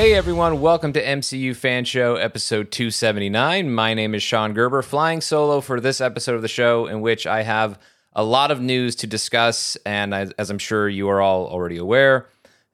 Hey 0.00 0.14
everyone, 0.14 0.62
welcome 0.62 0.94
to 0.94 1.04
MCU 1.04 1.54
Fan 1.54 1.84
Show 1.84 2.16
episode 2.16 2.70
279. 2.70 3.70
My 3.70 3.92
name 3.92 4.14
is 4.14 4.22
Sean 4.22 4.54
Gerber, 4.54 4.80
flying 4.80 5.20
solo 5.20 5.60
for 5.60 5.78
this 5.78 6.00
episode 6.00 6.36
of 6.36 6.40
the 6.40 6.48
show, 6.48 6.86
in 6.86 7.02
which 7.02 7.26
I 7.26 7.42
have 7.42 7.78
a 8.14 8.24
lot 8.24 8.50
of 8.50 8.62
news 8.62 8.96
to 8.96 9.06
discuss. 9.06 9.76
And 9.84 10.14
as, 10.14 10.30
as 10.38 10.48
I'm 10.48 10.56
sure 10.56 10.88
you 10.88 11.10
are 11.10 11.20
all 11.20 11.46
already 11.48 11.76
aware, 11.76 12.28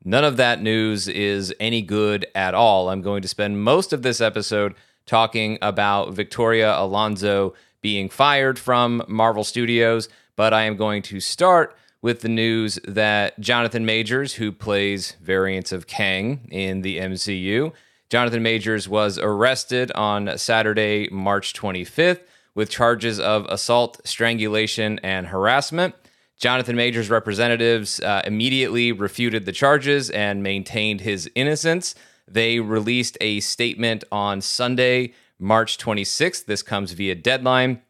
none 0.04 0.23
of 0.23 0.36
that 0.36 0.62
news 0.62 1.09
is 1.09 1.53
any 1.59 1.82
good 1.82 2.29
at 2.36 2.54
all. 2.54 2.91
I'm 2.91 3.03
going 3.03 3.23
to 3.23 3.29
spend 3.29 3.61
most 3.61 3.93
of 3.93 4.03
this 4.03 4.21
episode 4.21 4.77
talking 5.04 5.58
about 5.61 6.13
Victoria 6.13 6.79
Alonso 6.79 7.54
being 7.81 8.08
fired 8.08 8.57
from 8.57 9.03
Marvel 9.08 9.43
Studios, 9.43 10.08
but 10.36 10.54
I 10.54 10.63
am 10.63 10.77
going 10.77 11.03
to 11.03 11.18
start 11.18 11.77
with 12.03 12.21
the 12.21 12.29
news 12.29 12.79
that 12.86 13.39
Jonathan 13.41 13.85
Majors, 13.85 14.35
who 14.35 14.53
plays 14.53 15.17
variants 15.21 15.73
of 15.73 15.87
Kang 15.87 16.46
in 16.50 16.82
the 16.82 16.99
MCU, 16.99 17.73
Jonathan 18.09 18.43
Majors 18.43 18.89
was 18.89 19.18
arrested 19.18 19.91
on 19.93 20.39
Saturday, 20.39 21.09
March 21.11 21.53
25th, 21.54 22.21
with 22.54 22.71
charges 22.71 23.18
of 23.18 23.45
assault, 23.46 24.01
strangulation, 24.04 25.01
and 25.03 25.27
harassment. 25.27 25.95
Jonathan 26.39 26.77
Majors' 26.77 27.11
representatives 27.11 27.99
uh, 28.01 28.23
immediately 28.25 28.93
refuted 28.93 29.45
the 29.45 29.53
charges 29.53 30.11
and 30.11 30.43
maintained 30.43 31.01
his 31.01 31.29
innocence. 31.35 31.95
They 32.28 32.61
released 32.61 33.17
a 33.20 33.41
statement 33.41 34.05
on 34.12 34.41
Sunday, 34.41 35.15
March 35.39 35.78
26th. 35.78 36.45
This 36.45 36.62
comes 36.62 36.92
via 36.92 37.15
deadline. 37.15 37.83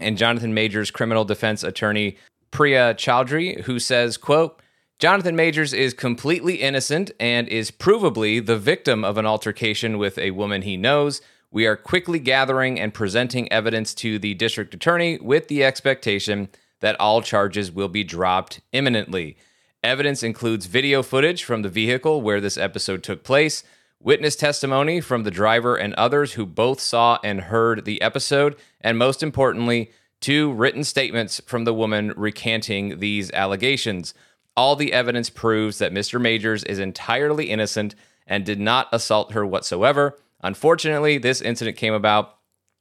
And 0.00 0.16
Jonathan 0.16 0.54
Majors' 0.54 0.90
criminal 0.90 1.24
defense 1.24 1.62
attorney 1.62 2.16
Priya 2.50 2.94
Chaudhry, 2.94 3.62
who 3.62 3.78
says, 3.78 4.16
quote, 4.16 4.60
Jonathan 4.98 5.34
Majors 5.34 5.72
is 5.72 5.94
completely 5.94 6.56
innocent 6.56 7.10
and 7.18 7.48
is 7.48 7.70
provably 7.70 8.44
the 8.44 8.58
victim 8.58 9.02
of 9.02 9.16
an 9.16 9.24
altercation 9.24 9.96
with 9.96 10.18
a 10.18 10.32
woman 10.32 10.62
he 10.62 10.76
knows. 10.76 11.22
We 11.50 11.66
are 11.66 11.76
quickly 11.76 12.18
gathering 12.18 12.78
and 12.78 12.92
presenting 12.92 13.50
evidence 13.50 13.94
to 13.94 14.18
the 14.18 14.34
district 14.34 14.74
attorney 14.74 15.18
with 15.18 15.48
the 15.48 15.64
expectation 15.64 16.50
that 16.80 17.00
all 17.00 17.22
charges 17.22 17.72
will 17.72 17.88
be 17.88 18.04
dropped 18.04 18.60
imminently. 18.72 19.36
Evidence 19.82 20.22
includes 20.22 20.66
video 20.66 21.02
footage 21.02 21.44
from 21.44 21.62
the 21.62 21.70
vehicle 21.70 22.20
where 22.20 22.40
this 22.40 22.58
episode 22.58 23.02
took 23.02 23.24
place, 23.24 23.64
witness 23.98 24.36
testimony 24.36 25.00
from 25.00 25.22
the 25.22 25.30
driver 25.30 25.76
and 25.76 25.94
others 25.94 26.34
who 26.34 26.44
both 26.44 26.80
saw 26.80 27.18
and 27.24 27.42
heard 27.42 27.86
the 27.86 28.02
episode, 28.02 28.56
and 28.80 28.98
most 28.98 29.22
importantly, 29.22 29.90
two 30.20 30.52
written 30.52 30.84
statements 30.84 31.40
from 31.46 31.64
the 31.64 31.74
woman 31.74 32.12
recanting 32.16 32.98
these 32.98 33.30
allegations. 33.32 34.14
All 34.56 34.76
the 34.76 34.92
evidence 34.92 35.30
proves 35.30 35.78
that 35.78 35.92
Mr. 35.92 36.20
Majors 36.20 36.64
is 36.64 36.78
entirely 36.78 37.50
innocent 37.50 37.94
and 38.26 38.44
did 38.44 38.60
not 38.60 38.88
assault 38.92 39.32
her 39.32 39.46
whatsoever. 39.46 40.18
Unfortunately, 40.42 41.18
this 41.18 41.40
incident 41.40 41.76
came 41.76 41.94
about 41.94 42.36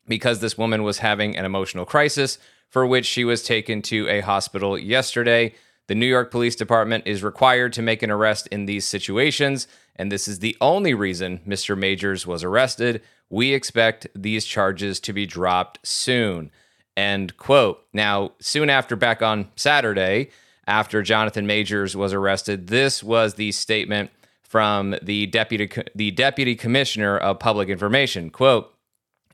because 0.08 0.40
this 0.40 0.58
woman 0.58 0.84
was 0.84 1.00
having 1.00 1.38
an 1.38 1.46
emotional 1.46 1.86
crisis 1.86 2.40
for 2.70 2.86
which 2.86 3.06
she 3.06 3.24
was 3.24 3.44
taken 3.44 3.82
to 3.82 4.08
a 4.10 4.22
hospital 4.22 4.78
yesterday. 4.78 5.54
The 5.88 5.96
New 5.96 6.06
York 6.06 6.30
Police 6.30 6.56
Department 6.56 7.08
is 7.08 7.24
required 7.24 7.74
to 7.74 7.82
make 7.82 8.04
an 8.04 8.12
arrest 8.12 8.48
in 8.48 8.66
these 8.66 8.88
situations, 8.88 9.68
and 9.96 10.12
this 10.12 10.28
is 10.28 10.40
the 10.40 10.56
only 10.62 10.94
reason 10.94 11.42
Mr. 11.48 11.78
Majors 11.78 12.28
was 12.28 12.44
arrested. 12.44 13.02
We 13.30 13.54
expect 13.54 14.08
these 14.16 14.46
charges 14.46 15.00
to 15.02 15.14
be 15.14 15.26
dropped 15.26 15.80
soon. 15.84 16.52
End 17.00 17.38
quote. 17.38 17.82
Now, 17.94 18.34
soon 18.42 18.70
after, 18.70 18.98
back 18.98 19.22
on 19.22 19.48
Saturday, 19.56 20.32
after 20.68 21.02
Jonathan 21.02 21.48
Majors 21.48 21.96
was 21.96 22.12
arrested, 22.12 22.68
this 22.68 23.02
was 23.02 23.36
the 23.36 23.54
statement 23.54 24.12
from 24.44 24.98
the 25.02 25.28
deputy 25.28 25.72
the 25.96 26.12
deputy 26.12 26.56
commissioner 26.58 27.18
of 27.18 27.40
public 27.40 27.70
information. 27.70 28.30
Quote: 28.30 28.76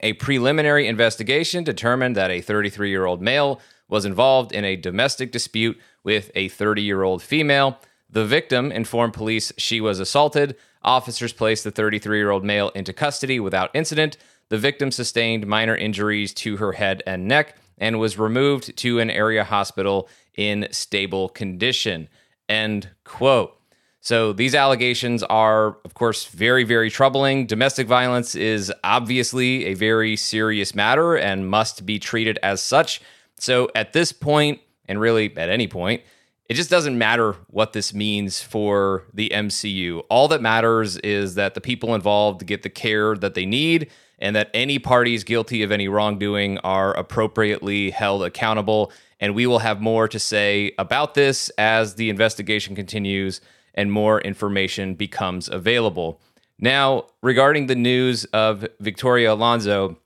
A 0.01 0.13
preliminary 0.13 0.87
investigation 0.87 1.63
determined 1.63 2.15
that 2.15 2.29
a 2.29 2.39
33 2.39 2.91
year 2.91 3.05
old 3.05 3.19
male 3.19 3.59
was 3.89 4.05
involved 4.05 4.51
in 4.51 4.63
a 4.63 4.75
domestic 4.75 5.31
dispute 5.31 5.75
with 6.03 6.29
a 6.35 6.49
30 6.49 6.83
year 6.83 7.01
old 7.01 7.23
female. 7.23 7.79
The 8.11 8.25
victim 8.25 8.71
informed 8.71 9.15
police 9.15 9.51
she 9.57 9.81
was 9.81 9.99
assaulted. 9.99 10.55
Officers 10.83 11.33
placed 11.33 11.63
the 11.63 11.71
33 11.71 12.19
year 12.19 12.29
old 12.29 12.43
male 12.43 12.69
into 12.75 12.93
custody 12.93 13.39
without 13.39 13.71
incident. 13.73 14.17
The 14.49 14.57
victim 14.57 14.91
sustained 14.91 15.47
minor 15.47 15.75
injuries 15.75 16.33
to 16.35 16.57
her 16.57 16.73
head 16.73 17.01
and 17.07 17.27
neck 17.27 17.55
and 17.77 17.99
was 17.99 18.17
removed 18.17 18.75
to 18.77 18.99
an 18.99 19.09
area 19.09 19.43
hospital 19.43 20.07
in 20.35 20.67
stable 20.71 21.29
condition. 21.29 22.07
End 22.47 22.89
quote. 23.03 23.57
So 24.01 24.33
these 24.33 24.53
allegations 24.53 25.23
are, 25.23 25.77
of 25.83 25.95
course, 25.95 26.25
very, 26.27 26.63
very 26.63 26.91
troubling. 26.91 27.47
Domestic 27.47 27.87
violence 27.87 28.35
is 28.35 28.71
obviously 28.83 29.65
a 29.65 29.73
very 29.73 30.15
serious 30.15 30.75
matter 30.75 31.15
and 31.15 31.49
must 31.49 31.87
be 31.87 31.97
treated 31.97 32.37
as 32.43 32.61
such. 32.61 33.01
So 33.39 33.69
at 33.73 33.93
this 33.93 34.11
point, 34.11 34.61
and 34.87 35.01
really 35.01 35.35
at 35.35 35.49
any 35.49 35.67
point, 35.67 36.03
it 36.47 36.53
just 36.53 36.69
doesn't 36.69 36.97
matter 36.97 37.35
what 37.47 37.73
this 37.73 37.93
means 37.93 38.41
for 38.41 39.03
the 39.13 39.29
MCU. 39.29 40.03
All 40.09 40.27
that 40.27 40.41
matters 40.41 40.97
is 40.97 41.35
that 41.35 41.55
the 41.55 41.61
people 41.61 41.95
involved 41.95 42.45
get 42.45 42.61
the 42.61 42.69
care 42.69 43.15
that 43.15 43.33
they 43.33 43.45
need 43.45 43.89
and 44.19 44.35
that 44.35 44.51
any 44.53 44.79
parties 44.79 45.23
guilty 45.23 45.63
of 45.63 45.71
any 45.71 45.87
wrongdoing 45.87 46.57
are 46.59 46.93
appropriately 46.95 47.89
held 47.89 48.23
accountable. 48.23 48.91
And 49.19 49.33
we 49.33 49.47
will 49.47 49.59
have 49.59 49.81
more 49.81 50.07
to 50.07 50.19
say 50.19 50.73
about 50.77 51.15
this 51.15 51.49
as 51.57 51.95
the 51.95 52.09
investigation 52.09 52.75
continues 52.75 53.41
and 53.73 53.91
more 53.91 54.21
information 54.21 54.93
becomes 54.93 55.49
available. 55.49 56.21
Now, 56.59 57.07
regarding 57.21 57.67
the 57.67 57.75
news 57.75 58.23
of 58.25 58.65
Victoria 58.79 59.33
Alonso 59.33 59.97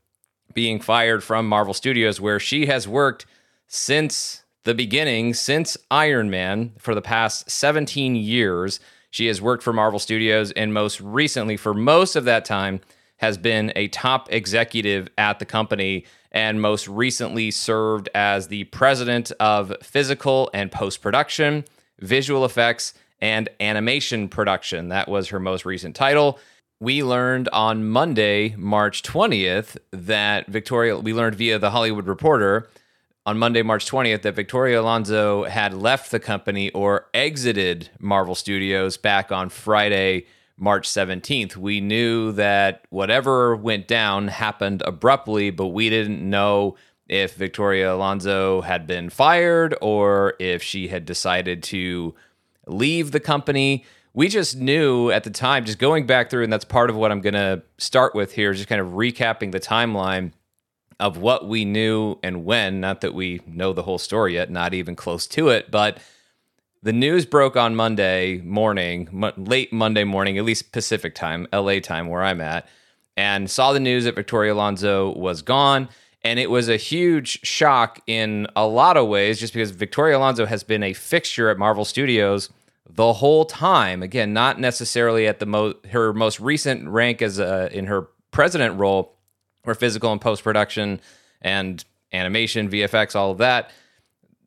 being 0.54 0.80
fired 0.80 1.24
from 1.24 1.48
Marvel 1.48 1.74
Studios, 1.74 2.20
where 2.20 2.40
she 2.40 2.66
has 2.66 2.88
worked 2.88 3.26
since 3.68 4.44
the 4.64 4.76
beginning, 4.76 5.34
since 5.34 5.78
Iron 5.90 6.30
Man, 6.30 6.74
for 6.78 6.94
the 6.94 7.02
past 7.02 7.50
17 7.50 8.16
years. 8.16 8.80
She 9.12 9.28
has 9.28 9.42
worked 9.42 9.64
for 9.64 9.74
Marvel 9.74 10.00
Studios, 10.00 10.52
and 10.52 10.74
most 10.74 11.02
recently, 11.02 11.58
for 11.58 11.74
most 11.74 12.16
of 12.16 12.26
that 12.26 12.46
time, 12.46 12.82
has 13.18 13.38
been 13.38 13.72
a 13.76 13.88
top 13.90 14.32
executive 14.32 15.10
at 15.18 15.40
the 15.40 15.46
company 15.46 16.06
and 16.32 16.62
most 16.62 16.88
recently 16.88 17.52
served 17.52 18.08
as 18.14 18.48
the 18.48 18.66
president 18.66 19.32
of 19.40 19.74
physical 19.82 20.50
and 20.54 20.72
post 20.72 21.02
production, 21.02 21.66
visual 22.00 22.46
effects, 22.46 22.94
and 23.22 23.50
animation 23.60 24.30
production. 24.30 24.90
That 24.90 25.10
was 25.10 25.30
her 25.30 25.40
most 25.40 25.66
recent 25.66 25.96
title. 25.96 26.40
We 26.80 27.04
learned 27.04 27.50
on 27.50 27.90
Monday, 27.90 28.56
March 28.58 29.04
20th, 29.04 29.78
that 29.92 30.48
Victoria, 30.48 30.98
we 30.98 31.14
learned 31.14 31.36
via 31.36 31.60
the 31.60 31.72
Hollywood 31.72 32.08
Reporter 32.08 32.70
on 33.30 33.38
Monday, 33.38 33.62
March 33.62 33.86
20th, 33.86 34.24
that 34.24 34.34
Victoria 34.34 34.82
Alonso 34.82 35.44
had 35.44 35.72
left 35.72 36.10
the 36.10 36.20
company 36.20 36.72
or 36.72 37.06
exited 37.14 37.88
Marvel 38.00 38.34
Studios 38.34 38.98
back 38.98 39.32
on 39.32 39.50
Friday, 39.50 40.26
March 40.58 40.90
17th. 40.90 41.56
We 41.56 41.80
knew 41.80 42.32
that 42.32 42.86
whatever 42.90 43.56
went 43.56 43.88
down 43.88 44.30
happened 44.30 44.82
abruptly, 44.84 45.52
but 45.52 45.68
we 45.68 45.92
didn't 45.92 46.28
know 46.28 46.76
if 47.08 47.36
Victoria 47.36 47.94
Alonso 47.94 48.62
had 48.62 48.88
been 48.88 49.12
fired 49.12 49.76
or 49.80 50.34
if 50.40 50.64
she 50.64 50.88
had 50.88 51.06
decided 51.06 51.62
to 51.62 52.16
leave 52.66 53.12
the 53.12 53.20
company. 53.20 53.86
We 54.16 54.28
just 54.28 54.58
knew 54.58 55.12
at 55.12 55.24
the 55.24 55.30
time, 55.30 55.66
just 55.66 55.78
going 55.78 56.08
back 56.08 56.32
through, 56.32 56.46
and 56.46 56.52
that's 56.52 56.66
part 56.66 56.90
of 56.90 56.96
what 56.96 57.12
I'm 57.12 57.22
going 57.22 57.36
to 57.36 57.62
start 57.78 58.16
with 58.16 58.32
here, 58.32 58.54
just 58.54 58.68
kind 58.68 58.82
of 58.82 58.94
recapping 58.94 59.52
the 59.52 59.60
timeline 59.60 60.32
of 61.00 61.18
what 61.18 61.48
we 61.48 61.66
knew 61.66 62.18
and 62.24 62.46
when. 62.46 62.80
Not 62.80 63.02
that 63.02 63.14
we 63.14 63.42
know 63.48 63.74
the 63.74 63.84
whole 63.84 63.98
story 63.98 64.34
yet, 64.34 64.50
not 64.50 64.74
even 64.74 64.96
close 64.96 65.26
to 65.28 65.50
it, 65.50 65.72
but 65.72 66.00
the 66.82 66.94
news 66.94 67.26
broke 67.26 67.58
on 67.58 67.76
Monday 67.76 68.40
morning, 68.42 69.34
late 69.38 69.74
Monday 69.74 70.04
morning, 70.04 70.38
at 70.38 70.46
least 70.46 70.72
Pacific 70.72 71.14
time, 71.14 71.48
LA 71.52 71.80
time, 71.80 72.08
where 72.08 72.24
I'm 72.24 72.42
at, 72.42 72.68
and 73.18 73.50
saw 73.50 73.74
the 73.74 73.80
news 73.80 74.06
that 74.06 74.16
Victoria 74.16 74.54
Alonso 74.54 75.14
was 75.18 75.42
gone. 75.42 75.90
And 76.22 76.38
it 76.38 76.50
was 76.50 76.68
a 76.68 76.76
huge 76.76 77.46
shock 77.46 78.02
in 78.06 78.48
a 78.56 78.68
lot 78.68 78.98
of 78.98 79.08
ways, 79.08 79.40
just 79.40 79.54
because 79.54 79.72
Victoria 79.72 80.18
Alonso 80.18 80.46
has 80.46 80.64
been 80.64 80.84
a 80.84 80.94
fixture 80.94 81.50
at 81.50 81.58
Marvel 81.58 81.86
Studios 81.86 82.50
the 82.90 83.14
whole 83.14 83.46
time. 83.46 84.04
Again, 84.04 84.34
not 84.34 84.60
necessarily 84.60 85.28
at 85.28 85.40
the 85.40 85.46
mo- 85.46 85.76
her 85.92 86.14
most 86.14 86.40
recent 86.40 86.88
rank 86.90 87.22
as 87.22 87.40
a, 87.40 87.70
in 87.72 87.86
her 87.86 88.08
president 88.32 88.78
role, 88.80 89.16
where 89.64 89.76
physical 89.76 90.12
and 90.12 90.22
post 90.22 90.44
production 90.44 91.00
and 91.42 91.84
animation, 92.12 92.70
VFX, 92.70 93.16
all 93.16 93.32
of 93.32 93.38
that 93.40 93.72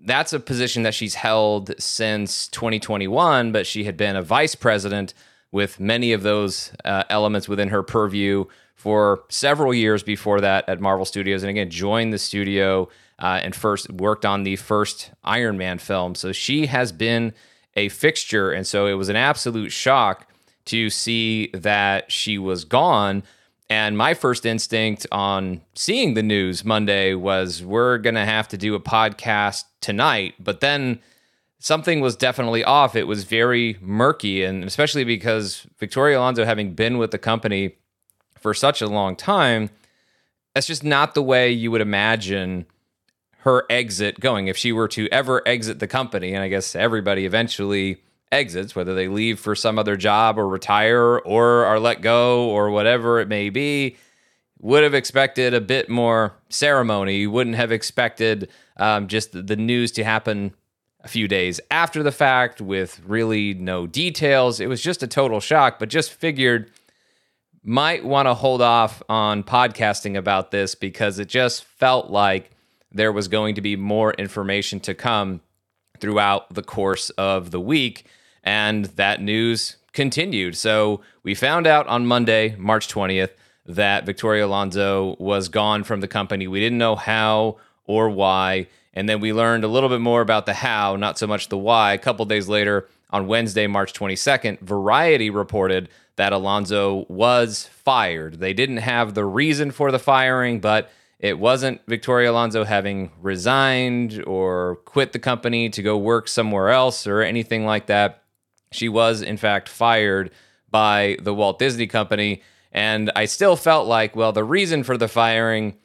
that's 0.04 0.32
a 0.32 0.40
position 0.40 0.82
that 0.82 0.94
she's 0.94 1.14
held 1.14 1.72
since 1.80 2.48
2021, 2.48 3.52
but 3.52 3.66
she 3.66 3.84
had 3.84 3.96
been 3.96 4.16
a 4.16 4.22
vice 4.22 4.54
president 4.54 5.14
with 5.52 5.78
many 5.78 6.12
of 6.12 6.22
those 6.22 6.72
uh, 6.84 7.04
elements 7.08 7.48
within 7.48 7.68
her 7.68 7.82
purview 7.82 8.44
for 8.74 9.22
several 9.28 9.72
years 9.72 10.02
before 10.02 10.40
that 10.40 10.68
at 10.68 10.80
Marvel 10.80 11.04
Studios. 11.04 11.42
And 11.42 11.50
again, 11.50 11.70
joined 11.70 12.12
the 12.12 12.18
studio 12.18 12.88
uh, 13.18 13.40
and 13.42 13.54
first 13.54 13.90
worked 13.90 14.24
on 14.24 14.42
the 14.42 14.56
first 14.56 15.12
Iron 15.22 15.56
Man 15.56 15.78
film. 15.78 16.14
So 16.14 16.32
she 16.32 16.66
has 16.66 16.90
been 16.90 17.32
a 17.76 17.88
fixture. 17.90 18.50
And 18.50 18.66
so 18.66 18.86
it 18.86 18.94
was 18.94 19.08
an 19.08 19.16
absolute 19.16 19.70
shock 19.70 20.26
to 20.64 20.90
see 20.90 21.48
that 21.54 22.10
she 22.10 22.38
was 22.38 22.64
gone. 22.64 23.22
And 23.72 23.96
my 23.96 24.12
first 24.12 24.44
instinct 24.44 25.06
on 25.10 25.62
seeing 25.74 26.12
the 26.12 26.22
news 26.22 26.62
Monday 26.62 27.14
was 27.14 27.64
we're 27.64 27.96
going 27.96 28.16
to 28.16 28.24
have 28.26 28.46
to 28.48 28.58
do 28.58 28.74
a 28.74 28.80
podcast 28.80 29.64
tonight. 29.80 30.34
But 30.38 30.60
then 30.60 31.00
something 31.58 32.02
was 32.02 32.14
definitely 32.14 32.62
off. 32.64 32.94
It 32.94 33.06
was 33.06 33.24
very 33.24 33.78
murky. 33.80 34.44
And 34.44 34.62
especially 34.62 35.04
because 35.04 35.66
Victoria 35.78 36.18
Alonso, 36.18 36.44
having 36.44 36.74
been 36.74 36.98
with 36.98 37.12
the 37.12 37.18
company 37.18 37.76
for 38.38 38.52
such 38.52 38.82
a 38.82 38.86
long 38.86 39.16
time, 39.16 39.70
that's 40.54 40.66
just 40.66 40.84
not 40.84 41.14
the 41.14 41.22
way 41.22 41.50
you 41.50 41.70
would 41.70 41.80
imagine 41.80 42.66
her 43.38 43.64
exit 43.70 44.20
going. 44.20 44.48
If 44.48 44.56
she 44.58 44.72
were 44.72 44.88
to 44.88 45.08
ever 45.08 45.40
exit 45.48 45.78
the 45.78 45.88
company, 45.88 46.34
and 46.34 46.42
I 46.42 46.48
guess 46.48 46.76
everybody 46.76 47.24
eventually 47.24 48.02
exits, 48.32 48.74
whether 48.74 48.94
they 48.94 49.08
leave 49.08 49.38
for 49.38 49.54
some 49.54 49.78
other 49.78 49.96
job 49.96 50.38
or 50.38 50.48
retire 50.48 51.18
or 51.18 51.64
are 51.64 51.78
let 51.78 52.00
go 52.00 52.48
or 52.48 52.70
whatever 52.70 53.20
it 53.20 53.28
may 53.28 53.50
be, 53.50 53.96
would 54.58 54.82
have 54.82 54.94
expected 54.94 55.54
a 55.54 55.60
bit 55.60 55.88
more 55.88 56.34
ceremony. 56.48 57.16
You 57.16 57.30
wouldn't 57.30 57.56
have 57.56 57.72
expected 57.72 58.48
um, 58.76 59.08
just 59.08 59.46
the 59.46 59.56
news 59.56 59.92
to 59.92 60.04
happen 60.04 60.54
a 61.00 61.08
few 61.08 61.26
days 61.26 61.60
after 61.70 62.02
the 62.02 62.12
fact 62.12 62.60
with 62.60 63.00
really 63.04 63.54
no 63.54 63.86
details. 63.86 64.60
It 64.60 64.68
was 64.68 64.80
just 64.80 65.02
a 65.02 65.08
total 65.08 65.40
shock, 65.40 65.78
but 65.78 65.88
just 65.88 66.12
figured 66.12 66.70
might 67.64 68.04
want 68.04 68.26
to 68.26 68.34
hold 68.34 68.62
off 68.62 69.02
on 69.08 69.42
podcasting 69.44 70.16
about 70.16 70.50
this 70.50 70.74
because 70.74 71.18
it 71.18 71.28
just 71.28 71.64
felt 71.64 72.10
like 72.10 72.50
there 72.90 73.12
was 73.12 73.28
going 73.28 73.54
to 73.54 73.60
be 73.60 73.76
more 73.76 74.12
information 74.14 74.80
to 74.80 74.94
come 74.94 75.40
throughout 75.98 76.52
the 76.52 76.62
course 76.62 77.10
of 77.10 77.50
the 77.52 77.60
week. 77.60 78.06
And 78.42 78.86
that 78.86 79.20
news 79.20 79.76
continued. 79.92 80.56
So 80.56 81.00
we 81.22 81.34
found 81.34 81.66
out 81.66 81.86
on 81.86 82.06
Monday, 82.06 82.56
March 82.58 82.88
20th, 82.88 83.30
that 83.66 84.04
Victoria 84.04 84.46
Alonso 84.46 85.16
was 85.18 85.48
gone 85.48 85.84
from 85.84 86.00
the 86.00 86.08
company. 86.08 86.48
We 86.48 86.60
didn't 86.60 86.78
know 86.78 86.96
how 86.96 87.58
or 87.84 88.08
why. 88.10 88.66
And 88.94 89.08
then 89.08 89.20
we 89.20 89.32
learned 89.32 89.64
a 89.64 89.68
little 89.68 89.88
bit 89.88 90.00
more 90.00 90.20
about 90.20 90.46
the 90.46 90.54
how, 90.54 90.96
not 90.96 91.18
so 91.18 91.26
much 91.26 91.48
the 91.48 91.58
why. 91.58 91.92
A 91.92 91.98
couple 91.98 92.24
days 92.24 92.48
later, 92.48 92.88
on 93.10 93.26
Wednesday, 93.26 93.66
March 93.66 93.92
22nd, 93.92 94.60
Variety 94.60 95.30
reported 95.30 95.88
that 96.16 96.32
Alonso 96.32 97.06
was 97.08 97.68
fired. 97.72 98.40
They 98.40 98.52
didn't 98.52 98.78
have 98.78 99.14
the 99.14 99.24
reason 99.24 99.70
for 99.70 99.90
the 99.90 99.98
firing, 99.98 100.60
but 100.60 100.90
it 101.18 101.38
wasn't 101.38 101.80
Victoria 101.86 102.32
Alonso 102.32 102.64
having 102.64 103.12
resigned 103.20 104.22
or 104.26 104.76
quit 104.84 105.12
the 105.12 105.18
company 105.18 105.70
to 105.70 105.82
go 105.82 105.96
work 105.96 106.26
somewhere 106.26 106.70
else 106.70 107.06
or 107.06 107.22
anything 107.22 107.64
like 107.64 107.86
that. 107.86 108.21
She 108.72 108.88
was, 108.88 109.22
in 109.22 109.36
fact, 109.36 109.68
fired 109.68 110.30
by 110.70 111.16
the 111.20 111.34
Walt 111.34 111.58
Disney 111.58 111.86
Company. 111.86 112.42
And 112.72 113.12
I 113.14 113.26
still 113.26 113.56
felt 113.56 113.86
like, 113.86 114.16
well, 114.16 114.32
the 114.32 114.44
reason 114.44 114.82
for 114.82 114.96
the 114.96 115.08
firing, 115.08 115.76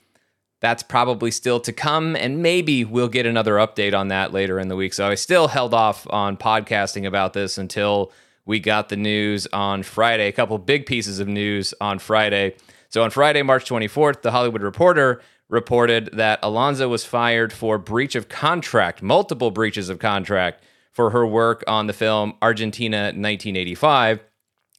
that's 0.61 0.81
probably 0.81 1.31
still 1.31 1.59
to 1.61 1.73
come. 1.73 2.15
And 2.15 2.41
maybe 2.41 2.85
we'll 2.85 3.09
get 3.09 3.25
another 3.25 3.55
update 3.55 3.97
on 3.97 4.07
that 4.07 4.33
later 4.33 4.59
in 4.59 4.69
the 4.69 4.75
week. 4.75 4.93
So 4.93 5.07
I 5.07 5.15
still 5.15 5.49
held 5.49 5.73
off 5.73 6.07
on 6.09 6.37
podcasting 6.37 7.05
about 7.05 7.33
this 7.33 7.57
until 7.57 8.11
we 8.45 8.59
got 8.59 8.89
the 8.89 8.95
news 8.95 9.45
on 9.51 9.83
Friday. 9.83 10.27
A 10.27 10.31
couple 10.31 10.57
big 10.57 10.85
pieces 10.85 11.19
of 11.19 11.27
news 11.27 11.73
on 11.81 11.99
Friday. 11.99 12.55
So 12.89 13.03
on 13.03 13.09
Friday, 13.11 13.41
March 13.41 13.69
24th, 13.69 14.21
the 14.21 14.31
Hollywood 14.31 14.61
Reporter 14.61 15.21
reported 15.49 16.09
that 16.13 16.39
Alonso 16.41 16.87
was 16.87 17.05
fired 17.05 17.51
for 17.51 17.77
breach 17.77 18.15
of 18.15 18.29
contract, 18.29 19.01
multiple 19.01 19.51
breaches 19.51 19.89
of 19.89 19.99
contract 19.99 20.63
for 20.97 21.11
her 21.11 21.27
work 21.27 21.63
on 21.67 21.85
the 21.85 21.94
film 21.94 22.33
Argentina 22.41 22.97
1985, 23.13 24.19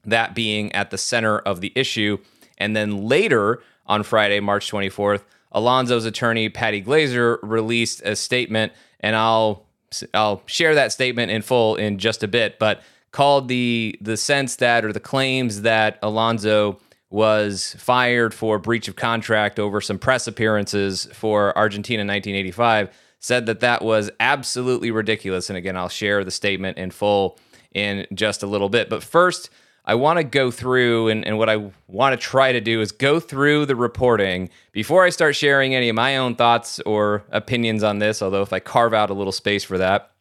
that 0.05 0.35
being 0.35 0.73
at 0.73 0.91
the 0.91 0.99
center 0.99 1.39
of 1.39 1.61
the 1.61 1.73
issue. 1.77 2.19
And 2.59 2.75
then 2.75 3.07
later 3.07 3.63
on 3.87 4.03
Friday, 4.03 4.41
March 4.41 4.69
24th, 4.69 5.23
Alonso's 5.53 6.05
attorney 6.05 6.49
Patty 6.49 6.81
Glaser, 6.81 7.39
released 7.45 8.03
a 8.05 8.17
statement, 8.17 8.73
and 8.99 9.15
I'll 9.15 9.65
I'll 10.13 10.43
share 10.47 10.75
that 10.75 10.91
statement 10.91 11.31
in 11.31 11.41
full 11.41 11.77
in 11.77 11.99
just 11.99 12.25
a 12.25 12.29
bit, 12.29 12.59
but 12.59 12.83
called 13.13 13.47
the 13.47 13.97
the 14.01 14.17
sense 14.17 14.57
that 14.57 14.85
or 14.85 14.93
the 14.93 15.01
claims 15.01 15.63
that 15.63 16.01
Alonso 16.03 16.81
was 17.11 17.77
fired 17.79 18.35
for 18.35 18.59
breach 18.59 18.89
of 18.89 18.97
contract 18.97 19.61
over 19.61 19.81
some 19.81 20.01
press 20.01 20.27
appearances 20.27 21.09
for 21.15 21.57
Argentina 21.57 22.01
1985 22.01 22.91
said 23.21 23.47
that 23.47 23.61
that 23.61 23.83
was 23.83 24.11
absolutely 24.21 24.91
ridiculous. 24.91 25.51
And 25.51 25.57
again 25.57 25.77
I'll 25.77 25.89
share 25.89 26.25
the 26.25 26.31
statement 26.31 26.79
in 26.79 26.91
full 26.91 27.39
in 27.75 28.07
just 28.13 28.43
a 28.43 28.47
little 28.47 28.69
bit. 28.69 28.89
But 28.89 29.03
first 29.03 29.51
I 29.85 29.95
want 29.95 30.19
to 30.19 30.25
go 30.25 30.51
through 30.51 31.09
and, 31.09 31.27
and 31.27 31.39
what 31.39 31.49
I 31.49 31.71
want 31.87 32.13
to 32.13 32.17
try 32.17 32.53
to 32.53 32.61
do 32.61 32.81
is 32.81 32.93
go 32.93 33.21
through 33.21 33.67
the 33.67 33.77
reporting 33.77 34.51
before 34.73 35.05
I 35.05 35.11
start 35.11 35.35
sharing 35.35 35.75
any 35.75 35.89
of 35.89 35.97
my 35.97 36.19
own 36.19 36.35
thoughts 36.35 36.79
or 36.81 37.25
opinions 37.31 37.83
on 37.83 37.99
this 37.99 38.21
although 38.21 38.43
if 38.43 38.53
I 38.53 38.61
carve 38.61 38.93
out 38.93 39.11
a 39.11 39.15
little 39.15 39.33
space 39.33 39.65
for 39.65 39.79
that 39.79 40.13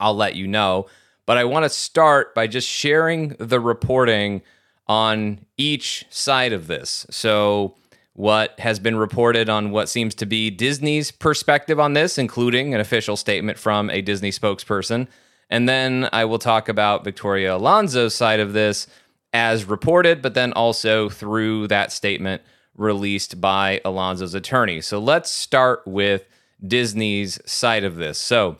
I'll 0.00 0.14
let 0.14 0.34
you 0.34 0.46
know. 0.46 0.86
But 1.24 1.38
I 1.38 1.44
want 1.44 1.64
to 1.64 1.68
start 1.68 2.34
by 2.34 2.46
just 2.46 2.68
sharing 2.68 3.30
the 3.38 3.60
reporting 3.60 4.42
on 4.86 5.40
each 5.56 6.06
side 6.10 6.52
of 6.52 6.66
this. 6.68 7.06
So, 7.10 7.74
what 8.16 8.58
has 8.58 8.78
been 8.78 8.96
reported 8.96 9.50
on 9.50 9.70
what 9.70 9.90
seems 9.90 10.14
to 10.14 10.24
be 10.24 10.48
Disney's 10.50 11.10
perspective 11.10 11.78
on 11.78 11.92
this, 11.92 12.16
including 12.16 12.72
an 12.72 12.80
official 12.80 13.14
statement 13.14 13.58
from 13.58 13.90
a 13.90 14.00
Disney 14.00 14.30
spokesperson. 14.30 15.06
And 15.50 15.68
then 15.68 16.08
I 16.14 16.24
will 16.24 16.38
talk 16.38 16.70
about 16.70 17.04
Victoria 17.04 17.54
Alonso's 17.54 18.14
side 18.14 18.40
of 18.40 18.54
this 18.54 18.86
as 19.34 19.66
reported, 19.66 20.22
but 20.22 20.32
then 20.32 20.54
also 20.54 21.10
through 21.10 21.68
that 21.68 21.92
statement 21.92 22.40
released 22.74 23.38
by 23.38 23.82
Alonso's 23.84 24.34
attorney. 24.34 24.80
So 24.80 24.98
let's 24.98 25.30
start 25.30 25.86
with 25.86 26.26
Disney's 26.66 27.38
side 27.44 27.84
of 27.84 27.96
this. 27.96 28.18
So 28.18 28.56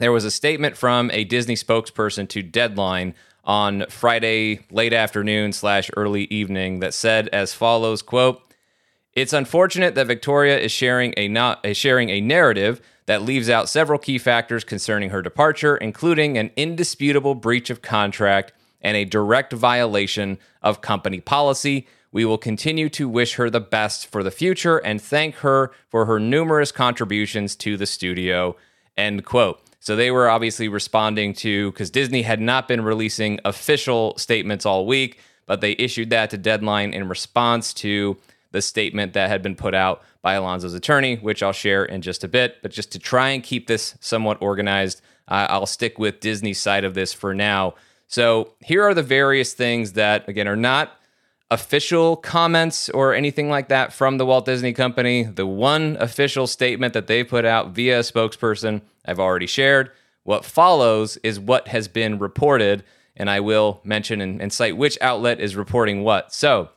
there 0.00 0.12
was 0.12 0.26
a 0.26 0.30
statement 0.30 0.76
from 0.76 1.10
a 1.12 1.24
Disney 1.24 1.54
spokesperson 1.54 2.28
to 2.28 2.42
Deadline 2.42 3.14
on 3.42 3.86
Friday 3.88 4.66
late 4.70 4.92
afternoon 4.92 5.54
slash 5.54 5.90
early 5.96 6.24
evening 6.24 6.80
that 6.80 6.92
said 6.92 7.28
as 7.28 7.54
follows 7.54 8.02
quote 8.02 8.51
it's 9.14 9.32
unfortunate 9.32 9.94
that 9.94 10.06
Victoria 10.06 10.58
is 10.58 10.72
sharing 10.72 11.12
a 11.16 11.28
not 11.28 11.64
sharing 11.76 12.10
a 12.10 12.20
narrative 12.20 12.80
that 13.06 13.22
leaves 13.22 13.50
out 13.50 13.68
several 13.68 13.98
key 13.98 14.18
factors 14.18 14.64
concerning 14.64 15.10
her 15.10 15.22
departure, 15.22 15.76
including 15.76 16.38
an 16.38 16.50
indisputable 16.56 17.34
breach 17.34 17.68
of 17.68 17.82
contract 17.82 18.52
and 18.80 18.96
a 18.96 19.04
direct 19.04 19.52
violation 19.52 20.38
of 20.62 20.80
company 20.80 21.20
policy. 21.20 21.86
We 22.10 22.24
will 22.24 22.38
continue 22.38 22.88
to 22.90 23.08
wish 23.08 23.34
her 23.34 23.50
the 23.50 23.60
best 23.60 24.06
for 24.06 24.22
the 24.22 24.30
future 24.30 24.78
and 24.78 25.00
thank 25.00 25.36
her 25.36 25.72
for 25.88 26.04
her 26.04 26.20
numerous 26.20 26.70
contributions 26.70 27.56
to 27.56 27.76
the 27.76 27.86
studio. 27.86 28.56
End 28.96 29.24
quote. 29.24 29.60
So 29.80 29.96
they 29.96 30.10
were 30.10 30.28
obviously 30.28 30.68
responding 30.68 31.34
to 31.34 31.72
because 31.72 31.90
Disney 31.90 32.22
had 32.22 32.40
not 32.40 32.68
been 32.68 32.82
releasing 32.82 33.40
official 33.44 34.16
statements 34.16 34.64
all 34.64 34.86
week, 34.86 35.18
but 35.46 35.60
they 35.60 35.72
issued 35.72 36.10
that 36.10 36.30
to 36.30 36.38
Deadline 36.38 36.94
in 36.94 37.08
response 37.08 37.74
to 37.74 38.16
the 38.52 38.62
statement 38.62 39.12
that 39.14 39.28
had 39.28 39.42
been 39.42 39.56
put 39.56 39.74
out 39.74 40.02
by 40.22 40.34
Alonso's 40.34 40.74
attorney, 40.74 41.16
which 41.16 41.42
I'll 41.42 41.52
share 41.52 41.84
in 41.84 42.00
just 42.00 42.22
a 42.24 42.28
bit. 42.28 42.62
But 42.62 42.70
just 42.70 42.92
to 42.92 42.98
try 42.98 43.30
and 43.30 43.42
keep 43.42 43.66
this 43.66 43.96
somewhat 44.00 44.40
organized, 44.40 45.02
uh, 45.28 45.46
I'll 45.50 45.66
stick 45.66 45.98
with 45.98 46.20
Disney's 46.20 46.60
side 46.60 46.84
of 46.84 46.94
this 46.94 47.12
for 47.12 47.34
now. 47.34 47.74
So 48.06 48.52
here 48.60 48.82
are 48.82 48.94
the 48.94 49.02
various 49.02 49.54
things 49.54 49.92
that, 49.94 50.28
again, 50.28 50.46
are 50.46 50.56
not 50.56 50.92
official 51.50 52.16
comments 52.16 52.88
or 52.90 53.14
anything 53.14 53.50
like 53.50 53.68
that 53.68 53.92
from 53.92 54.16
the 54.16 54.26
Walt 54.26 54.46
Disney 54.46 54.72
Company. 54.72 55.24
The 55.24 55.46
one 55.46 55.96
official 56.00 56.46
statement 56.46 56.94
that 56.94 57.06
they 57.06 57.24
put 57.24 57.44
out 57.44 57.70
via 57.70 57.98
a 57.98 58.02
spokesperson 58.02 58.82
I've 59.04 59.18
already 59.18 59.46
shared. 59.46 59.90
What 60.24 60.44
follows 60.44 61.16
is 61.18 61.40
what 61.40 61.68
has 61.68 61.88
been 61.88 62.18
reported, 62.18 62.84
and 63.16 63.28
I 63.28 63.40
will 63.40 63.80
mention 63.84 64.20
and, 64.20 64.40
and 64.40 64.52
cite 64.52 64.76
which 64.76 64.96
outlet 65.00 65.40
is 65.40 65.56
reporting 65.56 66.04
what. 66.04 66.32
So, 66.32 66.70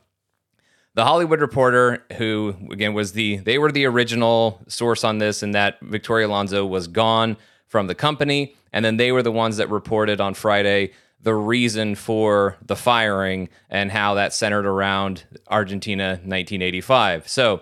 the 0.96 1.04
Hollywood 1.04 1.42
Reporter, 1.42 2.02
who 2.14 2.56
again 2.72 2.94
was 2.94 3.12
the 3.12 3.36
they 3.36 3.58
were 3.58 3.70
the 3.70 3.84
original 3.84 4.60
source 4.66 5.04
on 5.04 5.18
this, 5.18 5.42
and 5.42 5.54
that 5.54 5.78
Victoria 5.82 6.26
Alonso 6.26 6.64
was 6.64 6.88
gone 6.88 7.36
from 7.66 7.86
the 7.86 7.94
company, 7.94 8.56
and 8.72 8.82
then 8.82 8.96
they 8.96 9.12
were 9.12 9.22
the 9.22 9.30
ones 9.30 9.58
that 9.58 9.68
reported 9.70 10.20
on 10.22 10.32
Friday 10.32 10.92
the 11.20 11.34
reason 11.34 11.94
for 11.94 12.56
the 12.64 12.76
firing 12.76 13.50
and 13.68 13.92
how 13.92 14.14
that 14.14 14.32
centered 14.32 14.64
around 14.64 15.24
Argentina 15.48 16.08
1985. 16.24 17.28
So, 17.28 17.60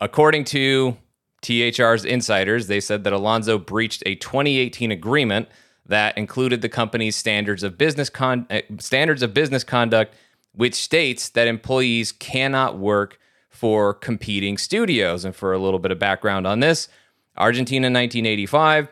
according 0.00 0.44
to 0.44 0.96
THR's 1.42 2.04
insiders, 2.04 2.68
they 2.68 2.80
said 2.80 3.02
that 3.02 3.12
Alonso 3.12 3.58
breached 3.58 4.04
a 4.06 4.14
2018 4.14 4.92
agreement 4.92 5.48
that 5.86 6.16
included 6.16 6.62
the 6.62 6.68
company's 6.68 7.16
standards 7.16 7.64
of 7.64 7.76
business 7.76 8.10
con- 8.10 8.46
eh, 8.48 8.62
standards 8.78 9.24
of 9.24 9.34
business 9.34 9.64
conduct, 9.64 10.14
which 10.60 10.74
states 10.74 11.30
that 11.30 11.48
employees 11.48 12.12
cannot 12.12 12.76
work 12.76 13.18
for 13.48 13.94
competing 13.94 14.58
studios. 14.58 15.24
And 15.24 15.34
for 15.34 15.54
a 15.54 15.58
little 15.58 15.78
bit 15.78 15.90
of 15.90 15.98
background 15.98 16.46
on 16.46 16.60
this, 16.60 16.86
Argentina 17.34 17.86
1985 17.86 18.88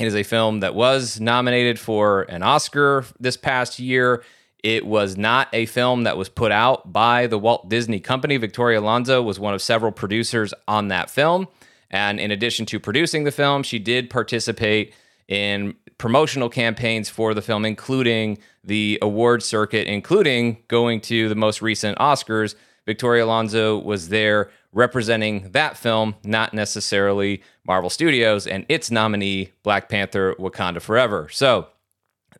it 0.00 0.06
is 0.06 0.16
a 0.16 0.24
film 0.24 0.60
that 0.60 0.74
was 0.74 1.20
nominated 1.20 1.78
for 1.78 2.22
an 2.22 2.42
Oscar 2.42 3.04
this 3.20 3.36
past 3.36 3.78
year. 3.78 4.24
It 4.64 4.84
was 4.84 5.16
not 5.16 5.48
a 5.52 5.66
film 5.66 6.02
that 6.02 6.16
was 6.16 6.28
put 6.28 6.50
out 6.50 6.92
by 6.92 7.28
the 7.28 7.38
Walt 7.38 7.68
Disney 7.68 8.00
Company. 8.00 8.36
Victoria 8.36 8.80
Alonso 8.80 9.22
was 9.22 9.38
one 9.38 9.54
of 9.54 9.62
several 9.62 9.92
producers 9.92 10.52
on 10.66 10.88
that 10.88 11.08
film. 11.08 11.46
And 11.88 12.18
in 12.18 12.32
addition 12.32 12.66
to 12.66 12.80
producing 12.80 13.22
the 13.22 13.30
film, 13.30 13.62
she 13.62 13.78
did 13.78 14.10
participate 14.10 14.92
in 15.28 15.76
promotional 15.98 16.48
campaigns 16.48 17.08
for 17.08 17.34
the 17.34 17.42
film, 17.42 17.64
including 17.64 18.38
the 18.62 18.98
award 19.00 19.42
circuit, 19.42 19.86
including 19.86 20.58
going 20.68 21.00
to 21.00 21.28
the 21.28 21.34
most 21.34 21.62
recent 21.62 21.98
Oscars. 21.98 22.54
Victoria 22.84 23.24
Alonso 23.24 23.78
was 23.78 24.10
there 24.10 24.50
representing 24.72 25.50
that 25.52 25.76
film, 25.76 26.14
not 26.22 26.52
necessarily 26.52 27.42
Marvel 27.66 27.90
Studios 27.90 28.46
and 28.46 28.66
its 28.68 28.90
nominee, 28.90 29.52
Black 29.62 29.88
Panther 29.88 30.34
Wakanda 30.38 30.80
Forever. 30.80 31.28
So 31.30 31.68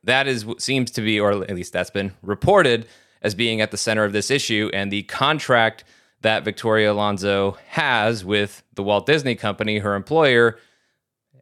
that 0.04 0.28
is 0.28 0.44
what 0.44 0.60
seems 0.60 0.90
to 0.92 1.00
be, 1.00 1.18
or 1.18 1.32
at 1.32 1.54
least 1.54 1.72
that's 1.72 1.90
been 1.90 2.12
reported 2.22 2.86
as 3.22 3.34
being 3.34 3.60
at 3.60 3.70
the 3.70 3.76
center 3.76 4.04
of 4.04 4.12
this 4.12 4.30
issue. 4.30 4.70
And 4.72 4.92
the 4.92 5.02
contract 5.04 5.84
that 6.20 6.44
Victoria 6.44 6.92
Alonso 6.92 7.56
has 7.68 8.24
with 8.24 8.62
the 8.74 8.82
Walt 8.82 9.06
Disney 9.06 9.34
Company, 9.34 9.78
her 9.78 9.94
employer, 9.94 10.58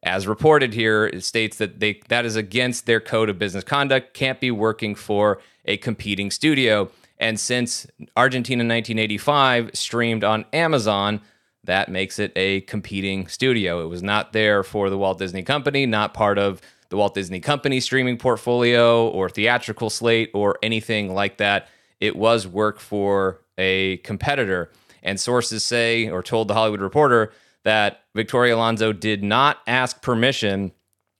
as 0.05 0.27
reported 0.27 0.75
here, 0.75 1.07
it 1.07 1.25
states 1.25 1.57
that 1.59 1.81
they 1.81 2.01
that 2.09 2.25
is 2.25 2.37
against 2.37 2.87
their 2.87 3.01
code 3.01 3.29
of 3.31 3.39
business 3.39 3.65
conduct, 3.65 4.15
can't 4.15 4.39
be 4.39 4.51
working 4.51 4.95
for 4.95 5.41
a 5.65 5.77
competing 5.79 6.31
studio. 6.31 6.91
And 7.19 7.41
since 7.41 7.87
Argentina 8.17 8.61
1985 8.61 9.71
streamed 9.73 10.23
on 10.23 10.45
Amazon, 10.53 11.23
that 11.65 11.89
makes 11.89 12.19
it 12.19 12.33
a 12.37 12.61
competing 12.63 13.27
studio. 13.27 13.83
It 13.83 13.89
was 13.89 14.03
not 14.03 14.33
there 14.33 14.63
for 14.63 14.91
the 14.91 14.99
Walt 14.99 15.19
Disney 15.19 15.43
Company, 15.43 15.87
not 15.87 16.13
part 16.13 16.39
of 16.39 16.61
the 16.91 16.97
Walt 16.97 17.15
Disney 17.15 17.41
Company 17.41 17.81
streaming 17.81 18.19
portfolio 18.19 19.09
or 19.09 19.31
theatrical 19.31 19.89
slate 19.89 20.31
or 20.35 20.59
anything 20.63 21.15
like 21.15 21.39
that. 21.39 21.69
It 22.01 22.15
was 22.15 22.47
work 22.47 22.79
for 22.79 23.41
a 23.57 23.97
competitor. 23.99 24.71
And 25.03 25.19
sources 25.19 25.65
say, 25.65 26.11
or 26.11 26.23
told 26.23 26.49
the 26.49 26.55
Hollywood 26.55 26.81
Reporter, 26.81 27.33
that 27.64 28.02
Victoria 28.14 28.56
Alonso 28.56 28.92
did 28.92 29.23
not 29.23 29.59
ask 29.66 30.00
permission 30.02 30.73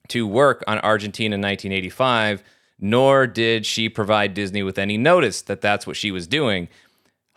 to 0.09 0.27
work 0.27 0.63
on 0.67 0.79
Argentina 0.79 1.35
in 1.35 1.41
1985, 1.41 2.43
nor 2.79 3.27
did 3.27 3.65
she 3.67 3.89
provide 3.89 4.35
Disney 4.35 4.63
with 4.63 4.79
any 4.79 4.97
notice 4.97 5.43
that 5.43 5.61
that's 5.61 5.87
what 5.87 5.97
she 5.97 6.11
was 6.11 6.27
doing. 6.27 6.69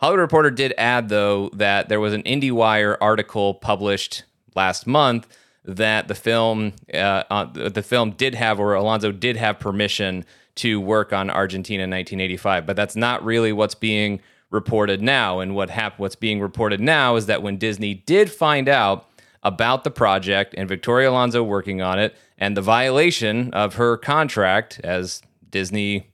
Hollywood 0.00 0.20
Reporter 0.20 0.50
did 0.50 0.74
add, 0.78 1.08
though, 1.08 1.50
that 1.54 1.88
there 1.88 2.00
was 2.00 2.12
an 2.12 2.22
IndieWire 2.22 2.96
article 3.00 3.54
published 3.54 4.24
last 4.54 4.86
month 4.86 5.26
that 5.64 6.08
the 6.08 6.14
film, 6.14 6.72
uh, 6.94 7.24
uh, 7.30 7.44
the 7.44 7.82
film 7.82 8.12
did 8.12 8.34
have, 8.34 8.60
or 8.60 8.74
Alonso 8.74 9.12
did 9.12 9.36
have 9.36 9.58
permission 9.58 10.24
to 10.56 10.80
work 10.80 11.12
on 11.12 11.30
Argentina 11.30 11.84
in 11.84 11.90
1985, 11.90 12.66
but 12.66 12.76
that's 12.76 12.96
not 12.96 13.24
really 13.24 13.52
what's 13.52 13.74
being 13.74 14.20
reported 14.50 15.02
now. 15.02 15.40
And 15.40 15.54
what 15.54 15.70
hap- 15.70 15.98
what's 15.98 16.16
being 16.16 16.40
reported 16.40 16.80
now 16.80 17.16
is 17.16 17.26
that 17.26 17.42
when 17.42 17.58
Disney 17.58 17.94
did 17.94 18.30
find 18.30 18.68
out 18.68 19.08
about 19.42 19.84
the 19.84 19.90
project 19.90 20.54
and 20.56 20.68
Victoria 20.68 21.10
Alonso 21.10 21.42
working 21.42 21.80
on 21.80 21.98
it 21.98 22.16
and 22.36 22.56
the 22.56 22.62
violation 22.62 23.52
of 23.52 23.74
her 23.74 23.96
contract, 23.96 24.80
as 24.82 25.22
Disney 25.50 26.10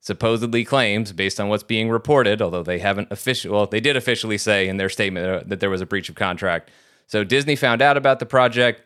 supposedly 0.00 0.64
claims, 0.64 1.12
based 1.12 1.40
on 1.40 1.48
what's 1.48 1.62
being 1.62 1.88
reported, 1.88 2.42
although 2.42 2.62
they 2.62 2.78
haven't 2.78 3.08
officially, 3.10 3.52
well, 3.52 3.66
they 3.66 3.80
did 3.80 3.96
officially 3.96 4.36
say 4.36 4.68
in 4.68 4.76
their 4.76 4.88
statement 4.90 5.26
uh, 5.26 5.42
that 5.46 5.60
there 5.60 5.70
was 5.70 5.80
a 5.80 5.86
breach 5.86 6.08
of 6.08 6.14
contract. 6.14 6.70
So 7.06 7.24
Disney 7.24 7.56
found 7.56 7.80
out 7.80 7.96
about 7.96 8.18
the 8.18 8.26
project, 8.26 8.82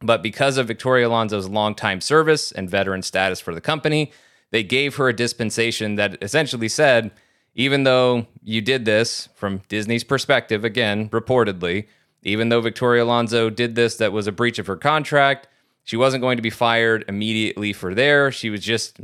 but 0.00 0.22
because 0.22 0.56
of 0.56 0.66
Victoria 0.66 1.08
Alonso's 1.08 1.48
longtime 1.48 2.00
service 2.00 2.52
and 2.52 2.68
veteran 2.70 3.02
status 3.02 3.40
for 3.40 3.54
the 3.54 3.60
company, 3.60 4.12
they 4.52 4.62
gave 4.62 4.96
her 4.96 5.08
a 5.08 5.16
dispensation 5.16 5.96
that 5.96 6.16
essentially 6.22 6.68
said, 6.68 7.10
even 7.54 7.84
though 7.84 8.26
you 8.42 8.60
did 8.60 8.84
this 8.84 9.28
from 9.34 9.62
Disney's 9.68 10.04
perspective, 10.04 10.64
again, 10.64 11.08
reportedly, 11.10 11.86
even 12.22 12.48
though 12.48 12.60
Victoria 12.60 13.04
Alonso 13.04 13.50
did 13.50 13.74
this 13.74 13.96
that 13.96 14.12
was 14.12 14.26
a 14.26 14.32
breach 14.32 14.58
of 14.58 14.66
her 14.66 14.76
contract, 14.76 15.46
she 15.84 15.96
wasn't 15.96 16.22
going 16.22 16.36
to 16.36 16.42
be 16.42 16.50
fired 16.50 17.04
immediately 17.08 17.72
for 17.72 17.94
there. 17.94 18.32
She 18.32 18.50
was 18.50 18.60
just 18.60 18.98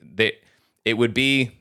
they 0.00 0.36
it 0.84 0.94
would 0.94 1.14
be 1.14 1.52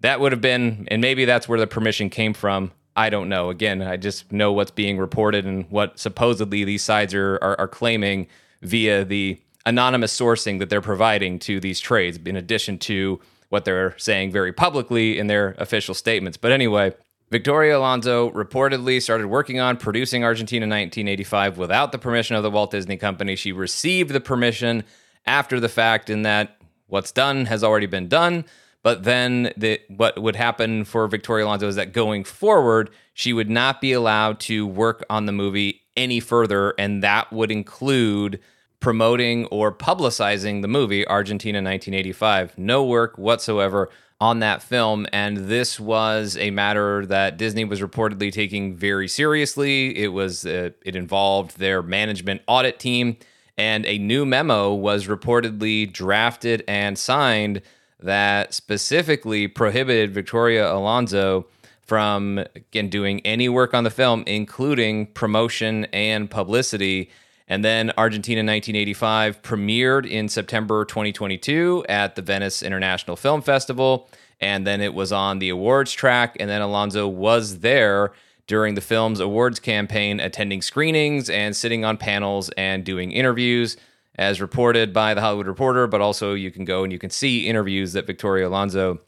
that 0.00 0.18
would 0.20 0.32
have 0.32 0.40
been 0.40 0.88
and 0.90 1.00
maybe 1.00 1.24
that's 1.24 1.48
where 1.48 1.60
the 1.60 1.66
permission 1.66 2.10
came 2.10 2.32
from. 2.34 2.72
I 2.96 3.10
don't 3.10 3.28
know. 3.28 3.50
Again, 3.50 3.82
I 3.82 3.96
just 3.96 4.32
know 4.32 4.52
what's 4.52 4.72
being 4.72 4.98
reported 4.98 5.46
and 5.46 5.70
what 5.70 5.98
supposedly 5.98 6.64
these 6.64 6.82
sides 6.82 7.14
are, 7.14 7.38
are, 7.40 7.60
are 7.60 7.68
claiming 7.68 8.26
via 8.62 9.04
the 9.04 9.40
anonymous 9.64 10.18
sourcing 10.18 10.58
that 10.58 10.70
they're 10.70 10.80
providing 10.80 11.38
to 11.38 11.60
these 11.60 11.80
trades, 11.80 12.18
in 12.24 12.36
addition 12.36 12.78
to 12.78 13.20
what 13.50 13.64
they're 13.64 13.96
saying 13.98 14.32
very 14.32 14.52
publicly 14.52 15.18
in 15.18 15.26
their 15.26 15.54
official 15.58 15.94
statements. 15.94 16.38
But 16.38 16.52
anyway, 16.52 16.94
Victoria 17.30 17.78
Alonso 17.78 18.30
reportedly 18.30 19.00
started 19.00 19.26
working 19.26 19.60
on 19.60 19.76
producing 19.76 20.24
Argentina 20.24 20.64
1985 20.64 21.58
without 21.58 21.92
the 21.92 21.98
permission 21.98 22.36
of 22.36 22.42
the 22.42 22.50
Walt 22.50 22.70
Disney 22.70 22.96
Company. 22.96 23.36
She 23.36 23.52
received 23.52 24.10
the 24.10 24.20
permission 24.20 24.84
after 25.26 25.60
the 25.60 25.68
fact, 25.68 26.10
in 26.10 26.22
that 26.22 26.56
what's 26.86 27.12
done 27.12 27.46
has 27.46 27.62
already 27.62 27.86
been 27.86 28.08
done. 28.08 28.44
But 28.82 29.04
then 29.04 29.52
the, 29.56 29.80
what 29.88 30.20
would 30.20 30.36
happen 30.36 30.84
for 30.84 31.06
Victoria 31.06 31.44
Alonso 31.44 31.68
is 31.68 31.76
that 31.76 31.92
going 31.92 32.24
forward, 32.24 32.90
she 33.12 33.32
would 33.32 33.50
not 33.50 33.80
be 33.80 33.92
allowed 33.92 34.40
to 34.40 34.66
work 34.66 35.04
on 35.10 35.26
the 35.26 35.32
movie 35.32 35.82
any 35.96 36.18
further, 36.18 36.74
and 36.78 37.02
that 37.02 37.32
would 37.32 37.50
include 37.50 38.40
promoting 38.80 39.44
or 39.46 39.70
publicizing 39.72 40.62
the 40.62 40.68
movie 40.68 41.06
Argentina 41.06 41.58
1985. 41.58 42.58
No 42.58 42.84
work 42.84 43.16
whatsoever 43.18 43.90
on 44.20 44.40
that 44.40 44.62
film. 44.62 45.06
And 45.12 45.48
this 45.48 45.80
was 45.80 46.36
a 46.36 46.50
matter 46.50 47.06
that 47.06 47.36
Disney 47.38 47.64
was 47.64 47.80
reportedly 47.80 48.32
taking 48.32 48.74
very 48.74 49.08
seriously. 49.08 49.96
It 49.96 50.08
was 50.08 50.44
uh, 50.44 50.70
it 50.84 50.94
involved 50.94 51.58
their 51.58 51.82
management 51.82 52.42
audit 52.46 52.78
team, 52.78 53.16
and 53.56 53.86
a 53.86 53.98
new 53.98 54.26
memo 54.26 54.74
was 54.74 55.06
reportedly 55.06 55.90
drafted 55.90 56.62
and 56.68 56.98
signed 56.98 57.62
that 57.98 58.54
specifically 58.54 59.46
prohibited 59.46 60.12
Victoria 60.12 60.72
Alonso 60.72 61.46
from 61.82 62.38
again 62.54 62.88
doing 62.88 63.20
any 63.20 63.48
work 63.48 63.74
on 63.74 63.84
the 63.84 63.90
film, 63.90 64.22
including 64.26 65.06
promotion 65.06 65.86
and 65.86 66.30
publicity. 66.30 67.10
And 67.50 67.64
then 67.64 67.90
Argentina 67.98 68.38
1985 68.38 69.42
premiered 69.42 70.08
in 70.08 70.28
September 70.28 70.84
2022 70.84 71.84
at 71.88 72.14
the 72.14 72.22
Venice 72.22 72.62
International 72.62 73.16
Film 73.16 73.42
Festival. 73.42 74.08
And 74.40 74.64
then 74.64 74.80
it 74.80 74.94
was 74.94 75.10
on 75.10 75.40
the 75.40 75.48
awards 75.48 75.92
track. 75.92 76.36
And 76.38 76.48
then 76.48 76.62
Alonso 76.62 77.08
was 77.08 77.58
there 77.58 78.12
during 78.46 78.76
the 78.76 78.80
film's 78.80 79.18
awards 79.18 79.58
campaign, 79.58 80.20
attending 80.20 80.62
screenings 80.62 81.28
and 81.28 81.56
sitting 81.56 81.84
on 81.84 81.96
panels 81.96 82.50
and 82.56 82.84
doing 82.84 83.10
interviews, 83.10 83.76
as 84.14 84.40
reported 84.40 84.92
by 84.92 85.12
the 85.12 85.20
Hollywood 85.20 85.48
Reporter. 85.48 85.88
But 85.88 86.00
also, 86.00 86.34
you 86.34 86.52
can 86.52 86.64
go 86.64 86.84
and 86.84 86.92
you 86.92 87.00
can 87.00 87.10
see 87.10 87.48
interviews 87.48 87.94
that 87.94 88.06
Victoria 88.06 88.46
Alonso 88.46 89.00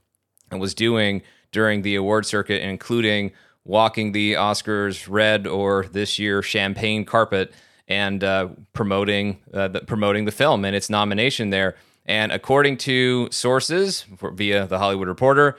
was 0.51 0.75
doing 0.75 1.23
during 1.53 1.83
the 1.83 1.95
award 1.95 2.27
circuit, 2.27 2.61
including 2.61 3.31
walking 3.65 4.11
the 4.11 4.33
Oscars 4.33 5.07
red 5.09 5.47
or 5.47 5.87
this 5.93 6.19
year 6.19 6.43
champagne 6.43 7.05
carpet 7.05 7.53
and 7.93 8.25
uh, 8.25 8.49
promoting 8.73 9.39
uh, 9.53 9.69
the, 9.69 9.81
promoting 9.81 10.25
the 10.25 10.33
film 10.33 10.65
and 10.65 10.75
its 10.75 10.89
nomination 10.89 11.51
there. 11.51 11.77
And 12.07 12.33
according 12.33 12.79
to 12.79 13.29
sources 13.31 14.07
via 14.21 14.67
the 14.67 14.79
Hollywood 14.79 15.09
Reporter, 15.09 15.57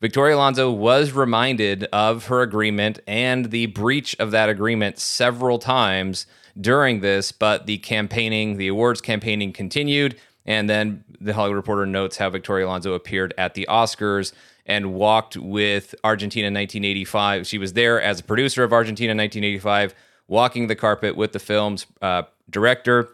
Victoria 0.00 0.36
Alonso 0.36 0.70
was 0.70 1.12
reminded 1.12 1.84
of 1.84 2.26
her 2.26 2.42
agreement 2.42 3.00
and 3.06 3.50
the 3.50 3.66
breach 3.66 4.14
of 4.18 4.30
that 4.32 4.48
agreement 4.48 4.98
several 4.98 5.58
times 5.58 6.26
during 6.60 7.00
this, 7.00 7.32
but 7.32 7.66
the 7.66 7.78
campaigning, 7.78 8.56
the 8.56 8.68
awards 8.68 9.00
campaigning 9.00 9.52
continued. 9.52 10.16
And 10.44 10.68
then 10.68 11.04
the 11.20 11.34
Hollywood 11.34 11.56
Reporter 11.56 11.86
notes 11.86 12.16
how 12.16 12.30
Victoria 12.30 12.66
Alonso 12.66 12.94
appeared 12.94 13.34
at 13.38 13.54
the 13.54 13.66
Oscars 13.68 14.32
and 14.66 14.94
walked 14.94 15.36
with 15.36 15.94
Argentina 16.04 16.46
1985. 16.46 17.46
She 17.46 17.58
was 17.58 17.72
there 17.72 18.00
as 18.00 18.20
a 18.20 18.24
producer 18.24 18.64
of 18.64 18.72
Argentina 18.72 19.10
1985 19.10 19.94
walking 20.28 20.68
the 20.68 20.76
carpet 20.76 21.16
with 21.16 21.32
the 21.32 21.38
film's 21.38 21.86
uh, 22.00 22.22
director, 22.48 23.08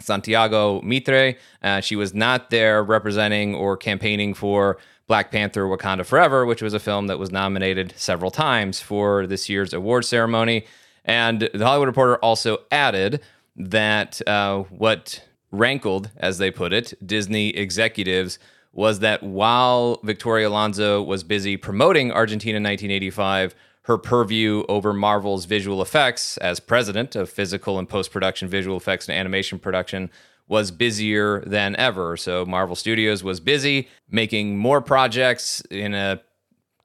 Santiago 0.00 0.80
Mitre. 0.82 1.34
Uh, 1.62 1.80
she 1.80 1.96
was 1.96 2.14
not 2.14 2.50
there 2.50 2.82
representing 2.82 3.54
or 3.54 3.76
campaigning 3.76 4.34
for 4.34 4.78
Black 5.06 5.30
Panther 5.30 5.64
Wakanda 5.64 6.06
Forever, 6.06 6.46
which 6.46 6.62
was 6.62 6.74
a 6.74 6.80
film 6.80 7.08
that 7.08 7.18
was 7.18 7.30
nominated 7.30 7.92
several 7.96 8.30
times 8.30 8.80
for 8.80 9.26
this 9.26 9.48
year's 9.48 9.72
award 9.72 10.04
ceremony. 10.04 10.64
And 11.04 11.50
the 11.52 11.66
Hollywood 11.66 11.88
Reporter 11.88 12.16
also 12.18 12.58
added 12.70 13.20
that 13.56 14.26
uh, 14.26 14.60
what 14.70 15.22
rankled, 15.50 16.10
as 16.16 16.38
they 16.38 16.50
put 16.50 16.72
it, 16.72 16.94
Disney 17.04 17.50
executives 17.50 18.38
was 18.72 19.00
that 19.00 19.22
while 19.22 20.00
Victoria 20.02 20.48
Alonso 20.48 21.02
was 21.02 21.22
busy 21.24 21.56
promoting 21.56 22.10
Argentina 22.10 22.56
1985, 22.56 23.54
her 23.82 23.98
purview 23.98 24.64
over 24.68 24.92
Marvel's 24.92 25.44
visual 25.44 25.82
effects 25.82 26.36
as 26.38 26.60
president 26.60 27.16
of 27.16 27.28
physical 27.28 27.78
and 27.78 27.88
post 27.88 28.12
production 28.12 28.48
visual 28.48 28.76
effects 28.76 29.08
and 29.08 29.18
animation 29.18 29.58
production 29.58 30.10
was 30.48 30.70
busier 30.70 31.40
than 31.46 31.74
ever. 31.76 32.16
So 32.16 32.44
Marvel 32.44 32.76
Studios 32.76 33.24
was 33.24 33.40
busy 33.40 33.88
making 34.10 34.56
more 34.58 34.80
projects 34.80 35.60
in 35.70 35.94
a 35.94 36.20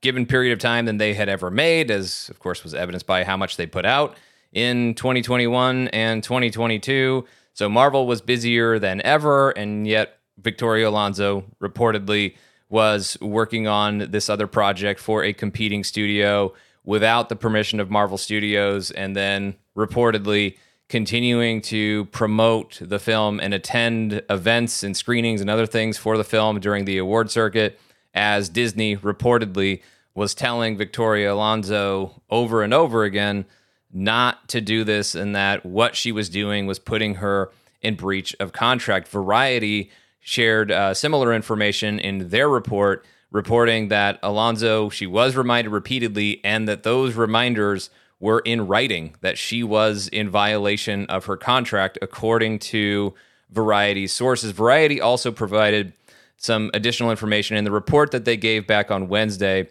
given 0.02 0.26
period 0.26 0.54
of 0.54 0.60
time 0.60 0.86
than 0.86 0.98
they 0.98 1.14
had 1.14 1.30
ever 1.30 1.50
made, 1.50 1.92
as 1.92 2.30
of 2.30 2.40
course 2.40 2.64
was 2.64 2.74
evidenced 2.74 3.06
by 3.06 3.24
how 3.24 3.38
much 3.38 3.58
they 3.58 3.66
put 3.66 3.86
out 3.86 4.16
in 4.54 4.94
2021 4.96 5.90
and 5.90 6.24
2022. 6.24 7.26
So 7.54 7.70
Marvel 7.70 8.08
was 8.08 8.22
busier 8.22 8.80
than 8.80 9.02
ever, 9.02 9.52
and 9.52 9.88
yet 9.88 10.20
Victoria 10.38 10.90
Alonso 10.90 11.44
reportedly 11.62 12.36
was 12.70 13.18
working 13.22 13.68
on 13.68 14.12
this 14.12 14.30
other 14.30 14.48
project 14.48 15.00
for 15.00 15.24
a 15.24 15.34
competing 15.34 15.84
studio 15.84 16.54
without 16.88 17.28
the 17.28 17.36
permission 17.36 17.82
of 17.82 17.92
Marvel 17.92 18.18
Studios, 18.18 18.92
and 18.92 19.14
then 19.14 19.56
reportedly 19.76 20.58
continuing 20.88 21.62
to 21.62 22.06
promote 22.06 22.80
the 22.82 22.98
film 22.98 23.42
and 23.42 23.54
attend 23.54 24.22
events 24.30 24.84
and 24.84 24.96
screenings 24.96 25.42
and 25.42 25.50
other 25.50 25.66
things 25.66 25.98
for 25.98 26.16
the 26.16 26.24
film 26.24 26.62
during 26.62 26.86
the 26.86 26.98
award 26.98 27.30
circuit, 27.30 27.78
as 28.14 28.48
Disney 28.48 28.96
reportedly 28.96 29.82
was 30.16 30.34
telling 30.34 30.78
Victoria 30.78 31.34
Alonso 31.34 32.24
over 32.30 32.64
and 32.64 32.74
over 32.74 33.04
again 33.04 33.46
not 33.92 34.48
to 34.48 34.62
do 34.62 34.86
this 34.86 35.14
and 35.14 35.36
that 35.36 35.66
what 35.66 35.94
she 35.94 36.14
was 36.14 36.30
doing 36.30 36.68
was 36.68 36.80
putting 36.80 37.16
her 37.16 37.52
in 37.82 37.96
breach 37.96 38.34
of 38.40 38.54
contract. 38.54 39.10
Variety 39.10 39.92
shared 40.22 40.72
uh, 40.72 40.94
similar 40.94 41.34
information 41.34 42.00
in 42.00 42.30
their 42.30 42.48
report, 42.48 43.06
reporting 43.38 43.88
that 43.90 44.20
Alonso, 44.24 44.90
she 44.90 45.06
was 45.06 45.36
reminded 45.36 45.70
repeatedly, 45.70 46.42
and 46.44 46.68
that 46.68 46.82
those 46.82 47.14
reminders 47.14 47.92
were 48.20 48.40
in 48.40 48.68
writing 48.68 49.16
that 49.22 49.38
she 49.38 49.64
was 49.64 50.08
in 50.08 50.28
violation 50.28 51.06
of 51.06 51.26
her 51.26 51.38
contract, 51.38 51.98
according 52.02 52.60
to 52.60 53.14
Variety 53.50 54.08
sources. 54.08 54.52
Variety 54.52 55.00
also 55.00 55.32
provided 55.32 55.94
some 56.36 56.70
additional 56.74 57.12
information 57.12 57.56
in 57.56 57.64
the 57.64 57.72
report 57.72 58.12
that 58.12 58.26
they 58.26 58.36
gave 58.36 58.68
back 58.68 58.92
on 58.92 59.08
Wednesday, 59.08 59.70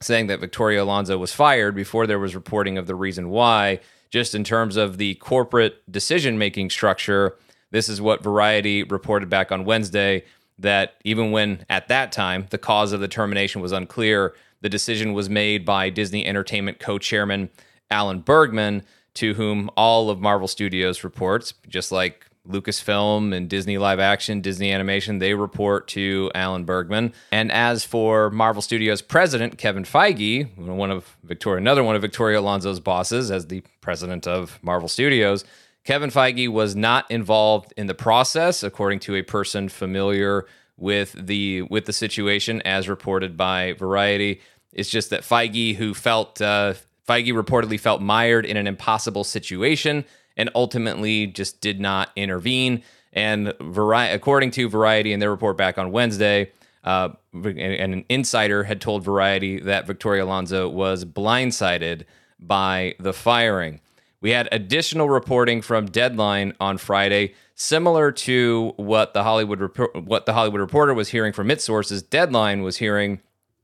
saying 0.00 0.28
that 0.28 0.38
Victoria 0.38 0.84
Alonso 0.84 1.18
was 1.18 1.32
fired 1.32 1.74
before 1.74 2.06
there 2.06 2.20
was 2.20 2.36
reporting 2.36 2.78
of 2.78 2.86
the 2.86 2.94
reason 2.94 3.30
why. 3.30 3.80
Just 4.10 4.34
in 4.34 4.44
terms 4.44 4.76
of 4.76 4.98
the 4.98 5.14
corporate 5.16 5.82
decision 5.90 6.38
making 6.38 6.70
structure, 6.70 7.36
this 7.70 7.88
is 7.88 8.00
what 8.00 8.22
Variety 8.22 8.84
reported 8.84 9.28
back 9.28 9.50
on 9.50 9.64
Wednesday 9.64 10.24
that 10.58 10.94
even 11.04 11.30
when 11.30 11.64
at 11.68 11.88
that 11.88 12.12
time 12.12 12.46
the 12.50 12.58
cause 12.58 12.92
of 12.92 13.00
the 13.00 13.08
termination 13.08 13.60
was 13.60 13.72
unclear, 13.72 14.34
the 14.60 14.68
decision 14.68 15.12
was 15.12 15.30
made 15.30 15.64
by 15.64 15.90
Disney 15.90 16.26
Entertainment 16.26 16.78
co 16.78 16.98
chairman 16.98 17.50
Alan 17.90 18.20
Bergman, 18.20 18.82
to 19.14 19.34
whom 19.34 19.70
all 19.76 20.10
of 20.10 20.20
Marvel 20.20 20.48
Studios 20.48 21.02
reports, 21.02 21.54
just 21.68 21.90
like 21.90 22.26
Lucasfilm 22.48 23.34
and 23.34 23.48
Disney 23.48 23.78
Live 23.78 24.00
Action, 24.00 24.40
Disney 24.40 24.72
Animation, 24.72 25.18
they 25.18 25.34
report 25.34 25.86
to 25.88 26.30
Alan 26.34 26.64
Bergman. 26.64 27.12
And 27.30 27.52
as 27.52 27.84
for 27.84 28.30
Marvel 28.30 28.62
Studios 28.62 29.02
president 29.02 29.58
Kevin 29.58 29.84
Feige, 29.84 30.56
one 30.56 30.90
of 30.90 31.16
Victoria, 31.24 31.58
another 31.58 31.84
one 31.84 31.94
of 31.94 32.02
Victoria 32.02 32.40
Alonso's 32.40 32.80
bosses, 32.80 33.30
as 33.30 33.46
the 33.46 33.62
president 33.80 34.26
of 34.26 34.58
Marvel 34.62 34.88
Studios, 34.88 35.44
Kevin 35.88 36.10
Feige 36.10 36.50
was 36.50 36.76
not 36.76 37.10
involved 37.10 37.72
in 37.78 37.86
the 37.86 37.94
process, 37.94 38.62
according 38.62 38.98
to 38.98 39.14
a 39.14 39.22
person 39.22 39.70
familiar 39.70 40.44
with 40.76 41.12
the 41.18 41.62
with 41.62 41.86
the 41.86 41.94
situation, 41.94 42.60
as 42.66 42.90
reported 42.90 43.38
by 43.38 43.72
Variety. 43.72 44.42
It's 44.74 44.90
just 44.90 45.08
that 45.08 45.22
Feige, 45.22 45.76
who 45.76 45.94
felt 45.94 46.42
uh, 46.42 46.74
Feige 47.08 47.32
reportedly 47.32 47.80
felt 47.80 48.02
mired 48.02 48.44
in 48.44 48.58
an 48.58 48.66
impossible 48.66 49.24
situation 49.24 50.04
and 50.36 50.50
ultimately 50.54 51.26
just 51.26 51.62
did 51.62 51.80
not 51.80 52.10
intervene. 52.16 52.82
And 53.14 53.54
Vari- 53.58 54.12
according 54.12 54.50
to 54.50 54.68
Variety 54.68 55.14
in 55.14 55.20
their 55.20 55.30
report 55.30 55.56
back 55.56 55.78
on 55.78 55.90
Wednesday, 55.90 56.52
uh, 56.84 57.08
and 57.32 57.94
an 57.94 58.04
insider 58.10 58.64
had 58.64 58.82
told 58.82 59.04
Variety 59.04 59.58
that 59.60 59.86
Victoria 59.86 60.24
Alonso 60.24 60.68
was 60.68 61.06
blindsided 61.06 62.04
by 62.38 62.94
the 63.00 63.14
firing. 63.14 63.80
We 64.20 64.30
had 64.30 64.48
additional 64.50 65.08
reporting 65.08 65.62
from 65.62 65.86
Deadline 65.86 66.54
on 66.60 66.78
Friday, 66.78 67.34
similar 67.54 68.10
to 68.12 68.72
what 68.76 69.14
the 69.14 69.22
Hollywood 69.22 69.76
what 69.94 70.26
the 70.26 70.32
Hollywood 70.32 70.60
Reporter 70.60 70.94
was 70.94 71.10
hearing 71.10 71.32
from 71.32 71.50
its 71.50 71.64
sources. 71.64 72.02
Deadline 72.02 72.62
was 72.62 72.78
hearing 72.78 73.20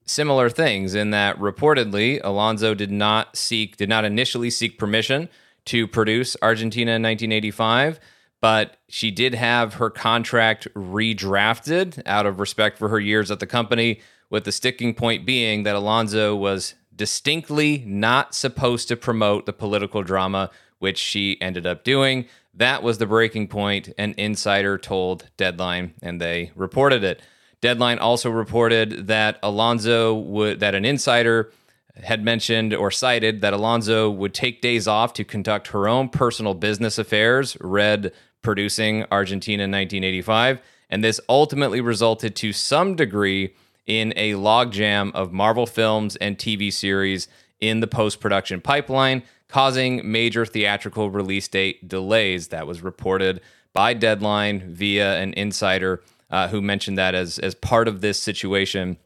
similar 0.06 0.48
things 0.50 0.94
in 0.94 1.10
that 1.10 1.38
reportedly 1.38 2.20
Alonso 2.22 2.74
did 2.74 2.90
not 2.90 3.36
seek 3.36 3.76
did 3.76 3.88
not 3.88 4.04
initially 4.04 4.50
seek 4.50 4.78
permission 4.78 5.28
to 5.64 5.88
produce 5.88 6.36
Argentina 6.42 6.92
in 6.92 7.02
1985 7.02 7.98
but 8.44 8.76
she 8.90 9.10
did 9.10 9.32
have 9.32 9.72
her 9.72 9.88
contract 9.88 10.68
redrafted 10.74 12.02
out 12.04 12.26
of 12.26 12.38
respect 12.38 12.76
for 12.76 12.90
her 12.90 13.00
years 13.00 13.30
at 13.30 13.40
the 13.40 13.46
company 13.46 13.98
with 14.28 14.44
the 14.44 14.52
sticking 14.52 14.92
point 14.92 15.24
being 15.24 15.62
that 15.62 15.74
Alonso 15.74 16.36
was 16.36 16.74
distinctly 16.94 17.82
not 17.86 18.34
supposed 18.34 18.88
to 18.88 18.96
promote 18.96 19.46
the 19.46 19.52
political 19.52 20.02
drama 20.02 20.50
which 20.78 20.98
she 20.98 21.40
ended 21.40 21.66
up 21.66 21.84
doing. 21.84 22.26
That 22.52 22.82
was 22.82 22.98
the 22.98 23.06
breaking 23.06 23.48
point. 23.48 23.92
An 23.96 24.14
insider 24.18 24.76
told 24.78 25.30
deadline 25.36 25.94
and 26.02 26.20
they 26.20 26.52
reported 26.54 27.02
it. 27.02 27.22
Deadline 27.60 27.98
also 27.98 28.28
reported 28.30 29.06
that 29.06 29.38
Alonso 29.42 30.14
would 30.14 30.60
that 30.60 30.74
an 30.74 30.84
insider 30.84 31.50
had 31.96 32.24
mentioned 32.24 32.74
or 32.74 32.90
cited 32.90 33.40
that 33.40 33.54
Alonso 33.54 34.10
would 34.10 34.34
take 34.34 34.60
days 34.60 34.86
off 34.86 35.14
to 35.14 35.24
conduct 35.24 35.68
her 35.68 35.88
own 35.88 36.08
personal 36.08 36.52
business 36.54 36.98
affairs, 36.98 37.56
read 37.60 38.12
producing 38.42 39.06
Argentina 39.10 39.64
in 39.64 39.70
1985, 39.70 40.60
and 40.90 41.02
this 41.02 41.20
ultimately 41.28 41.80
resulted 41.80 42.36
to 42.36 42.52
some 42.52 42.96
degree 42.96 43.54
in 43.86 44.12
a 44.16 44.32
logjam 44.32 45.12
of 45.12 45.32
Marvel 45.32 45.66
films 45.66 46.16
and 46.16 46.38
TV 46.38 46.72
series 46.72 47.28
in 47.60 47.80
the 47.80 47.86
post-production 47.86 48.60
pipeline, 48.60 49.22
causing 49.48 50.00
major 50.10 50.44
theatrical 50.44 51.10
release 51.10 51.48
date 51.48 51.88
delays. 51.88 52.48
That 52.48 52.66
was 52.66 52.82
reported 52.82 53.40
by 53.72 53.94
Deadline 53.94 54.72
via 54.72 55.18
an 55.18 55.34
insider 55.34 56.02
uh, 56.30 56.48
who 56.48 56.62
mentioned 56.62 56.98
that 56.98 57.14
as 57.14 57.38
as 57.38 57.54
part 57.54 57.88
of 57.88 58.00
this 58.00 58.18
situation 58.18 58.96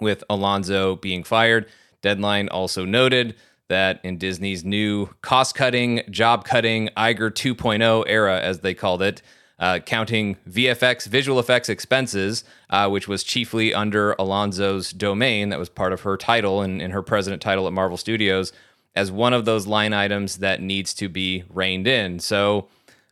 with 0.00 0.24
Alonso 0.30 0.96
being 0.96 1.24
fired. 1.24 1.66
Deadline 2.02 2.48
also 2.48 2.84
noted 2.84 3.36
that 3.68 4.00
in 4.02 4.18
Disney's 4.18 4.64
new 4.64 5.06
cost 5.22 5.54
cutting, 5.54 6.02
job 6.10 6.44
cutting, 6.44 6.88
Iger 6.96 7.30
2.0 7.30 8.04
era, 8.06 8.40
as 8.40 8.60
they 8.60 8.74
called 8.74 9.02
it, 9.02 9.22
uh, 9.60 9.78
counting 9.78 10.36
VFX, 10.48 11.06
visual 11.06 11.38
effects 11.38 11.68
expenses, 11.68 12.44
uh, 12.70 12.88
which 12.88 13.06
was 13.06 13.22
chiefly 13.22 13.74
under 13.74 14.12
Alonso's 14.18 14.90
domain, 14.90 15.50
that 15.50 15.58
was 15.58 15.68
part 15.68 15.92
of 15.92 16.00
her 16.00 16.16
title 16.16 16.62
and, 16.62 16.80
and 16.80 16.92
her 16.94 17.02
president 17.02 17.42
title 17.42 17.66
at 17.66 17.72
Marvel 17.72 17.98
Studios, 17.98 18.52
as 18.96 19.12
one 19.12 19.34
of 19.34 19.44
those 19.44 19.66
line 19.66 19.92
items 19.92 20.38
that 20.38 20.62
needs 20.62 20.94
to 20.94 21.08
be 21.08 21.44
reined 21.50 21.86
in. 21.86 22.18
So, 22.18 22.68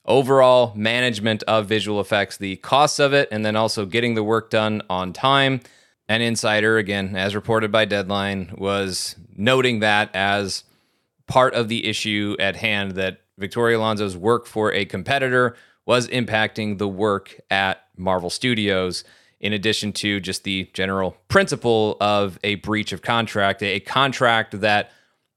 overall 0.06 0.72
management 0.74 1.42
of 1.42 1.66
visual 1.66 2.00
effects, 2.00 2.38
the 2.38 2.56
costs 2.56 2.98
of 2.98 3.12
it, 3.12 3.28
and 3.30 3.44
then 3.44 3.54
also 3.54 3.84
getting 3.84 4.14
the 4.14 4.24
work 4.24 4.48
done 4.48 4.80
on 4.88 5.12
time. 5.12 5.60
An 6.08 6.22
insider, 6.22 6.78
again, 6.78 7.14
as 7.14 7.34
reported 7.34 7.70
by 7.70 7.84
Deadline, 7.84 8.54
was 8.56 9.16
noting 9.36 9.80
that 9.80 10.08
as 10.14 10.64
part 11.26 11.52
of 11.52 11.68
the 11.68 11.86
issue 11.86 12.34
at 12.40 12.56
hand 12.56 12.92
that 12.92 13.20
Victoria 13.36 13.78
Alonso's 13.78 14.16
work 14.16 14.46
for 14.46 14.72
a 14.72 14.86
competitor 14.86 15.54
was 15.88 16.06
impacting 16.08 16.76
the 16.76 16.86
work 16.86 17.40
at 17.50 17.82
Marvel 17.96 18.28
Studios, 18.28 19.04
in 19.40 19.54
addition 19.54 19.90
to 19.94 20.20
just 20.20 20.44
the 20.44 20.68
general 20.74 21.16
principle 21.28 21.96
of 21.98 22.38
a 22.44 22.56
breach 22.56 22.92
of 22.92 23.00
contract, 23.00 23.62
a 23.62 23.80
contract 23.80 24.60
that 24.60 24.90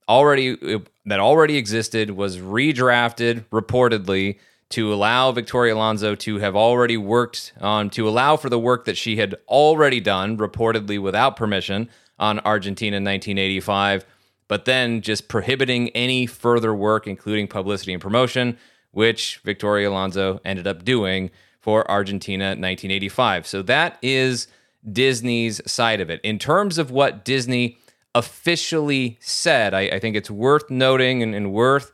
already 0.10 0.58
that 1.06 1.22
already 1.22 1.56
existed 1.56 2.12
was 2.12 2.38
redrafted 2.38 3.46
reportedly 3.46 4.38
to 4.68 4.94
allow 4.94 5.32
Victoria 5.32 5.74
Alonso 5.74 6.16
to 6.16 6.40
have 6.40 6.56
already 6.56 6.98
worked 6.98 7.54
on, 7.62 7.90
to 7.92 8.10
allow 8.10 8.36
for 8.36 8.50
the 8.50 8.60
work 8.60 8.84
that 8.86 8.98
she 8.98 9.16
had 9.16 9.36
already 9.48 10.02
done, 10.02 10.38
reportedly 10.38 11.02
without 11.02 11.38
permission, 11.38 11.90
on 12.20 12.40
Argentina 12.42 12.98
in 12.98 13.04
1985, 13.04 14.06
but 14.50 14.66
then 14.66 15.02
just 15.02 15.30
prohibiting 15.30 15.90
any 15.90 16.26
further 16.26 16.74
work, 16.74 17.08
including 17.08 17.48
publicity 17.48 17.94
and 17.94 18.02
promotion, 18.02 18.58
which 18.92 19.40
Victoria 19.44 19.90
Alonso 19.90 20.40
ended 20.46 20.68
up 20.68 20.84
doing 20.84 21.32
for 21.60 21.90
Argentina 21.90 22.46
1985. 22.46 23.48
So 23.48 23.62
that 23.64 23.98
is 24.02 24.48
Disney's 24.90 25.62
side 25.72 26.02
of 26.02 26.10
it. 26.10 26.20
In 26.24 26.40
terms 26.40 26.78
of 26.78 26.92
what 26.92 27.24
Disney 27.24 27.78
officially 28.16 29.18
said, 29.22 29.74
I, 29.74 29.82
I 29.82 30.00
think 30.00 30.16
it's 30.16 30.32
worth 30.32 30.70
noting 30.70 31.24
and, 31.24 31.34
and 31.34 31.54
worth 31.54 31.92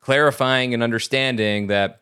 clarifying 0.00 0.72
and 0.72 0.82
understanding 0.82 1.66
that 1.66 2.00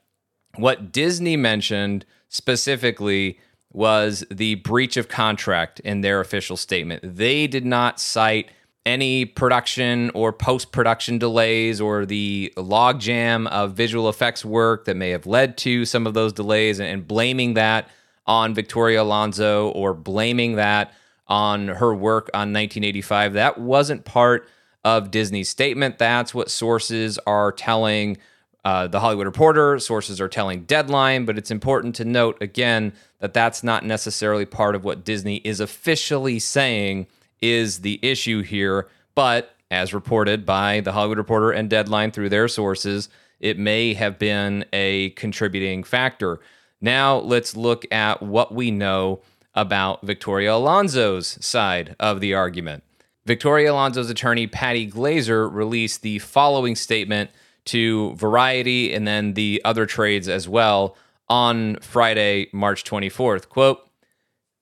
what 0.57 0.93
Disney 0.93 1.37
mentioned 1.37 2.05
specifically 2.29 3.39
was 3.73 4.25
the 4.31 4.57
breach 4.57 4.97
of 4.97 5.09
contract 5.09 5.81
in 5.81 6.01
their 6.01 6.21
official 6.21 6.57
statement. 6.57 7.03
They 7.03 7.47
did 7.47 7.65
not 7.65 8.01
cite 8.01 8.51
any 8.87 9.25
production 9.25 10.11
or 10.14 10.33
post 10.33 10.70
production 10.70 11.18
delays 11.18 11.81
or 11.81 12.07
the 12.07 12.53
logjam 12.57 13.49
of 13.49 13.72
visual 13.72 14.09
effects 14.09 14.44
work 14.44 14.85
that 14.85 14.96
may 14.96 15.11
have 15.11 15.27
led 15.27 15.59
to 15.59 15.85
some 15.85 16.07
of 16.07 16.14
those 16.14 16.33
delays 16.33 16.79
and 16.79 17.07
blaming 17.07 17.55
that 17.55 17.90
on 18.27 18.55
Victoria 18.55 19.03
Alonso 19.03 19.70
or 19.70 19.92
blaming 19.92 20.55
that 20.55 20.94
on 21.27 21.66
her 21.66 21.92
work 21.92 22.31
on 22.33 22.53
1985. 22.53 23.33
That 23.33 23.59
wasn't 23.59 24.05
part 24.05 24.49
of 24.85 25.11
Disney's 25.11 25.49
statement. 25.49 25.99
That's 25.99 26.33
what 26.33 26.49
sources 26.49 27.18
are 27.27 27.51
telling 27.51 28.18
uh, 28.64 28.87
the 28.87 29.01
Hollywood 29.01 29.27
Reporter, 29.27 29.79
sources 29.81 30.20
are 30.20 30.29
telling 30.29 30.64
Deadline, 30.64 31.25
but 31.25 31.38
it's 31.38 31.51
important 31.51 31.94
to 31.96 32.05
note 32.05 32.40
again 32.40 32.92
that 33.20 33.33
that's 33.33 33.62
not 33.64 33.85
necessarily 33.85 34.44
part 34.44 34.75
of 34.75 34.85
what 34.85 35.05
Disney 35.05 35.37
is 35.38 35.61
officially 35.61 36.38
saying 36.38 37.07
is 37.51 37.81
the 37.81 37.99
issue 38.03 38.43
here. 38.43 38.89
But 39.15 39.55
as 39.71 39.95
reported 39.95 40.47
by 40.47 40.81
the 40.81 40.93
Hollywood 40.93 41.19
Reporter 41.19 41.51
and 41.51 41.69
Deadline 41.69 42.11
through 42.11 42.29
their 42.29 42.49
sources, 42.49 43.09
it 43.41 43.59
may 43.59 43.95
have 43.95 44.19
been 44.19 44.65
a 44.73 45.11
contributing 45.11 45.83
factor. 45.83 46.41
Now 46.81 47.17
let's 47.19 47.57
look 47.57 47.85
at 47.93 48.23
what 48.23 48.55
we 48.55 48.71
know 48.71 49.23
about 49.55 50.05
Victoria 50.05 50.55
Alonso's 50.55 51.39
side 51.45 51.97
of 51.99 52.21
the 52.21 52.35
argument. 52.35 52.85
Victoria 53.25 53.73
Alonso's 53.73 54.11
attorney, 54.11 54.47
Patty 54.47 54.87
Glaser, 54.87 55.49
released 55.49 56.03
the 56.03 56.19
following 56.21 56.77
statement 56.77 57.31
to 57.65 58.15
Variety 58.15 58.95
and 58.95 59.07
then 59.07 59.35
the 59.35 59.61
other 59.65 59.87
trades 59.87 60.29
as 60.29 60.49
well 60.49 60.97
on 61.29 61.77
Friday, 61.81 62.49
March 62.53 62.85
24th. 62.85 63.49
Quote, 63.49 63.86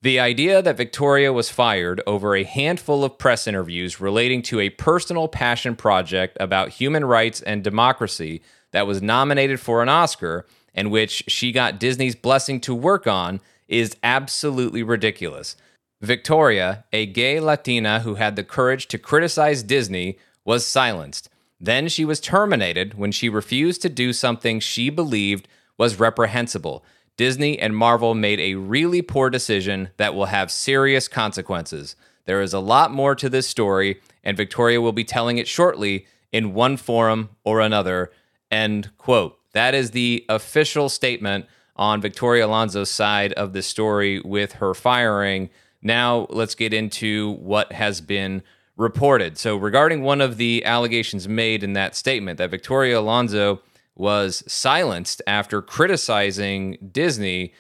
the 0.05 0.21
idea 0.21 0.61
that 0.61 0.77
Victoria 0.77 1.33
was 1.33 1.49
fired 1.49 2.03
over 2.07 2.37
a 2.37 2.45
handful 2.45 3.05
of 3.05 3.17
press 3.17 3.47
interviews 3.47 4.03
relating 4.03 4.43
to 4.43 4.61
a 4.61 4.69
personal 4.69 5.29
passion 5.29 5.75
project 5.75 6.37
about 6.39 6.69
human 6.69 7.07
rights 7.07 7.41
and 7.41 7.65
democracy 7.65 8.43
that 8.73 8.87
was 8.87 9.01
nominated 9.01 9.59
for 9.59 9.83
an 9.83 9.89
Oscar 9.89 10.45
and 10.75 10.91
which 10.91 11.25
she 11.27 11.53
got 11.53 11.81
Disney's 11.81 12.15
blessing 12.15 12.61
to 12.61 12.75
work 12.75 13.07
on 13.07 13.41
is 13.67 13.97
absolutely 14.03 14.83
ridiculous. 14.83 15.57
Victoria, 16.03 16.85
a 16.93 17.07
gay 17.07 17.41
Latina 17.41 18.01
who 18.01 18.17
had 18.17 18.37
the 18.37 18.45
courage 18.45 18.87
to 18.89 18.99
criticize 18.99 19.63
Disney, 19.63 20.19
was 20.45 20.67
silenced. 20.67 21.31
Then 21.59 21.89
she 21.89 22.05
was 22.05 22.21
terminated 22.21 22.93
when 22.93 23.11
she 23.11 23.31
refused 23.31 23.81
to 23.81 23.89
do 23.89 24.13
something 24.13 24.61
she 24.61 24.91
believed 24.91 25.49
was 25.79 25.99
reprehensible. 25.99 26.85
Disney 27.17 27.59
and 27.59 27.77
Marvel 27.77 28.15
made 28.15 28.41
a 28.41 28.57
really 28.57 29.03
poor 29.03 29.31
decision 29.31 29.91
that 29.97 30.15
will 30.15 30.27
have 30.27 30.51
serious 30.51 31.07
consequences. 31.07 31.97
There 32.25 32.43
is 32.43 32.53
a 32.53 32.59
lot 32.59 32.91
more 32.91 33.15
to 33.15 33.29
this 33.29 33.47
story, 33.47 34.01
and 34.23 34.37
Victoria 34.37 34.81
will 34.81 34.93
be 34.93 35.05
telling 35.05 35.39
it 35.39 35.47
shortly 35.47 36.07
in 36.33 36.55
one 36.55 36.77
forum 36.77 37.31
or 37.45 37.61
another. 37.61 38.11
End 38.51 38.91
quote. 38.99 39.39
That 39.53 39.75
is 39.75 39.93
the 39.93 40.25
official 40.29 40.89
statement 40.89 41.47
on 41.77 42.01
Victoria 42.01 42.47
Alonso's 42.47 42.91
side 42.91 43.33
of 43.35 43.53
the 43.53 43.63
story 43.63 44.21
with 44.21 44.55
her 44.55 44.75
firing. 44.75 45.51
Now, 45.83 46.27
let's 46.31 46.55
get 46.55 46.73
into 46.73 47.33
what 47.35 47.73
has 47.73 48.01
been 48.01 48.43
reported. 48.77 49.39
So, 49.39 49.57
regarding 49.57 50.03
one 50.03 50.21
of 50.21 50.37
the 50.37 50.65
allegations 50.65 51.29
made 51.29 51.63
in 51.63 51.75
that 51.75 51.95
statement, 51.95 52.39
that 52.39 52.51
Victoria 52.51 52.99
Alonso 52.99 53.61
was 53.97 54.43
silenced 54.47 55.23
after 55.27 55.63
criticizing 55.63 56.77
Disney, 56.91 57.53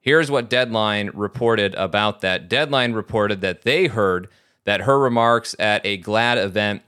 here's 0.00 0.30
what 0.30 0.50
Deadline 0.50 1.10
reported 1.14 1.74
about 1.74 2.20
that. 2.20 2.48
Deadline 2.48 2.92
reported 2.92 3.40
that 3.40 3.62
they 3.62 3.86
heard 3.86 4.28
that 4.64 4.82
her 4.82 4.98
remarks 4.98 5.54
at 5.58 5.84
a 5.84 5.98
GLAAD 5.98 6.36
event 6.44 6.82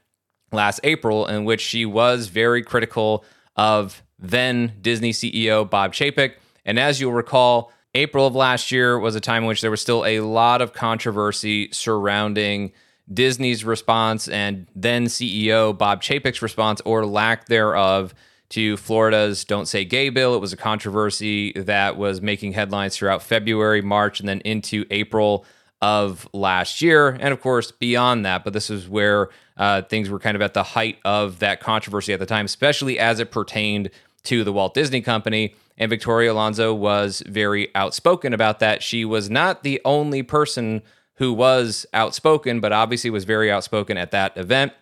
last 0.52 0.80
April, 0.84 1.26
in 1.26 1.44
which 1.44 1.60
she 1.60 1.84
was 1.86 2.28
very 2.28 2.62
critical 2.62 3.24
of 3.56 4.02
then 4.18 4.74
Disney 4.80 5.12
CEO 5.12 5.68
Bob 5.68 5.92
Chapek. 5.92 6.34
And 6.64 6.78
as 6.78 7.00
you'll 7.00 7.12
recall, 7.12 7.72
April 7.94 8.26
of 8.26 8.34
last 8.34 8.70
year 8.70 8.98
was 8.98 9.16
a 9.16 9.20
time 9.20 9.42
in 9.42 9.48
which 9.48 9.60
there 9.60 9.70
was 9.70 9.80
still 9.80 10.04
a 10.04 10.20
lot 10.20 10.62
of 10.62 10.72
controversy 10.72 11.68
surrounding 11.72 12.72
Disney's 13.12 13.64
response 13.64 14.28
and 14.28 14.66
then 14.74 15.06
CEO 15.06 15.76
Bob 15.76 16.02
Chapek's 16.02 16.40
response 16.40 16.80
or 16.84 17.04
lack 17.04 17.46
thereof 17.46 18.14
to 18.52 18.76
Florida's 18.76 19.44
Don't 19.44 19.66
Say 19.66 19.84
Gay 19.84 20.08
bill. 20.08 20.34
It 20.34 20.40
was 20.40 20.52
a 20.52 20.56
controversy 20.56 21.52
that 21.52 21.96
was 21.96 22.20
making 22.20 22.52
headlines 22.52 22.96
throughout 22.96 23.22
February, 23.22 23.82
March, 23.82 24.20
and 24.20 24.28
then 24.28 24.40
into 24.40 24.84
April 24.90 25.44
of 25.80 26.28
last 26.32 26.80
year. 26.80 27.08
And 27.08 27.32
of 27.32 27.40
course, 27.40 27.72
beyond 27.72 28.24
that, 28.24 28.44
but 28.44 28.52
this 28.52 28.70
is 28.70 28.88
where 28.88 29.30
uh, 29.56 29.82
things 29.82 30.08
were 30.08 30.18
kind 30.18 30.36
of 30.36 30.42
at 30.42 30.54
the 30.54 30.62
height 30.62 30.98
of 31.04 31.40
that 31.40 31.60
controversy 31.60 32.12
at 32.12 32.20
the 32.20 32.26
time, 32.26 32.44
especially 32.44 32.98
as 32.98 33.20
it 33.20 33.30
pertained 33.30 33.90
to 34.24 34.44
the 34.44 34.52
Walt 34.52 34.74
Disney 34.74 35.00
Company. 35.00 35.54
And 35.76 35.90
Victoria 35.90 36.32
Alonso 36.32 36.72
was 36.72 37.22
very 37.26 37.74
outspoken 37.74 38.32
about 38.32 38.60
that. 38.60 38.82
She 38.82 39.04
was 39.04 39.28
not 39.28 39.64
the 39.64 39.80
only 39.84 40.22
person 40.22 40.82
who 41.14 41.32
was 41.32 41.86
outspoken, 41.92 42.60
but 42.60 42.72
obviously 42.72 43.10
was 43.10 43.24
very 43.24 43.50
outspoken 43.50 43.96
at 43.96 44.12
that 44.12 44.36
event. 44.36 44.72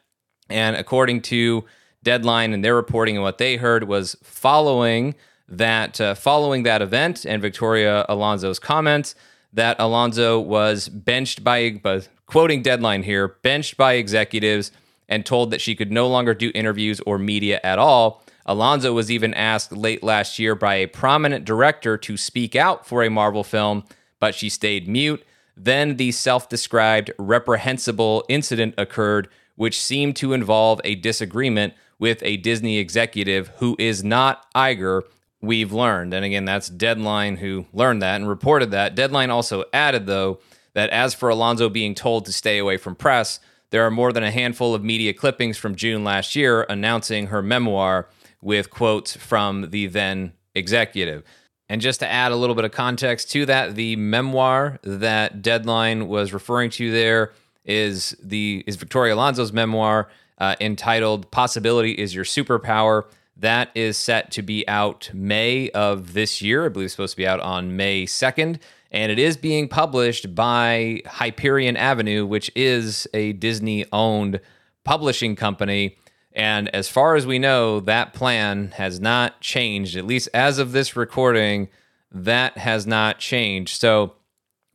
And 0.50 0.76
according 0.76 1.22
to 1.22 1.64
Deadline 2.02 2.52
and 2.52 2.64
their 2.64 2.74
reporting 2.74 3.16
and 3.16 3.22
what 3.22 3.38
they 3.38 3.56
heard 3.56 3.84
was 3.84 4.16
following 4.22 5.14
that 5.48 6.00
uh, 6.00 6.14
following 6.14 6.62
that 6.62 6.80
event 6.80 7.26
and 7.26 7.42
Victoria 7.42 8.06
Alonso's 8.08 8.58
comments 8.58 9.14
that 9.52 9.76
Alonso 9.80 10.38
was 10.38 10.88
benched 10.88 11.42
by 11.42 11.80
quoting 12.26 12.62
Deadline 12.62 13.02
here, 13.02 13.28
benched 13.42 13.76
by 13.76 13.94
executives 13.94 14.70
and 15.08 15.26
told 15.26 15.50
that 15.50 15.60
she 15.60 15.74
could 15.74 15.90
no 15.90 16.06
longer 16.06 16.34
do 16.34 16.52
interviews 16.54 17.00
or 17.00 17.18
media 17.18 17.60
at 17.64 17.78
all. 17.78 18.22
Alonso 18.46 18.92
was 18.92 19.10
even 19.10 19.34
asked 19.34 19.72
late 19.72 20.02
last 20.02 20.38
year 20.38 20.54
by 20.54 20.76
a 20.76 20.86
prominent 20.86 21.44
director 21.44 21.98
to 21.98 22.16
speak 22.16 22.54
out 22.56 22.86
for 22.86 23.02
a 23.02 23.10
Marvel 23.10 23.44
film, 23.44 23.84
but 24.20 24.34
she 24.34 24.48
stayed 24.48 24.88
mute. 24.88 25.24
Then 25.56 25.96
the 25.96 26.12
self 26.12 26.48
described 26.48 27.10
reprehensible 27.18 28.24
incident 28.28 28.74
occurred, 28.78 29.28
which 29.56 29.80
seemed 29.80 30.16
to 30.16 30.32
involve 30.32 30.80
a 30.84 30.94
disagreement 30.94 31.74
with 32.00 32.20
a 32.24 32.38
Disney 32.38 32.78
executive 32.78 33.48
who 33.58 33.76
is 33.78 34.02
not 34.02 34.52
Iger, 34.54 35.02
we've 35.40 35.72
learned. 35.72 36.12
And 36.12 36.24
again, 36.24 36.44
that's 36.46 36.68
Deadline 36.68 37.36
who 37.36 37.66
learned 37.72 38.02
that 38.02 38.16
and 38.16 38.28
reported 38.28 38.72
that. 38.72 38.96
Deadline 38.96 39.30
also 39.30 39.64
added, 39.72 40.06
though, 40.06 40.40
that 40.74 40.90
as 40.90 41.14
for 41.14 41.28
Alonso 41.28 41.68
being 41.68 41.94
told 41.94 42.24
to 42.24 42.32
stay 42.32 42.58
away 42.58 42.78
from 42.78 42.96
press, 42.96 43.38
there 43.70 43.86
are 43.86 43.90
more 43.90 44.12
than 44.12 44.24
a 44.24 44.30
handful 44.30 44.74
of 44.74 44.82
media 44.82 45.12
clippings 45.12 45.56
from 45.56 45.76
June 45.76 46.02
last 46.02 46.34
year 46.34 46.62
announcing 46.68 47.28
her 47.28 47.42
memoir 47.42 48.08
with 48.42 48.70
quotes 48.70 49.14
from 49.14 49.70
the 49.70 49.86
then 49.86 50.32
executive. 50.54 51.22
And 51.68 51.80
just 51.80 52.00
to 52.00 52.10
add 52.10 52.32
a 52.32 52.36
little 52.36 52.56
bit 52.56 52.64
of 52.64 52.72
context 52.72 53.30
to 53.32 53.46
that, 53.46 53.76
the 53.76 53.94
memoir 53.96 54.80
that 54.82 55.42
Deadline 55.42 56.08
was 56.08 56.32
referring 56.32 56.70
to 56.70 56.90
there 56.90 57.32
is 57.64 58.16
the 58.22 58.64
is 58.66 58.76
Victoria 58.76 59.14
Alonso's 59.14 59.52
memoir 59.52 60.08
uh, 60.40 60.56
entitled 60.60 61.30
"Possibility 61.30 61.92
Is 61.92 62.14
Your 62.14 62.24
Superpower." 62.24 63.04
That 63.36 63.70
is 63.74 63.96
set 63.96 64.30
to 64.32 64.42
be 64.42 64.68
out 64.68 65.10
May 65.14 65.70
of 65.70 66.12
this 66.12 66.42
year. 66.42 66.66
I 66.66 66.68
believe 66.68 66.86
it's 66.86 66.94
supposed 66.94 67.12
to 67.12 67.16
be 67.16 67.26
out 67.26 67.40
on 67.40 67.76
May 67.76 68.04
second, 68.04 68.58
and 68.90 69.10
it 69.10 69.18
is 69.18 69.36
being 69.36 69.68
published 69.68 70.34
by 70.34 71.00
Hyperion 71.06 71.76
Avenue, 71.76 72.26
which 72.26 72.50
is 72.54 73.08
a 73.14 73.32
Disney-owned 73.32 74.40
publishing 74.84 75.36
company. 75.36 75.96
And 76.32 76.68
as 76.74 76.88
far 76.88 77.16
as 77.16 77.26
we 77.26 77.38
know, 77.38 77.80
that 77.80 78.12
plan 78.12 78.72
has 78.76 79.00
not 79.00 79.40
changed, 79.40 79.96
at 79.96 80.06
least 80.06 80.28
as 80.34 80.58
of 80.58 80.72
this 80.72 80.94
recording, 80.94 81.68
that 82.12 82.58
has 82.58 82.86
not 82.86 83.18
changed. 83.18 83.80
So, 83.80 84.14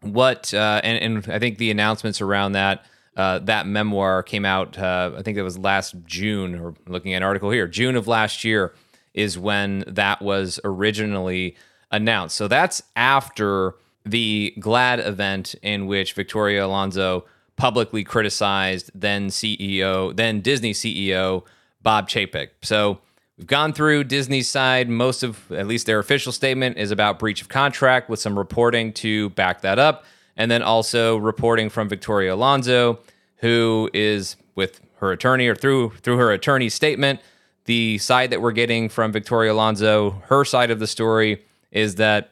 what, 0.02 0.54
uh, 0.54 0.82
and, 0.84 1.18
and 1.26 1.34
I 1.34 1.40
think 1.40 1.58
the 1.58 1.72
announcements 1.72 2.20
around 2.20 2.54
that, 2.54 2.86
uh, 3.16 3.40
that 3.40 3.68
memoir 3.68 4.24
came 4.24 4.46
out, 4.46 4.78
uh, 4.78 5.12
I 5.18 5.22
think 5.22 5.38
it 5.38 5.44
was 5.44 5.58
last 5.58 5.96
June, 6.06 6.60
or 6.60 6.74
looking 6.88 7.14
at 7.14 7.18
an 7.18 7.24
article 7.24 7.50
here, 7.50 7.68
June 7.68 7.96
of 7.96 8.08
last 8.08 8.44
year 8.44 8.74
is 9.14 9.38
when 9.38 9.84
that 9.88 10.22
was 10.22 10.60
originally 10.64 11.56
announced. 11.92 12.36
So, 12.36 12.48
that's 12.48 12.82
after 12.96 13.76
the 14.06 14.54
GLAAD 14.60 15.06
event 15.06 15.56
in 15.62 15.88
which 15.88 16.14
Victoria 16.14 16.66
Alonso 16.66 17.26
publicly 17.56 18.04
criticized 18.04 18.92
then 18.94 19.28
CEO, 19.30 20.16
then 20.16 20.42
Disney 20.42 20.74
CEO 20.74 21.44
Bob 21.82 22.10
Chapek. 22.10 22.50
So 22.62 23.00
we've 23.38 23.48
gone 23.48 23.74
through 23.74 24.06
Disney's 24.06 24.48
side. 24.48 24.90
Most 24.90 25.24
of, 25.24 25.52
at 25.52 25.68
least 25.68 25.86
their 25.86 26.00
official 26.00 26.32
statement, 26.32 26.78
is 26.78 26.92
about 26.92 27.20
breach 27.20 27.42
of 27.42 27.50
contract 27.50 28.10
with 28.10 28.20
some 28.20 28.38
reporting 28.38 28.92
to 28.94 29.30
back 29.32 29.62
that 29.62 29.80
up. 29.80 30.04
And 30.38 30.52
then 30.52 30.62
also 30.62 31.18
reporting 31.18 31.70
from 31.70 31.88
Victoria 31.88 32.34
Alonso, 32.34 33.00
who 33.38 33.90
is 33.94 34.36
with 34.56 34.82
her 34.98 35.12
attorney 35.12 35.48
or 35.48 35.56
through 35.56 35.92
through 36.02 36.18
her 36.18 36.32
attorney's 36.32 36.74
statement. 36.74 37.20
The 37.66 37.98
side 37.98 38.30
that 38.30 38.42
we're 38.42 38.52
getting 38.52 38.90
from 38.90 39.12
Victoria 39.12 39.52
Alonso, 39.52 40.22
her 40.28 40.46
side 40.46 40.72
of 40.72 40.80
the 40.80 40.88
story 40.88 41.44
is 41.72 41.96
that 41.96 42.32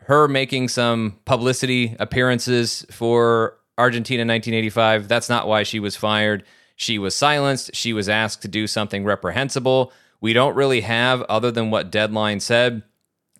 her 0.00 0.26
making 0.26 0.68
some 0.68 1.18
publicity 1.26 1.94
appearances 2.00 2.84
for 2.90 3.58
Argentina 3.76 4.22
1985. 4.22 5.06
That's 5.06 5.28
not 5.28 5.46
why 5.46 5.62
she 5.62 5.78
was 5.78 5.96
fired. 5.96 6.44
She 6.76 6.98
was 6.98 7.14
silenced. 7.14 7.74
She 7.74 7.92
was 7.92 8.08
asked 8.08 8.42
to 8.42 8.48
do 8.48 8.66
something 8.66 9.04
reprehensible. 9.04 9.92
We 10.20 10.32
don't 10.32 10.56
really 10.56 10.80
have, 10.80 11.22
other 11.22 11.50
than 11.50 11.70
what 11.70 11.90
Deadline 11.90 12.40
said, 12.40 12.82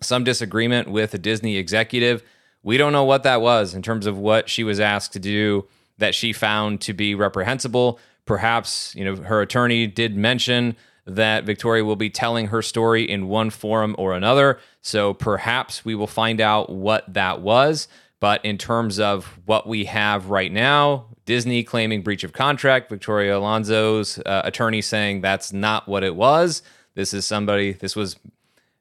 some 0.01 0.23
disagreement 0.23 0.89
with 0.89 1.13
a 1.13 1.17
Disney 1.17 1.57
executive. 1.57 2.23
We 2.69 2.77
don't 2.77 2.93
know 2.93 3.03
what 3.03 3.23
that 3.23 3.41
was 3.41 3.73
in 3.73 3.81
terms 3.81 4.05
of 4.05 4.19
what 4.19 4.47
she 4.47 4.63
was 4.63 4.79
asked 4.79 5.13
to 5.13 5.19
do 5.19 5.67
that 5.97 6.13
she 6.13 6.33
found 6.33 6.81
to 6.81 6.93
be 6.93 7.15
reprehensible. 7.15 7.97
Perhaps, 8.27 8.93
you 8.93 9.03
know, 9.03 9.15
her 9.15 9.41
attorney 9.41 9.87
did 9.87 10.15
mention 10.15 10.75
that 11.07 11.45
Victoria 11.45 11.83
will 11.83 11.95
be 11.95 12.11
telling 12.11 12.45
her 12.49 12.61
story 12.61 13.09
in 13.09 13.27
one 13.27 13.49
forum 13.49 13.95
or 13.97 14.13
another. 14.13 14.59
So 14.83 15.15
perhaps 15.15 15.83
we 15.83 15.95
will 15.95 16.05
find 16.05 16.39
out 16.39 16.69
what 16.69 17.11
that 17.11 17.41
was. 17.41 17.87
But 18.19 18.45
in 18.45 18.59
terms 18.59 18.99
of 18.99 19.39
what 19.45 19.65
we 19.65 19.85
have 19.85 20.29
right 20.29 20.51
now, 20.51 21.07
Disney 21.25 21.63
claiming 21.63 22.03
breach 22.03 22.23
of 22.23 22.33
contract, 22.33 22.87
Victoria 22.87 23.35
Alonso's 23.35 24.19
uh, 24.19 24.43
attorney 24.43 24.83
saying 24.83 25.21
that's 25.21 25.51
not 25.51 25.87
what 25.87 26.03
it 26.03 26.15
was. 26.15 26.61
This 26.93 27.15
is 27.15 27.25
somebody, 27.25 27.71
this 27.71 27.95
was 27.95 28.17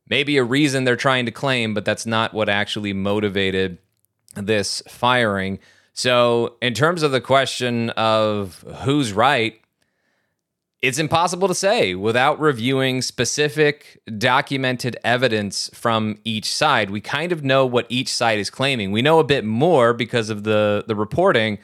maybe 0.09 0.37
a 0.37 0.45
reason 0.45 0.85
they're 0.85 0.97
trying 0.97 1.27
to 1.27 1.33
claim, 1.33 1.75
but 1.75 1.85
that's 1.85 2.07
not 2.07 2.35
what 2.35 2.49
actually 2.49 2.93
motivated 2.93 3.79
this 4.35 4.83
firing. 4.89 5.59
So, 5.93 6.57
in 6.63 6.75
terms 6.75 7.03
of 7.03 7.11
the 7.11 7.21
question 7.21 7.91
of 7.91 8.65
who's 8.83 9.13
right, 9.13 9.61
it's 10.81 10.99
impossible 10.99 11.49
to 11.49 11.55
say 11.55 11.97
without 11.97 12.39
reviewing 12.39 13.03
specific 13.03 14.01
documented 14.17 14.97
evidence 15.03 15.71
from 15.75 16.19
each 16.25 16.53
side. 16.53 16.91
We 16.91 17.01
kind 17.01 17.33
of 17.33 17.43
know 17.43 17.67
what 17.67 17.87
each 17.89 18.09
side 18.13 18.39
is 18.39 18.49
claiming. 18.49 18.93
We 18.93 19.03
know 19.03 19.19
a 19.19 19.25
bit 19.25 19.45
more 19.45 19.93
because 19.93 20.31
of 20.31 20.45
the, 20.45 20.85
the 20.87 20.95
reporting. 20.95 21.59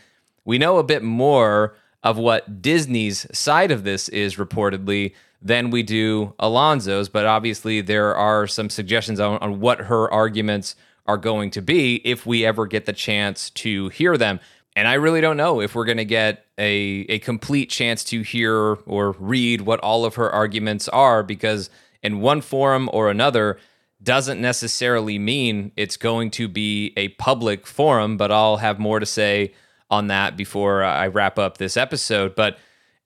We 0.44 0.58
know 0.58 0.78
a 0.78 0.82
bit 0.82 1.04
more 1.04 1.76
of 2.02 2.18
what 2.18 2.60
Disney's 2.60 3.26
side 3.36 3.70
of 3.70 3.84
this 3.84 4.08
is 4.08 4.34
reportedly 4.34 5.14
than 5.44 5.70
we 5.70 5.82
do 5.82 6.32
Alonso's. 6.38 7.08
But 7.08 7.26
obviously, 7.26 7.82
there 7.82 8.16
are 8.16 8.46
some 8.46 8.70
suggestions 8.70 9.20
on, 9.20 9.38
on 9.38 9.60
what 9.60 9.82
her 9.82 10.10
arguments 10.10 10.74
are 11.06 11.18
going 11.18 11.50
to 11.50 11.60
be 11.60 11.96
if 11.96 12.24
we 12.24 12.44
ever 12.46 12.66
get 12.66 12.86
the 12.86 12.92
chance 12.92 13.50
to 13.50 13.90
hear 13.90 14.16
them. 14.16 14.40
And 14.74 14.88
I 14.88 14.94
really 14.94 15.20
don't 15.20 15.36
know 15.36 15.60
if 15.60 15.74
we're 15.74 15.84
going 15.84 15.98
to 15.98 16.04
get 16.04 16.46
a, 16.58 17.06
a 17.08 17.18
complete 17.20 17.70
chance 17.70 18.02
to 18.04 18.22
hear 18.22 18.74
or 18.86 19.12
read 19.12 19.60
what 19.60 19.80
all 19.80 20.04
of 20.04 20.16
her 20.16 20.30
arguments 20.30 20.88
are 20.88 21.22
because 21.22 21.70
in 22.02 22.20
one 22.20 22.40
forum 22.40 22.90
or 22.92 23.10
another 23.10 23.58
doesn't 24.02 24.40
necessarily 24.40 25.18
mean 25.18 25.72
it's 25.76 25.96
going 25.96 26.30
to 26.32 26.48
be 26.48 26.92
a 26.96 27.08
public 27.10 27.66
forum, 27.66 28.16
but 28.16 28.32
I'll 28.32 28.56
have 28.56 28.78
more 28.78 28.98
to 28.98 29.06
say 29.06 29.54
on 29.90 30.08
that 30.08 30.36
before 30.36 30.82
I 30.82 31.06
wrap 31.06 31.38
up 31.38 31.58
this 31.58 31.76
episode. 31.76 32.34
But 32.34 32.58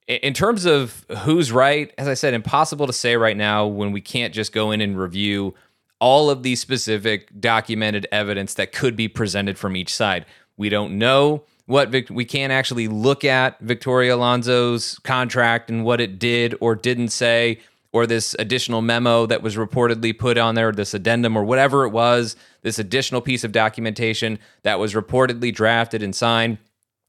in 0.09 0.33
terms 0.33 0.64
of 0.64 1.05
who's 1.18 1.53
right, 1.53 1.92
as 1.99 2.09
I 2.09 2.14
said, 2.14 2.33
impossible 2.33 2.87
to 2.87 2.92
say 2.92 3.16
right 3.16 3.37
now 3.37 3.66
when 3.66 3.92
we 3.92 4.01
can't 4.01 4.33
just 4.33 4.53
go 4.53 4.71
in 4.71 4.81
and 4.81 4.99
review 4.99 5.55
all 6.01 6.31
of 6.31 6.42
the 6.42 6.57
specific 6.57 7.29
documented 7.40 8.07
evidence 8.11 8.55
that 8.55 8.73
could 8.73 8.97
be 8.97 9.07
presented 9.09 9.59
from 9.59 9.77
each 9.77 9.94
side. 9.94 10.25
We 10.57 10.71
don't 10.71 10.99
know 10.99 11.44
what 11.66 11.90
Vic- 11.90 12.09
we 12.09 12.25
can't 12.25 12.53
actually 12.53 12.88
look 12.88 13.25
at 13.25 13.61
Victoria 13.61 14.14
Alonso's 14.14 14.99
contract 15.01 15.68
and 15.71 15.85
what 15.85 16.01
it 16.01 16.18
did 16.18 16.55
or 16.61 16.75
didn't 16.75 17.09
say, 17.09 17.61
or 17.92 18.07
this 18.07 18.35
additional 18.38 18.81
memo 18.81 19.27
that 19.27 19.42
was 19.42 19.57
reportedly 19.57 20.18
put 20.18 20.38
on 20.38 20.55
there, 20.55 20.73
this 20.73 20.94
addendum 20.94 21.37
or 21.37 21.44
whatever 21.44 21.85
it 21.85 21.90
was, 21.90 22.37
this 22.62 22.79
additional 22.79 23.21
piece 23.21 23.44
of 23.44 23.53
documentation 23.53 24.38
that 24.62 24.79
was 24.79 24.94
reportedly 24.94 25.55
drafted 25.55 26.03
and 26.03 26.14
signed 26.14 26.57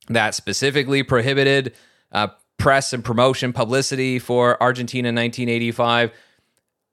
that 0.10 0.36
specifically 0.36 1.04
prohibited 1.04 1.74
uh, 2.12 2.28
press 2.60 2.94
and 2.94 3.04
promotion 3.04 3.52
publicity 3.54 4.20
for 4.20 4.62
Argentina 4.62 5.10
in 5.10 5.16
1985 5.16 6.12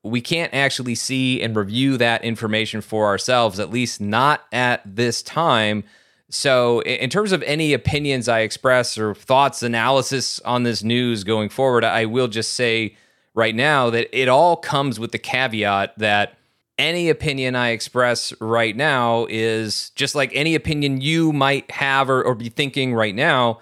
we 0.06 0.20
can't 0.20 0.54
actually 0.54 0.94
see 0.94 1.42
and 1.42 1.56
review 1.56 1.96
that 1.98 2.24
information 2.24 2.80
for 2.80 3.06
ourselves, 3.06 3.58
at 3.58 3.70
least 3.70 4.00
not 4.00 4.42
at 4.52 4.80
this 4.84 5.22
time. 5.22 5.84
So, 6.28 6.80
in 6.82 7.10
terms 7.10 7.32
of 7.32 7.42
any 7.42 7.72
opinions 7.72 8.28
I 8.28 8.40
express 8.40 8.98
or 8.98 9.14
thoughts, 9.14 9.62
analysis 9.62 10.40
on 10.40 10.62
this 10.62 10.82
news 10.82 11.24
going 11.24 11.48
forward, 11.48 11.84
I 11.84 12.06
will 12.06 12.28
just 12.28 12.54
say 12.54 12.96
right 13.34 13.54
now 13.54 13.90
that 13.90 14.08
it 14.18 14.28
all 14.28 14.56
comes 14.56 14.98
with 14.98 15.12
the 15.12 15.18
caveat 15.18 15.98
that 15.98 16.36
any 16.78 17.08
opinion 17.08 17.54
I 17.54 17.70
express 17.70 18.38
right 18.40 18.76
now 18.76 19.26
is 19.30 19.90
just 19.90 20.14
like 20.14 20.30
any 20.34 20.54
opinion 20.54 21.00
you 21.00 21.32
might 21.32 21.70
have 21.70 22.10
or, 22.10 22.22
or 22.22 22.34
be 22.34 22.48
thinking 22.48 22.92
right 22.92 23.14
now. 23.14 23.60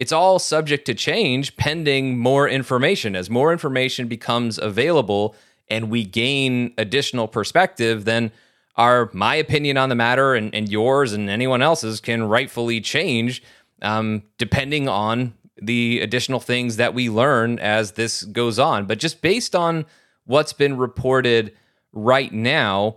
It's 0.00 0.12
all 0.12 0.38
subject 0.38 0.86
to 0.86 0.94
change 0.94 1.56
pending 1.56 2.18
more 2.18 2.48
information. 2.48 3.14
As 3.14 3.30
more 3.30 3.52
information 3.52 4.08
becomes 4.08 4.58
available, 4.58 5.36
and 5.68 5.90
we 5.90 6.04
gain 6.04 6.74
additional 6.76 7.28
perspective, 7.28 8.04
then 8.04 8.32
our 8.76 9.10
my 9.12 9.34
opinion 9.34 9.76
on 9.76 9.88
the 9.88 9.94
matter 9.94 10.34
and, 10.34 10.54
and 10.54 10.68
yours 10.68 11.12
and 11.12 11.30
anyone 11.30 11.62
else's 11.62 12.00
can 12.00 12.24
rightfully 12.24 12.80
change 12.80 13.42
um, 13.82 14.22
depending 14.38 14.88
on 14.88 15.34
the 15.60 16.00
additional 16.00 16.40
things 16.40 16.76
that 16.76 16.94
we 16.94 17.10
learn 17.10 17.58
as 17.58 17.92
this 17.92 18.22
goes 18.24 18.58
on. 18.58 18.86
But 18.86 18.98
just 18.98 19.20
based 19.20 19.54
on 19.54 19.84
what's 20.24 20.52
been 20.52 20.76
reported 20.76 21.54
right 21.92 22.32
now, 22.32 22.96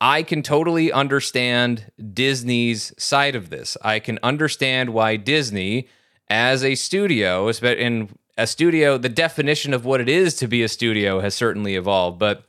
I 0.00 0.22
can 0.22 0.42
totally 0.42 0.92
understand 0.92 1.90
Disney's 2.14 2.92
side 2.96 3.34
of 3.34 3.50
this. 3.50 3.76
I 3.82 3.98
can 3.98 4.18
understand 4.22 4.90
why 4.90 5.16
Disney, 5.16 5.88
as 6.30 6.64
a 6.64 6.74
studio, 6.74 7.48
in 7.48 8.08
a 8.36 8.46
studio, 8.46 8.98
the 8.98 9.08
definition 9.08 9.74
of 9.74 9.84
what 9.84 10.00
it 10.00 10.08
is 10.08 10.34
to 10.36 10.46
be 10.46 10.62
a 10.62 10.68
studio 10.68 11.20
has 11.20 11.34
certainly 11.34 11.74
evolved. 11.74 12.18
But 12.18 12.44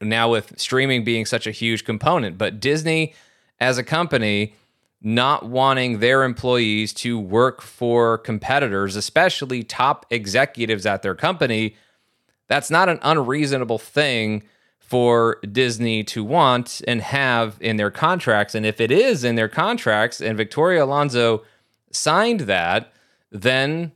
now 0.00 0.30
with 0.30 0.58
streaming 0.58 1.04
being 1.04 1.26
such 1.26 1.46
a 1.46 1.50
huge 1.50 1.84
component, 1.84 2.38
but 2.38 2.60
Disney 2.60 3.14
as 3.58 3.78
a 3.78 3.84
company 3.84 4.54
not 5.02 5.46
wanting 5.46 5.98
their 6.00 6.24
employees 6.24 6.92
to 6.92 7.18
work 7.18 7.60
for 7.60 8.18
competitors, 8.18 8.96
especially 8.96 9.62
top 9.62 10.06
executives 10.10 10.86
at 10.86 11.02
their 11.02 11.14
company, 11.14 11.76
that's 12.48 12.70
not 12.70 12.88
an 12.88 12.98
unreasonable 13.02 13.78
thing 13.78 14.42
for 14.78 15.38
Disney 15.50 16.04
to 16.04 16.22
want 16.22 16.80
and 16.86 17.02
have 17.02 17.56
in 17.60 17.76
their 17.76 17.90
contracts. 17.90 18.54
And 18.54 18.64
if 18.64 18.80
it 18.80 18.90
is 18.90 19.24
in 19.24 19.34
their 19.34 19.48
contracts 19.48 20.20
and 20.20 20.36
Victoria 20.36 20.84
Alonso 20.84 21.42
signed 21.90 22.40
that, 22.40 22.92
then 23.42 23.92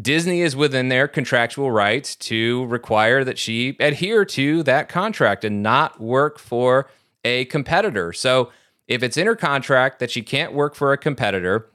Disney 0.00 0.42
is 0.42 0.54
within 0.54 0.88
their 0.88 1.08
contractual 1.08 1.70
rights 1.70 2.14
to 2.16 2.66
require 2.66 3.24
that 3.24 3.38
she 3.38 3.76
adhere 3.80 4.24
to 4.26 4.62
that 4.64 4.88
contract 4.88 5.44
and 5.44 5.62
not 5.62 6.00
work 6.00 6.38
for 6.38 6.88
a 7.24 7.46
competitor. 7.46 8.12
So, 8.12 8.50
if 8.86 9.02
it's 9.02 9.16
in 9.16 9.26
her 9.26 9.34
contract 9.34 9.98
that 9.98 10.12
she 10.12 10.22
can't 10.22 10.52
work 10.52 10.76
for 10.76 10.92
a 10.92 10.98
competitor, 10.98 11.68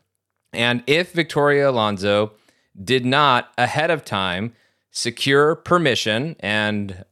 and 0.54 0.82
if 0.88 1.12
Victoria 1.12 1.70
Alonso 1.70 2.32
did 2.82 3.06
not 3.06 3.52
ahead 3.58 3.92
of 3.92 4.06
time 4.06 4.54
secure 4.92 5.56
permission, 5.56 6.38
and 6.40 7.04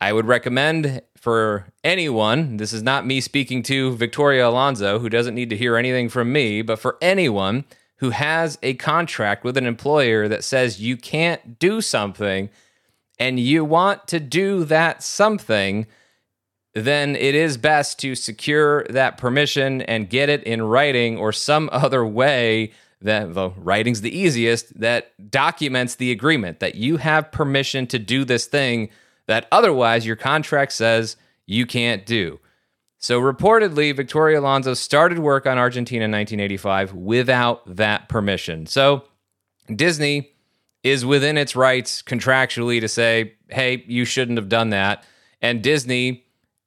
I 0.00 0.12
would 0.12 0.26
recommend 0.26 1.02
for 1.16 1.66
anyone, 1.82 2.58
this 2.58 2.72
is 2.72 2.82
not 2.82 3.06
me 3.06 3.20
speaking 3.20 3.62
to 3.64 3.96
Victoria 3.96 4.48
Alonso, 4.48 4.98
who 4.98 5.08
doesn't 5.08 5.34
need 5.34 5.50
to 5.50 5.56
hear 5.56 5.76
anything 5.76 6.08
from 6.08 6.32
me, 6.32 6.62
but 6.62 6.78
for 6.78 6.96
anyone 7.00 7.64
who 8.04 8.10
has 8.10 8.58
a 8.62 8.74
contract 8.74 9.44
with 9.44 9.56
an 9.56 9.64
employer 9.64 10.28
that 10.28 10.44
says 10.44 10.78
you 10.78 10.94
can't 10.94 11.58
do 11.58 11.80
something 11.80 12.50
and 13.18 13.40
you 13.40 13.64
want 13.64 14.06
to 14.06 14.20
do 14.20 14.62
that 14.64 15.02
something, 15.02 15.86
then 16.74 17.16
it 17.16 17.34
is 17.34 17.56
best 17.56 17.98
to 17.98 18.14
secure 18.14 18.84
that 18.90 19.16
permission 19.16 19.80
and 19.80 20.10
get 20.10 20.28
it 20.28 20.42
in 20.42 20.60
writing 20.60 21.16
or 21.16 21.32
some 21.32 21.70
other 21.72 22.04
way 22.04 22.70
that 23.00 23.32
the 23.32 23.48
writing's 23.56 24.02
the 24.02 24.14
easiest 24.14 24.78
that 24.78 25.30
documents 25.30 25.94
the 25.94 26.12
agreement 26.12 26.60
that 26.60 26.74
you 26.74 26.98
have 26.98 27.32
permission 27.32 27.86
to 27.86 27.98
do 27.98 28.22
this 28.22 28.44
thing 28.44 28.90
that 29.28 29.48
otherwise 29.50 30.04
your 30.04 30.16
contract 30.16 30.72
says 30.72 31.16
you 31.46 31.64
can't 31.64 32.04
do. 32.04 32.38
So 33.04 33.20
reportedly, 33.20 33.94
Victoria 33.94 34.40
Alonso 34.40 34.72
started 34.72 35.18
work 35.18 35.44
on 35.44 35.58
Argentina 35.58 36.06
in 36.06 36.10
1985 36.10 36.94
without 36.94 37.76
that 37.76 38.08
permission. 38.08 38.64
So 38.64 39.04
Disney 39.66 40.30
is 40.82 41.04
within 41.04 41.36
its 41.36 41.54
rights 41.54 42.00
contractually 42.00 42.80
to 42.80 42.88
say, 42.88 43.34
hey, 43.50 43.84
you 43.86 44.06
shouldn't 44.06 44.38
have 44.38 44.48
done 44.48 44.70
that. 44.70 45.04
And 45.42 45.62
Disney 45.62 46.24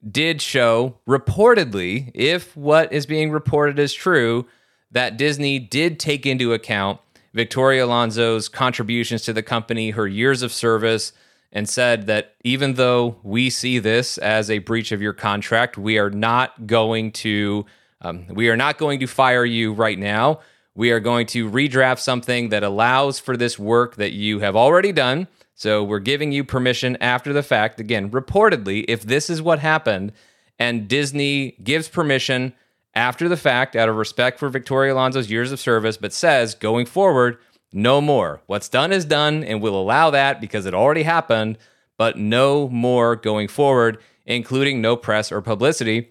did 0.08 0.40
show 0.40 1.00
reportedly, 1.08 2.12
if 2.14 2.56
what 2.56 2.92
is 2.92 3.04
being 3.04 3.32
reported 3.32 3.80
is 3.80 3.92
true, 3.92 4.46
that 4.92 5.16
Disney 5.16 5.58
did 5.58 5.98
take 5.98 6.24
into 6.24 6.52
account 6.52 7.00
Victoria 7.34 7.84
Alonso's 7.84 8.48
contributions 8.48 9.22
to 9.22 9.32
the 9.32 9.42
company, 9.42 9.90
her 9.90 10.06
years 10.06 10.42
of 10.42 10.52
service, 10.52 11.12
and 11.52 11.68
said 11.68 12.06
that 12.06 12.34
even 12.44 12.74
though 12.74 13.16
we 13.22 13.50
see 13.50 13.78
this 13.78 14.18
as 14.18 14.50
a 14.50 14.58
breach 14.58 14.92
of 14.92 15.00
your 15.00 15.14
contract, 15.14 15.78
we 15.78 15.98
are 15.98 16.10
not 16.10 16.66
going 16.66 17.10
to 17.12 17.64
um, 18.00 18.26
we 18.28 18.48
are 18.48 18.56
not 18.56 18.78
going 18.78 19.00
to 19.00 19.06
fire 19.06 19.44
you 19.44 19.72
right 19.72 19.98
now. 19.98 20.40
we 20.78 20.92
are 20.92 21.00
going 21.00 21.26
to 21.26 21.50
redraft 21.50 21.98
something 21.98 22.50
that 22.50 22.62
allows 22.62 23.18
for 23.18 23.36
this 23.36 23.58
work 23.58 23.96
that 23.96 24.12
you 24.12 24.38
have 24.38 24.54
already 24.54 24.92
done. 24.92 25.26
So 25.56 25.82
we're 25.82 25.98
giving 25.98 26.30
you 26.30 26.44
permission 26.44 26.96
after 27.00 27.32
the 27.32 27.42
fact. 27.42 27.80
Again, 27.80 28.10
reportedly, 28.10 28.84
if 28.86 29.02
this 29.02 29.28
is 29.28 29.42
what 29.42 29.58
happened 29.58 30.12
and 30.56 30.86
Disney 30.86 31.56
gives 31.64 31.88
permission 31.88 32.52
after 32.94 33.28
the 33.28 33.36
fact 33.36 33.74
out 33.74 33.88
of 33.88 33.96
respect 33.96 34.38
for 34.38 34.48
Victoria 34.48 34.94
Alonso's 34.94 35.32
years 35.32 35.50
of 35.50 35.58
service, 35.58 35.96
but 35.96 36.12
says 36.12 36.54
going 36.54 36.86
forward, 36.86 37.38
no 37.72 38.00
more. 38.00 38.40
What's 38.46 38.68
done 38.68 38.92
is 38.92 39.04
done, 39.04 39.44
and 39.44 39.60
we'll 39.60 39.74
allow 39.74 40.10
that 40.10 40.40
because 40.40 40.66
it 40.66 40.74
already 40.74 41.02
happened, 41.02 41.58
but 41.96 42.16
no 42.16 42.68
more 42.68 43.16
going 43.16 43.48
forward, 43.48 43.98
including 44.26 44.80
no 44.80 44.96
press 44.96 45.30
or 45.30 45.40
publicity. 45.40 46.10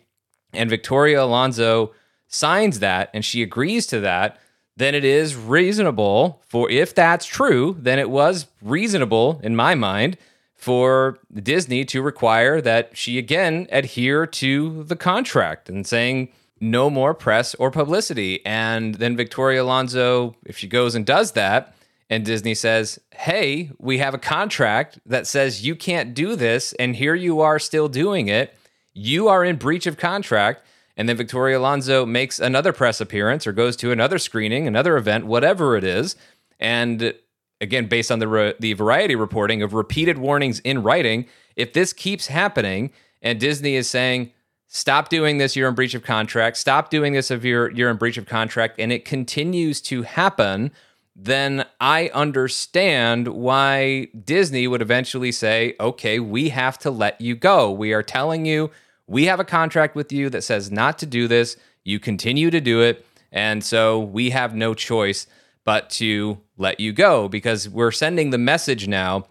And 0.54 0.70
Victoria 0.70 1.24
Alonso 1.24 1.94
signs 2.28 2.80
that 2.80 3.10
and 3.14 3.24
she 3.24 3.42
agrees 3.42 3.88
to 3.88 4.00
that 4.02 4.38
then 4.78 4.94
it 4.94 5.04
is 5.04 5.36
reasonable 5.36 6.42
for, 6.48 6.70
if 6.70 6.94
that's 6.94 7.26
true, 7.26 7.76
then 7.80 7.98
it 7.98 8.12
was 8.12 8.46
reasonable 8.62 9.42
in 9.44 9.56
my 9.56 9.74
mind 9.74 10.18
for 10.54 11.18
Disney 11.34 11.84
to 11.86 12.02
require 12.02 12.62
that 12.62 12.96
she 12.96 13.18
again 13.18 13.68
adhere 13.72 14.26
to 14.28 14.84
the 14.84 14.96
contract 14.96 15.68
and 15.68 15.86
saying 15.86 16.30
no 16.60 16.90
more 16.90 17.14
press 17.14 17.56
or 17.56 17.72
publicity. 17.72 18.46
And 18.46 18.96
then 18.96 19.18
Victoria 19.18 19.64
Alonso, 19.64 20.36
if 20.46 20.58
she 20.58 20.68
goes 20.68 20.96
and 20.96 21.06
does 21.06 21.34
that, 21.34 21.76
and 22.10 22.26
Disney 22.26 22.56
says, 22.56 23.00
Hey, 23.14 23.72
we 23.78 23.98
have 23.98 24.14
a 24.14 24.20
contract 24.20 25.00
that 25.06 25.28
says 25.28 25.66
you 25.66 25.76
can't 25.76 26.14
do 26.14 26.36
this, 26.36 26.74
and 26.74 26.96
here 26.96 27.16
you 27.16 27.42
are 27.42 27.60
still 27.60 27.90
doing 27.90 28.28
it. 28.28 28.56
You 28.94 29.28
are 29.28 29.44
in 29.44 29.58
breach 29.58 29.86
of 29.86 29.98
contract. 29.98 30.64
And 30.96 31.08
then 31.08 31.16
Victoria 31.16 31.60
Alonso 31.60 32.06
makes 32.06 32.40
another 32.40 32.74
press 32.74 33.00
appearance 33.00 33.46
or 33.46 33.52
goes 33.52 33.76
to 33.78 33.92
another 33.92 34.18
screening, 34.18 34.66
another 34.68 34.98
event, 34.98 35.28
whatever 35.28 35.78
it 35.78 35.84
is. 35.84 36.16
And 36.60 37.14
again, 37.62 37.86
based 37.86 38.12
on 38.12 38.18
the, 38.18 38.28
re- 38.28 38.54
the 38.60 38.74
variety 38.74 39.16
reporting 39.16 39.62
of 39.62 39.74
repeated 39.76 40.18
warnings 40.18 40.60
in 40.62 40.82
writing, 40.82 41.28
if 41.56 41.74
this 41.74 41.94
keeps 41.94 42.28
happening 42.28 42.92
and 43.22 43.40
Disney 43.40 43.76
is 43.76 43.88
saying, 43.88 44.32
stop 44.68 45.10
doing 45.10 45.38
this, 45.38 45.56
you're 45.56 45.70
in 45.70 45.76
breach 45.76 45.94
of 45.94 46.04
contract, 46.04 46.58
stop 46.58 46.90
doing 46.90 47.14
this 47.14 47.32
if 47.32 47.44
you're, 47.44 47.72
you're 47.72 47.90
in 47.90 47.98
breach 47.98 48.18
of 48.18 48.26
contract, 48.26 48.80
and 48.80 48.92
it 48.92 49.06
continues 49.06 49.82
to 49.82 50.04
happen, 50.04 50.72
then 51.16 51.66
I 51.82 52.12
understand 52.14 53.30
why 53.30 54.08
Disney 54.24 54.68
would 54.68 54.82
eventually 54.84 55.32
say, 55.32 55.76
okay, 55.80 56.20
we 56.20 56.50
have 56.50 56.78
to 56.80 56.92
let 56.92 57.20
you 57.20 57.36
go. 57.36 57.72
We 57.72 57.92
are 57.94 58.04
telling 58.04 58.46
you 58.46 58.70
we 59.08 59.26
have 59.26 59.40
a 59.40 59.46
contract 59.46 59.96
with 59.96 60.12
you 60.12 60.30
that 60.30 60.44
says 60.44 60.70
not 60.70 61.00
to 61.00 61.06
do 61.06 61.28
this. 61.28 61.58
You 61.84 62.00
continue 62.00 62.52
to 62.52 62.62
do 62.62 62.82
it. 62.82 63.06
And 63.32 63.64
so 63.64 64.00
we 64.00 64.30
have 64.30 64.54
no 64.54 64.74
choice 64.74 65.26
but 65.64 65.90
to 65.92 66.40
let 66.58 66.80
you 66.80 66.94
go 66.94 67.28
because 67.28 67.68
we're 67.68 67.92
sending 67.92 68.30
the 68.30 68.38
message 68.38 68.88
now 68.88 69.28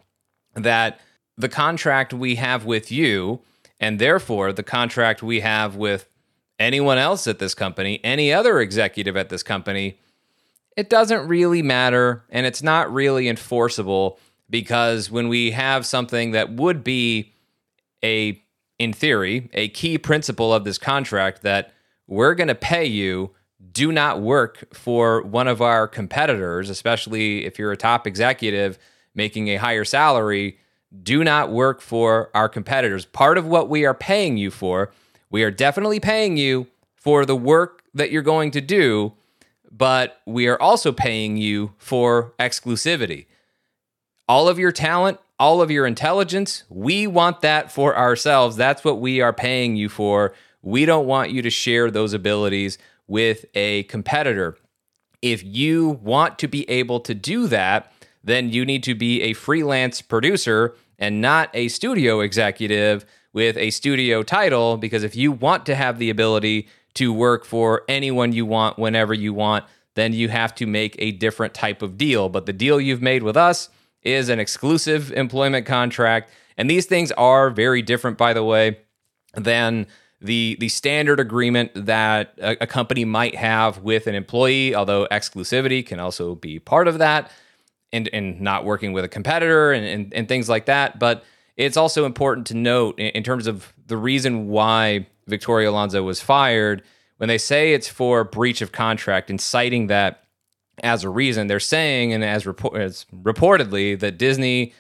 that 0.55 1.01
the 1.37 1.49
contract 1.49 2.13
we 2.13 2.35
have 2.37 2.65
with 2.65 2.91
you, 2.91 3.41
and 3.81 3.99
therefore 3.99 4.53
the 4.53 4.63
contract 4.63 5.23
we 5.23 5.41
have 5.41 5.77
with 5.77 6.09
anyone 6.59 6.99
else 6.99 7.27
at 7.27 7.39
this 7.39 7.55
company, 7.55 8.01
any 8.03 8.33
other 8.33 8.61
executive 8.61 9.17
at 9.17 9.29
this 9.29 9.43
company, 9.43 9.99
it 10.77 10.91
doesn't 10.91 11.27
really 11.29 11.63
matter 11.63 12.25
and 12.31 12.47
it's 12.47 12.63
not 12.63 12.93
really 12.93 13.29
enforceable 13.29 14.19
because 14.49 15.11
when 15.11 15.29
we 15.29 15.51
have 15.51 15.85
something 15.85 16.33
that 16.33 16.53
would 16.53 16.85
be 16.85 17.33
a 18.05 18.43
in 18.79 18.93
theory, 18.93 19.49
a 19.55 19.69
key 19.69 19.99
principle 19.99 20.53
of 20.53 20.65
this 20.65 20.79
contract 20.79 21.43
that 21.43 21.73
we're 22.07 22.35
going 22.35 22.49
to 22.49 22.55
pay 22.55 22.85
you. 22.85 23.33
Do 23.73 23.91
not 23.91 24.21
work 24.21 24.75
for 24.75 25.23
one 25.23 25.49
of 25.49 25.63
our 25.63 25.89
competitors, 25.89 26.71
especially 26.71 27.45
if 27.47 27.59
you're 27.59 27.73
a 27.73 27.77
top 27.77 28.07
executive 28.07 28.79
making 29.15 29.49
a 29.49 29.57
higher 29.57 29.85
salary. 29.85 30.59
Do 31.03 31.25
not 31.25 31.51
work 31.51 31.81
for 31.81 32.31
our 32.35 32.49
competitors. 32.49 33.05
Part 33.05 33.39
of 33.39 33.47
what 33.47 33.69
we 33.69 33.85
are 33.85 33.95
paying 33.95 34.37
you 34.37 34.51
for, 34.51 34.93
we 35.31 35.43
are 35.43 35.51
definitely 35.51 36.01
paying 36.01 36.37
you 36.37 36.67
for 36.95 37.25
the 37.25 37.37
work 37.37 37.83
that 37.95 38.11
you're 38.11 38.23
going 38.23 38.51
to 38.53 38.61
do, 38.61 39.13
but 39.71 40.21
we 40.27 40.47
are 40.49 40.61
also 40.61 40.93
paying 40.93 41.37
you 41.37 41.75
for 41.79 42.33
exclusivity. 42.39 43.27
All 44.29 44.49
of 44.49 44.59
your 44.59 44.73
talent 44.73 45.19
all 45.39 45.61
of 45.61 45.71
your 45.71 45.87
intelligence. 45.87 46.65
We 46.69 47.07
want 47.07 47.43
that 47.43 47.71
for 47.71 47.97
ourselves. 47.97 48.57
That's 48.57 48.85
what 48.85 49.01
we 49.01 49.21
are 49.21 49.33
paying 49.33 49.77
you 49.77 49.89
for. 49.89 50.33
We 50.63 50.85
don't 50.85 51.07
want 51.07 51.31
you 51.31 51.43
to 51.43 51.51
share 51.51 51.91
those 51.91 52.13
abilities 52.13 52.79
with 53.07 53.45
a 53.55 53.85
competitor. 53.85 54.57
If 55.23 55.45
you 55.45 56.01
want 56.03 56.39
to 56.41 56.49
be 56.49 56.69
able 56.71 57.01
to 57.01 57.15
do 57.15 57.47
that, 57.49 57.93
then 58.25 58.51
you 58.51 58.65
need 58.65 58.83
to 58.85 58.95
be 58.95 59.23
a 59.23 59.33
freelance 59.35 60.03
producer 60.03 60.75
and 60.99 61.21
not 61.21 61.51
a 61.55 61.69
studio 61.69 62.21
executive 62.21 63.05
with 63.33 63.57
a 63.57 63.71
studio 63.71 64.23
title. 64.23 64.77
Because 64.77 65.03
if 65.03 65.15
you 65.17 65.33
want 65.33 65.67
to 65.67 65.75
have 65.75 65.99
the 65.99 66.11
ability 66.11 66.69
to 66.95 67.13
work 67.13 67.45
for 67.45 67.83
anyone 67.89 68.33
you 68.33 68.47
want 68.47 68.79
whenever 68.79 69.13
you 69.13 69.35
want, 69.35 69.65
then 69.95 70.13
you 70.13 70.29
have 70.29 70.55
to 70.55 70.67
make 70.67 70.95
a 70.99 71.13
different 71.13 71.55
type 71.55 71.83
of 71.83 71.99
deal. 71.99 72.29
But 72.29 72.47
the 72.47 72.53
deal 72.53 72.81
you've 72.81 73.03
made 73.03 73.23
with 73.23 73.37
us 73.37 73.69
is 74.03 74.29
an 74.29 74.39
exclusive 74.39 75.13
employment 75.13 75.67
contract. 75.67 76.31
And 76.57 76.71
these 76.71 76.87
things 76.87 77.13
are 77.13 77.51
very 77.51 77.83
different, 77.83 78.17
by 78.17 78.33
the 78.33 78.45
way, 78.45 78.79
than 79.35 79.87
the 80.21 80.57
the 80.61 80.69
standard 80.71 81.21
agreement 81.21 81.73
that 81.75 82.35
a, 82.39 82.57
a, 82.63 82.67
company 82.67 83.05
might 83.05 83.35
have 83.35 83.79
with 83.79 84.07
an 84.07 84.15
employee, 84.15 84.75
although 84.75 85.07
exclusivity 85.11 85.85
can 85.85 86.01
also 86.01 86.35
be 86.35 86.59
part 86.59 86.89
of 86.89 86.99
that, 86.99 87.31
and, 87.93 88.09
and 88.13 88.41
not 88.41 88.65
working 88.65 88.93
with 88.93 89.05
a 89.05 89.09
competitor 89.09 89.73
and, 89.73 89.87
and, 89.87 90.15
and 90.15 90.29
things 90.29 90.49
like 90.49 90.67
that. 90.67 90.99
But 90.99 91.25
it's 91.57 91.77
also 91.77 92.05
important 92.05 92.47
to 92.49 92.55
note 92.55 92.99
in, 92.99 93.23
terms 93.23 93.47
of 93.47 93.73
the 93.87 93.97
reason 93.97 94.49
why 94.49 95.07
Victoria 95.27 95.71
Alonso 95.71 96.03
was 96.03 96.21
fired, 96.21 96.83
when 97.17 97.29
they 97.29 97.39
say 97.39 97.73
it's 97.73 97.89
for 97.89 98.25
breach 98.25 98.61
of 98.61 98.73
contract 98.73 99.31
and 99.31 99.41
citing 99.41 99.87
that 99.87 100.25
as 100.83 101.05
a 101.05 101.09
reason. 101.09 101.47
They're 101.47 101.61
saying, 101.61 102.13
and 102.13 102.23
as, 102.23 102.47
report, 102.47 102.77
as 102.77 103.07
reportedly, 103.15 103.99
that 103.99 104.19
Disney 104.19 104.75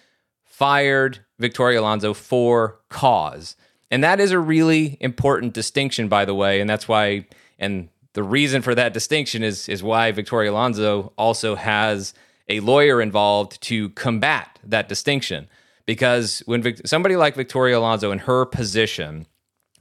fired 0.44 1.20
Victoria 1.38 1.80
Alonso 1.80 2.12
for 2.12 2.80
cause. 2.88 3.56
And 3.90 4.02
that 4.04 4.20
is 4.20 4.32
a 4.32 4.38
really 4.38 4.98
important 5.00 5.54
distinction, 5.54 6.08
by 6.08 6.24
the 6.24 6.34
way. 6.34 6.60
And 6.60 6.68
that's 6.68 6.88
why, 6.88 7.26
and 7.58 7.88
the 8.14 8.22
reason 8.22 8.62
for 8.62 8.74
that 8.74 8.92
distinction 8.92 9.42
is, 9.42 9.68
is 9.68 9.82
why 9.82 10.12
Victoria 10.12 10.50
Alonso 10.50 11.12
also 11.16 11.54
has 11.54 12.14
a 12.48 12.60
lawyer 12.60 13.00
involved 13.00 13.60
to 13.62 13.90
combat 13.90 14.58
that 14.64 14.88
distinction. 14.88 15.48
Because 15.84 16.42
when 16.46 16.62
Vic- 16.62 16.86
somebody 16.86 17.16
like 17.16 17.34
Victoria 17.34 17.78
Alonso 17.78 18.10
in 18.10 18.20
her 18.20 18.44
position, 18.44 19.26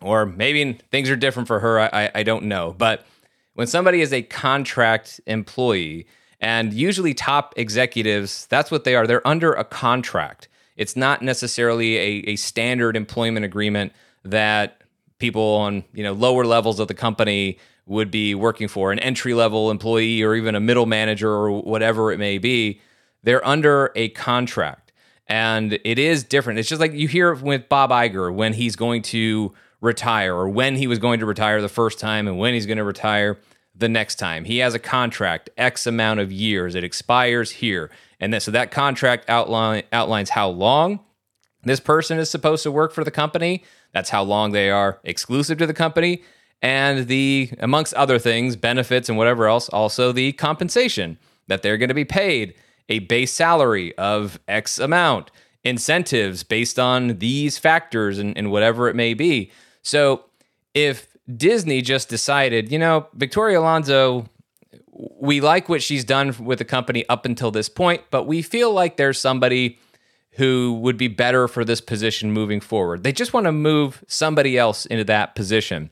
or 0.01 0.25
maybe 0.25 0.73
things 0.91 1.09
are 1.09 1.15
different 1.15 1.47
for 1.47 1.59
her, 1.59 1.79
I, 1.79 2.11
I 2.13 2.23
don't 2.23 2.45
know, 2.45 2.75
but 2.77 3.05
when 3.55 3.67
somebody 3.67 4.01
is 4.01 4.13
a 4.13 4.21
contract 4.21 5.19
employee, 5.25 6.05
and 6.39 6.73
usually 6.73 7.13
top 7.13 7.53
executives, 7.57 8.45
that's 8.47 8.69
what 8.69 8.83
they 8.83 8.95
are. 8.95 9.07
They're 9.07 9.25
under 9.25 9.53
a 9.53 9.63
contract. 9.63 10.47
It's 10.75 10.95
not 10.95 11.21
necessarily 11.21 11.97
a, 11.97 12.09
a 12.27 12.35
standard 12.35 12.95
employment 12.95 13.45
agreement 13.45 13.93
that 14.23 14.81
people 15.17 15.55
on 15.55 15.83
you 15.93 16.03
know 16.03 16.13
lower 16.13 16.45
levels 16.45 16.79
of 16.79 16.87
the 16.87 16.93
company 16.93 17.57
would 17.85 18.09
be 18.09 18.33
working 18.33 18.67
for 18.67 18.91
an 18.91 18.99
entry 18.99 19.33
level 19.33 19.69
employee 19.69 20.23
or 20.23 20.35
even 20.35 20.55
a 20.55 20.59
middle 20.59 20.85
manager 20.85 21.29
or 21.29 21.61
whatever 21.61 22.11
it 22.11 22.17
may 22.17 22.37
be 22.37 22.81
they're 23.23 23.45
under 23.45 23.91
a 23.95 24.09
contract 24.09 24.91
and 25.27 25.73
it 25.83 25.99
is 25.99 26.23
different 26.23 26.59
it's 26.59 26.69
just 26.69 26.81
like 26.81 26.93
you 26.93 27.07
hear 27.07 27.33
with 27.33 27.69
bob 27.69 27.91
Iger 27.91 28.33
when 28.33 28.53
he's 28.53 28.75
going 28.75 29.01
to 29.01 29.53
retire 29.81 30.35
or 30.35 30.49
when 30.49 30.75
he 30.75 30.87
was 30.87 30.99
going 30.99 31.19
to 31.19 31.25
retire 31.25 31.61
the 31.61 31.69
first 31.69 31.99
time 31.99 32.27
and 32.27 32.37
when 32.37 32.53
he's 32.53 32.65
going 32.65 32.77
to 32.77 32.83
retire 32.83 33.37
the 33.77 33.89
next 33.89 34.15
time. 34.15 34.45
He 34.45 34.59
has 34.59 34.73
a 34.73 34.79
contract, 34.79 35.49
X 35.57 35.85
amount 35.85 36.19
of 36.19 36.31
years. 36.31 36.75
It 36.75 36.83
expires 36.83 37.51
here. 37.51 37.91
And 38.19 38.33
then, 38.33 38.41
so 38.41 38.51
that 38.51 38.71
contract 38.71 39.29
outline, 39.29 39.83
outlines 39.91 40.29
how 40.29 40.49
long 40.49 41.01
this 41.63 41.79
person 41.79 42.17
is 42.17 42.29
supposed 42.29 42.63
to 42.63 42.71
work 42.71 42.93
for 42.93 43.03
the 43.03 43.11
company. 43.11 43.63
That's 43.93 44.09
how 44.09 44.23
long 44.23 44.51
they 44.51 44.69
are 44.69 44.99
exclusive 45.03 45.57
to 45.57 45.67
the 45.67 45.73
company. 45.73 46.23
And 46.61 47.07
the, 47.07 47.51
amongst 47.59 47.93
other 47.93 48.17
things, 48.17 48.55
benefits 48.55 49.09
and 49.09 49.17
whatever 49.17 49.47
else, 49.47 49.69
also 49.69 50.11
the 50.11 50.31
compensation 50.33 51.19
that 51.47 51.61
they're 51.61 51.77
going 51.77 51.89
to 51.89 51.95
be 51.95 52.05
paid 52.05 52.55
a 52.89 52.99
base 52.99 53.33
salary 53.33 53.97
of 53.97 54.39
X 54.47 54.77
amount, 54.77 55.31
incentives 55.63 56.43
based 56.43 56.77
on 56.77 57.17
these 57.17 57.57
factors 57.57 58.19
and, 58.19 58.37
and 58.37 58.51
whatever 58.51 58.87
it 58.87 58.95
may 58.95 59.13
be. 59.13 59.51
So 59.81 60.25
if 60.73 61.07
Disney 61.35 61.81
just 61.81 62.09
decided, 62.09 62.71
you 62.71 62.77
know, 62.77 63.07
Victoria 63.13 63.59
Alonso, 63.59 64.29
we 64.91 65.41
like 65.41 65.67
what 65.67 65.81
she's 65.81 66.03
done 66.05 66.35
with 66.43 66.59
the 66.59 66.65
company 66.65 67.07
up 67.09 67.25
until 67.25 67.51
this 67.51 67.67
point, 67.67 68.03
but 68.11 68.25
we 68.25 68.41
feel 68.41 68.71
like 68.71 68.97
there's 68.97 69.19
somebody 69.19 69.79
who 70.31 70.73
would 70.81 70.97
be 70.97 71.07
better 71.07 71.47
for 71.47 71.65
this 71.65 71.81
position 71.81 72.31
moving 72.31 72.59
forward. 72.59 73.03
They 73.03 73.11
just 73.13 73.33
want 73.33 73.45
to 73.45 73.51
move 73.51 74.03
somebody 74.07 74.57
else 74.57 74.85
into 74.85 75.05
that 75.05 75.33
position. 75.33 75.89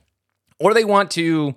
Or 0.63 0.73
they 0.73 0.85
want 0.85 1.11
to 1.11 1.55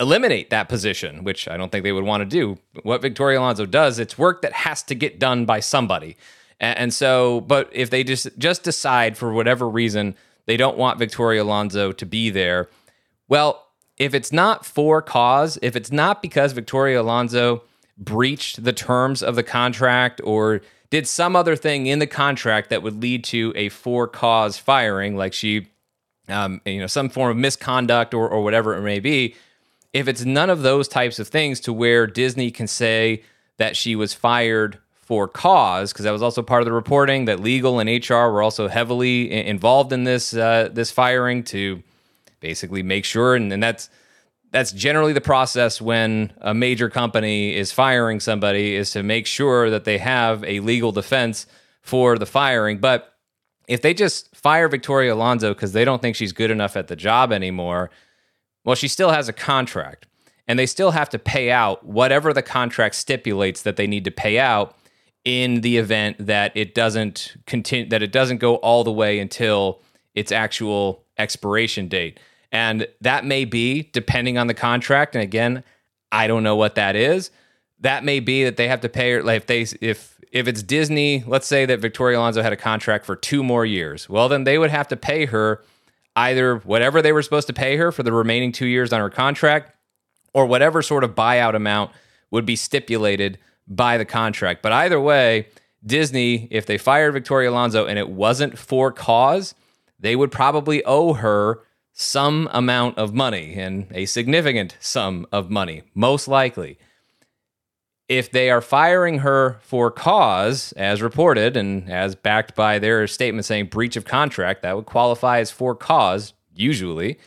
eliminate 0.00 0.48
that 0.48 0.70
position, 0.70 1.24
which 1.24 1.46
I 1.46 1.58
don't 1.58 1.70
think 1.70 1.84
they 1.84 1.92
would 1.92 2.04
want 2.04 2.22
to 2.22 2.24
do. 2.24 2.58
What 2.84 3.02
Victoria 3.02 3.38
Alonso 3.38 3.66
does, 3.66 3.98
it's 3.98 4.16
work 4.16 4.40
that 4.40 4.54
has 4.54 4.82
to 4.84 4.94
get 4.94 5.20
done 5.20 5.44
by 5.44 5.60
somebody. 5.60 6.16
And, 6.58 6.92
so, 6.92 7.42
but 7.42 7.68
if 7.70 7.90
they 7.90 8.02
just 8.02 8.28
just 8.38 8.62
decide 8.62 9.18
for 9.18 9.30
whatever 9.32 9.68
reason 9.68 10.14
they 10.46 10.56
don't 10.56 10.78
want 10.78 10.98
Victoria 10.98 11.42
Alonso 11.42 11.92
to 11.92 12.06
be 12.06 12.30
there, 12.30 12.70
well, 13.28 13.66
if 13.98 14.14
it's 14.14 14.32
not 14.32 14.64
for 14.64 15.02
cause, 15.02 15.58
if 15.60 15.76
it's 15.76 15.92
not 15.92 16.22
because 16.22 16.52
Victoria 16.52 17.02
Alonso 17.02 17.62
breached 17.98 18.64
the 18.64 18.72
terms 18.72 19.22
of 19.22 19.36
the 19.36 19.42
contract 19.42 20.20
or 20.24 20.62
did 20.88 21.06
some 21.06 21.36
other 21.36 21.56
thing 21.56 21.86
in 21.86 21.98
the 21.98 22.06
contract 22.06 22.70
that 22.70 22.82
would 22.82 23.02
lead 23.02 23.22
to 23.24 23.52
a 23.54 23.68
for 23.68 24.08
cause 24.08 24.56
firing, 24.56 25.14
like 25.14 25.34
she, 25.34 25.68
um, 26.30 26.60
you 26.64 26.78
know, 26.78 26.86
some 26.86 27.08
form 27.08 27.30
of 27.30 27.36
misconduct 27.36 28.14
or, 28.14 28.28
or 28.28 28.42
whatever 28.42 28.76
it 28.76 28.82
may 28.82 29.00
be, 29.00 29.34
if 29.92 30.08
it's 30.08 30.24
none 30.24 30.50
of 30.50 30.62
those 30.62 30.88
types 30.88 31.18
of 31.18 31.28
things 31.28 31.60
to 31.60 31.72
where 31.72 32.06
Disney 32.06 32.50
can 32.50 32.66
say 32.66 33.22
that 33.56 33.76
she 33.76 33.96
was 33.96 34.14
fired 34.14 34.78
for 34.92 35.26
cause, 35.26 35.92
because 35.92 36.04
that 36.04 36.12
was 36.12 36.22
also 36.22 36.42
part 36.42 36.62
of 36.62 36.66
the 36.66 36.72
reporting 36.72 37.24
that 37.24 37.40
legal 37.40 37.80
and 37.80 37.88
HR 37.88 38.30
were 38.30 38.42
also 38.42 38.68
heavily 38.68 39.30
involved 39.32 39.92
in 39.92 40.04
this 40.04 40.34
uh, 40.34 40.68
this 40.72 40.92
firing 40.92 41.42
to 41.42 41.82
basically 42.38 42.82
make 42.82 43.04
sure, 43.04 43.34
and, 43.34 43.52
and 43.52 43.62
that's 43.62 43.90
that's 44.52 44.72
generally 44.72 45.12
the 45.12 45.20
process 45.20 45.80
when 45.80 46.32
a 46.40 46.54
major 46.54 46.88
company 46.88 47.54
is 47.54 47.72
firing 47.72 48.20
somebody 48.20 48.74
is 48.74 48.90
to 48.92 49.02
make 49.02 49.26
sure 49.26 49.70
that 49.70 49.84
they 49.84 49.98
have 49.98 50.44
a 50.44 50.60
legal 50.60 50.92
defense 50.92 51.46
for 51.82 52.18
the 52.18 52.26
firing. 52.26 52.78
But 52.78 53.14
if 53.68 53.82
they 53.82 53.94
just 53.94 54.29
fire 54.40 54.68
Victoria 54.68 55.14
Alonso 55.14 55.54
because 55.54 55.72
they 55.72 55.84
don't 55.84 56.02
think 56.02 56.16
she's 56.16 56.32
good 56.32 56.50
enough 56.50 56.76
at 56.76 56.88
the 56.88 56.96
job 56.96 57.32
anymore, 57.32 57.90
well, 58.64 58.74
she 58.74 58.88
still 58.88 59.10
has 59.10 59.28
a 59.28 59.32
contract 59.32 60.06
and 60.46 60.58
they 60.58 60.66
still 60.66 60.90
have 60.90 61.08
to 61.10 61.18
pay 61.18 61.50
out 61.50 61.84
whatever 61.86 62.32
the 62.32 62.42
contract 62.42 62.94
stipulates 62.94 63.62
that 63.62 63.76
they 63.76 63.86
need 63.86 64.04
to 64.04 64.10
pay 64.10 64.38
out 64.38 64.76
in 65.24 65.60
the 65.60 65.76
event 65.76 66.16
that 66.18 66.50
it 66.56 66.74
doesn't 66.74 67.36
continue 67.46 67.88
that 67.88 68.02
it 68.02 68.10
doesn't 68.10 68.38
go 68.38 68.56
all 68.56 68.82
the 68.84 68.92
way 68.92 69.18
until 69.18 69.80
its 70.14 70.32
actual 70.32 71.04
expiration 71.18 71.88
date. 71.88 72.18
And 72.50 72.88
that 73.00 73.24
may 73.24 73.44
be 73.44 73.90
depending 73.92 74.38
on 74.38 74.46
the 74.46 74.54
contract. 74.54 75.14
And 75.14 75.22
again, 75.22 75.62
I 76.10 76.26
don't 76.26 76.42
know 76.42 76.56
what 76.56 76.74
that 76.74 76.96
is. 76.96 77.30
That 77.80 78.02
may 78.02 78.18
be 78.18 78.44
that 78.44 78.56
they 78.56 78.66
have 78.68 78.80
to 78.80 78.88
pay 78.88 79.20
like 79.20 79.36
if 79.42 79.46
they 79.46 79.86
if 79.86 80.19
if 80.30 80.46
it's 80.46 80.62
Disney, 80.62 81.24
let's 81.26 81.46
say 81.46 81.66
that 81.66 81.80
Victoria 81.80 82.18
Alonso 82.18 82.42
had 82.42 82.52
a 82.52 82.56
contract 82.56 83.04
for 83.04 83.16
two 83.16 83.42
more 83.42 83.66
years. 83.66 84.08
Well, 84.08 84.28
then 84.28 84.44
they 84.44 84.58
would 84.58 84.70
have 84.70 84.88
to 84.88 84.96
pay 84.96 85.26
her 85.26 85.62
either 86.16 86.56
whatever 86.58 87.02
they 87.02 87.12
were 87.12 87.22
supposed 87.22 87.46
to 87.46 87.52
pay 87.52 87.76
her 87.76 87.92
for 87.92 88.02
the 88.02 88.12
remaining 88.12 88.52
two 88.52 88.66
years 88.66 88.92
on 88.92 89.00
her 89.00 89.10
contract, 89.10 89.74
or 90.32 90.46
whatever 90.46 90.82
sort 90.82 91.04
of 91.04 91.14
buyout 91.14 91.54
amount 91.54 91.90
would 92.30 92.46
be 92.46 92.56
stipulated 92.56 93.38
by 93.66 93.98
the 93.98 94.04
contract. 94.04 94.62
But 94.62 94.72
either 94.72 95.00
way, 95.00 95.48
Disney, 95.84 96.46
if 96.50 96.66
they 96.66 96.78
fired 96.78 97.12
Victoria 97.12 97.50
Alonso 97.50 97.86
and 97.86 97.98
it 97.98 98.08
wasn't 98.08 98.58
for 98.58 98.92
cause, 98.92 99.54
they 99.98 100.14
would 100.14 100.30
probably 100.30 100.84
owe 100.84 101.14
her 101.14 101.60
some 101.92 102.48
amount 102.52 102.98
of 102.98 103.14
money 103.14 103.54
and 103.54 103.86
a 103.90 104.06
significant 104.06 104.76
sum 104.80 105.26
of 105.32 105.50
money, 105.50 105.82
most 105.94 106.28
likely. 106.28 106.78
If 108.10 108.32
they 108.32 108.50
are 108.50 108.60
firing 108.60 109.20
her 109.20 109.60
for 109.62 109.88
cause, 109.88 110.72
as 110.72 111.00
reported 111.00 111.56
and 111.56 111.88
as 111.88 112.16
backed 112.16 112.56
by 112.56 112.80
their 112.80 113.06
statement 113.06 113.44
saying 113.44 113.66
breach 113.66 113.94
of 113.94 114.04
contract, 114.04 114.62
that 114.62 114.74
would 114.74 114.86
qualify 114.86 115.38
as 115.38 115.52
for 115.52 115.76
cause, 115.76 116.32
usually. 116.52 117.20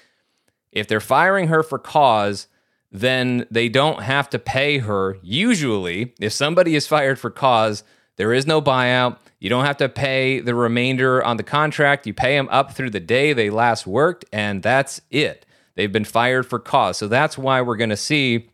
If 0.74 0.90
they're 0.90 1.00
firing 1.00 1.48
her 1.48 1.64
for 1.64 1.80
cause, 1.80 2.48
then 2.92 3.48
they 3.50 3.70
don't 3.70 4.04
have 4.04 4.30
to 4.32 4.40
pay 4.40 4.80
her. 4.80 5.18
Usually, 5.22 6.14
if 6.20 6.34
somebody 6.34 6.76
is 6.76 6.86
fired 6.86 7.18
for 7.18 7.30
cause, 7.30 7.86
there 8.18 8.34
is 8.34 8.46
no 8.46 8.62
buyout. 8.62 9.20
You 9.40 9.50
don't 9.50 9.64
have 9.64 9.78
to 9.78 9.88
pay 9.88 10.42
the 10.42 10.54
remainder 10.54 11.24
on 11.24 11.38
the 11.38 11.44
contract. 11.44 12.06
You 12.06 12.14
pay 12.14 12.36
them 12.36 12.50
up 12.52 12.74
through 12.74 12.90
the 12.90 13.00
day 13.00 13.32
they 13.32 13.50
last 13.50 13.88
worked, 13.88 14.26
and 14.34 14.62
that's 14.62 15.00
it. 15.10 15.46
They've 15.76 15.90
been 15.90 16.04
fired 16.04 16.46
for 16.46 16.60
cause. 16.60 16.98
So 16.98 17.08
that's 17.08 17.38
why 17.38 17.62
we're 17.62 17.78
going 17.78 17.90
to 17.90 17.96
see 17.96 18.50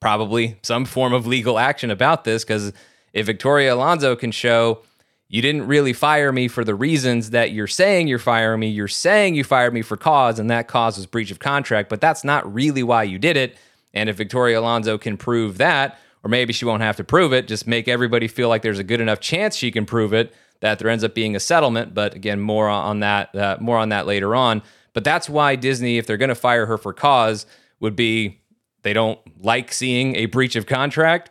probably 0.00 0.58
some 0.62 0.84
form 0.84 1.12
of 1.12 1.26
legal 1.26 1.58
action 1.58 1.90
about 1.90 2.24
this 2.24 2.44
because 2.44 2.72
if 3.12 3.26
Victoria 3.26 3.74
Alonso 3.74 4.16
can 4.16 4.30
show 4.30 4.82
you 5.28 5.40
didn't 5.42 5.66
really 5.68 5.92
fire 5.92 6.32
me 6.32 6.48
for 6.48 6.64
the 6.64 6.74
reasons 6.74 7.30
that 7.30 7.52
you're 7.52 7.68
saying 7.68 8.08
you're 8.08 8.18
firing 8.18 8.60
me, 8.60 8.68
you're 8.68 8.88
saying 8.88 9.36
you 9.36 9.44
fired 9.44 9.72
me 9.72 9.80
for 9.80 9.96
cause, 9.96 10.40
and 10.40 10.50
that 10.50 10.66
cause 10.66 10.96
was 10.96 11.06
breach 11.06 11.30
of 11.30 11.38
contract, 11.38 11.88
but 11.88 12.00
that's 12.00 12.24
not 12.24 12.52
really 12.52 12.82
why 12.82 13.04
you 13.04 13.16
did 13.16 13.36
it. 13.36 13.56
And 13.94 14.08
if 14.08 14.16
Victoria 14.16 14.58
Alonso 14.58 14.98
can 14.98 15.16
prove 15.16 15.58
that, 15.58 15.98
or 16.24 16.28
maybe 16.28 16.52
she 16.52 16.64
won't 16.64 16.82
have 16.82 16.96
to 16.96 17.04
prove 17.04 17.32
it, 17.32 17.46
just 17.46 17.66
make 17.66 17.86
everybody 17.86 18.26
feel 18.26 18.48
like 18.48 18.62
there's 18.62 18.80
a 18.80 18.84
good 18.84 19.00
enough 19.00 19.20
chance 19.20 19.54
she 19.54 19.70
can 19.70 19.86
prove 19.86 20.12
it 20.12 20.34
that 20.60 20.78
there 20.78 20.90
ends 20.90 21.04
up 21.04 21.14
being 21.14 21.36
a 21.36 21.40
settlement. 21.40 21.94
But 21.94 22.14
again, 22.14 22.40
more 22.40 22.68
on 22.68 23.00
that, 23.00 23.34
uh, 23.34 23.56
more 23.60 23.78
on 23.78 23.90
that 23.90 24.06
later 24.06 24.34
on. 24.34 24.62
But 24.92 25.04
that's 25.04 25.30
why 25.30 25.54
Disney, 25.54 25.96
if 25.96 26.06
they're 26.06 26.16
going 26.16 26.28
to 26.28 26.34
fire 26.34 26.66
her 26.66 26.76
for 26.76 26.92
cause, 26.92 27.46
would 27.78 27.96
be 27.96 28.39
they 28.82 28.92
don't 28.92 29.18
like 29.42 29.72
seeing 29.72 30.16
a 30.16 30.26
breach 30.26 30.56
of 30.56 30.66
contract. 30.66 31.30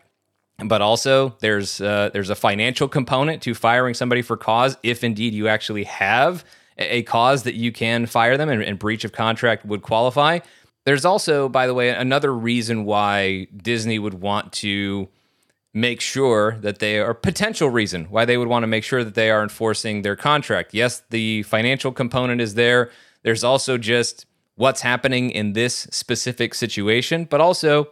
But 0.64 0.82
also, 0.82 1.38
there's 1.40 1.80
uh, 1.80 2.10
there's 2.12 2.30
a 2.30 2.36
financial 2.36 2.90
component 2.90 3.42
to 3.44 3.54
firing 3.54 3.94
somebody 3.94 4.22
for 4.22 4.36
cause 4.36 4.78
if 4.84 5.04
indeed 5.04 5.34
you 5.34 5.48
actually 5.48 5.86
have 5.86 6.44
a 6.78 7.04
cause 7.04 7.44
that 7.44 7.56
you 7.56 7.72
can 7.72 8.06
fire 8.06 8.38
them 8.38 8.50
and, 8.50 8.62
and 8.62 8.78
breach 8.78 9.04
of 9.04 9.12
contract 9.12 9.66
would 9.66 9.82
qualify. 9.82 10.40
There's 10.86 11.06
also, 11.06 11.50
by 11.50 11.68
the 11.68 11.74
way, 11.74 11.90
another 11.90 12.34
reason 12.34 12.84
why 12.86 13.48
Disney 13.56 14.00
would 14.00 14.16
want 14.16 14.52
to 14.54 15.08
make 15.74 16.02
sure 16.02 16.58
that 16.62 16.80
they 16.80 17.00
are 17.00 17.14
potential 17.14 17.70
reason 17.70 18.06
why 18.06 18.26
they 18.26 18.38
would 18.38 18.48
want 18.48 18.64
to 18.64 18.68
make 18.68 18.84
sure 18.84 19.04
that 19.04 19.14
they 19.14 19.30
are 19.30 19.44
enforcing 19.44 20.02
their 20.02 20.16
contract. 20.16 20.74
Yes, 20.74 21.04
the 21.10 21.44
financial 21.44 21.92
component 21.92 22.42
is 22.42 22.56
there. 22.56 22.90
There's 23.24 23.44
also 23.44 23.78
just 23.78 24.26
what's 24.60 24.82
happening 24.82 25.30
in 25.32 25.54
this 25.54 25.88
specific 25.90 26.54
situation, 26.54 27.24
but 27.24 27.40
also 27.40 27.88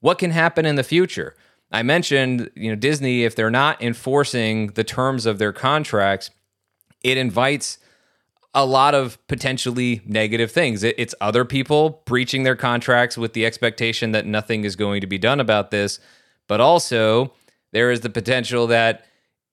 what 0.00 0.18
can 0.18 0.30
happen 0.32 0.66
in 0.66 0.74
the 0.74 0.82
future. 0.82 1.34
I 1.72 1.82
mentioned, 1.82 2.50
you 2.54 2.68
know, 2.68 2.76
Disney 2.76 3.24
if 3.24 3.34
they're 3.34 3.50
not 3.50 3.80
enforcing 3.80 4.66
the 4.72 4.84
terms 4.84 5.24
of 5.24 5.38
their 5.38 5.54
contracts, 5.54 6.30
it 7.02 7.16
invites 7.16 7.78
a 8.52 8.66
lot 8.66 8.94
of 8.94 9.16
potentially 9.28 10.02
negative 10.04 10.52
things. 10.52 10.84
it's 10.84 11.14
other 11.22 11.46
people 11.46 12.02
breaching 12.04 12.42
their 12.42 12.56
contracts 12.56 13.16
with 13.16 13.32
the 13.32 13.46
expectation 13.46 14.12
that 14.12 14.26
nothing 14.26 14.64
is 14.64 14.76
going 14.76 15.00
to 15.00 15.06
be 15.06 15.16
done 15.16 15.40
about 15.40 15.70
this. 15.70 16.00
But 16.48 16.60
also, 16.60 17.32
there 17.72 17.90
is 17.90 18.00
the 18.00 18.10
potential 18.10 18.66
that 18.66 19.06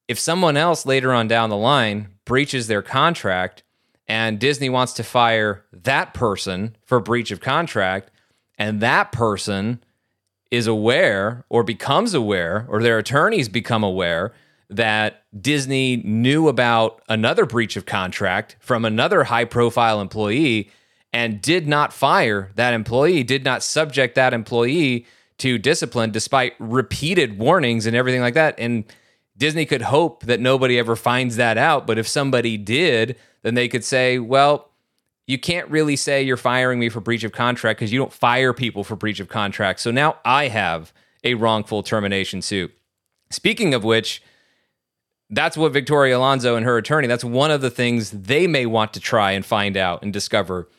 if 0.09 0.19
someone 0.19 0.57
else 0.57 0.85
later 0.85 1.13
on 1.13 1.29
down 1.29 1.49
the 1.49 1.55
line 1.55 2.09
breaches 2.25 2.67
their 2.67 2.81
contract 2.81 3.63
and 4.07 4.39
Disney 4.39 4.69
wants 4.69 4.93
to 4.93 5.03
fire 5.03 5.65
that 5.71 6.13
person 6.13 6.75
for 6.85 6.99
breach 6.99 7.31
of 7.31 7.41
contract, 7.41 8.11
and 8.57 8.81
that 8.81 9.11
person 9.11 9.83
is 10.49 10.67
aware 10.67 11.45
or 11.49 11.63
becomes 11.63 12.13
aware, 12.13 12.65
or 12.69 12.81
their 12.81 12.97
attorneys 12.97 13.49
become 13.49 13.83
aware 13.83 14.33
that 14.69 15.23
Disney 15.39 15.97
knew 15.97 16.47
about 16.47 17.01
another 17.09 17.45
breach 17.45 17.75
of 17.75 17.85
contract 17.85 18.55
from 18.59 18.85
another 18.85 19.25
high 19.25 19.45
profile 19.45 20.01
employee 20.01 20.69
and 21.13 21.41
did 21.41 21.67
not 21.67 21.93
fire 21.93 22.51
that 22.55 22.73
employee, 22.73 23.23
did 23.23 23.43
not 23.43 23.63
subject 23.63 24.15
that 24.15 24.33
employee 24.33 25.05
to 25.37 25.57
discipline 25.57 26.11
despite 26.11 26.53
repeated 26.59 27.37
warnings 27.37 27.85
and 27.85 27.95
everything 27.95 28.21
like 28.21 28.33
that. 28.33 28.55
And 28.57 28.83
Disney 29.37 29.65
could 29.65 29.83
hope 29.83 30.23
that 30.23 30.39
nobody 30.39 30.79
ever 30.79 30.95
finds 30.95 31.35
that 31.35 31.57
out. 31.57 31.85
But 31.85 31.97
if 31.97 32.07
somebody 32.07 32.57
did, 32.57 33.17
then 33.43 33.53
they 33.53 33.67
could 33.67 33.83
say, 33.83 34.17
well, 34.19 34.71
you 35.27 35.37
can't 35.37 35.69
really 35.69 35.95
say 35.95 36.23
you're 36.23 36.37
firing 36.37 36.79
me 36.79 36.89
for 36.89 37.01
breach 37.01 37.23
of 37.23 37.33
contract 37.33 37.79
because 37.79 37.91
you 37.91 37.99
don't 37.99 38.13
fire 38.13 38.53
people 38.53 38.83
for 38.83 38.95
breach 38.95 39.19
of 39.19 39.27
contract. 39.27 39.79
So 39.79 39.91
now 39.91 40.17
I 40.25 40.47
have 40.47 40.93
a 41.23 41.35
wrongful 41.35 41.83
termination 41.83 42.41
suit. 42.41 42.73
Speaking 43.29 43.73
of 43.73 43.83
which, 43.83 44.23
that's 45.29 45.57
what 45.57 45.73
Victoria 45.73 46.17
Alonso 46.17 46.55
and 46.55 46.65
her 46.65 46.77
attorney, 46.77 47.07
that's 47.07 47.25
one 47.25 47.51
of 47.51 47.59
the 47.61 47.69
things 47.69 48.11
they 48.11 48.47
may 48.47 48.65
want 48.65 48.93
to 48.93 48.99
try 49.01 49.31
and 49.31 49.45
find 49.45 49.75
out 49.75 50.01
and 50.01 50.13
discover. 50.13 50.69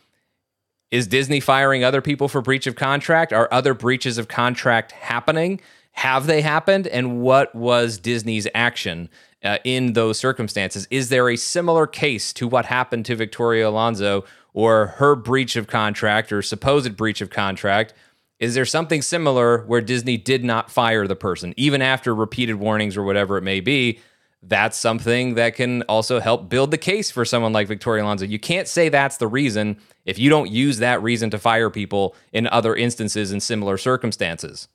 Is 0.90 1.06
Disney 1.06 1.40
firing 1.40 1.84
other 1.84 2.00
people 2.00 2.28
for 2.28 2.40
breach 2.40 2.66
of 2.66 2.74
contract? 2.74 3.34
Are 3.34 3.48
other 3.52 3.74
breaches 3.74 4.16
of 4.16 4.26
contract 4.26 4.92
happening? 4.92 5.60
Have 5.98 6.28
they 6.28 6.42
happened? 6.42 6.86
And 6.86 7.22
what 7.22 7.52
was 7.56 7.98
Disney's 7.98 8.46
action 8.54 9.08
uh, 9.42 9.58
in 9.64 9.94
those 9.94 10.16
circumstances? 10.16 10.86
Is 10.92 11.08
there 11.08 11.28
a 11.28 11.34
similar 11.34 11.88
case 11.88 12.32
to 12.34 12.46
what 12.46 12.66
happened 12.66 13.04
to 13.06 13.16
Victoria 13.16 13.68
Alonso 13.68 14.24
or 14.54 14.86
her 14.98 15.16
breach 15.16 15.56
of 15.56 15.66
contract 15.66 16.30
or 16.32 16.40
supposed 16.40 16.96
breach 16.96 17.20
of 17.20 17.30
contract? 17.30 17.94
Is 18.38 18.54
there 18.54 18.64
something 18.64 19.02
similar 19.02 19.64
where 19.64 19.80
Disney 19.80 20.16
did 20.16 20.44
not 20.44 20.70
fire 20.70 21.08
the 21.08 21.16
person, 21.16 21.52
even 21.56 21.82
after 21.82 22.14
repeated 22.14 22.54
warnings 22.54 22.96
or 22.96 23.02
whatever 23.02 23.36
it 23.36 23.42
may 23.42 23.58
be? 23.58 23.98
that's 24.44 24.78
something 24.78 25.34
that 25.34 25.56
can 25.56 25.82
also 25.82 26.20
help 26.20 26.48
build 26.48 26.70
the 26.70 26.78
case 26.78 27.10
for 27.10 27.24
someone 27.24 27.52
like 27.52 27.66
Victoria 27.66 28.04
Alonso. 28.04 28.24
You 28.24 28.38
can't 28.38 28.68
say 28.68 28.88
that's 28.88 29.16
the 29.16 29.26
reason 29.26 29.78
if 30.04 30.16
you 30.16 30.30
don't 30.30 30.48
use 30.48 30.78
that 30.78 31.02
reason 31.02 31.28
to 31.30 31.40
fire 31.40 31.70
people 31.70 32.14
in 32.32 32.46
other 32.46 32.76
instances 32.76 33.32
in 33.32 33.40
similar 33.40 33.76
circumstances. 33.76 34.68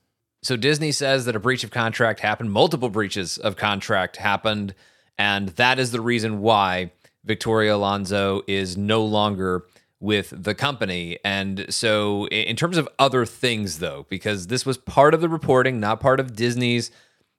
So 0.43 0.57
Disney 0.57 0.91
says 0.91 1.23
that 1.25 1.37
a 1.37 1.39
breach 1.39 1.63
of 1.63 1.71
contract 1.71 2.19
happened, 2.19 2.51
multiple 2.51 2.89
breaches 2.89 3.37
of 3.37 3.55
contract 3.55 4.17
happened, 4.17 4.75
and 5.17 5.49
that 5.49 5.79
is 5.79 5.91
the 5.91 6.01
reason 6.01 6.41
why 6.41 6.91
Victoria 7.23 7.75
Alonso 7.75 8.41
is 8.45 8.75
no 8.75 9.05
longer 9.05 9.65
with 10.01 10.33
the 10.35 10.53
company. 10.53 11.17
And 11.23 11.65
so, 11.69 12.27
in 12.27 12.57
terms 12.57 12.77
of 12.77 12.89
other 12.99 13.25
things, 13.25 13.79
though, 13.79 14.05
because 14.09 14.47
this 14.47 14.65
was 14.65 14.77
part 14.77 15.13
of 15.13 15.21
the 15.21 15.29
reporting, 15.29 15.79
not 15.79 16.01
part 16.01 16.19
of 16.19 16.35
Disney's 16.35 16.91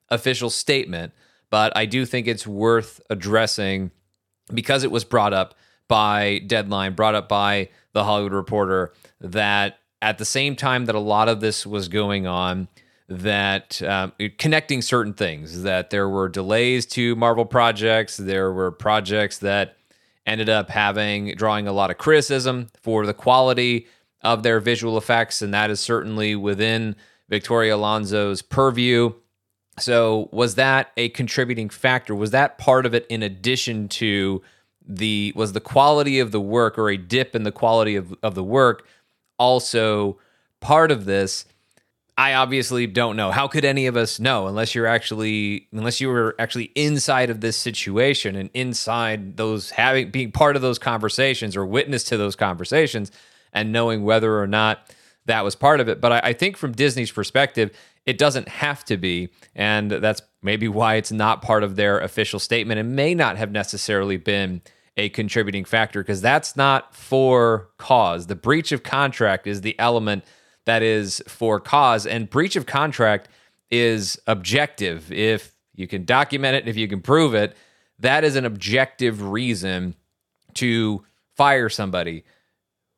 official 0.09 0.49
statement, 0.49 1.13
but 1.51 1.77
I 1.77 1.85
do 1.85 2.07
think 2.07 2.25
it's 2.25 2.47
worth 2.47 3.01
addressing 3.11 3.91
because 4.51 4.83
it 4.83 4.89
was 4.89 5.03
brought 5.03 5.31
up 5.33 5.53
by 5.87 6.39
Deadline, 6.47 6.95
brought 6.95 7.13
up 7.13 7.29
by 7.29 7.69
the 7.93 8.03
Hollywood 8.03 8.33
Reporter, 8.33 8.93
that 9.21 9.77
at 10.01 10.17
the 10.17 10.25
same 10.25 10.55
time 10.55 10.85
that 10.85 10.95
a 10.95 10.99
lot 10.99 11.29
of 11.29 11.41
this 11.41 11.67
was 11.67 11.87
going 11.87 12.25
on, 12.25 12.67
that 13.07 13.81
um, 13.83 14.13
connecting 14.37 14.81
certain 14.81 15.13
things, 15.13 15.63
that 15.63 15.89
there 15.89 16.09
were 16.09 16.27
delays 16.27 16.85
to 16.87 17.15
Marvel 17.15 17.45
projects, 17.45 18.17
there 18.17 18.51
were 18.51 18.71
projects 18.71 19.37
that 19.39 19.77
ended 20.25 20.49
up 20.49 20.69
having 20.69 21.35
drawing 21.35 21.67
a 21.67 21.71
lot 21.71 21.91
of 21.91 21.97
criticism 21.97 22.67
for 22.81 23.05
the 23.05 23.13
quality 23.13 23.87
of 24.21 24.41
their 24.41 24.59
visual 24.59 24.97
effects, 24.97 25.41
and 25.41 25.53
that 25.53 25.69
is 25.69 25.79
certainly 25.79 26.35
within 26.35 26.95
Victoria 27.29 27.75
Alonso's 27.75 28.41
purview. 28.41 29.13
So, 29.77 30.29
was 30.31 30.55
that 30.55 30.91
a 30.97 31.09
contributing 31.09 31.69
factor? 31.69 32.15
Was 32.15 32.31
that 32.31 32.57
part 32.57 32.85
of 32.85 32.95
it 32.95 33.05
in 33.07 33.21
addition 33.21 33.87
to 33.89 34.41
the 34.87 35.33
was 35.35 35.53
the 35.53 35.61
quality 35.61 36.19
of 36.19 36.31
the 36.31 36.41
work 36.41 36.77
or 36.77 36.89
a 36.89 36.97
dip 36.97 37.35
in 37.35 37.43
the 37.43 37.51
quality 37.51 37.95
of, 37.95 38.15
of 38.23 38.35
the 38.35 38.43
work 38.43 38.87
also 39.37 40.17
part 40.59 40.91
of 40.91 41.05
this? 41.05 41.45
I 42.17 42.35
obviously 42.35 42.87
don't 42.87 43.17
know. 43.17 43.31
How 43.31 43.47
could 43.47 43.65
any 43.65 43.87
of 43.87 43.97
us 43.97 44.19
know 44.21 44.47
unless 44.47 44.73
you're 44.73 44.87
actually 44.87 45.67
unless 45.73 45.99
you 45.99 46.07
were 46.07 46.33
actually 46.39 46.71
inside 46.75 47.29
of 47.29 47.41
this 47.41 47.57
situation 47.57 48.35
and 48.35 48.49
inside 48.53 49.35
those 49.35 49.71
having 49.71 50.11
being 50.11 50.31
part 50.31 50.55
of 50.55 50.61
those 50.61 50.79
conversations 50.79 51.57
or 51.57 51.65
witness 51.65 52.05
to 52.05 52.17
those 52.17 52.37
conversations 52.37 53.11
and 53.51 53.73
knowing 53.73 54.03
whether 54.03 54.39
or 54.39 54.47
not 54.47 54.93
that 55.25 55.43
was 55.43 55.55
part 55.55 55.81
of 55.81 55.89
it. 55.89 55.99
But 55.99 56.13
I, 56.13 56.19
I 56.23 56.33
think 56.33 56.55
from 56.55 56.71
Disney's 56.71 57.11
perspective, 57.11 57.71
it 58.05 58.17
doesn't 58.17 58.47
have 58.47 58.85
to 58.85 58.97
be, 58.97 59.29
and 59.55 59.91
that's 59.91 60.21
maybe 60.41 60.67
why 60.67 60.95
it's 60.95 61.11
not 61.11 61.41
part 61.41 61.63
of 61.63 61.75
their 61.75 61.99
official 61.99 62.39
statement 62.39 62.79
and 62.79 62.95
may 62.95 63.15
not 63.15 63.35
have 63.35 63.51
necessarily 63.51 64.17
been 64.17 64.61
a 64.95 65.09
contributing 65.09 65.65
factor 65.65 66.01
because 66.01 66.21
that's 66.21 66.55
not 66.55 66.95
for 66.95 67.69
cause. 67.77 68.27
The 68.27 68.35
breach 68.35 68.71
of 68.71 68.83
contract 68.83 69.47
is 69.47 69.61
the 69.61 69.77
element 69.79 70.23
that 70.65 70.83
is 70.83 71.23
for 71.27 71.59
cause. 71.59 72.05
And 72.05 72.29
breach 72.29 72.55
of 72.55 72.65
contract 72.65 73.29
is 73.71 74.19
objective. 74.27 75.11
If 75.11 75.55
you 75.75 75.87
can 75.87 76.05
document 76.05 76.55
it, 76.55 76.67
if 76.67 76.77
you 76.77 76.87
can 76.87 77.01
prove 77.01 77.33
it, 77.33 77.55
that 77.99 78.23
is 78.23 78.35
an 78.35 78.45
objective 78.45 79.21
reason 79.21 79.95
to 80.55 81.03
fire 81.35 81.69
somebody. 81.69 82.23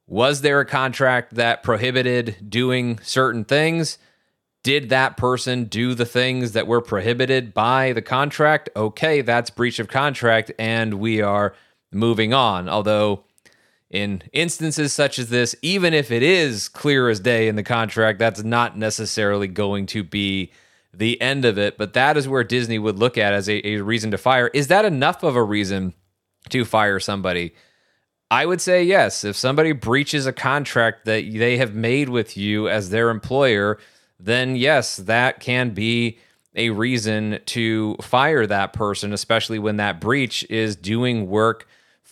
Was 0.08 0.42
there 0.42 0.60
a 0.60 0.66
contract 0.66 1.36
that 1.36 1.64
prohibited 1.64 2.50
doing 2.50 3.00
certain 3.04 3.44
things? 3.44 3.98
Did 4.64 4.90
that 4.90 5.18
person 5.18 5.66
do 5.66 5.94
the 5.94 6.06
things 6.06 6.54
that 6.54 6.68
were 6.68 6.82
prohibited 6.82 7.54
by 7.54 7.94
the 7.94 8.02
contract? 8.02 8.70
Okay, 8.76 9.22
that's 9.22 9.50
breach 9.50 9.80
of 9.80 9.88
contract, 9.88 10.52
and 10.58 10.96
we 10.96 11.22
are 11.22 11.54
moving 11.92 12.34
on. 12.34 12.68
Although 12.70 13.24
in 13.90 14.22
instances 14.34 14.92
such 14.92 15.18
as 15.18 15.30
this, 15.30 15.56
even 15.62 15.94
if 15.94 16.12
it 16.12 16.24
is 16.24 16.68
clear 16.68 17.10
as 17.10 17.20
day 17.20 17.48
in 17.48 17.56
the 17.56 17.64
contract, 17.64 18.20
that's 18.20 18.44
not 18.44 18.78
necessarily 18.78 19.48
going 19.48 19.86
to 19.88 20.04
be 20.04 20.52
the 20.94 21.20
end 21.22 21.46
of 21.46 21.58
it. 21.58 21.78
But 21.78 21.94
that 21.94 22.18
is 22.18 22.28
where 22.28 22.44
Disney 22.44 22.80
would 22.80 23.00
look 23.00 23.18
at 23.18 23.34
as 23.34 23.48
a, 23.48 23.66
a 23.66 23.82
reason 23.82 24.12
to 24.12 24.18
fire. 24.18 24.48
Is 24.48 24.68
that 24.68 24.86
enough 24.86 25.24
of 25.24 25.36
a 25.36 25.44
reason 25.44 25.94
to 26.50 26.66
fire 26.66 27.00
somebody? 27.00 27.54
I 28.30 28.46
would 28.46 28.60
say 28.60 28.84
yes. 28.84 29.24
If 29.24 29.38
somebody 29.38 29.72
breaches 29.72 30.26
a 30.26 30.34
contract 30.34 31.06
that 31.06 31.32
they 31.32 31.58
have 31.58 31.74
made 31.74 32.10
with 32.10 32.36
you 32.36 32.68
as 32.68 32.90
their 32.90 33.10
employer, 33.10 33.78
then 34.20 34.58
yes, 34.58 34.98
that 34.98 35.40
can 35.40 35.70
be 35.70 36.20
a 36.56 36.72
reason 36.72 37.40
to 37.46 37.96
fire 38.02 38.46
that 38.48 38.74
person, 38.74 39.14
especially 39.14 39.60
when 39.60 39.78
that 39.78 40.02
breach 40.02 40.44
is 40.50 40.76
doing 40.76 41.28
work 41.28 41.68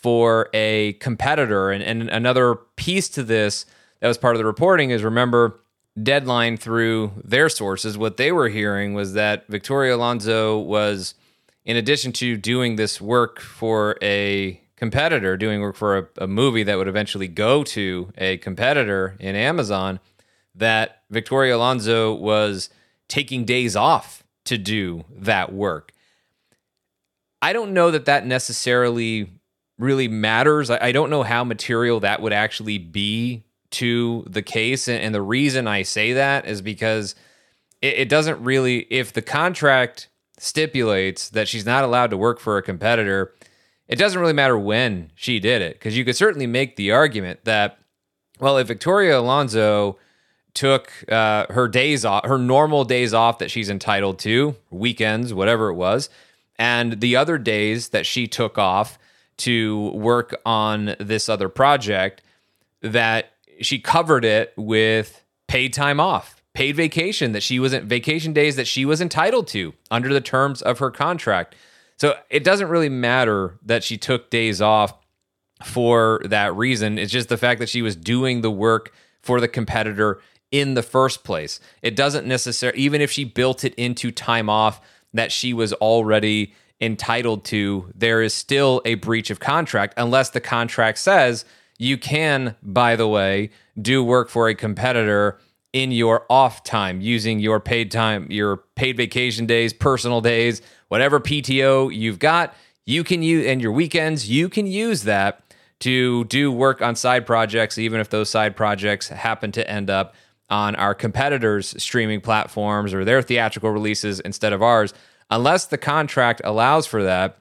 for 0.06 0.49
a 0.53 0.93
competitor. 0.99 1.72
And, 1.72 1.82
and 1.82 2.12
another 2.12 2.53
piece 2.76 3.10
to 3.10 3.24
this 3.24 3.66
that 4.01 4.08
was 4.08 4.20
part 4.20 4.36
of 4.36 4.38
the 4.38 4.45
reporting 4.45 4.91
is 4.91 5.03
remember, 5.03 5.62
Deadline 6.01 6.58
through 6.58 7.12
their 7.24 7.49
sources, 7.49 7.97
what 7.97 8.18
they 8.18 8.32
were 8.32 8.49
hearing 8.49 8.93
was 8.93 9.14
that 9.14 9.47
Victoria 9.47 9.95
Alonso 9.95 10.60
was, 10.60 11.16
in 11.64 11.76
addition 11.76 12.12
to 12.12 12.38
doing 12.38 12.76
this 12.76 13.01
work 13.01 13.39
for 13.39 13.97
a 13.99 14.62
competitor, 14.76 15.38
doing 15.38 15.60
work 15.60 15.76
for 15.76 15.97
a, 15.97 16.08
a 16.20 16.28
movie 16.28 16.62
that 16.62 16.78
would 16.78 16.88
eventually 16.88 17.28
go 17.28 17.64
to 17.64 18.12
a 18.16 18.38
competitor 18.38 19.16
in 19.20 19.36
Amazon, 19.36 19.99
that 20.53 21.01
Victoria 21.10 21.56
Alonso 21.56 22.14
was 22.14 22.70
taking 23.08 23.43
days 23.43 23.76
off 23.76 24.24
to 24.43 24.60
do 24.60 25.03
that 25.10 25.51
work. 25.51 25.93
I 27.41 27.53
don't 27.53 27.74
know 27.74 27.89
that 27.89 28.06
that 28.06 28.28
necessarily 28.28 29.32
really 29.78 30.07
matters. 30.07 30.69
I, 30.69 30.88
I 30.88 30.91
don't 30.91 31.09
know 31.09 31.23
how 31.23 31.43
material 31.43 31.99
that 32.01 32.21
would 32.21 32.34
actually 32.34 32.78
be 32.78 33.43
to 33.71 34.23
the 34.30 34.41
case. 34.41 34.88
And, 34.88 35.01
and 35.01 35.13
the 35.13 35.21
reason 35.21 35.67
I 35.67 35.84
say 35.84 36.13
that 36.13 36.45
is 36.45 36.61
because 36.61 37.15
it, 37.82 37.95
it 37.99 38.09
doesn't 38.09 38.41
really, 38.43 38.88
if 38.89 39.11
the 39.11 39.21
contract 39.21 40.09
stipulates 40.38 41.30
that 41.30 41.47
she's 41.47 41.65
not 41.65 41.84
allowed 41.84 42.09
to 42.11 42.17
work 42.17 42.39
for 42.39 42.57
a 42.57 42.61
competitor, 42.61 43.34
it 43.88 43.97
doesn't 43.97 44.19
really 44.19 44.34
matter 44.34 44.57
when 44.57 45.11
she 45.15 45.39
did 45.39 45.61
it. 45.61 45.73
Because 45.73 45.97
you 45.97 46.05
could 46.05 46.15
certainly 46.15 46.47
make 46.47 46.76
the 46.76 46.91
argument 46.91 47.41
that, 47.43 47.78
well, 48.39 48.57
if 48.57 48.67
Victoria 48.67 49.19
Alonso 49.19 49.97
took 50.53 50.91
uh, 51.09 51.45
her 51.49 51.67
days 51.67 52.05
off, 52.05 52.26
her 52.26 52.38
normal 52.38 52.86
days 52.86 53.13
off 53.13 53.39
that 53.39 53.51
she's 53.51 53.69
entitled 53.69 54.19
to, 54.19 54.55
weekends, 54.71 55.34
whatever 55.34 55.69
it 55.69 55.76
was, 55.76 56.09
and 56.57 57.01
the 57.01 57.15
other 57.17 57.38
days 57.38 57.89
that 57.89 58.05
she 58.05 58.26
took 58.26 58.57
off 58.57 58.97
to 59.38 59.89
work 59.91 60.39
on 60.45 60.95
this 60.99 61.27
other 61.29 61.49
project 61.49 62.21
that 62.81 63.31
she 63.61 63.79
covered 63.79 64.25
it 64.25 64.53
with 64.55 65.23
paid 65.47 65.73
time 65.73 65.99
off, 65.99 66.41
paid 66.53 66.75
vacation 66.75 67.31
that 67.33 67.43
she 67.43 67.59
wasn't 67.59 67.86
vacation 67.86 68.33
days 68.33 68.55
that 68.55 68.67
she 68.67 68.86
was 68.86 69.01
entitled 69.01 69.47
to 69.47 69.73
under 69.91 70.13
the 70.13 70.21
terms 70.21 70.61
of 70.61 70.79
her 70.79 70.91
contract. 70.91 71.55
So 71.97 72.15
it 72.29 72.43
doesn't 72.43 72.69
really 72.69 72.89
matter 72.89 73.57
that 73.63 73.83
she 73.83 73.97
took 73.97 74.29
days 74.29 74.61
off 74.61 74.93
for 75.63 76.21
that 76.25 76.55
reason. 76.55 76.97
It's 76.97 77.11
just 77.11 77.29
the 77.29 77.38
fact 77.38 77.59
that 77.59 77.69
she 77.69 77.81
was 77.81 77.95
doing 77.95 78.41
the 78.41 78.51
work 78.51 78.93
for 79.21 79.39
the 79.39 79.47
competitor 79.47 80.21
in 80.51 80.73
the 80.73 80.83
first 80.83 81.23
place. 81.23 81.59
It 81.81 81.95
doesn't 81.95 82.27
necessarily, 82.27 82.79
even 82.79 83.01
if 83.01 83.11
she 83.11 83.23
built 83.23 83.63
it 83.63 83.73
into 83.75 84.11
time 84.11 84.49
off 84.49 84.81
that 85.13 85.31
she 85.31 85.53
was 85.53 85.73
already 85.73 86.53
entitled 86.82 87.43
to, 87.45 87.91
there 87.95 88.21
is 88.21 88.34
still 88.34 88.82
a 88.86 88.95
breach 88.95 89.30
of 89.30 89.39
contract 89.39 89.93
unless 89.97 90.30
the 90.30 90.41
contract 90.41 90.97
says 90.97 91.45
you 91.78 91.97
can, 91.97 92.55
by 92.61 92.95
the 92.95 93.07
way, 93.07 93.49
do 93.82 94.03
work 94.03 94.30
for 94.30 94.47
a 94.47 94.55
competitor 94.55 95.39
in 95.73 95.91
your 95.91 96.26
off 96.30 96.63
time 96.63 97.01
using 97.01 97.39
your 97.39 97.59
paid 97.59 97.91
time, 97.91 98.28
your 98.30 98.57
paid 98.76 98.95
vacation 98.95 99.45
days, 99.45 99.73
personal 99.73 100.21
days, 100.21 100.61
whatever 100.88 101.19
PTO 101.19 101.93
you've 101.93 102.19
got, 102.19 102.55
you 102.86 103.03
can 103.03 103.21
use 103.21 103.45
and 103.45 103.61
your 103.61 103.71
weekends, 103.71 104.30
you 104.30 104.47
can 104.47 104.67
use 104.67 105.03
that 105.03 105.41
to 105.80 106.23
do 106.26 106.51
work 106.51 106.82
on 106.82 106.95
side 106.95 107.26
projects, 107.26 107.78
even 107.78 107.99
if 107.99 108.09
those 108.09 108.30
side 108.30 108.55
projects 108.55 109.09
happen 109.09 109.51
to 109.51 109.69
end 109.69 109.89
up 109.89 110.15
on 110.49 110.76
our 110.76 110.93
competitors' 110.93 111.76
streaming 111.82 112.21
platforms 112.21 112.93
or 112.93 113.03
their 113.03 113.21
theatrical 113.21 113.71
releases 113.71 114.19
instead 114.21 114.53
of 114.53 114.61
ours 114.61 114.93
unless 115.30 115.65
the 115.65 115.78
contract 115.78 116.41
allows 116.43 116.86
for 116.86 117.03
that, 117.03 117.39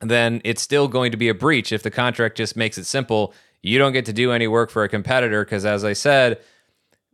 then 0.00 0.40
it's 0.44 0.62
still 0.62 0.88
going 0.88 1.12
to 1.12 1.16
be 1.16 1.28
a 1.28 1.34
breach 1.34 1.72
if 1.72 1.82
the 1.82 1.90
contract 1.90 2.36
just 2.36 2.56
makes 2.56 2.78
it 2.78 2.84
simple. 2.84 3.32
You 3.62 3.78
don't 3.78 3.92
get 3.92 4.06
to 4.06 4.12
do 4.12 4.32
any 4.32 4.48
work 4.48 4.70
for 4.70 4.82
a 4.82 4.88
competitor 4.88 5.44
because, 5.44 5.64
as 5.64 5.84
I 5.84 5.92
said, 5.92 6.40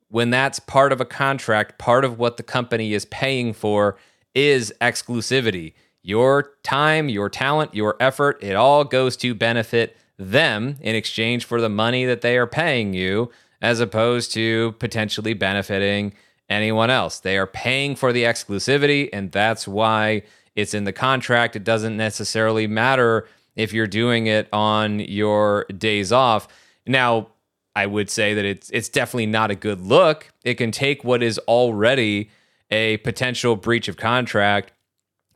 when 0.08 0.30
that's 0.30 0.58
part 0.58 0.92
of 0.92 1.00
a 1.00 1.04
contract, 1.04 1.78
part 1.78 2.04
of 2.04 2.18
what 2.18 2.38
the 2.38 2.42
company 2.42 2.94
is 2.94 3.04
paying 3.04 3.52
for 3.52 3.98
is 4.34 4.72
exclusivity. 4.80 5.74
Your 6.02 6.52
time, 6.62 7.08
your 7.10 7.28
talent, 7.28 7.74
your 7.74 7.96
effort, 8.00 8.38
it 8.42 8.54
all 8.54 8.84
goes 8.84 9.16
to 9.18 9.34
benefit 9.34 9.96
them 10.18 10.76
in 10.80 10.94
exchange 10.94 11.44
for 11.44 11.60
the 11.60 11.68
money 11.68 12.06
that 12.06 12.22
they 12.22 12.38
are 12.38 12.46
paying 12.46 12.94
you, 12.94 13.30
as 13.60 13.80
opposed 13.80 14.32
to 14.32 14.72
potentially 14.78 15.34
benefiting 15.34 16.14
anyone 16.48 16.90
else. 16.90 17.20
They 17.20 17.36
are 17.38 17.46
paying 17.46 17.96
for 17.96 18.12
the 18.12 18.24
exclusivity, 18.24 19.08
and 19.12 19.30
that's 19.32 19.68
why 19.68 20.22
It's 20.58 20.74
in 20.74 20.82
the 20.82 20.92
contract. 20.92 21.54
It 21.54 21.62
doesn't 21.62 21.96
necessarily 21.96 22.66
matter 22.66 23.28
if 23.54 23.72
you're 23.72 23.86
doing 23.86 24.26
it 24.26 24.48
on 24.52 24.98
your 24.98 25.66
days 25.66 26.10
off. 26.10 26.48
Now, 26.84 27.28
I 27.76 27.86
would 27.86 28.10
say 28.10 28.34
that 28.34 28.44
it's 28.44 28.68
it's 28.70 28.88
definitely 28.88 29.26
not 29.26 29.52
a 29.52 29.54
good 29.54 29.80
look. 29.80 30.32
It 30.42 30.54
can 30.54 30.72
take 30.72 31.04
what 31.04 31.22
is 31.22 31.38
already 31.46 32.30
a 32.72 32.96
potential 32.98 33.54
breach 33.54 33.86
of 33.86 33.96
contract 33.96 34.72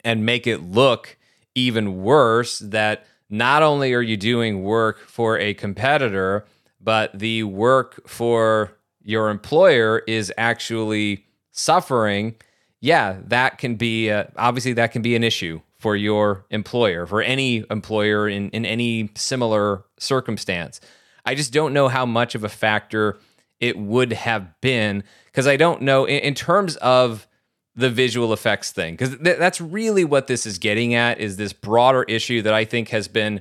and 0.03 0.27
make 0.27 0.49
it 0.49 0.59
look 0.59 1.17
even 1.55 2.03
worse 2.03 2.59
that 2.59 3.07
not 3.31 3.63
only 3.63 3.95
are 3.95 4.03
you 4.03 4.17
doing 4.17 4.65
work 4.65 4.99
for 5.07 5.39
a 5.39 5.55
competitor, 5.55 6.45
but 6.81 7.17
the 7.17 7.45
work 7.45 8.09
for 8.09 8.73
your 9.05 9.31
employer 9.31 10.03
is 10.07 10.33
actually 10.37 11.27
suffering. 11.51 12.35
Yeah, 12.81 13.19
that 13.27 13.59
can 13.59 13.77
be 13.77 14.11
obviously 14.11 14.73
that 14.75 14.93
can 14.93 15.03
be 15.03 15.15
an 15.17 15.25
issue 15.25 15.61
for 15.79 15.97
your 15.97 16.47
employer, 16.51 17.07
for 17.07 17.23
any 17.23 17.65
employer 17.69 18.29
in, 18.29 18.51
in 18.51 18.65
any 18.65 19.11
similar 19.17 19.85
circumstance. 19.99 20.81
I 21.25 21.35
just 21.35 21.53
don't 21.53 21.73
know 21.73 21.89
how 21.89 22.07
much 22.07 22.35
of 22.35 22.45
a 22.45 22.49
factor 22.49 23.19
it 23.61 23.77
would 23.77 24.13
have 24.13 24.61
been 24.61 25.05
because 25.27 25.47
I 25.47 25.57
don't 25.57 25.83
know 25.83 26.05
in, 26.05 26.21
in, 26.21 26.35
terms 26.35 26.77
of 26.77 27.27
the 27.75 27.91
visual 27.91 28.33
effects 28.33 28.73
thing 28.73 28.95
because 28.95 29.17
th- 29.19 29.39
that's 29.39 29.61
really 29.61 30.05
what 30.05 30.27
this 30.27 30.47
is 30.47 30.59
getting 30.59 30.95
at 30.95 31.21
is 31.21 31.37
this 31.37 31.53
broader 31.53 32.03
issue 32.05 32.43
that 32.43 32.55
I 32.55 32.65
think 32.65 32.89
has 32.89 33.09
been 33.09 33.41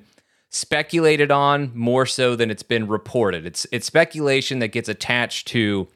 speculated 0.51 1.31
on 1.31 1.71
more 1.73 2.05
so 2.05 2.35
than 2.35 2.51
it's 2.51 2.61
been 2.61 2.85
reported. 2.87 3.45
It's 3.45 3.65
it's 3.71 3.87
speculation 3.87 4.59
that 4.59 4.67
gets 4.67 4.89
attached 4.89 5.47
to 5.47 5.87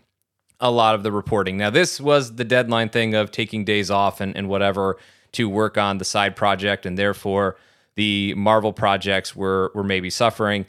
a 0.59 0.71
lot 0.71 0.95
of 0.95 1.03
the 1.03 1.11
reporting. 1.11 1.57
Now 1.57 1.69
this 1.69 1.99
was 1.99 2.37
the 2.37 2.45
deadline 2.45 2.89
thing 2.89 3.13
of 3.13 3.29
taking 3.31 3.65
days 3.65 3.91
off 3.91 4.21
and, 4.21 4.35
and 4.35 4.49
whatever 4.49 4.97
to 5.33 5.49
work 5.49 5.77
on 5.77 5.97
the 5.97 6.05
side 6.05 6.35
project, 6.35 6.85
and 6.85 6.97
therefore 6.97 7.57
the 7.95 8.33
Marvel 8.35 8.73
projects 8.73 9.35
were 9.35 9.71
were 9.75 9.83
maybe 9.83 10.09
suffering. 10.09 10.65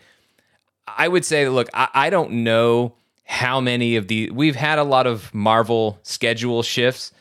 I 0.88 1.08
would 1.08 1.24
say, 1.24 1.48
look, 1.48 1.68
I, 1.72 1.88
I 1.94 2.10
don't 2.10 2.44
know 2.44 2.94
how 3.24 3.60
many 3.60 3.94
of 3.94 4.08
the 4.08 4.30
we've 4.30 4.56
had 4.56 4.80
a 4.80 4.84
lot 4.84 5.06
of 5.06 5.32
Marvel 5.32 6.00
schedule 6.02 6.64
shifts. 6.64 7.12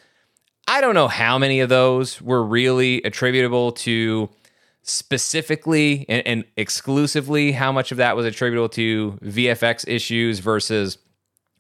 I 0.68 0.82
don't 0.82 0.96
know 0.96 1.08
how 1.08 1.38
many 1.38 1.60
of 1.60 1.70
those 1.70 2.20
were 2.24 2.44
really 2.44 3.04
attributable 3.04 3.72
to 3.74 4.30
specifically 4.86 6.06
and, 6.08 6.26
and, 6.28 6.46
exclusively 6.58 7.52
how 7.52 7.72
much 7.72 7.92
of 7.92 7.98
that 7.98 8.16
was 8.16 8.26
attributable 8.26 8.70
to 8.70 9.18
VFX 9.24 9.84
issues 9.88 10.38
versus 10.40 11.00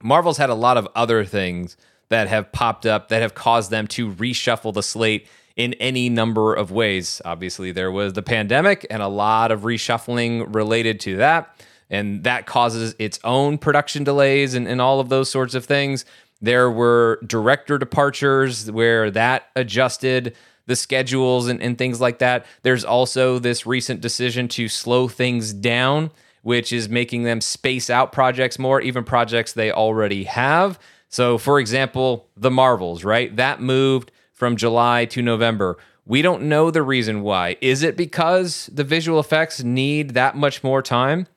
Marvel's 0.02 0.38
had 0.38 0.52
a 0.52 0.56
lot 0.56 0.78
of 0.78 0.88
other 0.96 1.26
things 1.26 1.76
that 2.10 2.28
have 2.28 2.52
popped 2.52 2.86
up 2.86 3.10
that 3.10 3.24
have 3.24 3.34
caused 3.34 3.72
them 3.72 3.88
to 3.88 4.12
reshuffle 4.14 4.74
the 4.74 4.84
slate 4.84 5.28
in 5.56 5.74
any 5.76 6.08
number 6.08 6.54
of 6.54 6.72
ways. 6.72 7.20
Obviously, 7.26 7.72
there 7.72 7.92
was 7.92 8.14
the 8.14 8.22
pandemic 8.22 8.86
and 8.92 9.02
a 9.02 9.08
lot 9.08 9.52
of 9.52 9.62
reshuffling 9.62 10.54
related 10.54 11.00
to 11.00 11.18
that. 11.18 11.56
And 11.90 12.24
that 12.24 12.46
causes 12.46 12.96
its 13.00 13.20
own 13.24 13.58
production 13.58 14.04
delays 14.04 14.54
and, 14.54 14.68
and 14.68 14.82
all 14.82 15.00
of 15.00 15.10
those 15.10 15.30
sorts 15.30 15.56
of 15.56 15.66
things. 15.66 16.06
There 16.42 16.70
were 16.70 17.20
director 17.26 17.78
departures 17.78 18.70
where 18.70 19.10
that 19.12 19.50
adjusted 19.56 20.36
the 20.68 20.76
schedules 20.76 21.48
and, 21.48 21.62
and 21.62 21.78
things 21.78 22.02
like 22.02 22.20
that. 22.20 22.46
There's 22.64 22.84
also 22.84 23.40
this 23.40 23.66
recent 23.66 24.02
decision 24.02 24.48
to 24.50 24.68
slow 24.68 25.08
things 25.08 25.54
down, 25.54 26.12
which 26.42 26.74
is 26.74 26.90
making 26.90 27.24
them 27.24 27.42
space 27.42 27.90
out 27.90 28.12
projects 28.12 28.60
more, 28.60 28.82
even 28.82 29.04
projects 29.04 29.54
they 29.54 29.72
already 29.72 30.26
have. 30.26 30.80
So, 31.10 31.38
for 31.38 31.60
example, 31.60 32.30
the 32.36 32.52
Marvels, 32.52 33.04
right? 33.04 33.36
That 33.36 33.62
moved 33.62 34.12
from 34.34 34.56
July 34.58 35.06
to 35.06 35.22
November. 35.22 35.78
We 36.06 36.22
don't 36.22 36.44
know 36.44 36.72
the 36.72 36.84
reason 36.84 37.22
why. 37.22 37.58
Is 37.62 37.82
it 37.82 37.98
because 37.98 38.70
the 38.74 38.84
visual 38.84 39.20
effects 39.20 39.64
need 39.64 40.12
that 40.12 40.36
much 40.36 40.64
more 40.64 40.82
time 40.82 41.28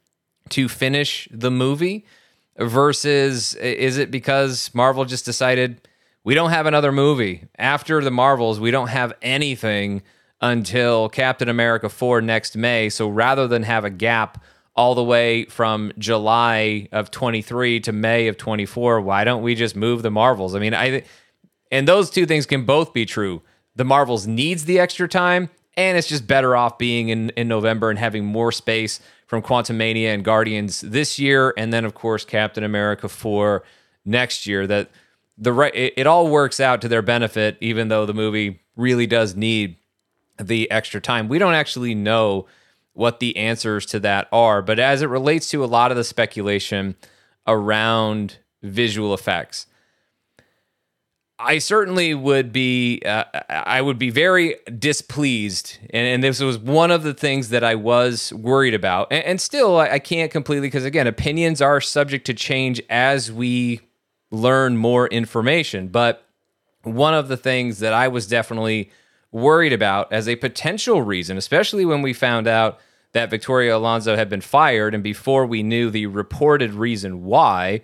to 0.50 0.68
finish 0.68 1.28
the 1.30 1.50
movie? 1.50 2.04
Versus, 2.58 3.54
is 3.54 3.98
it 3.98 4.10
because 4.10 4.74
Marvel 4.74 5.04
just 5.04 5.24
decided 5.24 5.87
we 6.28 6.34
don't 6.34 6.50
have 6.50 6.66
another 6.66 6.92
movie? 6.92 7.48
After 7.58 8.04
the 8.04 8.10
Marvels, 8.10 8.60
we 8.60 8.70
don't 8.70 8.88
have 8.88 9.14
anything 9.22 10.02
until 10.42 11.08
Captain 11.08 11.48
America 11.48 11.88
4 11.88 12.20
next 12.20 12.54
May. 12.54 12.90
So 12.90 13.08
rather 13.08 13.48
than 13.48 13.62
have 13.62 13.86
a 13.86 13.88
gap 13.88 14.44
all 14.76 14.94
the 14.94 15.02
way 15.02 15.46
from 15.46 15.90
July 15.96 16.86
of 16.92 17.10
23 17.10 17.80
to 17.80 17.92
May 17.92 18.28
of 18.28 18.36
24, 18.36 19.00
why 19.00 19.24
don't 19.24 19.42
we 19.42 19.54
just 19.54 19.74
move 19.74 20.02
the 20.02 20.10
Marvels? 20.10 20.54
I 20.54 20.58
mean, 20.58 20.74
I 20.74 21.04
and 21.72 21.88
those 21.88 22.10
two 22.10 22.26
things 22.26 22.44
can 22.44 22.66
both 22.66 22.92
be 22.92 23.06
true. 23.06 23.40
The 23.76 23.86
Marvels 23.86 24.26
needs 24.26 24.66
the 24.66 24.78
extra 24.78 25.08
time, 25.08 25.48
and 25.78 25.96
it's 25.96 26.08
just 26.08 26.26
better 26.26 26.54
off 26.54 26.76
being 26.76 27.08
in, 27.08 27.30
in 27.30 27.48
November 27.48 27.88
and 27.88 27.98
having 27.98 28.26
more 28.26 28.52
space 28.52 29.00
from 29.26 29.40
Quantumania 29.40 30.12
and 30.12 30.22
Guardians 30.22 30.82
this 30.82 31.18
year, 31.18 31.54
and 31.56 31.72
then 31.72 31.86
of 31.86 31.94
course 31.94 32.26
Captain 32.26 32.64
America 32.64 33.08
4 33.08 33.64
next 34.04 34.46
year. 34.46 34.66
That 34.66 34.90
the 35.38 35.52
right 35.52 35.74
it, 35.74 35.94
it 35.96 36.06
all 36.06 36.28
works 36.28 36.60
out 36.60 36.80
to 36.82 36.88
their 36.88 37.02
benefit, 37.02 37.56
even 37.60 37.88
though 37.88 38.04
the 38.04 38.14
movie 38.14 38.60
really 38.76 39.06
does 39.06 39.36
need 39.36 39.76
the 40.38 40.70
extra 40.70 41.00
time. 41.00 41.28
We 41.28 41.38
don't 41.38 41.54
actually 41.54 41.94
know 41.94 42.46
what 42.92 43.20
the 43.20 43.36
answers 43.36 43.86
to 43.86 44.00
that 44.00 44.28
are, 44.32 44.60
but 44.60 44.78
as 44.78 45.02
it 45.02 45.06
relates 45.06 45.48
to 45.50 45.64
a 45.64 45.66
lot 45.66 45.90
of 45.90 45.96
the 45.96 46.04
speculation 46.04 46.96
around 47.46 48.38
visual 48.62 49.14
effects, 49.14 49.66
I 51.38 51.58
certainly 51.58 52.14
would 52.14 52.52
be 52.52 53.00
uh, 53.06 53.24
I 53.48 53.80
would 53.80 53.98
be 53.98 54.10
very 54.10 54.56
displeased, 54.76 55.78
and, 55.90 56.06
and, 56.06 56.24
this 56.24 56.40
was 56.40 56.58
one 56.58 56.90
of 56.90 57.04
the 57.04 57.14
things 57.14 57.50
that 57.50 57.62
I 57.62 57.76
was 57.76 58.32
worried 58.32 58.74
about, 58.74 59.12
and, 59.12 59.24
and 59.24 59.40
still 59.40 59.78
I, 59.78 59.90
I 59.90 59.98
can't 60.00 60.32
completely 60.32 60.66
because 60.66 60.84
again 60.84 61.06
opinions 61.06 61.62
are 61.62 61.80
subject 61.80 62.26
to 62.26 62.34
change 62.34 62.82
as 62.90 63.30
we 63.30 63.80
learn 64.30 64.76
more 64.76 65.06
information. 65.08 65.88
But 65.88 66.24
one 66.82 67.14
of 67.14 67.28
the 67.28 67.36
things 67.36 67.78
that 67.80 67.92
I 67.92 68.08
was 68.08 68.26
definitely 68.26 68.90
worried 69.30 69.72
about 69.72 70.12
as 70.12 70.28
a 70.28 70.36
potential 70.36 71.02
reason, 71.02 71.36
especially 71.36 71.84
when 71.84 72.02
we 72.02 72.12
found 72.12 72.46
out 72.46 72.78
that 73.12 73.30
Victoria 73.30 73.76
Alonso 73.76 74.16
had 74.16 74.28
been 74.28 74.40
fired, 74.40 74.94
and 74.94 75.02
before 75.02 75.46
we 75.46 75.62
knew 75.62 75.90
the 75.90 76.06
reported 76.06 76.72
reason 76.74 77.24
why, 77.24 77.80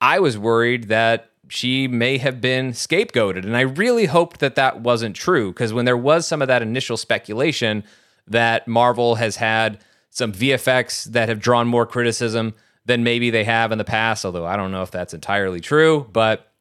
I 0.00 0.20
was 0.20 0.38
worried 0.38 0.88
that 0.88 1.30
she 1.48 1.86
may 1.86 2.18
have 2.18 2.40
been 2.40 2.72
scapegoated. 2.72 3.44
And 3.44 3.56
I 3.56 3.62
really 3.62 4.06
hoped 4.06 4.40
that 4.40 4.54
that 4.54 4.80
wasn't 4.80 5.16
true 5.16 5.52
because 5.52 5.72
when 5.72 5.84
there 5.84 5.96
was 5.96 6.26
some 6.26 6.42
of 6.42 6.48
that 6.48 6.62
initial 6.62 6.96
speculation 6.96 7.84
that 8.26 8.66
Marvel 8.66 9.16
has 9.16 9.36
had 9.36 9.78
some 10.10 10.32
VFX 10.32 11.04
that 11.04 11.28
have 11.28 11.40
drawn 11.40 11.66
more 11.66 11.86
criticism 11.86 12.54
than 12.86 13.02
maybe 13.04 13.30
they 13.30 13.44
have 13.44 13.72
in 13.72 13.78
the 13.78 13.84
past, 13.84 14.24
although 14.24 14.46
I 14.46 14.56
don't 14.56 14.72
know 14.72 14.82
if 14.82 14.90
that's 14.90 15.14
entirely 15.14 15.60
true, 15.60 16.08
but 16.12 16.52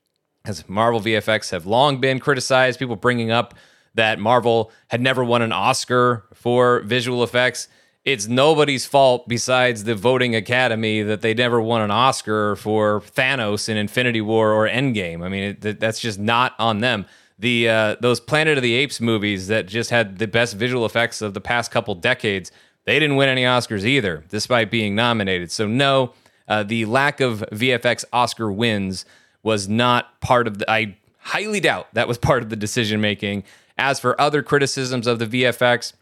as 0.45 0.67
Marvel 0.69 0.99
VFX 0.99 1.51
have 1.51 1.65
long 1.65 1.99
been 1.99 2.19
criticized, 2.19 2.79
people 2.79 2.95
bringing 2.95 3.31
up 3.31 3.53
that 3.95 4.19
Marvel 4.19 4.71
had 4.87 5.01
never 5.01 5.23
won 5.23 5.41
an 5.41 5.51
Oscar 5.51 6.25
for 6.33 6.81
visual 6.81 7.23
effects 7.23 7.67
it's 8.05 8.27
nobody's 8.27 8.85
fault 8.85 9.27
besides 9.29 9.85
the 9.85 9.95
voting 9.95 10.35
academy 10.35 11.01
that 11.03 11.21
they 11.21 11.33
never 11.33 11.61
won 11.61 11.81
an 11.81 11.91
Oscar 11.91 12.55
for 12.57 13.01
Thanos 13.01 13.69
in 13.69 13.77
Infinity 13.77 14.19
War 14.19 14.51
or 14.51 14.67
Endgame. 14.67 15.23
I 15.23 15.29
mean, 15.29 15.57
it, 15.61 15.79
that's 15.79 15.99
just 15.99 16.19
not 16.19 16.53
on 16.59 16.81
them. 16.81 17.05
The 17.39 17.69
uh, 17.69 17.95
those 18.01 18.19
Planet 18.19 18.57
of 18.57 18.61
the 18.61 18.73
Apes 18.73 18.99
movies 18.99 19.47
that 19.47 19.67
just 19.67 19.89
had 19.89 20.17
the 20.17 20.27
best 20.27 20.55
visual 20.55 20.85
effects 20.85 21.21
of 21.21 21.33
the 21.33 21.41
past 21.41 21.71
couple 21.71 21.95
decades, 21.95 22.51
they 22.85 22.99
didn't 22.99 23.15
win 23.15 23.29
any 23.29 23.43
Oscars 23.43 23.83
either, 23.85 24.23
despite 24.29 24.69
being 24.69 24.95
nominated. 24.95 25.51
So 25.51 25.67
no, 25.67 26.13
uh, 26.47 26.63
the 26.63 26.85
lack 26.85 27.21
of 27.21 27.43
VFX 27.51 28.05
Oscar 28.11 28.51
wins 28.51 29.05
was 29.41 29.67
not 29.67 30.19
part 30.21 30.47
of 30.47 30.59
the. 30.59 30.69
I 30.69 30.97
highly 31.19 31.59
doubt 31.59 31.87
that 31.93 32.07
was 32.07 32.17
part 32.29 32.43
of 32.43 32.49
the 32.49 32.55
decision 32.55 33.01
making. 33.01 33.43
As 33.77 33.99
for 33.99 34.19
other 34.21 34.43
criticisms 34.43 35.07
of 35.07 35.17
the 35.19 35.25
VFX 35.25 35.93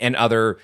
and 0.00 0.16
other 0.16 0.58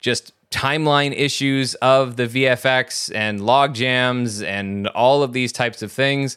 just 0.00 0.32
timeline 0.50 1.12
issues 1.16 1.74
of 1.76 2.16
the 2.16 2.26
VFX 2.26 3.14
and 3.14 3.44
log 3.44 3.74
jams 3.74 4.42
and 4.42 4.86
all 4.88 5.22
of 5.22 5.32
these 5.32 5.52
types 5.52 5.82
of 5.82 5.90
things. 5.90 6.36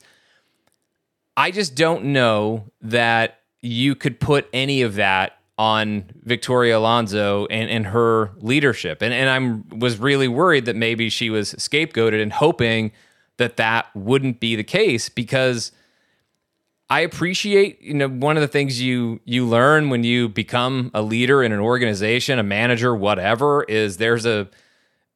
I 1.37 1.51
just 1.51 1.75
don't 1.75 2.05
know 2.05 2.65
that 2.81 3.39
you 3.61 3.95
could 3.95 4.19
put 4.19 4.47
any 4.51 4.81
of 4.81 4.95
that 4.95 5.38
on 5.59 6.05
Victoria 6.23 6.77
Alonso 6.77 7.45
and, 7.47 7.69
and 7.69 7.87
her 7.87 8.31
leadership. 8.37 9.01
And, 9.01 9.13
and 9.13 9.29
I 9.29 9.75
was 9.75 9.97
really 9.97 10.29
worried 10.29 10.63
that 10.65 10.77
maybe 10.77 11.09
she 11.09 11.29
was 11.29 11.53
scapegoated 11.55 12.21
and 12.21 12.31
hoping 12.31 12.93
that 13.35 13.57
that 13.57 13.93
wouldn't 13.93 14.39
be 14.39 14.55
the 14.55 14.63
case 14.63 15.09
because 15.09 15.73
I 16.89 17.01
appreciate, 17.01 17.81
you 17.81 17.93
know, 17.93 18.07
one 18.07 18.37
of 18.37 18.41
the 18.41 18.47
things 18.47 18.81
you 18.81 19.19
you 19.25 19.45
learn 19.45 19.89
when 19.89 20.05
you 20.05 20.29
become 20.29 20.91
a 20.93 21.01
leader 21.01 21.43
in 21.43 21.51
an 21.51 21.59
organization, 21.59 22.39
a 22.39 22.43
manager, 22.43 22.95
whatever, 22.95 23.63
is 23.63 23.97
there's 23.97 24.25
a 24.25 24.47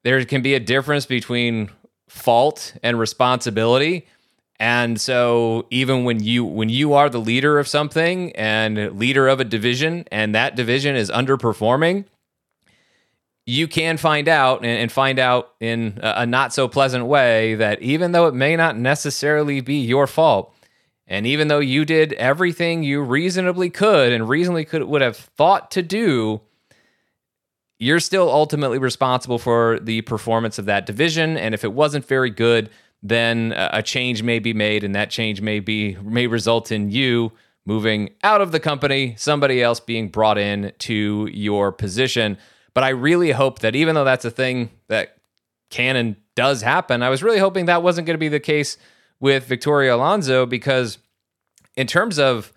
there 0.04 0.24
can 0.26 0.42
be 0.42 0.56
a 0.56 0.60
difference 0.60 1.06
between 1.06 1.70
fault 2.10 2.76
and 2.84 3.00
responsibility. 3.00 4.08
And 4.64 5.02
so 5.02 5.68
even 5.72 6.06
when 6.06 6.24
you 6.24 6.46
when 6.46 6.70
you 6.70 6.94
are 6.94 7.10
the 7.10 7.20
leader 7.20 7.60
of 7.60 7.68
something 7.68 8.34
and 8.34 8.98
leader 8.98 9.28
of 9.28 9.42
a 9.42 9.44
division 9.44 10.06
and 10.10 10.34
that 10.36 10.56
division 10.56 10.96
is 10.96 11.12
underperforming, 11.12 12.06
you 13.46 13.68
can 13.68 13.98
find 13.98 14.30
out 14.30 14.64
and, 14.64 14.90
find 14.90 15.20
out 15.20 15.52
in 15.60 16.00
a 16.02 16.26
not 16.26 16.54
so 16.54 16.70
pleasant 16.70 17.08
way 17.08 17.56
that 17.56 17.82
even 17.82 18.14
though 18.14 18.28
it 18.28 18.34
may 18.34 18.56
not 18.56 18.78
necessarily 18.78 19.60
be 19.60 19.82
your 19.82 20.08
fault, 20.08 20.56
and 21.08 21.28
even 21.28 21.50
though 21.50 21.60
you 21.60 21.84
did 21.84 22.14
everything 22.14 22.84
you 22.84 23.02
reasonably 23.02 23.70
could 23.70 24.14
and 24.14 24.30
reasonably 24.30 24.64
could 24.64 24.86
would 24.86 25.02
have 25.02 25.18
thought 25.18 25.72
to 25.72 25.82
do, 25.82 26.40
you're 27.80 28.00
still 28.00 28.30
ultimately 28.30 28.78
responsible 28.78 29.40
for 29.40 29.78
the 29.82 30.04
performance 30.04 30.58
of 30.58 30.64
that 30.68 30.86
division. 30.86 31.36
And 31.36 31.54
if 31.54 31.66
it 31.66 31.74
wasn't 31.74 32.06
very 32.06 32.30
good, 32.30 32.70
then 33.04 33.54
a 33.56 33.84
change 33.84 34.24
may 34.24 34.40
be 34.40 34.54
made, 34.54 34.86
and 34.86 34.96
that 34.96 35.10
change 35.10 35.42
may 35.42 35.60
be 35.60 35.98
may 36.02 36.26
result 36.26 36.72
in 36.72 36.90
you 36.90 37.34
moving 37.66 38.10
out 38.24 38.42
of 38.42 38.52
the 38.52 38.60
company, 38.60 39.14
somebody 39.18 39.62
else 39.62 39.80
being 39.80 40.08
brought 40.08 40.38
in 40.38 40.72
to 40.80 41.30
your 41.32 41.72
position. 41.72 42.38
But 42.74 42.86
I 42.86 42.90
really 42.90 43.32
hope 43.32 43.60
that 43.60 43.76
even 43.76 43.94
though 43.96 44.04
that's 44.06 44.26
a 44.26 44.32
thing 44.32 44.72
that 44.88 45.18
can 45.70 45.96
and 45.96 46.16
does 46.36 46.62
happen, 46.62 47.04
I 47.04 47.10
was 47.10 47.22
really 47.22 47.40
hoping 47.40 47.66
that 47.66 47.84
wasn't 47.84 48.08
going 48.08 48.16
to 48.16 48.20
be 48.20 48.30
the 48.30 48.40
case 48.40 48.78
with 49.20 49.46
Victoria 49.46 49.96
Alonso 49.96 50.46
because, 50.46 50.98
in 51.76 51.88
terms 51.88 52.20
of 52.20 52.54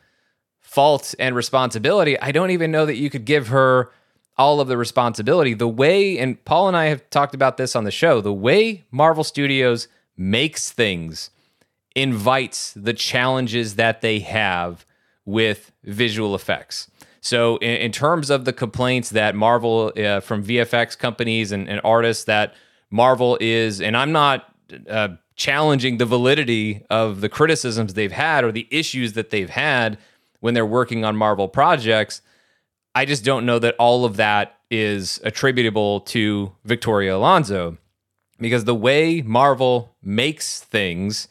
fault 0.60 1.14
and 1.18 1.34
responsibility, 1.34 2.18
I 2.20 2.32
don't 2.32 2.50
even 2.50 2.70
know 2.70 2.86
that 2.86 2.96
you 2.96 3.10
could 3.10 3.24
give 3.24 3.48
her 3.48 3.90
all 4.38 4.60
of 4.60 4.68
the 4.68 4.76
responsibility. 4.76 5.54
The 5.54 5.68
way, 5.68 6.18
and 6.18 6.42
Paul 6.44 6.68
and 6.68 6.76
I 6.76 6.86
have 6.86 7.08
talked 7.10 7.34
about 7.34 7.56
this 7.56 7.74
on 7.74 7.84
the 7.84 7.90
show, 7.90 8.20
the 8.20 8.32
way 8.32 8.84
Marvel 8.90 9.24
Studios 9.24 9.88
makes 10.16 10.70
things 10.70 11.30
invites 11.94 12.72
the 12.74 12.92
challenges 12.92 13.76
that 13.76 14.02
they 14.02 14.20
have 14.20 14.84
with 15.24 15.72
visual 15.84 16.34
effects. 16.34 16.90
So, 17.20 17.56
in, 17.56 17.76
in 17.76 17.92
terms 17.92 18.30
of 18.30 18.44
the 18.44 18.52
complaints 18.52 19.10
that 19.10 19.34
Marvel 19.34 19.92
uh, 19.96 20.20
from 20.20 20.44
VFX 20.44 20.96
companies 20.96 21.50
and, 21.50 21.68
and, 21.68 21.80
artists 21.82 22.24
that 22.24 22.54
Marvel 22.90 23.36
is, 23.40 23.80
and 23.80 23.96
I'm 23.96 24.12
not 24.12 24.54
uh, 24.88 25.08
challenging 25.34 25.98
the 25.98 26.06
validity 26.06 26.84
of 26.88 27.20
the 27.20 27.28
criticisms 27.28 27.94
they've 27.94 28.12
had 28.12 28.44
or 28.44 28.52
the 28.52 28.68
issues 28.70 29.14
that 29.14 29.30
they've 29.30 29.50
had 29.50 29.98
when 30.40 30.54
they're 30.54 30.64
working 30.64 31.04
on 31.04 31.16
Marvel 31.16 31.48
projects. 31.48 32.22
I 32.94 33.04
just 33.04 33.24
don't 33.24 33.44
know 33.44 33.58
that 33.58 33.74
all 33.78 34.04
of 34.04 34.16
that 34.16 34.58
is 34.70 35.20
attributable 35.24 36.00
to 36.00 36.52
Victoria 36.64 37.16
Alonso 37.16 37.76
because 38.38 38.64
the 38.64 38.74
way 38.74 39.22
Marvel 39.22 39.94
makes 40.02 40.60
things 40.60 41.28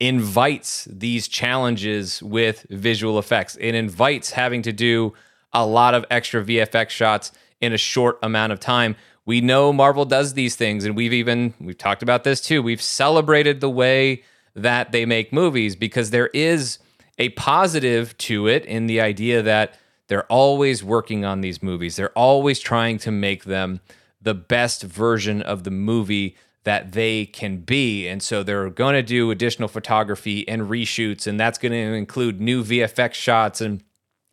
invites 0.00 0.86
these 0.90 1.28
challenges 1.28 2.22
with 2.22 2.66
visual 2.68 3.18
effects. 3.18 3.56
It 3.60 3.74
invites 3.74 4.32
having 4.32 4.62
to 4.62 4.72
do 4.72 5.14
a 5.52 5.64
lot 5.64 5.94
of 5.94 6.04
extra 6.10 6.44
VFX 6.44 6.90
shots 6.90 7.32
in 7.60 7.72
a 7.72 7.78
short 7.78 8.18
amount 8.22 8.52
of 8.52 8.60
time. 8.60 8.96
We 9.24 9.40
know 9.40 9.72
Marvel 9.72 10.04
does 10.04 10.34
these 10.34 10.56
things 10.56 10.84
and 10.84 10.96
we've 10.96 11.12
even 11.12 11.54
we've 11.60 11.78
talked 11.78 12.02
about 12.02 12.24
this 12.24 12.40
too. 12.40 12.62
We've 12.62 12.82
celebrated 12.82 13.60
the 13.60 13.70
way 13.70 14.24
that 14.54 14.92
they 14.92 15.06
make 15.06 15.32
movies 15.32 15.76
because 15.76 16.10
there 16.10 16.28
is 16.28 16.78
a 17.18 17.30
positive 17.30 18.16
to 18.18 18.48
it 18.48 18.64
in 18.66 18.86
the 18.86 19.00
idea 19.00 19.42
that 19.42 19.78
they're 20.08 20.26
always 20.26 20.84
working 20.84 21.24
on 21.24 21.40
these 21.40 21.62
movies. 21.62 21.96
They're 21.96 22.10
always 22.10 22.60
trying 22.60 22.98
to 22.98 23.10
make 23.10 23.44
them 23.44 23.80
the 24.24 24.34
best 24.34 24.82
version 24.82 25.40
of 25.40 25.64
the 25.64 25.70
movie 25.70 26.36
that 26.64 26.92
they 26.92 27.26
can 27.26 27.58
be. 27.58 28.08
And 28.08 28.22
so 28.22 28.42
they're 28.42 28.70
going 28.70 28.94
to 28.94 29.02
do 29.02 29.30
additional 29.30 29.68
photography 29.68 30.48
and 30.48 30.62
reshoots, 30.62 31.26
and 31.26 31.38
that's 31.38 31.58
going 31.58 31.72
to 31.72 31.94
include 31.94 32.40
new 32.40 32.64
VFX 32.64 33.14
shots 33.14 33.60
and 33.60 33.82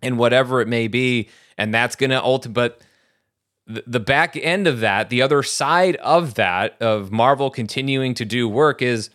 and 0.02 0.18
whatever 0.18 0.62
it 0.62 0.68
may 0.68 0.88
be. 0.88 1.30
And 1.58 1.72
that's 1.72 1.96
going 1.96 2.10
to 2.10 2.20
ultimately, 2.20 2.76
the 3.68 4.00
back 4.00 4.36
end 4.36 4.66
of 4.66 4.80
that, 4.80 5.10
the 5.10 5.22
other 5.22 5.44
side 5.44 5.96
of 5.98 6.34
that, 6.34 6.82
of 6.82 7.12
Marvel 7.12 7.52
continuing 7.52 8.16
to 8.16 8.26
do 8.26 8.50
work 8.50 8.82
is 8.82 9.12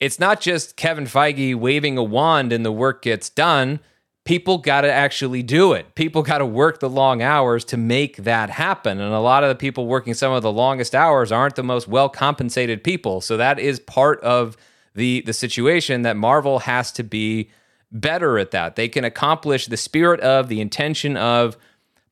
it's 0.00 0.18
not 0.18 0.40
just 0.40 0.76
Kevin 0.76 1.04
Feige 1.04 1.54
waving 1.54 1.96
a 1.96 2.02
wand 2.02 2.52
and 2.52 2.64
the 2.64 2.72
work 2.72 3.02
gets 3.02 3.30
done 3.30 3.78
people 4.24 4.58
got 4.58 4.82
to 4.82 4.92
actually 4.92 5.42
do 5.42 5.72
it. 5.74 5.94
People 5.94 6.22
got 6.22 6.38
to 6.38 6.46
work 6.46 6.80
the 6.80 6.88
long 6.88 7.22
hours 7.22 7.64
to 7.66 7.76
make 7.76 8.16
that 8.18 8.50
happen. 8.50 9.00
And 9.00 9.12
a 9.12 9.20
lot 9.20 9.44
of 9.44 9.50
the 9.50 9.54
people 9.54 9.86
working 9.86 10.14
some 10.14 10.32
of 10.32 10.42
the 10.42 10.52
longest 10.52 10.94
hours 10.94 11.30
aren't 11.30 11.56
the 11.56 11.62
most 11.62 11.86
well 11.88 12.08
compensated 12.08 12.82
people. 12.82 13.20
So 13.20 13.36
that 13.36 13.58
is 13.58 13.80
part 13.80 14.20
of 14.20 14.56
the 14.94 15.22
the 15.22 15.32
situation 15.32 16.02
that 16.02 16.16
Marvel 16.16 16.60
has 16.60 16.90
to 16.92 17.02
be 17.02 17.50
better 17.92 18.38
at 18.38 18.50
that. 18.52 18.76
They 18.76 18.88
can 18.88 19.04
accomplish 19.04 19.66
the 19.66 19.76
spirit 19.76 20.20
of 20.20 20.48
the 20.48 20.60
intention 20.60 21.16
of 21.16 21.56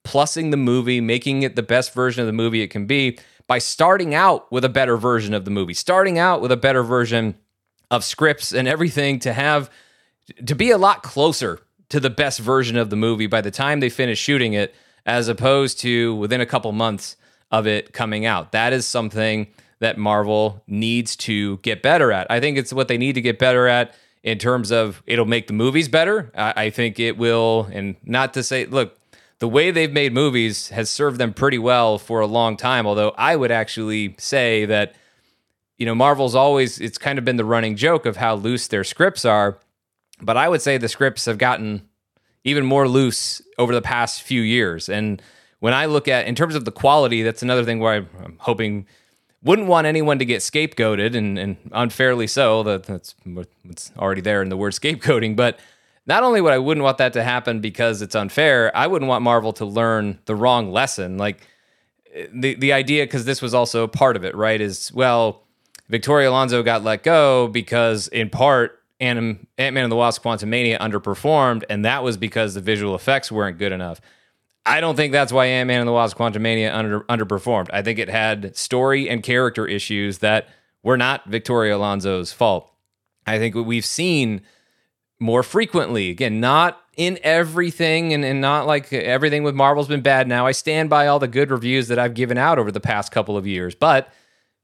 plussing 0.05 0.51
the 0.51 0.57
movie, 0.57 1.01
making 1.01 1.43
it 1.43 1.57
the 1.57 1.63
best 1.63 1.95
version 1.95 2.21
of 2.21 2.27
the 2.27 2.33
movie 2.33 2.61
it 2.61 2.69
can 2.69 2.87
be 2.87 3.19
by 3.47 3.59
starting 3.59 4.15
out 4.15 4.51
with 4.53 4.65
a 4.65 4.69
better 4.69 4.97
version 4.97 5.35
of 5.35 5.45
the 5.45 5.51
movie, 5.51 5.75
starting 5.75 6.19
out 6.19 6.41
with 6.41 6.53
a 6.53 6.57
better 6.57 6.83
version 6.83 7.37
of 7.91 8.05
scripts 8.05 8.53
and 8.53 8.67
everything 8.67 9.19
to 9.21 9.33
have 9.33 9.71
to 10.47 10.55
be 10.55 10.71
a 10.71 10.79
lot 10.79 11.03
closer 11.03 11.61
to 11.93 12.01
the 12.01 12.09
best 12.09 12.39
version 12.39 12.79
of 12.79 12.89
the 12.89 12.97
movie 12.97 13.27
by 13.27 13.43
the 13.43 13.51
time 13.51 13.81
they 13.81 13.91
finish 13.91 14.19
shooting 14.19 14.55
it, 14.55 14.75
as 15.05 15.29
opposed 15.29 15.79
to 15.79 16.15
within 16.15 16.41
a 16.41 16.47
couple 16.47 16.73
months 16.73 17.19
of 17.51 17.67
it 17.67 17.93
coming 17.93 18.25
out. 18.25 18.53
That 18.53 18.73
is 18.73 18.87
something 18.87 19.47
that 19.79 19.99
Marvel 19.99 20.63
needs 20.67 21.17
to 21.17 21.59
get 21.59 21.83
better 21.83 22.11
at. 22.11 22.27
I 22.31 22.41
think 22.41 22.57
it's 22.57 22.73
what 22.73 22.89
they 22.89 22.97
need 22.97 23.13
to 23.17 23.21
get 23.21 23.39
better 23.39 23.69
at 23.69 23.95
in 24.23 24.39
terms 24.39 24.73
of 24.73 25.03
it'll 25.05 25.27
make 25.27 25.49
the 25.49 25.53
movies 25.53 25.87
better. 25.87 26.33
I, 26.35 26.55
I 26.57 26.71
think 26.71 26.99
it 26.99 27.19
will, 27.19 27.69
and 27.71 27.97
not 28.05 28.33
to 28.35 28.43
say, 28.43 28.65
look, 28.65 28.99
the 29.41 29.49
way 29.49 29.71
they've 29.71 29.93
made 29.93 30.15
movies 30.15 30.71
has 30.71 30.89
served 30.89 31.19
them 31.19 31.35
pretty 31.35 31.59
well 31.59 31.99
for 31.99 32.21
a 32.21 32.27
long 32.27 32.57
time. 32.57 32.87
Although 32.87 33.13
I 33.19 33.37
would 33.37 33.51
actually 33.51 34.15
say 34.17 34.65
that, 34.65 34.95
you 35.77 35.85
know, 35.85 35.95
Marvel's 35.95 36.35
always, 36.35 36.79
it's 36.79 36.97
kind 36.97 37.19
of 37.19 37.27
been 37.27 37.37
the 37.37 37.45
running 37.45 37.77
joke 37.77 38.07
of 38.07 38.17
how 38.17 38.35
loose 38.37 38.67
their 38.67 38.83
scripts 38.83 39.27
are. 39.27 39.59
But 40.23 40.37
I 40.37 40.49
would 40.49 40.63
say 40.63 40.79
the 40.79 40.89
scripts 40.89 41.27
have 41.27 41.39
gotten 41.39 41.89
even 42.45 42.65
more 42.65 42.89
loose 42.89 43.43
over 43.59 43.75
the 43.75 43.83
past 43.83 44.23
few 44.23 44.41
years. 44.41 44.89
And 44.89 45.21
when 45.61 45.75
I 45.75 45.87
look 45.87 46.09
at, 46.09 46.27
in 46.27 46.35
terms 46.35 46.55
of 46.55 46.65
the 46.65 46.73
quality, 46.73 47.23
that's 47.23 47.43
another 47.43 47.65
thing 47.65 47.79
where 47.79 47.95
I'm 47.95 48.37
hoping 48.39 48.87
wouldn't 49.43 49.69
want 49.69 49.87
anyone 49.87 50.19
to 50.19 50.25
get 50.25 50.41
scapegoated 50.41 51.17
and, 51.17 51.39
and 51.39 51.57
unfairly 51.73 52.27
so. 52.27 52.63
That, 52.63 52.85
that's 52.85 53.15
what's 53.25 53.93
already 53.99 54.21
there 54.21 54.43
in 54.43 54.49
the 54.49 54.57
word 54.57 54.73
scapegoating. 54.73 55.37
But 55.37 55.59
not 56.07 56.23
only 56.23 56.41
would 56.41 56.53
I 56.53 56.59
wouldn't 56.59 56.85
want 56.85 56.99
that 56.99 57.13
to 57.15 57.23
happen 57.23 57.61
because 57.61 58.03
it's 58.03 58.15
unfair, 58.15 58.77
I 58.77 58.87
wouldn't 58.87 59.09
want 59.09 59.23
Marvel 59.23 59.53
to 59.55 59.65
learn 59.65 60.19
the 60.27 60.35
wrong 60.35 60.73
lesson. 60.73 61.19
Like 61.19 61.47
the 62.33 62.55
the 62.55 62.73
idea, 62.73 63.05
because 63.05 63.25
this 63.25 63.41
was 63.41 63.55
also 63.55 63.87
part 63.87 64.17
of 64.17 64.25
it, 64.25 64.35
right? 64.35 64.61
Is 64.61 64.93
well, 64.93 65.45
Victoria 65.89 66.31
Alonso 66.31 66.63
got 66.63 66.83
let 66.83 67.03
go 67.03 67.49
because 67.49 68.09
in 68.09 68.31
part 68.31 68.82
Ant 69.03 69.47
Man 69.59 69.77
and 69.77 69.91
the 69.91 69.97
Wasp 69.97 70.23
Quantumania 70.23 70.79
underperformed, 70.79 71.65
and 71.69 71.85
that 71.85 72.05
was 72.05 72.17
because 72.17 72.55
the 72.55 72.61
visual 72.61 72.95
effects 72.95 73.33
weren't 73.33 73.59
good 73.59 73.73
enough. 73.73 74.01
I 74.65 74.81
don't 74.81 74.95
think 74.95 75.13
that's 75.13 75.33
why 75.33 75.47
Ant 75.47 75.67
Man 75.67 75.81
and 75.81 75.89
the 75.89 75.93
Wasp 75.93 76.17
Quantumania 76.17 76.73
under, 76.73 77.01
underperformed. 77.03 77.69
I 77.73 77.83
think 77.83 77.99
it 77.99 78.09
had 78.09 78.57
story 78.57 79.09
and 79.09 79.23
character 79.23 79.67
issues 79.67 80.19
that 80.19 80.49
were 80.85 80.97
not 80.97 81.27
Victoria 81.27 81.77
Alonso's 81.77 82.33
fault. 82.33 82.73
I 83.27 83.39
think 83.39 83.57
what 83.57 83.67
we've 83.67 83.85
seen 83.85 84.43
more 85.19 85.43
frequently, 85.43 86.11
again, 86.11 86.41
not 86.41 86.81
in 86.97 87.19
everything 87.23 88.13
and, 88.13 88.25
and 88.25 88.41
not 88.41 88.67
like 88.67 88.93
everything 88.93 89.43
with 89.43 89.55
Marvel's 89.55 89.89
been 89.89 90.01
bad 90.01 90.29
now. 90.29 90.47
I 90.47 90.53
stand 90.53 90.91
by 90.91 91.09
all 91.09 91.19
the 91.19 91.29
good 91.29 91.51
reviews 91.51 91.89
that 91.89 91.99
I've 91.99 92.15
given 92.15 92.39
out 92.39 92.59
over 92.59 92.71
the 92.71 92.81
past 92.81 93.11
couple 93.11 93.37
of 93.37 93.47
years, 93.47 93.75
but 93.75 94.13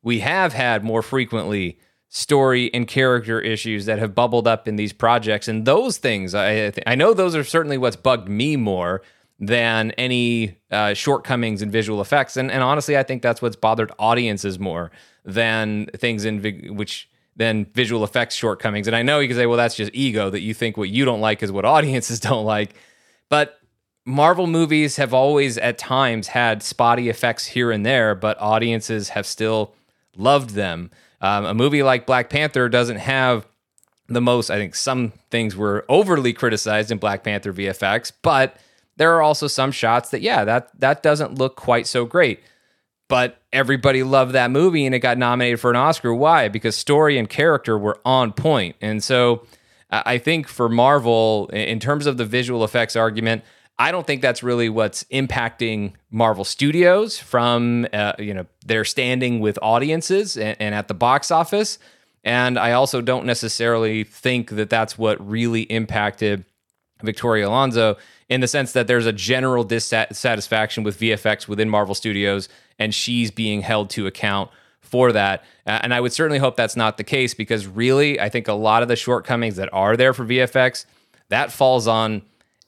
we 0.02 0.20
have 0.20 0.52
had 0.52 0.84
more 0.84 1.02
frequently 1.02 1.78
story 2.08 2.72
and 2.72 2.88
character 2.88 3.40
issues 3.40 3.84
that 3.86 3.98
have 3.98 4.14
bubbled 4.14 4.48
up 4.48 4.66
in 4.66 4.76
these 4.76 4.92
projects. 4.92 5.46
And 5.46 5.66
those 5.66 5.98
things 5.98 6.34
i 6.34 6.72
i 6.86 6.94
know 6.94 7.12
those 7.12 7.34
are 7.34 7.44
certainly 7.44 7.78
what's 7.78 7.96
bugged 7.96 8.28
me 8.28 8.56
more 8.56 9.02
than 9.40 9.92
any 9.92 10.58
uh, 10.72 10.94
shortcomings 10.94 11.62
in 11.62 11.70
visual 11.70 12.00
effects. 12.00 12.36
And, 12.36 12.50
and 12.50 12.62
honestly 12.62 12.96
i 12.96 13.02
think 13.02 13.22
that's 13.22 13.42
what's 13.42 13.56
bothered 13.56 13.92
audiences 13.98 14.58
more 14.58 14.90
than 15.24 15.86
things 15.96 16.24
in 16.24 16.40
vi- 16.40 16.70
which 16.70 17.10
than 17.36 17.66
visual 17.66 18.02
effects 18.02 18.34
shortcomings. 18.34 18.86
And 18.86 18.96
i 18.96 19.02
know 19.02 19.20
you 19.20 19.28
can 19.28 19.36
say 19.36 19.46
well 19.46 19.58
that's 19.58 19.74
just 19.74 19.90
ego 19.92 20.30
that 20.30 20.40
you 20.40 20.54
think 20.54 20.76
what 20.78 20.88
you 20.88 21.04
don't 21.04 21.20
like 21.20 21.42
is 21.42 21.52
what 21.52 21.64
audiences 21.76 22.20
don't 22.20 22.46
like. 22.46 22.74
But 23.28 23.58
marvel 24.06 24.46
movies 24.46 24.96
have 24.96 25.12
always 25.12 25.58
at 25.58 25.76
times 25.76 26.28
had 26.28 26.62
spotty 26.62 27.10
effects 27.10 27.44
here 27.44 27.70
and 27.70 27.84
there 27.84 28.14
but 28.14 28.40
audiences 28.40 29.10
have 29.10 29.26
still 29.26 29.74
loved 30.16 30.50
them 30.50 30.90
um, 31.20 31.44
a 31.44 31.54
movie 31.54 31.82
like 31.82 32.06
Black 32.06 32.30
Panther 32.30 32.68
doesn't 32.68 32.98
have 32.98 33.46
the 34.08 34.20
most, 34.20 34.50
I 34.50 34.56
think 34.56 34.74
some 34.74 35.12
things 35.30 35.54
were 35.56 35.84
overly 35.88 36.32
criticized 36.32 36.90
in 36.90 36.98
Black 36.98 37.22
Panther 37.24 37.52
VFX, 37.52 38.12
but 38.22 38.56
there 38.96 39.14
are 39.14 39.22
also 39.22 39.46
some 39.46 39.70
shots 39.70 40.10
that, 40.10 40.22
yeah, 40.22 40.44
that, 40.44 40.70
that 40.80 41.02
doesn't 41.02 41.38
look 41.38 41.56
quite 41.56 41.86
so 41.86 42.04
great. 42.04 42.40
but 43.08 43.40
everybody 43.52 44.02
loved 44.02 44.32
that 44.32 44.50
movie 44.50 44.84
and 44.84 44.94
it 44.94 44.98
got 44.98 45.16
nominated 45.18 45.58
for 45.58 45.70
an 45.70 45.76
Oscar. 45.76 46.14
Why? 46.14 46.48
Because 46.48 46.76
story 46.76 47.18
and 47.18 47.28
character 47.28 47.78
were 47.78 47.98
on 48.04 48.32
point. 48.32 48.76
And 48.80 49.02
so 49.02 49.46
I 49.90 50.18
think 50.18 50.46
for 50.46 50.68
Marvel, 50.68 51.48
in 51.52 51.80
terms 51.80 52.06
of 52.06 52.18
the 52.18 52.26
visual 52.26 52.62
effects 52.62 52.94
argument, 52.94 53.42
I 53.78 53.92
don't 53.92 54.06
think 54.06 54.22
that's 54.22 54.42
really 54.42 54.68
what's 54.68 55.04
impacting 55.04 55.92
Marvel 56.10 56.44
Studios 56.44 57.18
from 57.18 57.86
uh, 57.92 58.14
you 58.18 58.34
know 58.34 58.46
their 58.66 58.84
standing 58.84 59.40
with 59.40 59.58
audiences 59.62 60.36
and, 60.36 60.56
and 60.58 60.74
at 60.74 60.88
the 60.88 60.94
box 60.94 61.30
office. 61.30 61.78
And 62.24 62.58
I 62.58 62.72
also 62.72 63.00
don't 63.00 63.24
necessarily 63.24 64.04
think 64.04 64.50
that 64.50 64.68
that's 64.68 64.98
what 64.98 65.24
really 65.26 65.62
impacted 65.62 66.44
Victoria 67.02 67.48
Alonso 67.48 67.96
in 68.28 68.40
the 68.40 68.48
sense 68.48 68.72
that 68.72 68.86
there's 68.86 69.06
a 69.06 69.12
general 69.12 69.64
dissatisfaction 69.64 70.82
with 70.82 70.98
VFX 70.98 71.48
within 71.48 71.70
Marvel 71.70 71.94
Studios, 71.94 72.48
and 72.78 72.94
she's 72.94 73.30
being 73.30 73.62
held 73.62 73.88
to 73.90 74.06
account 74.06 74.50
for 74.80 75.12
that. 75.12 75.44
Uh, 75.66 75.78
and 75.82 75.94
I 75.94 76.00
would 76.00 76.12
certainly 76.12 76.38
hope 76.38 76.56
that's 76.56 76.76
not 76.76 76.96
the 76.96 77.04
case 77.04 77.34
because 77.34 77.66
really, 77.66 78.20
I 78.20 78.28
think 78.28 78.48
a 78.48 78.52
lot 78.52 78.82
of 78.82 78.88
the 78.88 78.96
shortcomings 78.96 79.56
that 79.56 79.68
are 79.72 79.96
there 79.96 80.12
for 80.12 80.24
VFX 80.24 80.84
that 81.28 81.52
falls 81.52 81.86
on 81.86 82.22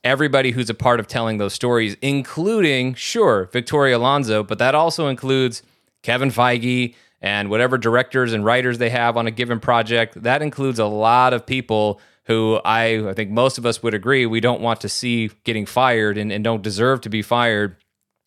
everybody 0.05 0.51
who's 0.53 0.71
a 0.71 0.75
part 0.75 1.01
of 1.01 1.07
telling 1.07 1.39
those 1.39 1.53
stories, 1.53 1.97
including, 2.01 2.95
sure, 2.95 3.49
Victoria 3.53 3.97
Alonso, 3.97 4.43
but 4.43 4.59
that 4.59 4.75
also 4.75 5.09
includes 5.09 5.63
Kevin 6.03 6.31
Feige 6.31 6.95
and 7.21 7.51
whatever 7.51 7.77
directors 7.77 8.33
and 8.33 8.45
writers 8.45 8.79
they 8.79 8.91
have 8.91 9.17
on 9.17 9.27
a 9.27 9.31
given 9.31 9.61
project. 9.61 10.23
That 10.23 10.43
includes 10.43 10.79
a 10.79 10.87
lot 10.87 11.35
of 11.35 11.45
people 11.45 12.01
who 12.25 12.61
I, 12.65 13.09
I 13.11 13.15
think 13.15 13.31
most 13.31 13.59
of 13.59 13.67
us 13.67 13.83
would 13.83 13.95
agree 13.95 14.25
we 14.25 14.41
don't 14.41 14.61
want 14.61 14.81
to 14.83 14.89
see 14.89 15.31
getting 15.45 15.67
fired 15.67 16.17
and, 16.17 16.33
and 16.33 16.45
don't 16.45 16.63
deserve 16.63 17.01
to 17.03 17.09
be 17.09 17.23
fired 17.23 17.77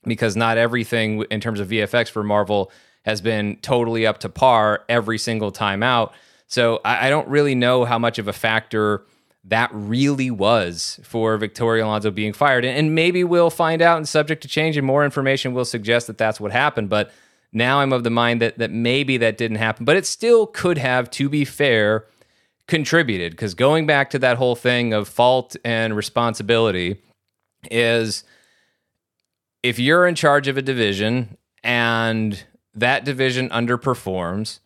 because 0.03 0.35
not 0.35 0.57
everything 0.57 1.23
in 1.31 1.39
terms 1.39 1.59
of 1.59 1.69
VFX 1.69 2.09
for 2.09 2.23
Marvel 2.23 2.71
has 3.05 3.21
been 3.21 3.57
totally 3.61 4.05
up 4.05 4.19
to 4.19 4.29
par 4.29 4.83
every 4.89 5.17
single 5.17 5.51
time 5.51 5.81
out. 5.81 6.13
So 6.47 6.81
I, 6.85 7.07
I 7.07 7.09
don't 7.09 7.27
really 7.27 7.55
know 7.55 7.85
how 7.85 7.97
much 7.97 8.19
of 8.19 8.27
a 8.27 8.33
factor 8.33 9.05
that 9.45 9.69
really 9.73 10.31
was 10.31 10.99
for 11.03 11.37
Victoria 11.37 11.85
Alonso 11.85 12.11
being 12.11 12.33
fired. 12.33 12.63
And 12.63 12.95
maybe 12.95 13.23
we'll 13.23 13.49
find 13.49 13.81
out 13.81 13.97
and 13.97 14.07
subject 14.07 14.41
to 14.43 14.47
change, 14.47 14.77
and 14.77 14.87
more 14.87 15.03
information 15.03 15.53
will 15.53 15.65
suggest 15.65 16.07
that 16.07 16.17
that's 16.17 16.39
what 16.39 16.51
happened. 16.51 16.89
But 16.89 17.11
now 17.51 17.79
I'm 17.79 17.93
of 17.93 18.03
the 18.03 18.09
mind 18.09 18.41
that 18.41 18.57
that 18.57 18.71
maybe 18.71 19.17
that 19.17 19.37
didn't 19.37 19.57
happen, 19.57 19.85
but 19.85 19.97
it 19.97 20.05
still 20.05 20.47
could 20.47 20.77
have, 20.77 21.11
to 21.11 21.29
be 21.29 21.45
fair, 21.45 22.05
contributed. 22.67 23.33
Because 23.33 23.53
going 23.53 23.85
back 23.85 24.09
to 24.11 24.19
that 24.19 24.37
whole 24.37 24.55
thing 24.55 24.93
of 24.93 25.07
fault 25.07 25.55
and 25.65 25.95
responsibility 25.95 27.01
is 27.69 28.23
if 29.61 29.79
you're 29.79 30.07
in 30.07 30.15
charge 30.15 30.47
of 30.47 30.57
a 30.57 30.61
division 30.61 31.37
and 31.63 32.45
that 32.73 33.05
division 33.05 33.49
underperforms, 33.49 34.59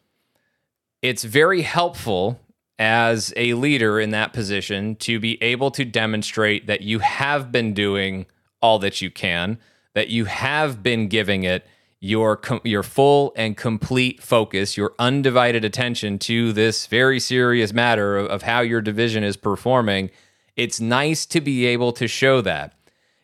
it's 1.01 1.23
very 1.23 1.61
helpful 1.61 2.39
as 2.80 3.34
a 3.36 3.53
leader 3.55 3.99
in 3.99 4.11
that 4.11 4.34
position 4.34 4.95
to 4.97 5.19
be 5.19 5.41
able 5.41 5.71
to 5.71 5.84
demonstrate 5.84 6.67
that 6.67 6.82
you 6.82 6.99
have 6.99 7.51
been 7.51 7.73
doing 7.73 8.25
all 8.61 8.80
that 8.80 9.01
you 9.01 9.09
can, 9.09 9.57
that 9.93 10.09
you 10.09 10.25
have 10.25 10.84
been 10.84 11.07
giving 11.07 11.43
it 11.43 11.65
your 11.99 12.39
your 12.63 12.84
full 12.84 13.34
and 13.36 13.57
complete 13.57 14.21
focus, 14.21 14.78
your 14.78 14.93
undivided 14.99 15.65
attention 15.65 16.19
to 16.19 16.53
this 16.53 16.86
very 16.86 17.19
serious 17.19 17.73
matter 17.73 18.17
of, 18.17 18.28
of 18.28 18.41
how 18.43 18.61
your 18.61 18.82
division 18.82 19.23
is 19.23 19.36
performing. 19.36 20.11
It's 20.55 20.80
nice 20.80 21.25
to 21.28 21.41
be 21.41 21.65
able 21.65 21.91
to 21.93 22.07
show 22.07 22.41
that. 22.41 22.73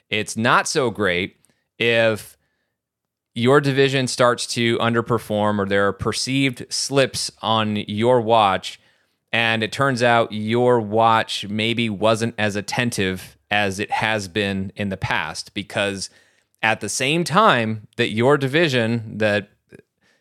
It's 0.09 0.35
not 0.35 0.67
so 0.67 0.89
great 0.89 1.37
if 1.77 2.37
your 3.35 3.61
division 3.61 4.07
starts 4.07 4.45
to 4.45 4.77
underperform 4.77 5.59
or 5.59 5.65
there 5.65 5.87
are 5.87 5.93
perceived 5.93 6.65
slips 6.71 7.31
on 7.41 7.77
your 7.87 8.21
watch 8.21 8.79
and 9.33 9.63
it 9.63 9.71
turns 9.71 10.03
out 10.03 10.31
your 10.31 10.79
watch 10.79 11.47
maybe 11.49 11.89
wasn't 11.89 12.35
as 12.37 12.55
attentive 12.55 13.35
as 13.49 13.79
it 13.79 13.89
has 13.91 14.27
been 14.27 14.71
in 14.75 14.89
the 14.89 14.97
past 14.97 15.53
because 15.55 16.09
at 16.61 16.79
the 16.79 16.87
same 16.87 17.23
time 17.23 17.87
that 17.97 18.09
your 18.09 18.37
division 18.37 19.17
that 19.17 19.49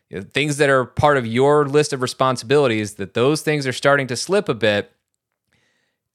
you 0.09 0.17
know, 0.17 0.25
things 0.33 0.57
that 0.57 0.69
are 0.69 0.85
part 0.85 1.15
of 1.15 1.25
your 1.25 1.65
list 1.65 1.93
of 1.93 2.01
responsibilities 2.01 2.95
that 2.95 3.13
those 3.13 3.41
things 3.41 3.65
are 3.65 3.73
starting 3.73 4.07
to 4.07 4.15
slip 4.15 4.49
a 4.49 4.53
bit 4.53 4.91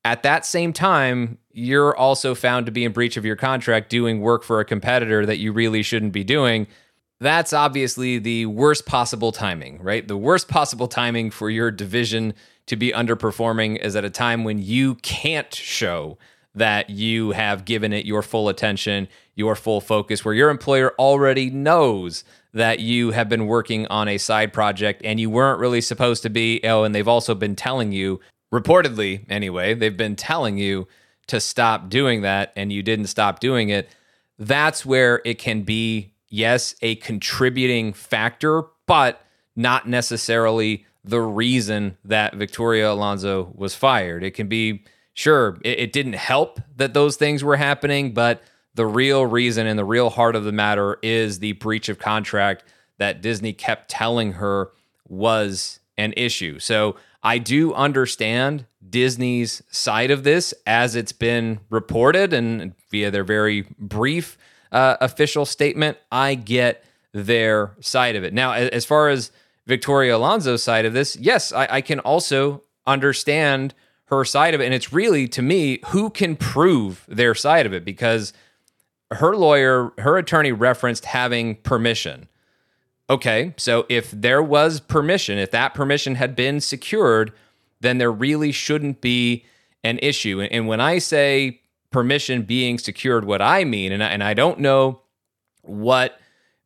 at 0.05 0.23
that 0.25 0.45
same 0.45 0.73
time 0.73 1.39
you're 1.53 1.97
also 1.97 2.35
found 2.35 2.67
to 2.67 2.73
be 2.73 2.85
in 2.85 2.93
breach 2.93 3.17
of 3.17 3.25
your 3.25 3.37
contract 3.37 3.89
doing 3.89 4.21
work 4.21 4.43
for 4.43 4.61
a 4.61 4.65
competitor 4.65 5.25
that 5.25 5.39
you 5.39 5.53
really 5.53 5.83
shouldn't 5.83 6.13
be 6.13 6.25
doing 6.25 6.67
that's 7.21 7.53
obviously 7.53 8.19
the 8.19 8.47
worst 8.47 8.87
possible 8.87 9.33
timing, 9.33 9.83
right? 9.83 10.07
The 10.07 10.17
worst 10.17 10.49
possible 10.49 10.89
timing 10.89 11.31
for 11.31 11.51
your 11.51 11.71
division 11.71 12.35
to 12.67 12.77
be 12.77 12.93
underperforming 12.93 13.83
is 13.83 13.97
at 13.97 14.05
a 14.05 14.11
time 14.11 14.45
when 14.45 14.59
you 14.59 14.97
can't 14.97 15.53
show 15.53 16.19
that 16.55 16.91
you 16.91 17.31
have 17.33 17.65
given 17.65 17.93
it 17.93 18.07
your 18.07 18.23
full 18.23 18.49
attention, 18.49 19.09
your 19.35 19.55
full 19.55 19.81
focus, 19.81 20.25
where 20.25 20.35
your 20.35 20.51
employer 20.51 20.93
already 20.99 21.51
knows 21.51 22.25
that 22.53 22.81
you 22.81 23.11
have 23.11 23.29
been 23.29 23.47
working 23.47 23.87
on 23.89 24.09
a 24.09 24.19
side 24.19 24.53
project 24.53 25.03
and 25.05 25.21
you 25.21 25.31
weren't 25.31 25.61
really 25.61 25.81
supposed 25.81 26.23
to 26.23 26.31
be. 26.31 26.61
Oh, 26.65 26.85
and 26.85 26.95
they've 26.95 27.09
also 27.09 27.35
been 27.35 27.57
telling 27.57 27.93
you, 27.93 28.21
reportedly 28.53 29.25
anyway, 29.29 29.75
they've 29.75 29.97
been 29.97 30.17
telling 30.17 30.59
you 30.59 30.87
to 31.27 31.41
stop 31.41 31.89
doing 31.89 32.23
that 32.23 32.53
and 32.57 32.73
you 32.73 32.83
didn't 32.83 33.07
stop 33.07 33.41
doing 33.41 33.69
it. 33.69 33.89
That's 34.39 34.87
where 34.87 35.21
it 35.25 35.39
can 35.39 35.63
be 35.63 36.13
yes, 36.29 36.75
a 36.83 36.97
contributing 36.97 37.93
factor, 37.93 38.65
but 38.87 39.21
not 39.57 39.89
necessarily 39.89 40.87
the 41.05 41.21
reason 41.21 41.97
that 42.05 42.35
Victoria 42.35 42.93
Alonso 42.93 43.53
was 43.55 43.75
fired. 43.75 44.23
It 44.23 44.33
can 44.33 44.49
be, 44.49 44.85
sure, 45.15 45.59
it, 45.65 45.79
it, 45.81 45.93
didn't 45.93 46.15
help 46.15 46.61
that 46.77 46.95
those 46.95 47.17
things 47.17 47.43
were 47.43 47.57
happening, 47.57 48.13
but 48.13 48.43
the 48.75 48.87
real 48.87 49.25
reason 49.27 49.67
and 49.67 49.79
the 49.79 49.85
real 49.85 50.11
heart 50.11 50.37
of 50.37 50.45
the 50.45 50.53
matter 50.53 50.99
is 51.03 51.39
the 51.39 51.53
breach 51.53 51.89
of 51.89 51.99
contract 51.99 52.65
that 52.99 53.23
Disney 53.23 53.53
kept 53.53 53.89
telling 53.89 54.35
her 54.35 54.71
was 55.09 55.81
an 55.97 56.13
issue. 56.17 56.59
So 56.59 56.97
I 57.23 57.39
do 57.39 57.75
understand 57.75 58.67
Disney's 58.89 59.63
side 59.71 60.11
of 60.11 60.25
this 60.25 60.55
as 60.67 60.95
it's 60.95 61.13
been 61.13 61.61
reported 61.71 62.33
and 62.33 62.75
via 62.91 63.11
their 63.11 63.25
very 63.25 63.67
brief 63.79 64.39
uh, 64.73 64.97
official 65.01 65.45
statement, 65.45 65.99
I 66.11 66.35
get 66.35 66.85
their 67.13 67.73
side 67.81 68.17
of 68.17 68.25
it. 68.25 68.33
Now, 68.33 68.53
as 68.53 68.85
far 68.85 69.09
as 69.09 69.31
Victoria 69.67 70.17
Alonso's 70.17 70.63
side 70.63 70.85
of 70.85 70.93
this, 70.93 71.17
yes, 71.17 71.53
I, 71.53 71.69
I 71.71 71.81
can 71.81 72.01
also 72.01 72.63
understand 72.87 73.75
her 74.07 74.25
side 74.25 74.55
of 74.55 74.61
it. 74.61 74.65
And 74.65 74.75
it's 74.75 74.93
really, 74.93 75.29
to 75.29 75.43
me, 75.43 75.81
who 75.89 76.11
can 76.11 76.37
prove 76.37 77.05
their 77.09 77.35
side 77.35 77.67
of 77.67 77.73
it 77.73 77.85
because 77.85 78.33
her 79.11 79.37
lawyer, 79.37 79.93
her 79.99 80.17
attorney 80.17 80.53
referenced 80.53 81.07
having 81.07 81.57
permission. 81.57 82.29
Okay, 83.11 83.55
so 83.57 83.87
if 83.89 84.11
there 84.11 84.43
was 84.43 84.81
permission, 84.81 85.39
if 85.39 85.51
that 85.51 85.73
permission 85.75 86.15
had 86.17 86.37
been 86.37 86.61
secured, 86.61 87.33
then 87.81 87.99
there 87.99 88.13
really 88.13 88.53
shouldn't 88.53 89.01
be 89.01 89.45
an 89.83 89.99
issue. 90.03 90.41
And 90.43 90.67
when 90.67 90.81
I 90.81 90.99
say 90.99 91.63
permission 91.91 92.43
being 92.43 92.79
secured 92.79 93.25
what 93.25 93.43
I 93.43 93.65
mean. 93.65 93.93
And 93.93 94.03
I, 94.03 94.09
and 94.09 94.23
I 94.23 94.35
don't 94.35 94.61
know 94.61 95.03
what 95.63 96.19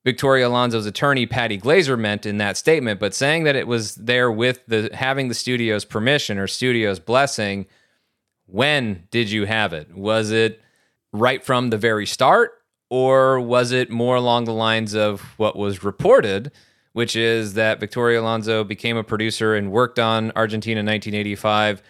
Victoria 0.05 0.49
Alonso's 0.49 0.87
attorney 0.87 1.27
Patty 1.27 1.57
Glaser 1.57 1.97
meant 1.97 2.27
in 2.27 2.39
that 2.39 2.57
statement, 2.57 2.99
but 2.99 3.15
saying 3.15 3.45
that 3.45 3.55
it 3.55 3.67
was 3.67 3.95
there 3.95 4.33
with 4.33 4.65
the 4.67 4.91
having 4.93 5.29
the 5.29 5.35
studio's 5.35 5.85
permission 5.85 6.39
or 6.39 6.47
studio's 6.47 6.99
blessing, 6.99 7.67
when 8.47 9.07
did 9.11 9.31
you 9.31 9.47
have 9.47 9.73
it? 9.73 9.95
Was 9.95 10.31
it 10.31 10.61
right 11.13 11.45
from 11.45 11.71
the 11.71 11.79
very 11.79 12.07
start 12.07 12.53
or 12.91 13.41
was 13.41 13.71
it 13.73 13.91
more 13.91 14.17
along 14.17 14.45
the 14.45 14.53
lines 14.53 14.95
of 14.95 15.21
what 15.39 15.57
was 15.57 15.85
reported, 15.85 16.51
which 16.93 17.15
is 17.15 17.55
that 17.55 17.81
Victoria 17.81 18.21
Alonso 18.21 18.65
became 18.65 18.97
a 18.97 19.05
producer 19.05 19.55
and 19.55 19.71
worked 19.71 19.99
on 19.99 20.33
Argentina 20.35 20.81
1985 20.81 21.83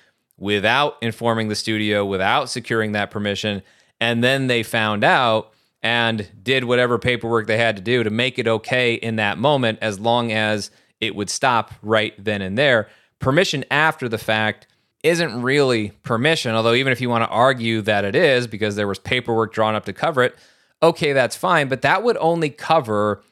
without 0.43 0.97
informing 1.01 1.47
the 1.47 1.55
studio, 1.55 2.05
without 2.05 2.51
securing 2.51 2.90
that 2.90 3.12
permission. 3.12 3.62
And 4.01 4.24
then 4.24 4.49
they 4.49 4.64
found 4.64 5.05
out 5.05 5.53
and 5.84 6.28
did 6.43 6.64
whatever 6.64 6.99
paperwork 6.99 7.47
they 7.47 7.59
had 7.59 7.76
to 7.76 7.82
do 7.82 8.03
to 8.03 8.11
make 8.11 8.40
it 8.40 8.49
okay 8.49 8.95
in 8.95 9.16
that 9.16 9.38
moment, 9.38 9.78
as 9.80 10.01
long 10.01 10.32
as 10.32 10.72
it 11.01 11.14
would 11.14 11.30
stop 11.30 11.72
right 11.80 12.12
then 12.22 12.43
and 12.43 12.59
there. 12.59 12.88
Permission 13.20 13.64
after 13.70 14.09
the 14.09 14.18
fact 14.18 14.66
isn't 15.05 15.43
really 15.43 15.90
permission, 16.03 16.57
although, 16.57 16.74
even 16.74 16.93
if 16.93 17.01
you 17.01 17.09
want 17.09 17.22
to 17.22 17.30
argue 17.30 17.80
that 17.82 18.05
it 18.05 18.16
is 18.16 18.49
because 18.49 18.74
there 18.74 18.88
was 18.88 18.99
paperwork 18.99 19.53
drawn 19.53 19.76
up 19.76 19.84
to 19.84 19.93
cover 19.93 20.24
it, 20.24 20.34
okay, 20.82 21.12
that's 21.12 21.36
fine. 21.36 21.68
But 21.68 21.82
that 21.82 22.03
would 22.03 22.16
only 22.16 22.51
cover 22.51 23.22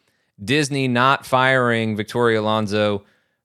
Disney 0.43 0.87
not 0.87 1.27
firing 1.27 1.97
Victoria 1.97 2.41
Alonso 2.41 3.03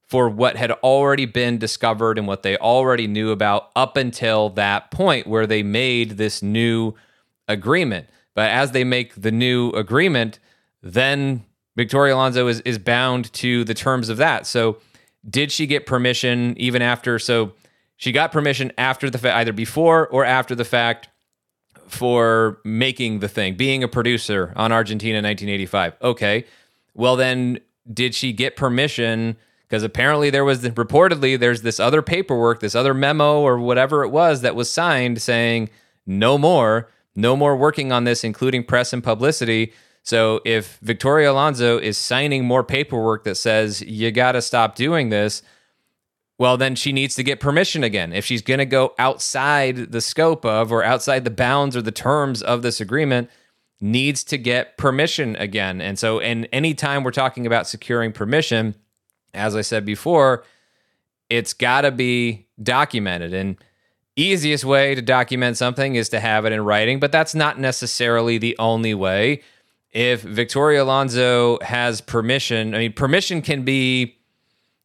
for 0.07 0.29
what 0.29 0.55
had 0.55 0.71
already 0.71 1.25
been 1.25 1.57
discovered 1.57 2.17
and 2.17 2.27
what 2.27 2.43
they 2.43 2.57
already 2.57 3.07
knew 3.07 3.31
about 3.31 3.71
up 3.75 3.97
until 3.97 4.49
that 4.51 4.91
point 4.91 5.25
where 5.25 5.47
they 5.47 5.63
made 5.63 6.11
this 6.11 6.43
new 6.43 6.93
agreement. 7.47 8.07
But 8.35 8.51
as 8.51 8.71
they 8.71 8.83
make 8.83 9.19
the 9.19 9.31
new 9.31 9.69
agreement, 9.71 10.39
then 10.83 11.43
Victoria 11.75 12.15
Alonso 12.15 12.47
is 12.47 12.61
is 12.61 12.77
bound 12.77 13.31
to 13.33 13.63
the 13.63 13.73
terms 13.73 14.09
of 14.09 14.17
that. 14.17 14.45
So 14.45 14.77
did 15.27 15.51
she 15.51 15.65
get 15.65 15.85
permission 15.85 16.53
even 16.57 16.81
after 16.81 17.17
so 17.17 17.53
she 17.97 18.11
got 18.11 18.31
permission 18.31 18.71
after 18.77 19.09
the 19.09 19.17
fact 19.17 19.35
either 19.37 19.53
before 19.53 20.07
or 20.07 20.23
after 20.25 20.53
the 20.53 20.65
fact 20.65 21.09
for 21.87 22.59
making 22.63 23.19
the 23.19 23.27
thing, 23.27 23.55
being 23.55 23.83
a 23.83 23.87
producer 23.87 24.53
on 24.55 24.71
Argentina 24.71 25.17
1985. 25.17 25.95
Okay. 26.01 26.45
Well 26.93 27.15
then 27.15 27.59
did 27.91 28.13
she 28.13 28.33
get 28.33 28.55
permission 28.55 29.37
because 29.67 29.83
apparently 29.83 30.29
there 30.29 30.45
was 30.45 30.61
reportedly 30.61 31.39
there's 31.39 31.61
this 31.61 31.79
other 31.79 32.01
paperwork, 32.01 32.59
this 32.59 32.75
other 32.75 32.93
memo 32.93 33.41
or 33.41 33.59
whatever 33.59 34.03
it 34.03 34.09
was 34.09 34.41
that 34.41 34.55
was 34.55 34.69
signed 34.69 35.21
saying 35.21 35.69
no 36.05 36.37
more, 36.37 36.89
no 37.15 37.35
more 37.35 37.55
working 37.55 37.91
on 37.91 38.03
this 38.03 38.23
including 38.23 38.63
press 38.63 38.93
and 38.93 39.03
publicity. 39.03 39.73
So 40.03 40.39
if 40.45 40.77
Victoria 40.79 41.31
Alonso 41.31 41.79
is 41.79 41.97
signing 41.97 42.45
more 42.45 42.63
paperwork 42.63 43.23
that 43.23 43.35
says 43.35 43.81
you 43.81 44.11
got 44.11 44.33
to 44.33 44.41
stop 44.41 44.75
doing 44.75 45.09
this, 45.09 45.41
well, 46.37 46.57
then 46.57 46.75
she 46.75 46.91
needs 46.91 47.15
to 47.15 47.23
get 47.23 47.39
permission 47.39 47.83
again. 47.83 48.11
If 48.13 48.25
she's 48.25 48.41
going 48.41 48.57
to 48.59 48.65
go 48.65 48.93
outside 48.99 49.91
the 49.91 50.01
scope 50.01 50.45
of 50.45 50.71
or 50.71 50.83
outside 50.83 51.23
the 51.23 51.31
bounds 51.31 51.77
or 51.77 51.81
the 51.81 51.91
terms 51.91 52.43
of 52.43 52.61
this 52.61 52.81
agreement, 52.81 53.29
needs 53.81 54.23
to 54.25 54.37
get 54.37 54.77
permission 54.77 55.35
again. 55.37 55.81
And 55.81 55.97
so, 55.97 56.19
and 56.19 56.47
anytime 56.51 57.03
we're 57.03 57.11
talking 57.11 57.45
about 57.45 57.67
securing 57.67 58.11
permission, 58.11 58.75
as 59.35 59.55
I 59.55 59.61
said 59.61 59.85
before, 59.85 60.43
it's 61.29 61.53
got 61.53 61.81
to 61.81 61.91
be 61.91 62.47
documented. 62.61 63.33
And 63.33 63.57
easiest 64.15 64.65
way 64.65 64.95
to 64.95 65.01
document 65.01 65.57
something 65.57 65.95
is 65.95 66.09
to 66.09 66.19
have 66.19 66.45
it 66.45 66.53
in 66.53 66.61
writing, 66.61 66.99
but 66.99 67.11
that's 67.11 67.35
not 67.35 67.59
necessarily 67.59 68.37
the 68.37 68.55
only 68.57 68.93
way 68.93 69.41
if 69.95 70.21
Victoria 70.21 70.83
Alonso 70.83 71.57
has 71.61 72.01
permission, 72.01 72.75
I 72.75 72.79
mean, 72.79 72.93
permission 72.93 73.41
can 73.41 73.63
be 73.63 74.17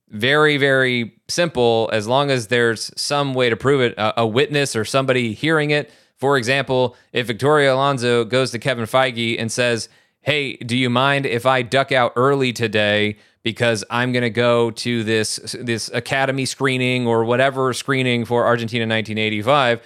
very, 0.09 0.57
very 0.57 1.17
simple 1.27 1.91
as 1.93 2.07
long 2.07 2.31
as 2.31 2.47
there's 2.47 2.93
some 2.97 3.35
way 3.35 3.51
to 3.51 3.57
prove 3.57 3.81
it, 3.81 3.93
a, 3.99 4.21
a, 4.21 4.27
witness 4.27 4.77
or 4.77 4.85
somebody 4.85 5.33
hearing 5.33 5.71
it. 5.71 5.91
For 6.17 6.39
example, 6.39 6.97
if 7.13 7.27
Victoria 7.27 7.75
Alonso 7.75 8.25
goes 8.25 8.53
to 8.53 8.61
Kevin 8.61 8.85
Feige 8.85 9.37
and 9.37 9.51
says, 9.51 9.89
Hey, 10.21 10.55
do 10.59 10.77
you 10.77 10.89
mind 10.89 11.27
if 11.27 11.45
I 11.45 11.63
duck 11.63 11.91
out 11.91 12.13
early 12.15 12.53
today 12.53 13.17
because 13.43 13.85
I'm 13.91 14.13
going 14.13 14.23
to 14.23 14.31
go 14.31 14.71
to 14.71 15.05
this 15.05 15.57
this 15.59 15.91
academy 15.93 16.45
screening 16.45 17.07
or 17.07 17.25
whatever 17.25 17.73
screening 17.73 18.25
for 18.25 18.47
Argentina 18.47 18.83
1985? 18.83 19.81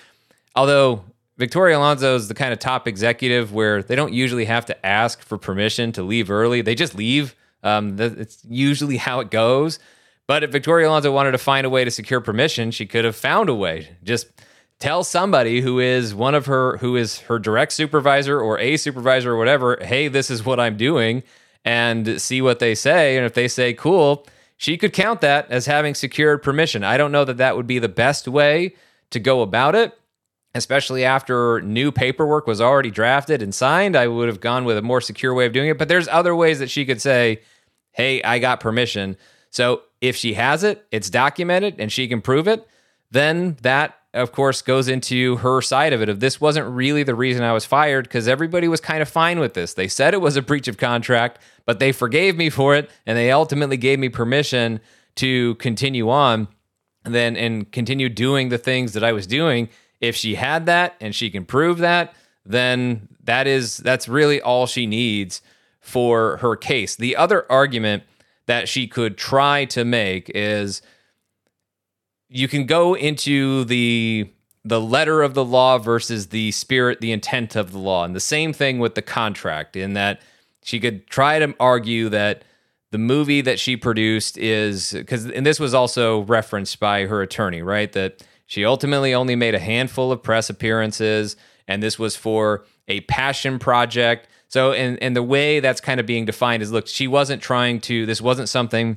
Although 0.56 1.04
Victoria 1.36 1.78
Alonso 1.78 2.14
is 2.14 2.28
the 2.28 2.34
kind 2.34 2.52
of 2.52 2.58
top 2.58 2.86
executive 2.86 3.52
where 3.52 3.82
they 3.82 3.96
don't 3.96 4.12
usually 4.12 4.44
have 4.44 4.66
to 4.66 4.86
ask 4.86 5.22
for 5.22 5.36
permission 5.36 5.90
to 5.92 6.02
leave 6.02 6.30
early. 6.30 6.62
They 6.62 6.74
just 6.74 6.94
leave. 6.94 7.34
Um, 7.62 7.98
it's 7.98 8.44
usually 8.48 8.98
how 8.98 9.20
it 9.20 9.30
goes. 9.30 9.78
But 10.26 10.42
if 10.42 10.50
Victoria 10.50 10.88
Alonso 10.88 11.12
wanted 11.12 11.32
to 11.32 11.38
find 11.38 11.66
a 11.66 11.70
way 11.70 11.84
to 11.84 11.90
secure 11.90 12.20
permission, 12.20 12.70
she 12.70 12.86
could 12.86 13.04
have 13.04 13.16
found 13.16 13.48
a 13.48 13.54
way. 13.54 13.96
Just 14.04 14.28
tell 14.78 15.04
somebody 15.04 15.60
who 15.60 15.80
is 15.80 16.14
one 16.14 16.34
of 16.34 16.46
her, 16.46 16.78
who 16.78 16.96
is 16.96 17.20
her 17.20 17.38
direct 17.38 17.72
supervisor 17.72 18.40
or 18.40 18.58
a 18.58 18.76
supervisor 18.76 19.32
or 19.32 19.36
whatever, 19.36 19.78
hey, 19.82 20.08
this 20.08 20.30
is 20.30 20.44
what 20.44 20.60
I'm 20.60 20.76
doing, 20.76 21.22
and 21.64 22.20
see 22.20 22.42
what 22.42 22.58
they 22.58 22.74
say. 22.74 23.16
And 23.16 23.24
if 23.24 23.34
they 23.34 23.48
say, 23.48 23.72
cool, 23.72 24.26
she 24.56 24.76
could 24.76 24.92
count 24.92 25.20
that 25.22 25.50
as 25.50 25.66
having 25.66 25.94
secured 25.94 26.42
permission. 26.42 26.84
I 26.84 26.96
don't 26.96 27.12
know 27.12 27.24
that 27.24 27.38
that 27.38 27.56
would 27.56 27.66
be 27.66 27.78
the 27.78 27.88
best 27.88 28.28
way 28.28 28.74
to 29.10 29.20
go 29.20 29.42
about 29.42 29.74
it 29.74 29.98
especially 30.54 31.04
after 31.04 31.60
new 31.62 31.90
paperwork 31.90 32.46
was 32.46 32.60
already 32.60 32.90
drafted 32.90 33.42
and 33.42 33.54
signed, 33.54 33.96
I 33.96 34.06
would 34.06 34.28
have 34.28 34.40
gone 34.40 34.64
with 34.64 34.78
a 34.78 34.82
more 34.82 35.00
secure 35.00 35.34
way 35.34 35.46
of 35.46 35.52
doing 35.52 35.68
it. 35.68 35.78
But 35.78 35.88
there's 35.88 36.08
other 36.08 36.34
ways 36.34 36.60
that 36.60 36.70
she 36.70 36.86
could 36.86 37.00
say, 37.00 37.42
hey, 37.90 38.22
I 38.22 38.38
got 38.38 38.60
permission. 38.60 39.16
So 39.50 39.82
if 40.00 40.16
she 40.16 40.34
has 40.34 40.62
it, 40.62 40.86
it's 40.90 41.10
documented 41.10 41.76
and 41.78 41.90
she 41.90 42.06
can 42.06 42.20
prove 42.20 42.46
it, 42.46 42.66
then 43.10 43.56
that, 43.62 43.98
of 44.14 44.32
course, 44.32 44.62
goes 44.62 44.88
into 44.88 45.36
her 45.36 45.60
side 45.60 45.92
of 45.92 46.00
it. 46.00 46.08
If 46.08 46.20
this 46.20 46.40
wasn't 46.40 46.68
really 46.68 47.02
the 47.02 47.14
reason 47.14 47.42
I 47.42 47.52
was 47.52 47.64
fired, 47.64 48.04
because 48.04 48.28
everybody 48.28 48.68
was 48.68 48.80
kind 48.80 49.02
of 49.02 49.08
fine 49.08 49.38
with 49.38 49.54
this. 49.54 49.74
They 49.74 49.88
said 49.88 50.14
it 50.14 50.20
was 50.20 50.36
a 50.36 50.42
breach 50.42 50.68
of 50.68 50.76
contract, 50.78 51.38
but 51.66 51.78
they 51.78 51.92
forgave 51.92 52.36
me 52.36 52.48
for 52.50 52.74
it 52.74 52.90
and 53.06 53.18
they 53.18 53.30
ultimately 53.30 53.76
gave 53.76 53.98
me 53.98 54.08
permission 54.08 54.80
to 55.16 55.54
continue 55.56 56.10
on 56.10 56.48
then 57.04 57.36
and 57.36 57.70
continue 57.70 58.08
doing 58.08 58.48
the 58.48 58.58
things 58.58 58.94
that 58.94 59.04
I 59.04 59.12
was 59.12 59.26
doing 59.26 59.68
if 60.00 60.16
she 60.16 60.34
had 60.34 60.66
that 60.66 60.96
and 61.00 61.14
she 61.14 61.30
can 61.30 61.44
prove 61.44 61.78
that, 61.78 62.14
then 62.44 63.08
that 63.24 63.46
is 63.46 63.78
that's 63.78 64.08
really 64.08 64.40
all 64.40 64.66
she 64.66 64.86
needs 64.86 65.42
for 65.80 66.38
her 66.38 66.56
case. 66.56 66.96
The 66.96 67.16
other 67.16 67.50
argument 67.50 68.04
that 68.46 68.68
she 68.68 68.86
could 68.86 69.16
try 69.16 69.64
to 69.66 69.84
make 69.84 70.30
is 70.34 70.82
you 72.34 72.48
can 72.48 72.66
go 72.66 72.94
into 72.94 73.64
the 73.64 74.28
the 74.64 74.80
letter 74.80 75.22
of 75.22 75.34
the 75.34 75.44
law 75.44 75.78
versus 75.78 76.28
the 76.28 76.50
spirit, 76.50 77.00
the 77.00 77.12
intent 77.12 77.54
of 77.54 77.70
the 77.70 77.78
law. 77.78 78.02
And 78.02 78.16
the 78.16 78.20
same 78.20 78.52
thing 78.52 78.78
with 78.78 78.94
the 78.94 79.02
contract, 79.02 79.76
in 79.76 79.92
that 79.92 80.20
she 80.62 80.80
could 80.80 81.06
try 81.06 81.38
to 81.38 81.54
argue 81.60 82.08
that 82.08 82.42
the 82.90 82.98
movie 82.98 83.42
that 83.42 83.60
she 83.60 83.76
produced 83.76 84.36
is 84.38 84.92
because, 84.92 85.26
and 85.26 85.46
this 85.46 85.60
was 85.60 85.74
also 85.74 86.22
referenced 86.22 86.80
by 86.80 87.06
her 87.06 87.22
attorney, 87.22 87.62
right? 87.62 87.92
That 87.92 88.24
she 88.46 88.64
ultimately 88.64 89.14
only 89.14 89.36
made 89.36 89.54
a 89.54 89.60
handful 89.60 90.10
of 90.10 90.22
press 90.22 90.50
appearances, 90.50 91.36
and 91.68 91.82
this 91.82 91.98
was 91.98 92.16
for 92.16 92.64
a 92.88 93.00
passion 93.02 93.58
project. 93.58 94.26
So, 94.48 94.72
and, 94.72 95.00
and 95.00 95.14
the 95.14 95.22
way 95.22 95.60
that's 95.60 95.80
kind 95.80 96.00
of 96.00 96.06
being 96.06 96.24
defined 96.24 96.62
is 96.62 96.72
look, 96.72 96.88
she 96.88 97.06
wasn't 97.06 97.42
trying 97.42 97.80
to, 97.82 98.06
this 98.06 98.20
wasn't 98.20 98.48
something 98.48 98.96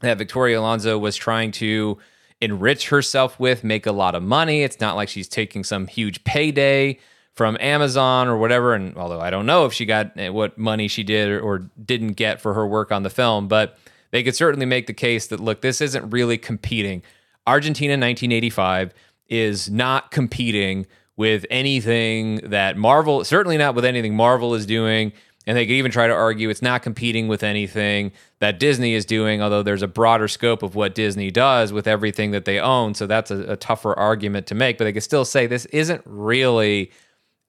that 0.00 0.18
Victoria 0.18 0.60
Alonso 0.60 0.98
was 0.98 1.16
trying 1.16 1.50
to 1.52 1.98
enrich 2.40 2.88
herself 2.88 3.38
with, 3.38 3.64
make 3.64 3.86
a 3.86 3.92
lot 3.92 4.14
of 4.14 4.22
money. 4.22 4.62
It's 4.62 4.80
not 4.80 4.96
like 4.96 5.08
she's 5.08 5.28
taking 5.28 5.64
some 5.64 5.86
huge 5.86 6.24
payday 6.24 6.98
from 7.32 7.56
Amazon 7.60 8.28
or 8.28 8.36
whatever. 8.36 8.74
And 8.74 8.96
although 8.96 9.20
I 9.20 9.30
don't 9.30 9.46
know 9.46 9.64
if 9.64 9.72
she 9.72 9.86
got 9.86 10.16
eh, 10.16 10.28
what 10.28 10.56
money 10.58 10.88
she 10.88 11.02
did 11.02 11.28
or, 11.28 11.40
or 11.40 11.58
didn't 11.84 12.12
get 12.12 12.40
for 12.40 12.54
her 12.54 12.66
work 12.66 12.92
on 12.92 13.02
the 13.02 13.10
film, 13.10 13.48
but 13.48 13.78
they 14.10 14.22
could 14.22 14.36
certainly 14.36 14.66
make 14.66 14.86
the 14.86 14.92
case 14.92 15.26
that 15.28 15.40
look, 15.40 15.60
this 15.60 15.80
isn't 15.80 16.10
really 16.10 16.38
competing 16.38 17.02
Argentina 17.46 17.92
1985 17.92 18.94
is 19.28 19.70
not 19.70 20.10
competing 20.10 20.86
with 21.16 21.46
anything 21.50 22.36
that 22.36 22.76
Marvel, 22.76 23.24
certainly 23.24 23.56
not 23.56 23.74
with 23.74 23.84
anything 23.84 24.16
Marvel 24.16 24.54
is 24.54 24.66
doing. 24.66 25.12
And 25.46 25.56
they 25.56 25.66
could 25.66 25.74
even 25.74 25.90
try 25.90 26.06
to 26.06 26.12
argue 26.12 26.48
it's 26.48 26.62
not 26.62 26.82
competing 26.82 27.28
with 27.28 27.42
anything 27.42 28.12
that 28.38 28.58
Disney 28.58 28.94
is 28.94 29.04
doing, 29.04 29.42
although 29.42 29.62
there's 29.62 29.82
a 29.82 29.88
broader 29.88 30.26
scope 30.26 30.62
of 30.62 30.74
what 30.74 30.94
Disney 30.94 31.30
does 31.30 31.72
with 31.72 31.86
everything 31.86 32.30
that 32.30 32.46
they 32.46 32.58
own. 32.58 32.94
So 32.94 33.06
that's 33.06 33.30
a, 33.30 33.52
a 33.52 33.56
tougher 33.56 33.98
argument 33.98 34.46
to 34.48 34.54
make. 34.54 34.78
But 34.78 34.84
they 34.84 34.92
could 34.92 35.02
still 35.02 35.24
say 35.24 35.46
this 35.46 35.66
isn't 35.66 36.02
really 36.06 36.90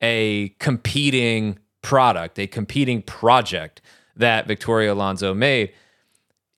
a 0.01 0.49
competing 0.59 1.57
product, 1.81 2.37
a 2.37 2.47
competing 2.47 3.01
project 3.01 3.81
that 4.17 4.47
Victoria 4.47 4.93
Alonso 4.93 5.33
made 5.33 5.71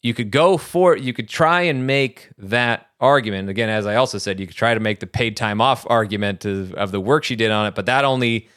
you 0.08 0.14
could 0.14 0.32
go 0.32 0.58
for 0.58 0.96
it. 0.96 1.04
You 1.04 1.14
could 1.14 1.28
try 1.28 1.64
and 1.64 1.88
make 1.88 2.30
that 2.38 2.88
argument. 3.00 3.50
Again, 3.50 3.70
as 3.70 3.86
I 3.86 3.96
also 3.96 4.18
said, 4.18 4.40
you 4.40 4.48
could 4.48 4.56
try 4.56 4.74
to 4.74 4.80
make 4.80 5.00
the 5.00 5.08
paid 5.08 5.36
time 5.36 5.60
off 5.60 5.86
argument 5.90 6.46
of, 6.46 6.74
of 6.76 6.92
the 6.92 7.02
work 7.02 7.24
she 7.24 7.36
did 7.36 7.52
on 7.52 7.66
it, 7.68 7.76
but 7.76 7.88
that 7.88 8.06
only 8.06 8.48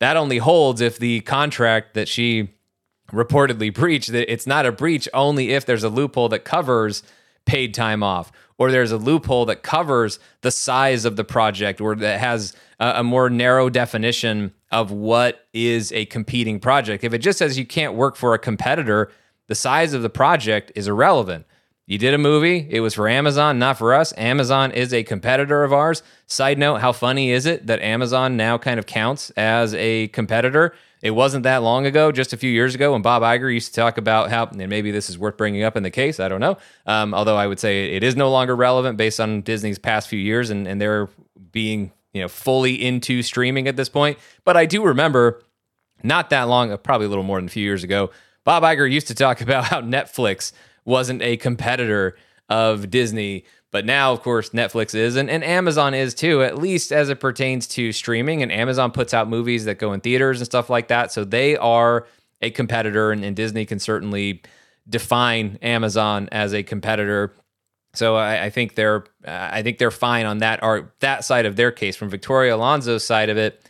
that 0.00 0.16
only 0.16 0.38
holds 0.38 0.80
if 0.80 0.98
the 0.98 1.20
contract 1.20 1.94
that 1.94 2.08
she 2.08 2.50
reportedly 3.12 3.72
breached 3.82 4.12
that 4.12 4.30
it's 4.30 4.46
not 4.46 4.66
a 4.66 4.72
breach 4.72 5.08
only 5.14 5.50
if 5.52 5.66
there's 5.66 5.84
a 5.84 5.88
loophole 5.88 6.28
that 6.28 6.44
covers 6.44 7.02
paid 7.46 7.72
time 7.72 8.02
off 8.02 8.30
or 8.58 8.70
there's 8.70 8.92
a 8.92 8.98
loophole 8.98 9.46
that 9.46 9.62
covers 9.62 10.18
the 10.42 10.50
size 10.50 11.04
of 11.04 11.16
the 11.16 11.24
project 11.24 11.80
or 11.80 11.94
that 11.94 12.20
has 12.20 12.54
a, 12.78 12.94
a, 12.96 13.02
more 13.02 13.30
narrow 13.30 13.70
definition 13.70 14.52
of 14.70 14.90
what 14.90 15.46
is 15.54 15.90
a 15.92 16.04
competing 16.06 16.60
project 16.60 17.04
if 17.04 17.14
it 17.14 17.18
just 17.18 17.38
says 17.38 17.58
you 17.58 17.64
can't 17.64 17.94
work 17.94 18.16
for 18.16 18.34
a 18.34 18.38
competitor 18.38 19.10
the 19.48 19.54
size 19.54 19.94
of 19.94 20.02
the 20.02 20.10
project 20.10 20.70
is 20.76 20.86
irrelevant. 20.86 21.46
You 21.88 21.96
did 21.96 22.12
a 22.12 22.18
movie, 22.18 22.66
it 22.68 22.80
was 22.80 22.92
for 22.92 23.08
Amazon, 23.08 23.58
not 23.58 23.78
for 23.78 23.94
us. 23.94 24.12
Amazon 24.18 24.72
is 24.72 24.92
a 24.92 25.02
competitor 25.04 25.64
of 25.64 25.72
ours. 25.72 26.02
Side 26.26 26.58
note, 26.58 26.82
how 26.82 26.92
funny 26.92 27.30
is 27.30 27.46
it 27.46 27.66
that 27.66 27.80
Amazon 27.80 28.36
now 28.36 28.58
kind 28.58 28.78
of 28.78 28.84
counts 28.84 29.30
as 29.38 29.72
a 29.72 30.08
competitor? 30.08 30.74
It 31.00 31.12
wasn't 31.12 31.44
that 31.44 31.62
long 31.62 31.86
ago, 31.86 32.12
just 32.12 32.34
a 32.34 32.36
few 32.36 32.50
years 32.50 32.74
ago, 32.74 32.92
when 32.92 33.00
Bob 33.00 33.22
Iger 33.22 33.50
used 33.50 33.74
to 33.74 33.80
talk 33.80 33.96
about 33.96 34.28
how, 34.28 34.48
and 34.48 34.68
maybe 34.68 34.90
this 34.90 35.08
is 35.08 35.16
worth 35.16 35.38
bringing 35.38 35.62
up 35.62 35.78
in 35.78 35.82
the 35.82 35.90
case, 35.90 36.20
I 36.20 36.28
don't 36.28 36.42
know. 36.42 36.58
Um, 36.84 37.14
although 37.14 37.38
I 37.38 37.46
would 37.46 37.58
say 37.58 37.94
it 37.94 38.02
is 38.02 38.16
no 38.16 38.30
longer 38.30 38.54
relevant 38.54 38.98
based 38.98 39.18
on 39.18 39.40
Disney's 39.40 39.78
past 39.78 40.08
few 40.08 40.20
years 40.20 40.50
and, 40.50 40.68
and 40.68 40.78
they're 40.78 41.08
being 41.52 41.90
you 42.12 42.20
know 42.20 42.28
fully 42.28 42.74
into 42.74 43.22
streaming 43.22 43.66
at 43.66 43.76
this 43.76 43.88
point. 43.88 44.18
But 44.44 44.58
I 44.58 44.66
do 44.66 44.84
remember 44.84 45.40
not 46.02 46.28
that 46.28 46.42
long, 46.42 46.76
probably 46.76 47.06
a 47.06 47.08
little 47.08 47.24
more 47.24 47.38
than 47.38 47.46
a 47.46 47.50
few 47.50 47.64
years 47.64 47.82
ago, 47.82 48.10
Bob 48.44 48.62
Iger 48.62 48.90
used 48.90 49.08
to 49.08 49.14
talk 49.14 49.40
about 49.42 49.64
how 49.64 49.80
Netflix 49.80 50.52
wasn't 50.88 51.22
a 51.22 51.36
competitor 51.36 52.16
of 52.48 52.90
Disney, 52.90 53.44
but 53.70 53.84
now, 53.84 54.12
of 54.12 54.22
course, 54.22 54.50
Netflix 54.50 54.94
is, 54.94 55.16
and, 55.16 55.28
and 55.28 55.44
Amazon 55.44 55.92
is 55.92 56.14
too, 56.14 56.42
at 56.42 56.56
least 56.56 56.90
as 56.90 57.10
it 57.10 57.20
pertains 57.20 57.66
to 57.68 57.92
streaming. 57.92 58.42
And 58.42 58.50
Amazon 58.50 58.90
puts 58.90 59.12
out 59.12 59.28
movies 59.28 59.66
that 59.66 59.78
go 59.78 59.92
in 59.92 60.00
theaters 60.00 60.40
and 60.40 60.46
stuff 60.46 60.70
like 60.70 60.88
that. 60.88 61.12
So 61.12 61.24
they 61.24 61.56
are 61.56 62.06
a 62.40 62.50
competitor, 62.50 63.12
and, 63.12 63.22
and 63.22 63.36
Disney 63.36 63.66
can 63.66 63.78
certainly 63.78 64.42
define 64.88 65.58
Amazon 65.60 66.30
as 66.32 66.54
a 66.54 66.62
competitor. 66.62 67.34
So 67.92 68.16
I, 68.16 68.44
I 68.44 68.50
think 68.50 68.74
they're 68.74 69.04
I 69.26 69.62
think 69.62 69.76
they're 69.78 69.90
fine 69.90 70.24
on 70.24 70.38
that 70.38 70.62
or 70.62 70.94
that 71.00 71.24
side 71.24 71.44
of 71.44 71.56
their 71.56 71.70
case. 71.70 71.96
From 71.96 72.08
Victoria 72.08 72.54
Alonso's 72.54 73.04
side 73.04 73.28
of 73.28 73.36
it, 73.36 73.68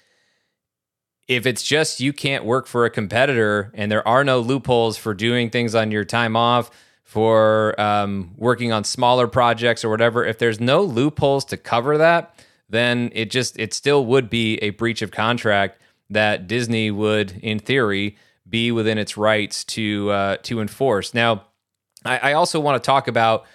if 1.26 1.46
it's 1.46 1.62
just 1.62 1.98
you 1.98 2.12
can't 2.12 2.44
work 2.44 2.66
for 2.66 2.84
a 2.84 2.90
competitor 2.90 3.72
and 3.74 3.90
there 3.90 4.06
are 4.06 4.22
no 4.22 4.38
loopholes 4.38 4.96
for 4.96 5.14
doing 5.14 5.50
things 5.50 5.74
on 5.74 5.90
your 5.90 6.04
time 6.04 6.36
off, 6.36 6.70
for 7.08 7.74
um, 7.80 8.34
working 8.36 8.70
on 8.70 8.84
smaller 8.84 9.26
projects 9.26 9.82
or 9.82 9.88
whatever, 9.88 10.26
if 10.26 10.36
there's 10.36 10.60
no 10.60 10.82
loopholes 10.82 11.42
to 11.46 11.56
cover 11.56 11.96
that, 11.96 12.38
then 12.68 13.10
it 13.14 13.30
just 13.30 13.58
it 13.58 13.72
still 13.72 14.04
would 14.04 14.28
be 14.28 14.56
a 14.58 14.68
breach 14.70 15.00
of 15.00 15.10
contract 15.10 15.80
that 16.10 16.46
Disney 16.46 16.90
would, 16.90 17.32
in 17.42 17.60
theory, 17.60 18.14
be 18.46 18.70
within 18.70 18.98
its 18.98 19.16
rights 19.16 19.64
to 19.64 20.10
uh, 20.10 20.36
to 20.42 20.60
enforce. 20.60 21.14
Now, 21.14 21.46
I, 22.04 22.18
I 22.18 22.32
also 22.34 22.60
want 22.60 22.82
to 22.82 22.86
talk 22.86 23.08
about 23.08 23.46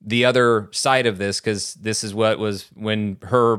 the 0.00 0.24
other 0.24 0.70
side 0.72 1.04
of 1.04 1.18
this 1.18 1.38
because 1.38 1.74
this 1.74 2.02
is 2.02 2.14
what 2.14 2.38
was 2.38 2.70
when 2.72 3.18
her 3.24 3.58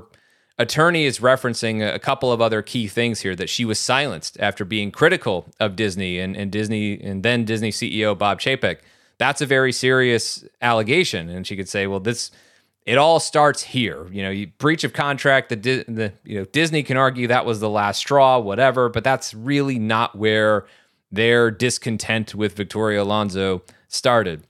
attorney 0.57 1.03
is 1.03 1.19
referencing 1.19 1.93
a 1.93 1.99
couple 1.99 2.31
of 2.31 2.41
other 2.41 2.63
key 2.63 2.87
things 2.87 3.19
here 3.19 3.35
that 3.35 3.51
she 3.51 3.65
was 3.65 3.77
silenced 3.77 4.35
after 4.39 4.65
being 4.65 4.89
critical 4.89 5.45
of 5.59 5.75
Disney 5.75 6.17
and, 6.17 6.35
and 6.35 6.51
Disney 6.51 6.99
and 6.99 7.21
then 7.21 7.45
Disney 7.45 7.69
CEO 7.69 8.17
Bob 8.17 8.41
Chapek. 8.41 8.79
That's 9.23 9.39
a 9.39 9.45
very 9.45 9.71
serious 9.71 10.43
allegation, 10.61 11.29
and 11.29 11.47
she 11.47 11.55
could 11.55 11.69
say, 11.69 11.87
"Well, 11.87 12.01
this." 12.01 12.29
It 12.85 12.97
all 12.97 13.21
starts 13.21 13.63
here, 13.63 14.07
you 14.11 14.21
know. 14.21 14.29
You, 14.29 14.47
breach 14.57 14.83
of 14.83 14.91
contract. 14.91 15.47
The, 15.47 15.55
the 15.55 16.11
you 16.25 16.39
know 16.39 16.43
Disney 16.43 16.83
can 16.83 16.97
argue 16.97 17.27
that 17.27 17.45
was 17.45 17.61
the 17.61 17.69
last 17.69 17.99
straw, 17.99 18.39
whatever, 18.39 18.89
but 18.89 19.05
that's 19.05 19.33
really 19.33 19.79
not 19.79 20.17
where 20.17 20.65
their 21.09 21.49
discontent 21.49 22.35
with 22.35 22.57
Victoria 22.57 23.01
Alonso 23.01 23.61
started. 23.87 24.45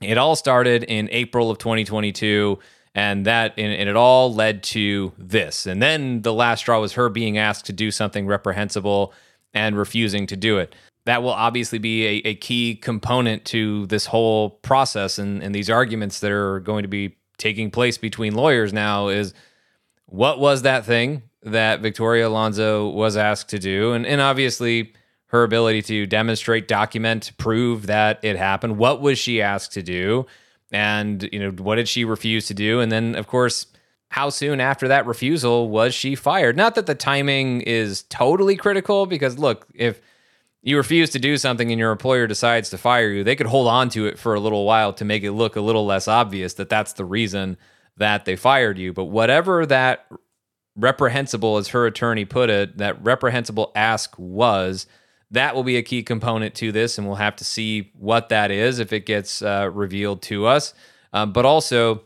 It 0.00 0.16
all 0.18 0.36
started 0.36 0.84
in 0.84 1.08
April 1.10 1.50
of 1.50 1.58
2022 1.58 2.60
and 2.94 3.26
that 3.26 3.54
and, 3.56 3.72
and, 3.72 3.88
it 3.88 3.96
all 3.96 4.32
led 4.32 4.62
to 4.62 5.12
this 5.18 5.66
and 5.66 5.82
then 5.82 6.22
the 6.22 6.32
last 6.32 6.60
straw 6.60 6.78
was 6.80 6.92
her 6.92 7.08
being 7.08 7.38
asked 7.38 7.64
to 7.66 7.72
do 7.72 7.90
something 7.90 8.26
reprehensible 8.26 9.14
and 9.54 9.76
refusing 9.76 10.26
to 10.26 10.36
do 10.36 10.58
it 10.58 10.74
that 11.04 11.22
will 11.22 11.30
obviously 11.30 11.78
be 11.78 12.06
a, 12.06 12.28
a 12.28 12.34
key 12.34 12.74
component 12.74 13.44
to 13.46 13.86
this 13.86 14.06
whole 14.06 14.50
process 14.50 15.18
and, 15.18 15.42
and 15.42 15.54
these 15.54 15.70
arguments 15.70 16.20
that 16.20 16.30
are 16.30 16.60
going 16.60 16.82
to 16.82 16.88
be 16.88 17.16
taking 17.38 17.70
place 17.70 17.98
between 17.98 18.34
lawyers 18.34 18.72
now 18.72 19.08
is 19.08 19.34
what 20.06 20.38
was 20.38 20.62
that 20.62 20.84
thing 20.84 21.22
that 21.42 21.80
victoria 21.80 22.28
alonso 22.28 22.88
was 22.88 23.16
asked 23.16 23.48
to 23.48 23.58
do 23.58 23.92
and, 23.92 24.06
and 24.06 24.20
obviously 24.20 24.92
her 25.32 25.44
ability 25.44 25.80
to 25.80 26.06
demonstrate, 26.06 26.68
document, 26.68 27.32
prove 27.38 27.86
that 27.86 28.20
it 28.22 28.36
happened. 28.36 28.76
What 28.76 29.00
was 29.00 29.18
she 29.18 29.40
asked 29.40 29.72
to 29.72 29.82
do? 29.82 30.26
And, 30.70 31.26
you 31.32 31.38
know, 31.38 31.50
what 31.50 31.76
did 31.76 31.88
she 31.88 32.04
refuse 32.04 32.46
to 32.48 32.54
do? 32.54 32.80
And 32.80 32.92
then, 32.92 33.14
of 33.14 33.26
course, 33.26 33.66
how 34.10 34.28
soon 34.28 34.60
after 34.60 34.88
that 34.88 35.06
refusal 35.06 35.70
was 35.70 35.94
she 35.94 36.14
fired? 36.14 36.54
Not 36.54 36.74
that 36.74 36.84
the 36.84 36.94
timing 36.94 37.62
is 37.62 38.02
totally 38.04 38.56
critical, 38.56 39.06
because 39.06 39.38
look, 39.38 39.66
if 39.74 40.02
you 40.62 40.76
refuse 40.76 41.10
to 41.10 41.18
do 41.18 41.36
something 41.36 41.70
and 41.70 41.78
your 41.78 41.90
employer 41.90 42.26
decides 42.26 42.70
to 42.70 42.78
fire 42.78 43.10
you, 43.10 43.24
they 43.24 43.36
could 43.36 43.46
hold 43.46 43.66
on 43.66 43.88
to 43.90 44.06
it 44.06 44.18
for 44.18 44.34
a 44.34 44.40
little 44.40 44.64
while 44.64 44.92
to 44.94 45.04
make 45.04 45.24
it 45.24 45.32
look 45.32 45.56
a 45.56 45.60
little 45.60 45.84
less 45.84 46.06
obvious 46.06 46.54
that 46.54 46.68
that's 46.68 46.92
the 46.92 47.04
reason 47.04 47.56
that 47.96 48.24
they 48.24 48.36
fired 48.36 48.78
you. 48.78 48.92
But 48.92 49.06
whatever 49.06 49.66
that 49.66 50.06
reprehensible, 50.76 51.56
as 51.56 51.68
her 51.68 51.86
attorney 51.86 52.24
put 52.24 52.48
it, 52.48 52.78
that 52.78 53.02
reprehensible 53.02 53.72
ask 53.74 54.14
was, 54.18 54.86
that 55.32 55.54
will 55.54 55.64
be 55.64 55.76
a 55.76 55.82
key 55.82 56.02
component 56.02 56.54
to 56.56 56.70
this, 56.72 56.98
and 56.98 57.06
we'll 57.06 57.16
have 57.16 57.36
to 57.36 57.44
see 57.44 57.90
what 57.98 58.28
that 58.28 58.50
is 58.50 58.78
if 58.78 58.92
it 58.92 59.06
gets 59.06 59.42
uh, 59.42 59.68
revealed 59.72 60.22
to 60.22 60.46
us. 60.46 60.74
Um, 61.12 61.32
but 61.32 61.44
also, 61.44 62.02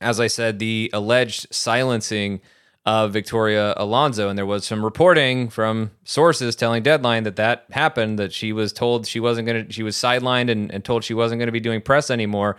as 0.00 0.20
I 0.20 0.26
said, 0.26 0.58
the 0.58 0.90
alleged 0.92 1.52
silencing 1.52 2.40
of 2.88 3.12
Victoria 3.12 3.74
Alonso, 3.76 4.30
and 4.30 4.38
there 4.38 4.46
was 4.46 4.64
some 4.64 4.82
reporting 4.82 5.50
from 5.50 5.90
sources 6.04 6.56
telling 6.56 6.82
Deadline 6.82 7.24
that 7.24 7.36
that 7.36 7.66
happened. 7.70 8.18
That 8.18 8.32
she 8.32 8.54
was 8.54 8.72
told 8.72 9.06
she 9.06 9.20
wasn't 9.20 9.46
going 9.46 9.66
to, 9.66 9.70
she 9.70 9.82
was 9.82 9.94
sidelined 9.94 10.50
and, 10.50 10.72
and 10.72 10.82
told 10.82 11.04
she 11.04 11.12
wasn't 11.12 11.38
going 11.38 11.48
to 11.48 11.52
be 11.52 11.60
doing 11.60 11.82
press 11.82 12.10
anymore. 12.10 12.56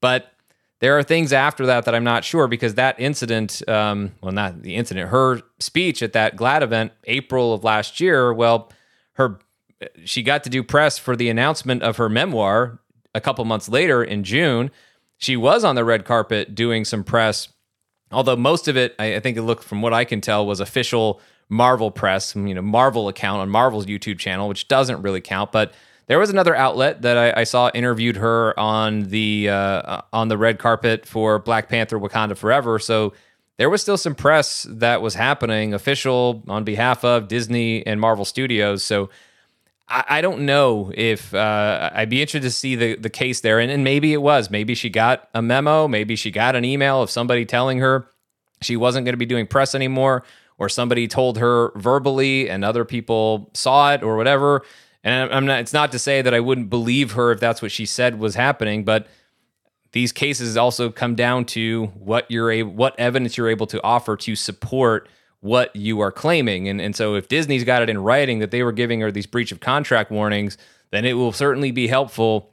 But 0.00 0.32
there 0.80 0.96
are 0.96 1.02
things 1.02 1.34
after 1.34 1.66
that 1.66 1.84
that 1.84 1.94
I'm 1.94 2.02
not 2.02 2.24
sure 2.24 2.48
because 2.48 2.76
that 2.76 2.98
incident, 2.98 3.68
um, 3.68 4.12
well, 4.22 4.32
not 4.32 4.62
the 4.62 4.74
incident, 4.74 5.10
her 5.10 5.42
speech 5.58 6.02
at 6.02 6.14
that 6.14 6.36
GLAAD 6.36 6.62
event, 6.62 6.92
April 7.04 7.52
of 7.52 7.62
last 7.62 8.00
year, 8.00 8.32
well 8.32 8.72
her 9.14 9.38
she 10.04 10.22
got 10.22 10.44
to 10.44 10.50
do 10.50 10.62
press 10.62 10.96
for 10.98 11.14
the 11.14 11.28
announcement 11.28 11.82
of 11.82 11.98
her 11.98 12.08
memoir 12.08 12.80
a 13.14 13.20
couple 13.20 13.44
months 13.44 13.68
later 13.68 14.02
in 14.02 14.24
June. 14.24 14.70
She 15.18 15.36
was 15.36 15.62
on 15.62 15.74
the 15.74 15.84
red 15.84 16.06
carpet 16.06 16.54
doing 16.54 16.86
some 16.86 17.04
press, 17.04 17.48
although 18.12 18.36
most 18.36 18.68
of 18.68 18.76
it, 18.76 18.94
I, 18.98 19.16
I 19.16 19.20
think 19.20 19.36
it 19.36 19.42
looked 19.42 19.64
from 19.64 19.82
what 19.82 19.92
I 19.92 20.04
can 20.04 20.20
tell, 20.20 20.46
was 20.46 20.60
official 20.60 21.20
Marvel 21.48 21.90
press, 21.90 22.36
you 22.36 22.54
know, 22.54 22.62
Marvel 22.62 23.08
account 23.08 23.40
on 23.40 23.48
Marvel's 23.48 23.86
YouTube 23.86 24.18
channel, 24.18 24.48
which 24.48 24.68
doesn't 24.68 25.02
really 25.02 25.20
count. 25.20 25.52
But 25.52 25.72
there 26.06 26.18
was 26.18 26.30
another 26.30 26.54
outlet 26.54 27.02
that 27.02 27.16
I, 27.16 27.40
I 27.40 27.44
saw 27.44 27.70
interviewed 27.74 28.16
her 28.16 28.58
on 28.58 29.04
the 29.04 29.48
uh, 29.50 30.02
on 30.12 30.28
the 30.28 30.38
red 30.38 30.58
carpet 30.58 31.06
for 31.06 31.38
Black 31.38 31.68
Panther: 31.68 31.98
Wakanda 31.98 32.36
Forever. 32.36 32.78
So 32.78 33.12
there 33.58 33.70
was 33.70 33.82
still 33.82 33.96
some 33.96 34.14
press 34.14 34.66
that 34.70 35.02
was 35.02 35.14
happening, 35.14 35.74
official 35.74 36.42
on 36.48 36.64
behalf 36.64 37.04
of 37.04 37.28
Disney 37.28 37.86
and 37.86 38.00
Marvel 38.00 38.24
Studios. 38.24 38.82
So 38.82 39.10
I, 39.90 40.20
don't 40.20 40.40
know 40.40 40.92
if 40.94 41.32
uh, 41.32 41.90
I'd 41.94 42.10
be 42.10 42.20
interested 42.20 42.42
to 42.42 42.50
see 42.50 42.76
the, 42.76 42.96
the 42.96 43.08
case 43.10 43.40
there. 43.40 43.58
And, 43.58 43.70
and 43.70 43.82
maybe 43.82 44.12
it 44.12 44.22
was. 44.22 44.50
Maybe 44.50 44.74
she 44.74 44.90
got 44.90 45.28
a 45.34 45.40
memo. 45.40 45.88
Maybe 45.88 46.14
she 46.14 46.30
got 46.30 46.54
an 46.56 46.64
email 46.64 47.00
of 47.00 47.10
somebody 47.10 47.46
telling 47.46 47.78
her 47.78 48.08
she 48.60 48.76
wasn't 48.76 49.06
going 49.06 49.14
to 49.14 49.18
be 49.18 49.26
doing 49.26 49.46
press 49.46 49.74
anymore, 49.74 50.24
or 50.58 50.68
somebody 50.68 51.08
told 51.08 51.38
her 51.38 51.72
verbally 51.76 52.50
and 52.50 52.64
other 52.64 52.84
people 52.84 53.50
saw 53.54 53.94
it 53.94 54.02
or 54.02 54.16
whatever. 54.16 54.62
And 55.04 55.32
I'm 55.32 55.46
not, 55.46 55.60
it's 55.60 55.72
not 55.72 55.92
to 55.92 55.98
say 55.98 56.22
that 56.22 56.34
I 56.34 56.40
wouldn't 56.40 56.68
believe 56.68 57.12
her 57.12 57.32
if 57.32 57.40
that's 57.40 57.62
what 57.62 57.70
she 57.70 57.86
said 57.86 58.18
was 58.18 58.34
happening, 58.34 58.84
but 58.84 59.06
these 59.92 60.12
cases 60.12 60.56
also 60.56 60.90
come 60.90 61.14
down 61.14 61.44
to 61.46 61.86
what 61.94 62.30
you're 62.30 62.50
able, 62.50 62.72
what 62.72 62.98
evidence 62.98 63.36
you're 63.36 63.48
able 63.48 63.66
to 63.68 63.82
offer 63.82 64.16
to 64.18 64.36
support 64.36 65.08
what 65.40 65.74
you 65.74 66.00
are 66.00 66.12
claiming. 66.12 66.68
And 66.68 66.80
and 66.80 66.96
so 66.96 67.14
if 67.14 67.28
Disney's 67.28 67.64
got 67.64 67.82
it 67.82 67.88
in 67.88 67.98
writing 67.98 68.38
that 68.40 68.50
they 68.50 68.62
were 68.62 68.72
giving 68.72 69.00
her 69.00 69.10
these 69.10 69.26
breach 69.26 69.52
of 69.52 69.60
contract 69.60 70.10
warnings, 70.10 70.58
then 70.90 71.04
it 71.04 71.14
will 71.14 71.32
certainly 71.32 71.70
be 71.70 71.88
helpful 71.88 72.50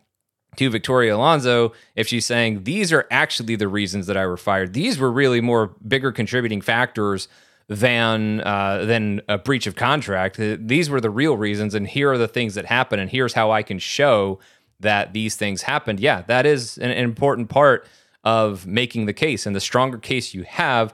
to 0.58 0.70
Victoria 0.70 1.16
Alonso 1.16 1.74
if 1.96 2.08
she's 2.08 2.26
saying 2.26 2.64
these 2.64 2.94
are 2.94 3.08
actually 3.12 3.56
the 3.56 3.68
reasons 3.68 4.08
that 4.08 4.18
I 4.18 4.26
were 4.26 4.38
fired. 4.38 4.74
These 4.74 4.98
were 5.00 5.12
really 5.12 5.42
more 5.42 5.76
bigger 5.86 6.12
contributing 6.12 6.62
factors 6.62 7.28
than 7.68 8.42
uh, 8.42 8.86
than 8.86 9.22
a 9.28 9.38
breach 9.38 9.68
of 9.68 9.76
contract. 9.76 10.38
These 10.38 10.90
were 10.90 11.02
the 11.02 11.10
real 11.10 11.38
reasons, 11.38 11.74
and 11.74 11.88
here 11.88 12.12
are 12.12 12.18
the 12.18 12.28
things 12.28 12.56
that 12.56 12.66
happened, 12.66 13.02
and 13.02 13.10
here's 13.10 13.34
how 13.34 13.52
I 13.52 13.64
can 13.64 13.80
show 13.80 14.40
that 14.80 15.14
these 15.14 15.36
things 15.36 15.64
happened. 15.64 16.00
Yeah, 16.00 16.22
that 16.24 16.46
is 16.46 16.78
an, 16.78 16.92
an 16.92 17.04
important 17.04 17.50
part 17.50 17.88
of 18.24 18.68
making 18.68 19.06
the 19.06 19.14
case, 19.14 19.46
and 19.46 19.56
the 19.56 19.62
stronger 19.62 19.98
case 19.98 20.34
you 20.34 20.44
have, 20.44 20.94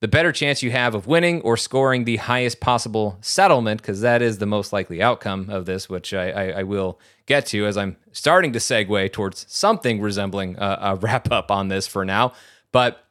the 0.00 0.08
better 0.08 0.30
chance 0.30 0.62
you 0.62 0.70
have 0.70 0.94
of 0.94 1.06
winning 1.06 1.40
or 1.42 1.56
scoring 1.56 2.04
the 2.04 2.16
highest 2.16 2.60
possible 2.60 3.18
settlement, 3.20 3.82
because 3.82 4.00
that 4.00 4.22
is 4.22 4.38
the 4.38 4.46
most 4.46 4.72
likely 4.72 5.02
outcome 5.02 5.50
of 5.50 5.66
this, 5.66 5.88
which 5.88 6.14
I, 6.14 6.30
I, 6.30 6.44
I, 6.60 6.62
will 6.62 7.00
get 7.26 7.46
to 7.46 7.66
as 7.66 7.76
I'm 7.76 7.96
starting 8.12 8.52
to 8.52 8.60
segue 8.60 9.12
towards 9.12 9.44
something 9.48 10.00
resembling 10.00 10.56
a, 10.58 10.78
a 10.80 10.94
wrap 11.00 11.32
up 11.32 11.50
on 11.50 11.68
this 11.68 11.86
for 11.86 12.04
now. 12.04 12.32
But 12.70 13.04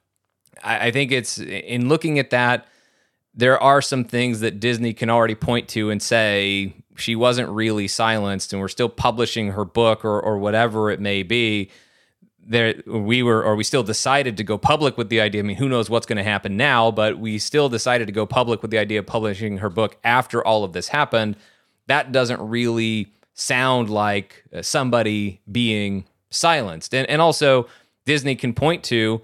I, 0.63 0.87
I 0.87 0.91
think 0.91 1.11
it's 1.11 1.39
in 1.39 1.89
looking 1.89 2.19
at 2.19 2.29
that, 2.29 2.67
there 3.33 3.61
are 3.61 3.81
some 3.81 4.03
things 4.03 4.39
that 4.39 4.59
Disney 4.59 4.93
can 4.93 5.09
already 5.09 5.35
point 5.35 5.67
to 5.69 5.89
and 5.91 6.01
say 6.01 6.73
she 6.95 7.15
wasn't 7.15 7.49
really 7.49 7.87
silenced 7.87 8.53
and 8.53 8.61
we're 8.61 8.67
still 8.67 8.89
publishing 8.89 9.51
her 9.51 9.65
book 9.65 10.03
or, 10.03 10.19
or 10.19 10.37
whatever 10.39 10.89
it 10.89 10.99
may 10.99 11.21
be 11.21 11.69
there 12.47 12.75
we 12.87 13.21
were 13.21 13.43
or 13.43 13.55
we 13.55 13.63
still 13.63 13.83
decided 13.83 14.37
to 14.37 14.43
go 14.43 14.57
public 14.57 14.97
with 14.97 15.09
the 15.09 15.19
idea. 15.21 15.41
I 15.41 15.43
mean 15.43 15.57
who 15.57 15.69
knows 15.69 15.89
what's 15.89 16.05
going 16.05 16.17
to 16.17 16.23
happen 16.23 16.57
now 16.57 16.89
but 16.91 17.19
we 17.19 17.37
still 17.37 17.69
decided 17.69 18.07
to 18.07 18.13
go 18.13 18.25
public 18.25 18.61
with 18.61 18.71
the 18.71 18.77
idea 18.77 18.99
of 18.99 19.05
publishing 19.05 19.57
her 19.57 19.69
book 19.69 19.97
after 20.03 20.45
all 20.45 20.63
of 20.63 20.73
this 20.73 20.87
happened. 20.87 21.35
That 21.87 22.11
doesn't 22.11 22.41
really 22.41 23.13
sound 23.33 23.89
like 23.89 24.43
uh, 24.53 24.61
somebody 24.61 25.41
being 25.51 26.05
silenced. 26.29 26.95
And, 26.95 27.07
and 27.09 27.21
also 27.21 27.67
disney 28.05 28.35
can 28.35 28.53
point 28.53 28.83
to 28.85 29.21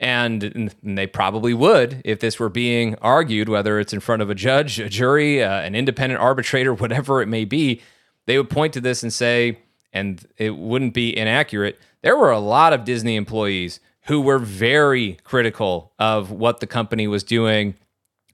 and, 0.00 0.44
and 0.44 0.98
they 0.98 1.06
probably 1.06 1.54
would 1.54 2.02
if 2.04 2.20
this 2.20 2.38
were 2.38 2.48
being 2.48 2.94
argued 2.96 3.48
whether 3.48 3.80
it's 3.80 3.92
in 3.92 4.00
front 4.00 4.22
of 4.22 4.30
a 4.30 4.34
judge 4.34 4.78
a 4.78 4.88
jury 4.88 5.42
uh, 5.42 5.60
an 5.60 5.74
independent 5.74 6.20
arbitrator 6.20 6.74
whatever 6.74 7.22
it 7.22 7.26
may 7.26 7.44
be 7.44 7.80
they 8.26 8.36
would 8.36 8.50
point 8.50 8.74
to 8.74 8.80
this 8.80 9.02
and 9.02 9.12
say 9.12 9.58
and 9.92 10.26
it 10.36 10.56
wouldn't 10.56 10.94
be 10.94 11.16
inaccurate 11.16 11.80
there 12.02 12.16
were 12.16 12.30
a 12.30 12.38
lot 12.38 12.72
of 12.72 12.84
Disney 12.84 13.16
employees 13.16 13.80
who 14.02 14.20
were 14.20 14.38
very 14.38 15.18
critical 15.24 15.92
of 15.98 16.30
what 16.30 16.60
the 16.60 16.66
company 16.66 17.06
was 17.06 17.22
doing 17.22 17.74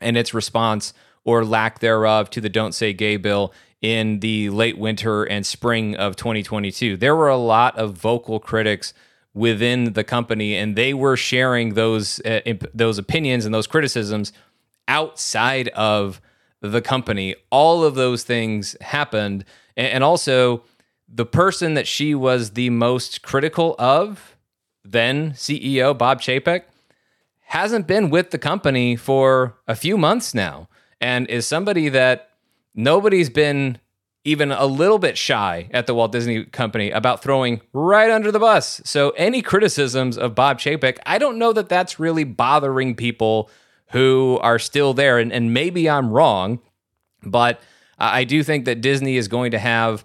and 0.00 0.16
its 0.16 0.32
response 0.34 0.92
or 1.24 1.44
lack 1.44 1.80
thereof 1.80 2.30
to 2.30 2.40
the 2.40 2.48
Don't 2.48 2.72
Say 2.72 2.92
Gay 2.92 3.16
bill 3.16 3.52
in 3.80 4.20
the 4.20 4.50
late 4.50 4.78
winter 4.78 5.24
and 5.24 5.44
spring 5.44 5.94
of 5.96 6.16
2022. 6.16 6.96
There 6.96 7.16
were 7.16 7.28
a 7.28 7.36
lot 7.36 7.76
of 7.76 7.94
vocal 7.94 8.38
critics 8.38 8.94
within 9.34 9.94
the 9.94 10.04
company, 10.04 10.54
and 10.54 10.76
they 10.76 10.94
were 10.94 11.16
sharing 11.16 11.74
those 11.74 12.20
uh, 12.20 12.40
imp- 12.46 12.70
those 12.72 12.98
opinions 12.98 13.44
and 13.44 13.54
those 13.54 13.66
criticisms 13.66 14.32
outside 14.86 15.68
of 15.70 16.20
the 16.60 16.80
company. 16.80 17.34
All 17.50 17.84
of 17.84 17.94
those 17.94 18.22
things 18.22 18.76
happened, 18.80 19.44
and, 19.76 19.88
and 19.88 20.04
also 20.04 20.62
the 21.08 21.26
person 21.26 21.74
that 21.74 21.86
she 21.86 22.14
was 22.14 22.50
the 22.50 22.70
most 22.70 23.22
critical 23.22 23.74
of, 23.78 24.36
then 24.84 25.32
CEO 25.32 25.96
Bob 25.96 26.20
Chapek, 26.20 26.62
hasn't 27.46 27.86
been 27.86 28.10
with 28.10 28.30
the 28.30 28.38
company 28.38 28.96
for 28.96 29.56
a 29.68 29.76
few 29.76 29.96
months 29.96 30.34
now, 30.34 30.68
and 31.00 31.28
is 31.28 31.46
somebody 31.46 31.88
that 31.88 32.30
nobody's 32.74 33.30
been 33.30 33.78
even 34.24 34.50
a 34.50 34.64
little 34.64 34.98
bit 34.98 35.18
shy 35.18 35.68
at 35.72 35.86
the 35.86 35.94
Walt 35.94 36.10
Disney 36.10 36.44
Company 36.46 36.90
about 36.90 37.22
throwing 37.22 37.60
right 37.74 38.10
under 38.10 38.32
the 38.32 38.38
bus. 38.38 38.80
So, 38.84 39.10
any 39.10 39.42
criticisms 39.42 40.16
of 40.16 40.34
Bob 40.34 40.58
Chapek, 40.58 40.98
I 41.04 41.18
don't 41.18 41.38
know 41.38 41.52
that 41.52 41.68
that's 41.68 42.00
really 42.00 42.24
bothering 42.24 42.94
people 42.94 43.50
who 43.90 44.38
are 44.42 44.58
still 44.58 44.94
there. 44.94 45.18
And, 45.18 45.32
and 45.32 45.52
maybe 45.52 45.88
I'm 45.88 46.10
wrong, 46.10 46.60
but 47.22 47.60
I 47.98 48.24
do 48.24 48.42
think 48.42 48.64
that 48.64 48.80
Disney 48.80 49.16
is 49.16 49.28
going 49.28 49.50
to 49.52 49.58
have 49.58 50.04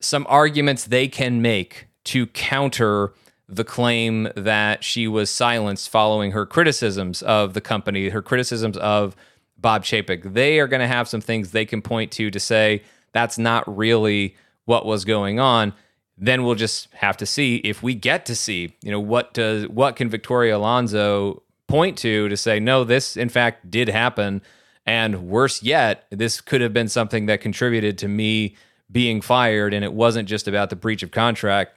some 0.00 0.26
arguments 0.28 0.84
they 0.84 1.08
can 1.08 1.42
make 1.42 1.88
to 2.04 2.26
counter 2.28 3.12
the 3.48 3.64
claim 3.64 4.28
that 4.36 4.82
she 4.82 5.06
was 5.06 5.30
silenced 5.30 5.88
following 5.88 6.32
her 6.32 6.44
criticisms 6.44 7.22
of 7.22 7.54
the 7.54 7.60
company, 7.60 8.08
her 8.08 8.22
criticisms 8.22 8.76
of 8.78 9.14
Bob 9.56 9.84
Chapek. 9.84 10.32
They 10.34 10.58
are 10.58 10.66
going 10.66 10.80
to 10.80 10.88
have 10.88 11.08
some 11.08 11.20
things 11.20 11.50
they 11.50 11.64
can 11.64 11.80
point 11.80 12.10
to 12.12 12.30
to 12.30 12.40
say 12.40 12.82
that's 13.12 13.38
not 13.38 13.64
really 13.76 14.36
what 14.64 14.84
was 14.84 15.04
going 15.04 15.40
on. 15.40 15.72
Then 16.18 16.44
we'll 16.44 16.54
just 16.54 16.92
have 16.94 17.16
to 17.18 17.26
see 17.26 17.56
if 17.56 17.82
we 17.82 17.94
get 17.94 18.26
to 18.26 18.34
see, 18.34 18.74
you 18.82 18.90
know, 18.90 19.00
what 19.00 19.34
does 19.34 19.68
what 19.68 19.96
can 19.96 20.08
Victoria 20.08 20.56
Alonso 20.56 21.42
point 21.66 21.98
to 21.98 22.28
to 22.28 22.36
say 22.36 22.58
no, 22.58 22.84
this 22.84 23.16
in 23.16 23.28
fact 23.28 23.70
did 23.70 23.88
happen, 23.88 24.42
and 24.86 25.28
worse 25.28 25.62
yet, 25.62 26.06
this 26.10 26.40
could 26.40 26.60
have 26.60 26.72
been 26.72 26.88
something 26.88 27.26
that 27.26 27.40
contributed 27.40 27.98
to 27.98 28.08
me 28.08 28.56
being 28.90 29.20
fired, 29.20 29.74
and 29.74 29.84
it 29.84 29.92
wasn't 29.92 30.28
just 30.28 30.46
about 30.46 30.70
the 30.70 30.76
breach 30.76 31.02
of 31.02 31.10
contract 31.10 31.72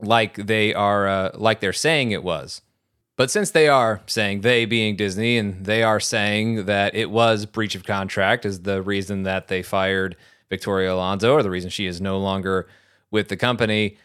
like 0.00 0.34
they 0.34 0.74
are 0.74 1.08
uh, 1.08 1.30
like 1.34 1.60
they're 1.60 1.72
saying 1.72 2.10
it 2.10 2.22
was. 2.22 2.62
But 3.16 3.30
since 3.30 3.50
they 3.50 3.66
are 3.68 4.02
saying 4.06 4.42
they 4.42 4.66
being 4.66 4.94
Disney 4.94 5.38
and 5.38 5.64
they 5.64 5.82
are 5.82 6.00
saying 6.00 6.66
that 6.66 6.94
it 6.94 7.10
was 7.10 7.46
breach 7.46 7.74
of 7.74 7.84
contract 7.84 8.44
is 8.44 8.62
the 8.62 8.82
reason 8.82 9.22
that 9.22 9.48
they 9.48 9.62
fired 9.62 10.16
Victoria 10.50 10.92
Alonso 10.92 11.32
or 11.32 11.42
the 11.42 11.50
reason 11.50 11.70
she 11.70 11.86
is 11.86 12.00
no 12.00 12.18
longer 12.18 12.68
with 13.10 13.28
the 13.28 13.36
company. 13.36 13.96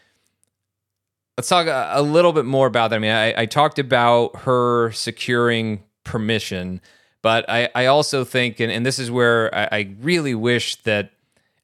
Let's 1.36 1.48
talk 1.48 1.66
a, 1.66 1.90
a 1.92 2.02
little 2.02 2.32
bit 2.32 2.46
more 2.46 2.66
about 2.66 2.88
that. 2.88 2.96
I 2.96 2.98
mean, 3.00 3.12
I, 3.12 3.42
I 3.42 3.46
talked 3.46 3.78
about 3.78 4.36
her 4.40 4.92
securing 4.92 5.82
permission, 6.04 6.80
but 7.20 7.48
I, 7.50 7.68
I 7.74 7.86
also 7.86 8.24
think, 8.24 8.60
and, 8.60 8.72
and 8.72 8.84
this 8.84 8.98
is 8.98 9.10
where 9.10 9.54
I, 9.54 9.68
I 9.72 9.96
really 10.00 10.34
wish 10.34 10.76
that 10.82 11.12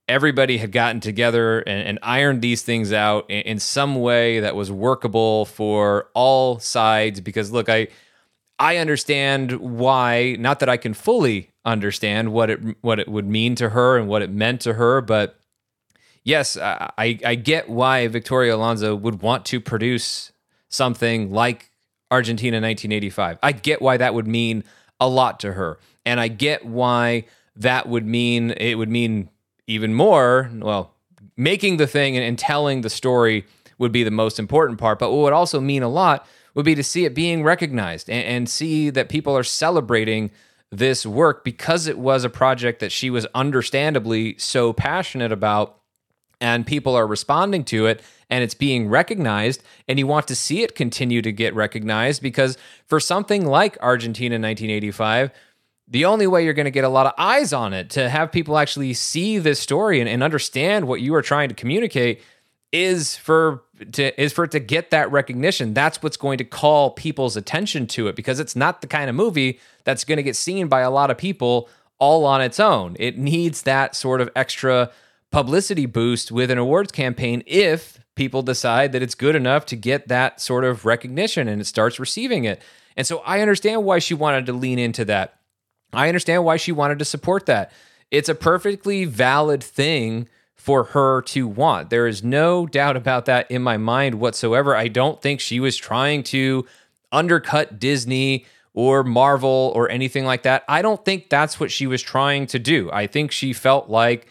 everybody 0.08 0.58
had 0.58 0.72
gotten 0.72 1.00
together 1.00 1.60
and, 1.60 1.86
and 1.86 1.98
ironed 2.02 2.42
these 2.42 2.62
things 2.62 2.92
out 2.92 3.28
in, 3.28 3.42
in, 3.42 3.58
some 3.58 3.94
way 3.96 4.40
that 4.40 4.56
was 4.56 4.72
workable 4.72 5.44
for 5.44 6.08
all 6.14 6.58
sides. 6.58 7.20
Because 7.20 7.52
look, 7.52 7.68
I 7.68 7.88
I 8.58 8.78
understand 8.78 9.52
why. 9.52 10.36
Not 10.38 10.60
that 10.60 10.68
I 10.68 10.76
can 10.76 10.94
fully 10.94 11.50
understand 11.64 12.32
what 12.32 12.50
it 12.50 12.60
what 12.80 12.98
it 12.98 13.08
would 13.08 13.26
mean 13.26 13.54
to 13.56 13.70
her 13.70 13.98
and 13.98 14.08
what 14.08 14.22
it 14.22 14.30
meant 14.30 14.60
to 14.62 14.74
her, 14.74 15.00
but 15.00 15.38
yes, 16.24 16.56
I 16.56 17.18
I 17.24 17.34
get 17.34 17.68
why 17.68 18.08
Victoria 18.08 18.56
Alonso 18.56 18.94
would 18.96 19.22
want 19.22 19.44
to 19.46 19.60
produce 19.60 20.32
something 20.68 21.30
like 21.30 21.70
Argentina 22.10 22.56
1985. 22.56 23.38
I 23.42 23.52
get 23.52 23.82
why 23.82 23.96
that 23.98 24.14
would 24.14 24.26
mean 24.26 24.64
a 25.00 25.08
lot 25.08 25.40
to 25.40 25.52
her, 25.52 25.78
and 26.04 26.18
I 26.18 26.28
get 26.28 26.64
why 26.64 27.24
that 27.56 27.88
would 27.88 28.06
mean 28.06 28.50
it 28.52 28.74
would 28.76 28.88
mean 28.88 29.28
even 29.68 29.94
more, 29.94 30.50
well, 30.54 30.94
making 31.36 31.76
the 31.76 31.86
thing 31.86 32.16
and, 32.16 32.24
and 32.24 32.36
telling 32.36 32.80
the 32.80 32.90
story 32.90 33.46
would 33.78 33.92
be 33.92 34.02
the 34.02 34.10
most 34.10 34.40
important 34.40 34.80
part. 34.80 34.98
But 34.98 35.12
what 35.12 35.18
would 35.18 35.32
also 35.32 35.60
mean 35.60 35.84
a 35.84 35.88
lot 35.88 36.26
would 36.54 36.64
be 36.64 36.74
to 36.74 36.82
see 36.82 37.04
it 37.04 37.14
being 37.14 37.44
recognized 37.44 38.10
and, 38.10 38.26
and 38.26 38.48
see 38.48 38.90
that 38.90 39.08
people 39.08 39.36
are 39.36 39.44
celebrating 39.44 40.32
this 40.70 41.06
work 41.06 41.44
because 41.44 41.86
it 41.86 41.98
was 41.98 42.24
a 42.24 42.30
project 42.30 42.80
that 42.80 42.90
she 42.90 43.10
was 43.10 43.26
understandably 43.34 44.36
so 44.38 44.72
passionate 44.72 45.30
about 45.32 45.76
and 46.40 46.66
people 46.66 46.94
are 46.94 47.06
responding 47.06 47.64
to 47.64 47.86
it 47.86 48.02
and 48.30 48.44
it's 48.44 48.54
being 48.54 48.88
recognized 48.88 49.62
and 49.88 49.98
you 49.98 50.06
want 50.06 50.28
to 50.28 50.34
see 50.34 50.62
it 50.62 50.74
continue 50.74 51.22
to 51.22 51.32
get 51.32 51.54
recognized 51.54 52.22
because 52.22 52.58
for 52.86 53.00
something 53.00 53.46
like 53.46 53.78
Argentina 53.80 54.34
1985 54.34 55.30
the 55.90 56.04
only 56.04 56.26
way 56.26 56.44
you're 56.44 56.54
going 56.54 56.64
to 56.64 56.70
get 56.70 56.84
a 56.84 56.88
lot 56.88 57.06
of 57.06 57.14
eyes 57.16 57.52
on 57.52 57.72
it 57.72 57.90
to 57.90 58.08
have 58.08 58.30
people 58.30 58.58
actually 58.58 58.92
see 58.92 59.38
this 59.38 59.58
story 59.58 60.00
and, 60.00 60.08
and 60.08 60.22
understand 60.22 60.86
what 60.86 61.00
you 61.00 61.14
are 61.14 61.22
trying 61.22 61.48
to 61.48 61.54
communicate 61.54 62.22
is 62.72 63.16
for 63.16 63.62
to 63.92 64.20
is 64.20 64.32
for 64.32 64.44
it 64.44 64.50
to 64.50 64.60
get 64.60 64.90
that 64.90 65.10
recognition. 65.10 65.72
That's 65.72 66.02
what's 66.02 66.18
going 66.18 66.38
to 66.38 66.44
call 66.44 66.90
people's 66.90 67.36
attention 67.36 67.86
to 67.88 68.08
it 68.08 68.16
because 68.16 68.40
it's 68.40 68.54
not 68.54 68.82
the 68.82 68.86
kind 68.86 69.08
of 69.08 69.16
movie 69.16 69.60
that's 69.84 70.04
going 70.04 70.18
to 70.18 70.22
get 70.22 70.36
seen 70.36 70.68
by 70.68 70.80
a 70.80 70.90
lot 70.90 71.10
of 71.10 71.16
people 71.16 71.68
all 71.98 72.24
on 72.26 72.42
its 72.42 72.60
own. 72.60 72.96
It 72.98 73.16
needs 73.18 73.62
that 73.62 73.96
sort 73.96 74.20
of 74.20 74.30
extra 74.36 74.90
publicity 75.30 75.86
boost 75.86 76.30
with 76.30 76.50
an 76.50 76.58
awards 76.58 76.92
campaign 76.92 77.42
if 77.46 77.98
people 78.14 78.42
decide 78.42 78.92
that 78.92 79.02
it's 79.02 79.14
good 79.14 79.36
enough 79.36 79.64
to 79.66 79.76
get 79.76 80.08
that 80.08 80.40
sort 80.40 80.64
of 80.64 80.84
recognition 80.84 81.48
and 81.48 81.60
it 81.60 81.66
starts 81.66 81.98
receiving 81.98 82.44
it. 82.44 82.60
And 82.96 83.06
so 83.06 83.18
I 83.20 83.40
understand 83.40 83.84
why 83.84 84.00
she 84.00 84.14
wanted 84.14 84.46
to 84.46 84.52
lean 84.52 84.78
into 84.78 85.04
that. 85.06 85.37
I 85.92 86.08
understand 86.08 86.44
why 86.44 86.56
she 86.56 86.72
wanted 86.72 86.98
to 86.98 87.04
support 87.04 87.46
that. 87.46 87.72
It's 88.10 88.28
a 88.28 88.34
perfectly 88.34 89.04
valid 89.04 89.62
thing 89.62 90.28
for 90.54 90.84
her 90.84 91.22
to 91.22 91.46
want. 91.46 91.90
There 91.90 92.06
is 92.06 92.22
no 92.22 92.66
doubt 92.66 92.96
about 92.96 93.26
that 93.26 93.50
in 93.50 93.62
my 93.62 93.76
mind 93.76 94.16
whatsoever. 94.16 94.76
I 94.76 94.88
don't 94.88 95.20
think 95.22 95.40
she 95.40 95.60
was 95.60 95.76
trying 95.76 96.22
to 96.24 96.66
undercut 97.10 97.78
Disney 97.78 98.44
or 98.74 99.02
Marvel 99.02 99.72
or 99.74 99.90
anything 99.90 100.24
like 100.24 100.42
that. 100.42 100.64
I 100.68 100.82
don't 100.82 101.04
think 101.04 101.30
that's 101.30 101.58
what 101.58 101.70
she 101.70 101.86
was 101.86 102.02
trying 102.02 102.46
to 102.48 102.58
do. 102.58 102.90
I 102.92 103.06
think 103.06 103.32
she 103.32 103.52
felt 103.52 103.88
like 103.88 104.28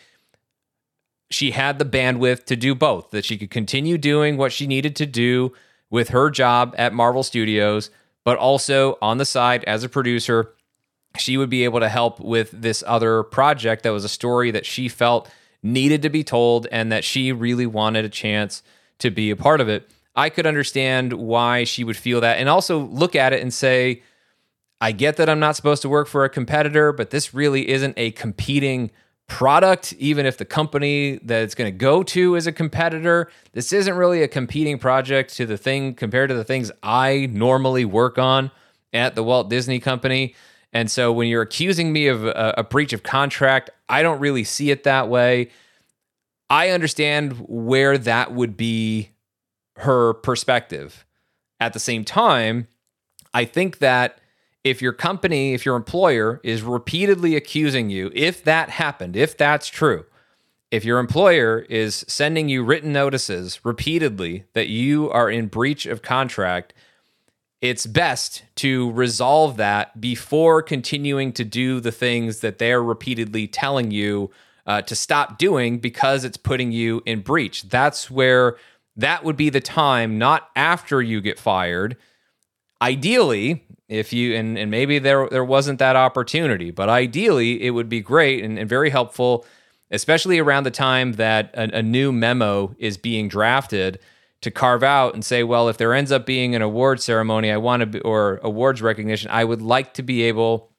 she 1.30 1.52
had 1.52 1.80
the 1.80 1.86
bandwidth 1.86 2.46
to 2.46 2.56
do 2.56 2.74
both, 2.74 3.12
that 3.12 3.26
she 3.26 3.38
could 3.38 3.50
continue 3.50 3.98
doing 3.98 4.38
what 4.38 4.54
she 4.54 4.68
needed 4.68 4.96
to 4.98 5.06
do 5.06 5.54
with 5.90 6.10
her 6.10 6.30
job 6.30 6.74
at 6.78 6.94
Marvel 6.94 7.24
Studios, 7.24 7.90
but 8.24 8.38
also 8.38 8.98
on 9.02 9.18
the 9.18 9.26
side 9.26 9.64
as 9.66 9.84
a 9.84 9.90
producer 9.90 10.54
she 11.20 11.38
would 11.38 11.50
be 11.50 11.64
able 11.64 11.80
to 11.80 11.90
help 11.90 12.20
with 12.20 12.52
this 12.52 12.84
other 12.88 13.24
project 13.24 13.84
that 13.84 13.92
was 13.92 14.04
a 14.04 14.10
story 14.10 14.52
that 14.52 14.66
she 14.66 14.88
felt 14.88 15.30
needed 15.64 16.02
to 16.02 16.10
be 16.10 16.24
told 16.24 16.68
and 16.72 16.92
that 16.92 17.04
she 17.04 17.32
really 17.32 17.66
wanted 17.66 18.06
a 18.06 18.10
chance 18.10 18.64
to 19.00 19.10
be 19.10 19.30
a 19.30 19.36
part 19.36 19.62
of 19.62 19.70
it. 19.70 19.90
I 20.16 20.30
could 20.30 20.48
understand 20.48 21.14
why 21.14 21.64
she 21.64 21.84
would 21.84 21.98
feel 21.98 22.22
that 22.22 22.38
and 22.38 22.50
also 22.50 22.80
look 22.80 23.16
at 23.16 23.34
it 23.34 23.42
and 23.42 23.54
say, 23.54 24.02
I 24.82 24.92
get 24.92 25.18
that 25.18 25.30
I'm 25.30 25.40
not 25.40 25.56
supposed 25.56 25.82
to 25.84 25.90
work 25.90 26.08
for 26.08 26.24
a 26.24 26.30
competitor, 26.30 26.92
but 26.92 27.10
this 27.10 27.34
really 27.34 27.70
isn't 27.70 27.96
a 27.98 28.12
competing 28.12 28.92
product, 29.28 29.94
even 30.00 30.26
if 30.26 30.38
the 30.38 30.46
company 30.46 31.20
that 31.24 31.44
it's 31.44 31.56
going 31.56 31.72
to 31.72 31.78
go 31.78 32.02
to 32.02 32.36
is 32.36 32.48
a 32.48 32.52
competitor. 32.52 33.30
This 33.54 33.74
isn't 33.74 33.96
really 33.96 34.24
a 34.24 34.28
competing 34.28 34.80
project 34.80 35.36
to 35.36 35.46
the 35.46 35.58
thing 35.58 35.94
compared 35.94 36.30
to 36.30 36.36
the 36.36 36.44
things 36.44 36.72
I 36.82 37.28
normally 37.32 37.86
work 37.86 38.18
on 38.18 38.52
at 38.94 39.16
the 39.16 39.24
Walt 39.24 39.50
Disney 39.50 39.80
Company. 39.80 40.36
And 40.74 40.92
so 40.92 41.12
when 41.12 41.28
you're 41.28 41.42
accusing 41.42 41.94
me 41.94 42.08
of 42.08 42.26
a, 42.26 42.56
a, 42.58 42.64
breach 42.64 42.94
of 42.94 43.04
contract, 43.04 43.70
I 43.88 44.02
don't 44.02 44.20
really 44.20 44.44
see 44.44 44.70
it 44.70 44.84
that 44.84 45.08
way. 45.08 45.50
I 46.50 46.70
understand 46.70 47.34
where 47.48 47.98
that 47.98 48.34
would 48.34 48.58
be 48.58 49.12
her 49.78 50.14
perspective. 50.14 51.06
At 51.60 51.74
the 51.74 51.80
same 51.80 52.04
time, 52.04 52.68
I 53.34 53.46
think 53.46 53.80
that 53.80 54.20
if 54.64 54.82
your 54.82 54.94
company, 54.94 55.54
if 55.54 55.66
your 55.66 55.76
employer 55.76 56.42
is 56.44 56.62
repeatedly 56.62 57.36
accusing 57.36 57.90
you, 57.90 58.12
if 58.14 58.44
that 58.44 58.70
happened, 58.70 59.16
if 59.16 59.38
that's 59.38 59.68
true, 59.68 60.06
if 60.70 60.84
your 60.84 61.00
employer 61.00 61.66
is 61.70 62.04
sending 62.08 62.50
you 62.50 62.64
written 62.64 62.92
notices 62.92 63.64
repeatedly 63.64 64.44
that 64.54 64.68
you 64.68 65.10
are 65.12 65.30
in 65.30 65.48
breach 65.48 65.86
of 65.86 66.02
contract, 66.02 66.74
it's 67.62 67.86
best 67.86 68.44
to 68.56 68.92
resolve 68.92 69.58
that 69.58 70.00
before 70.00 70.62
continuing 70.62 71.34
to 71.34 71.44
do 71.44 71.80
the 71.80 71.92
things 71.92 72.40
that 72.42 72.60
they're 72.60 72.84
repeatedly 72.84 73.48
telling 73.48 73.92
you 73.92 74.30
uh, 74.66 74.82
to 74.84 74.96
stop 74.96 75.38
doing 75.38 75.80
because 75.80 76.24
it's 76.24 76.38
putting 76.38 76.72
you 76.72 77.02
in 77.06 77.22
breach. 77.22 77.64
That's 77.70 78.12
where 78.12 78.58
that 78.96 79.24
would 79.24 79.38
be 79.38 79.50
the 79.50 79.62
time, 79.62 80.18
not 80.18 80.50
after 80.56 81.02
you 81.02 81.22
get 81.22 81.40
fired. 81.40 81.98
Ideally, 82.82 83.64
if 83.88 84.14
you 84.14 84.36
and, 84.36 84.58
and 84.58 84.70
maybe 84.70 85.00
there 85.00 85.28
there 85.30 85.46
wasn't 85.46 85.80
that 85.80 85.96
opportunity, 85.96 86.72
but 86.72 86.90
ideally 86.90 87.64
it 87.64 87.72
would 87.72 87.90
be 87.90 88.02
great 88.02 88.44
and, 88.44 88.60
and 88.60 88.70
very 88.70 88.90
helpful 88.90 89.46
especially 89.92 90.40
around 90.40 90.64
the 90.64 90.72
time 90.72 91.14
that 91.14 91.52
a, 91.54 91.78
a 91.78 91.82
new 91.82 92.12
memo 92.12 92.76
is 92.78 92.98
being 92.98 93.28
drafted 93.28 94.00
to 94.42 94.52
carve 94.52 94.84
out 94.84 95.14
and 95.14 95.26
say, 95.26 95.44
well, 95.44 95.68
if 95.68 95.78
there 95.78 95.94
ends 95.94 96.12
up 96.12 96.26
being 96.26 96.56
an 96.56 96.62
award 96.62 97.02
ceremony, 97.02 97.52
I 97.52 97.58
want 97.58 97.82
to 97.82 97.86
be, 97.86 98.00
or 98.02 98.40
awards 98.44 98.82
recognition, 98.82 99.32
I 99.32 99.44
would 99.44 99.62
like 99.62 99.96
to 99.96 100.04
be 100.04 100.24
able 100.24 100.72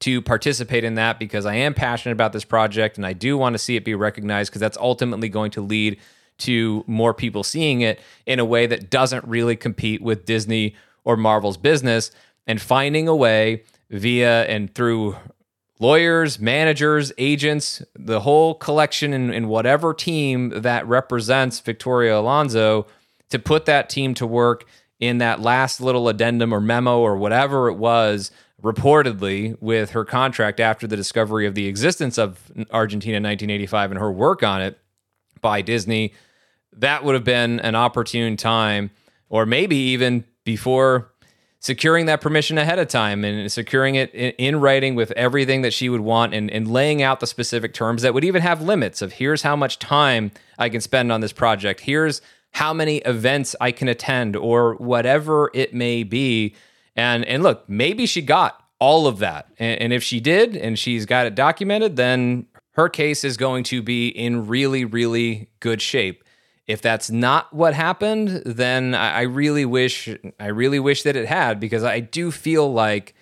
to 0.00 0.20
participate 0.22 0.84
in 0.84 0.94
that 0.94 1.18
because 1.18 1.46
I 1.46 1.54
am 1.54 1.74
passionate 1.74 2.12
about 2.12 2.32
this 2.32 2.44
project 2.44 2.96
and 2.96 3.06
I 3.06 3.12
do 3.12 3.38
want 3.38 3.54
to 3.54 3.58
see 3.58 3.76
it 3.76 3.84
be 3.84 3.94
recognized 3.94 4.50
because 4.50 4.60
that's 4.60 4.76
ultimately 4.78 5.28
going 5.28 5.50
to 5.52 5.60
lead 5.60 6.00
to 6.38 6.82
more 6.86 7.14
people 7.14 7.44
seeing 7.44 7.82
it 7.82 8.00
in 8.26 8.38
a 8.38 8.44
way 8.44 8.66
that 8.66 8.90
doesn't 8.90 9.24
really 9.26 9.54
compete 9.54 10.02
with 10.02 10.24
Disney 10.24 10.74
or 11.04 11.16
Marvel's 11.16 11.56
business. 11.56 12.10
And 12.46 12.60
finding 12.60 13.08
a 13.08 13.16
way 13.16 13.64
via 13.90 14.44
and 14.44 14.74
through 14.74 15.16
lawyers, 15.80 16.38
managers, 16.38 17.12
agents, 17.18 17.82
the 17.94 18.20
whole 18.20 18.54
collection 18.54 19.12
in 19.12 19.48
whatever 19.48 19.92
team 19.92 20.50
that 20.50 20.86
represents 20.86 21.60
Victoria 21.60 22.18
Alonso 22.18 22.86
to 23.30 23.38
put 23.38 23.64
that 23.66 23.90
team 23.90 24.14
to 24.14 24.26
work 24.26 24.64
in 25.00 25.18
that 25.18 25.40
last 25.40 25.80
little 25.80 26.08
addendum 26.08 26.52
or 26.52 26.60
memo 26.60 27.00
or 27.00 27.16
whatever 27.16 27.68
it 27.68 27.74
was 27.74 28.30
reportedly 28.62 29.60
with 29.60 29.90
her 29.90 30.04
contract 30.04 30.60
after 30.60 30.86
the 30.86 30.96
discovery 30.96 31.46
of 31.46 31.54
the 31.54 31.66
existence 31.66 32.16
of 32.16 32.50
Argentina 32.70 33.16
in 33.16 33.22
1985 33.22 33.90
and 33.90 34.00
her 34.00 34.10
work 34.10 34.42
on 34.42 34.62
it 34.62 34.78
by 35.40 35.60
Disney 35.60 36.14
that 36.76 37.04
would 37.04 37.14
have 37.14 37.24
been 37.24 37.60
an 37.60 37.74
opportune 37.74 38.36
time 38.36 38.90
or 39.28 39.46
maybe 39.46 39.76
even 39.76 40.24
before 40.44 41.12
securing 41.64 42.04
that 42.04 42.20
permission 42.20 42.58
ahead 42.58 42.78
of 42.78 42.88
time 42.88 43.24
and 43.24 43.50
securing 43.50 43.94
it 43.94 44.12
in, 44.12 44.60
writing 44.60 44.94
with 44.94 45.10
everything 45.12 45.62
that 45.62 45.72
she 45.72 45.88
would 45.88 46.02
want 46.02 46.34
and, 46.34 46.50
and 46.50 46.70
laying 46.70 47.00
out 47.00 47.20
the 47.20 47.26
specific 47.26 47.72
terms 47.72 48.02
that 48.02 48.12
would 48.12 48.22
even 48.22 48.42
have 48.42 48.60
limits 48.60 49.00
of 49.00 49.14
here's 49.14 49.40
how 49.40 49.56
much 49.56 49.78
time 49.78 50.30
I 50.58 50.68
can 50.68 50.82
spend 50.82 51.10
on 51.10 51.22
this 51.22 51.32
project. 51.32 51.80
Here's 51.80 52.20
how 52.52 52.74
many 52.74 52.98
events 52.98 53.56
I 53.62 53.72
can 53.72 53.88
attend 53.88 54.36
or 54.36 54.74
whatever 54.74 55.50
it 55.54 55.72
may 55.72 56.02
be. 56.02 56.54
And 56.96 57.24
and 57.24 57.42
look, 57.42 57.66
maybe 57.66 58.04
she 58.04 58.20
got 58.20 58.62
all 58.78 59.06
of 59.06 59.18
that. 59.20 59.48
And, 59.58 59.80
and 59.80 59.92
if 59.94 60.02
she 60.02 60.20
did 60.20 60.54
and 60.54 60.78
she's 60.78 61.06
got 61.06 61.24
it 61.24 61.34
documented, 61.34 61.96
then 61.96 62.46
her 62.72 62.90
case 62.90 63.24
is 63.24 63.38
going 63.38 63.64
to 63.64 63.80
be 63.80 64.08
in 64.08 64.46
really, 64.46 64.84
really 64.84 65.48
good 65.60 65.80
shape. 65.80 66.23
If 66.66 66.80
that's 66.80 67.10
not 67.10 67.52
what 67.52 67.74
happened, 67.74 68.42
then 68.46 68.94
I, 68.94 69.22
really 69.22 69.66
wish 69.66 70.08
I 70.40 70.46
really 70.46 70.80
wish 70.80 71.02
that 71.02 71.14
it 71.14 71.26
had 71.26 71.60
because 71.60 71.84
I 71.84 72.00
do 72.00 72.30
feel 72.30 72.72
like 72.72 73.14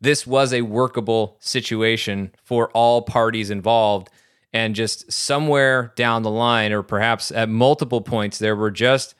this 0.00 0.26
was 0.26 0.52
a 0.52 0.62
workable 0.62 1.36
situation 1.40 2.32
for 2.44 2.70
all 2.70 3.02
parties 3.02 3.50
involved. 3.50 4.08
And 4.54 4.74
just 4.74 5.12
somewhere 5.12 5.92
down 5.96 6.22
the 6.22 6.30
line, 6.30 6.72
or 6.72 6.82
perhaps 6.82 7.30
at 7.30 7.50
multiple 7.50 8.00
points, 8.00 8.38
there 8.38 8.56
were 8.56 8.70
just 8.70 9.14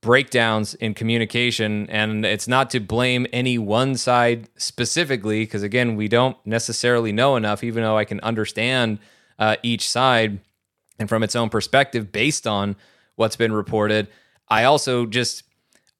breakdowns 0.00 0.74
in 0.74 0.94
communication. 0.94 1.90
And 1.90 2.24
it's 2.24 2.46
not 2.46 2.70
to 2.70 2.80
blame 2.80 3.26
any 3.32 3.58
one 3.58 3.96
side 3.96 4.48
specifically, 4.56 5.40
because 5.40 5.64
again, 5.64 5.96
we 5.96 6.06
don't 6.06 6.36
necessarily 6.46 7.10
know 7.10 7.34
enough, 7.34 7.64
even 7.64 7.82
though 7.82 7.98
I 7.98 8.04
can 8.04 8.20
understand 8.20 9.00
uh, 9.40 9.56
each 9.64 9.88
side 9.88 10.38
and 11.00 11.08
from 11.08 11.24
its 11.24 11.34
own 11.34 11.48
perspective 11.48 12.12
based 12.12 12.46
on 12.46 12.76
what's 13.20 13.36
been 13.36 13.52
reported. 13.52 14.08
I 14.48 14.64
also 14.64 15.04
just 15.04 15.44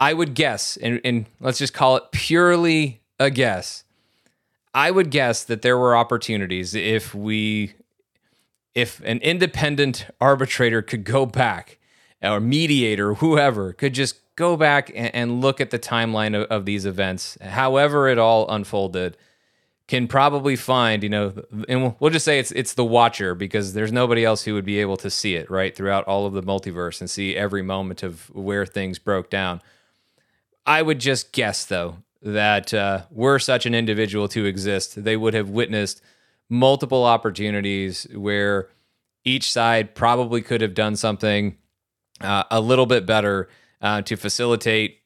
I 0.01 0.15
would 0.15 0.35
guess, 0.35 0.79
and, 0.79 0.99
and 1.05 1.27
let's 1.41 1.59
just 1.59 1.75
call 1.75 1.97
it 1.97 2.05
purely 2.11 3.03
a 3.19 3.31
guess. 3.31 3.85
I 4.73 4.91
would 4.91 5.11
guess 5.11 5.45
that 5.45 5.61
there 5.61 5.77
were 5.77 5.95
opportunities 5.95 6.75
if 6.75 7.15
we 7.15 7.75
if 8.75 9.01
an 9.01 9.19
independent 9.19 10.07
arbitrator 10.21 10.81
could 10.81 11.05
go 11.05 11.27
back 11.27 11.79
or 12.23 12.41
mediator 12.41 13.15
whoever 13.15 13.73
could 13.73 13.93
just 13.93 14.17
go 14.37 14.57
back 14.57 14.91
and, 14.95 15.15
and 15.15 15.41
look 15.41 15.61
at 15.61 15.71
the 15.71 15.79
timeline 15.79 16.41
of, 16.41 16.47
of, 16.49 16.65
these 16.67 16.87
events 16.87 17.37
however 17.41 18.07
it 18.07 18.17
all 18.17 18.49
unfolded 18.49 19.17
can 19.91 20.07
probably 20.07 20.55
find, 20.55 21.03
you 21.03 21.09
know, 21.09 21.33
and 21.69 21.97
we'll 21.99 22.13
just 22.13 22.25
say 22.25 22.39
it's 22.39 22.53
it's 22.53 22.75
the 22.75 22.85
watcher 22.85 23.35
because 23.35 23.73
there's 23.73 23.91
nobody 23.91 24.25
else 24.25 24.45
who 24.45 24.55
would 24.55 24.65
be 24.65 24.79
able 24.79 24.97
to 24.97 25.11
see 25.11 25.35
it 25.35 25.51
right 25.51 25.75
throughout 25.75 26.05
all 26.05 26.27
of 26.27 26.33
the 26.33 26.45
multiverse 26.45 27.01
and 27.01 27.11
see 27.11 27.35
every 27.35 27.61
moment 27.61 28.05
of 28.05 28.31
where 28.33 28.65
things 28.65 29.01
broke 29.01 29.29
down. 29.29 29.61
I 30.65 30.81
would 30.83 31.01
just 31.01 31.33
guess 31.33 31.65
though 31.65 31.97
that 32.23 32.73
uh, 32.73 33.03
were 33.11 33.41
such 33.41 33.67
an 33.67 33.75
individual 33.75 34.29
to 34.29 34.45
exist, 34.45 35.03
they 35.03 35.17
would 35.17 35.35
have 35.35 35.51
witnessed 35.51 36.01
multiple 36.49 37.03
opportunities 37.03 38.07
where 38.15 38.69
each 39.25 39.51
side 39.51 39.97
probably 39.97 40.41
could 40.41 40.61
have 40.61 40.75
done 40.75 40.95
something 40.95 41.57
uh, 42.21 42.45
a 42.49 42.61
little 42.61 42.87
bit 42.87 43.07
better 43.07 43.49
uh, 43.83 44.03
to 44.03 44.15
facilitate 44.15 45.01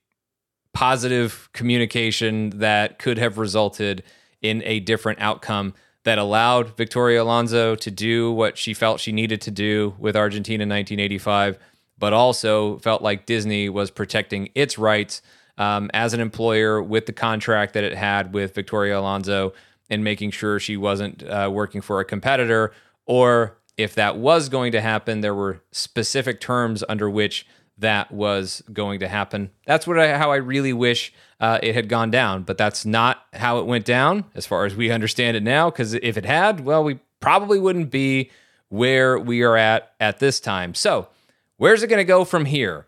positive 0.75 1.49
communication 1.55 2.51
that 2.51 2.99
could 2.99 3.17
have 3.17 3.39
resulted 3.39 4.03
in 4.45 4.63
a 4.67 4.79
different 4.79 5.19
outcome 5.21 5.73
that 6.05 6.19
allowed 6.19 6.77
Victoria 6.77 7.23
Alonso 7.23 7.75
to 7.75 7.91
do 7.91 8.31
what 8.31 8.59
she 8.59 8.75
felt 8.75 9.01
she 9.01 9.11
needed 9.11 9.41
to 9.41 9.51
do 9.51 9.95
with 9.99 10.15
Argentina 10.15 10.63
in 10.63 10.69
1985, 10.69 11.59
but 11.99 12.13
also 12.13 12.79
felt 12.79 13.01
like 13.01 13.25
Disney 13.25 13.71
was 13.71 13.91
protecting 13.91 14.51
its 14.55 14.77
rights 14.77 15.23
um, 15.57 15.91
as 15.95 16.13
an 16.13 16.21
employer 16.21 16.83
with 16.83 17.07
the 17.07 17.13
contract 17.13 17.73
that 17.73 17.85
it 17.85 17.97
had 17.97 18.35
with 18.35 18.55
Victoria 18.55 18.99
Alonso 18.99 19.55
and 19.89 20.05
making 20.05 20.31
sure 20.31 20.61
she 20.61 20.77
wasn't 20.77 21.23
uh, 21.23 21.49
working 21.51 21.81
for 21.81 22.01
a 22.01 22.05
competitor. 22.05 22.71
Or 23.07 23.57
if 23.79 23.95
that 23.95 24.19
was 24.19 24.51
going 24.51 24.73
to 24.73 24.83
happen, 24.83 25.23
there 25.23 25.35
were 25.35 25.63
specific 25.73 26.39
terms 26.39 26.85
under 26.87 27.09
which 27.09 27.47
that 27.79 28.13
was 28.13 28.63
going 28.73 29.01
to 29.01 29.09
happen. 29.09 29.51
That's 29.67 29.87
what 29.87 29.99
I, 29.99 30.17
how 30.17 30.31
I 30.31 30.37
really 30.37 30.73
wish 30.73 31.13
uh, 31.41 31.59
it 31.63 31.75
had 31.75 31.89
gone 31.89 32.11
down, 32.11 32.45
but 32.45 32.57
that's 32.57 32.87
not 32.87 33.25
how 33.33 33.59
it 33.59 33.67
went 33.67 33.85
down 33.85 34.25
as 34.35 34.47
far 34.47 34.65
as 34.65 34.75
we 34.75 34.91
understand 34.91 35.37
it 35.37 35.43
now. 35.43 35.71
Because 35.71 35.95
if 35.95 36.17
it 36.17 36.25
had, 36.25 36.61
well, 36.61 36.85
we 36.85 37.01
probably 37.21 37.59
wouldn't 37.59 37.91
be 37.91 38.31
where 38.69 39.19
we 39.19 39.43
are 39.43 39.57
at 39.57 39.93
at 40.01 40.19
this 40.19 40.41
time. 40.41 40.75
So, 40.75 41.09
where's 41.57 41.83
it 41.83 41.89
going 41.89 41.99
to 41.99 42.05
go 42.05 42.25
from 42.25 42.45
here? 42.45 42.87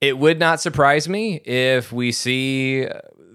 It 0.00 0.18
would 0.18 0.38
not 0.38 0.60
surprise 0.60 1.08
me 1.08 1.36
if 1.36 1.92
we 1.92 2.10
see 2.10 2.88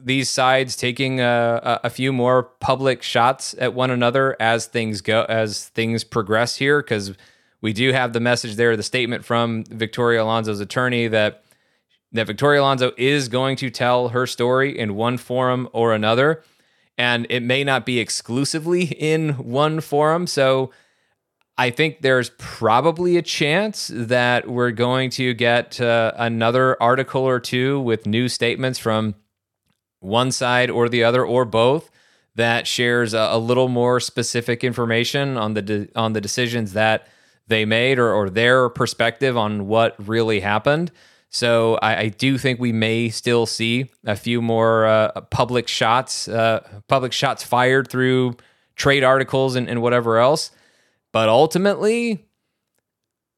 these 0.04 0.30
sides 0.30 0.76
taking 0.76 1.20
a, 1.20 1.80
a, 1.84 1.90
few 1.90 2.14
more 2.14 2.44
public 2.44 3.04
shots 3.04 3.56
at 3.58 3.74
one 3.74 3.92
another 3.92 4.38
as 4.40 4.66
things 4.66 5.02
go 5.02 5.24
as 5.28 5.68
things 5.70 6.04
progress 6.04 6.56
here 6.56 6.82
because 6.82 7.14
we 7.62 7.74
do 7.74 7.92
have 7.92 8.14
the 8.14 8.20
message 8.20 8.56
there, 8.56 8.76
the 8.78 8.84
statement 8.84 9.26
from 9.26 9.64
Victoria 9.66 10.24
Alonso's 10.24 10.60
attorney 10.60 11.08
that 11.08 11.44
that 12.14 12.28
Victoria 12.28 12.62
Alonso 12.62 12.92
is 12.98 13.28
going 13.28 13.58
to 13.58 13.70
tell 13.70 14.10
her 14.10 14.26
story 14.26 14.78
in 14.78 14.96
one 14.96 15.18
forum 15.18 15.68
or 15.74 15.94
another, 15.94 16.42
and 16.98 17.28
it 17.30 17.44
may 17.44 17.64
not 17.64 17.86
be 17.86 18.00
exclusively 18.00 18.86
in 18.86 19.32
one 19.34 19.82
forum. 19.82 20.26
So 20.26 20.72
I 21.58 21.70
think 21.70 22.02
there's 22.02 22.30
probably 22.38 23.18
a 23.18 23.22
chance 23.22 23.92
that 23.94 24.48
we're 24.48 24.72
going 24.72 25.10
to 25.12 25.34
get 25.34 25.82
uh, 25.82 26.14
another 26.16 26.82
article 26.82 27.24
or 27.24 27.40
two 27.40 27.80
with 27.80 28.06
new 28.06 28.30
statements 28.30 28.80
from 28.80 29.16
one 30.00 30.32
side 30.32 30.70
or 30.70 30.88
the 30.88 31.04
other 31.04 31.26
or 31.26 31.44
both 31.44 31.90
that 32.36 32.68
shares 32.68 33.16
a, 33.16 33.30
a 33.32 33.40
little 33.40 33.68
more 33.68 34.00
specific 34.00 34.64
information 34.64 35.36
on 35.38 35.56
the 35.56 35.62
de- 35.62 35.90
on 35.96 36.14
the 36.14 36.22
decisions 36.22 36.74
that 36.74 37.08
they 37.48 37.66
made 37.66 38.00
or, 38.00 38.14
or 38.14 38.30
their 38.30 38.70
perspective 38.70 39.38
on 39.38 39.68
what 39.68 39.96
really 40.06 40.40
happened. 40.40 40.92
So 41.30 41.76
I, 41.82 41.98
I, 41.98 42.08
do 42.08 42.38
think 42.38 42.60
we 42.60 42.72
may 42.72 43.10
still 43.10 43.46
see 43.46 43.90
a 44.06 44.16
few 44.16 44.42
more 44.42 44.86
uh, 44.86 45.22
public 45.30 45.68
shots, 45.68 46.28
uh, 46.28 46.66
public 46.88 47.12
shots 47.12 47.44
fired 47.44 47.90
through 47.90 48.38
trade 48.76 49.04
articles 49.04 49.56
and, 49.56 49.70
and 49.70 49.82
whatever 49.82 50.20
else. 50.20 50.52
But 51.12 51.28
ultimately, 51.28 52.26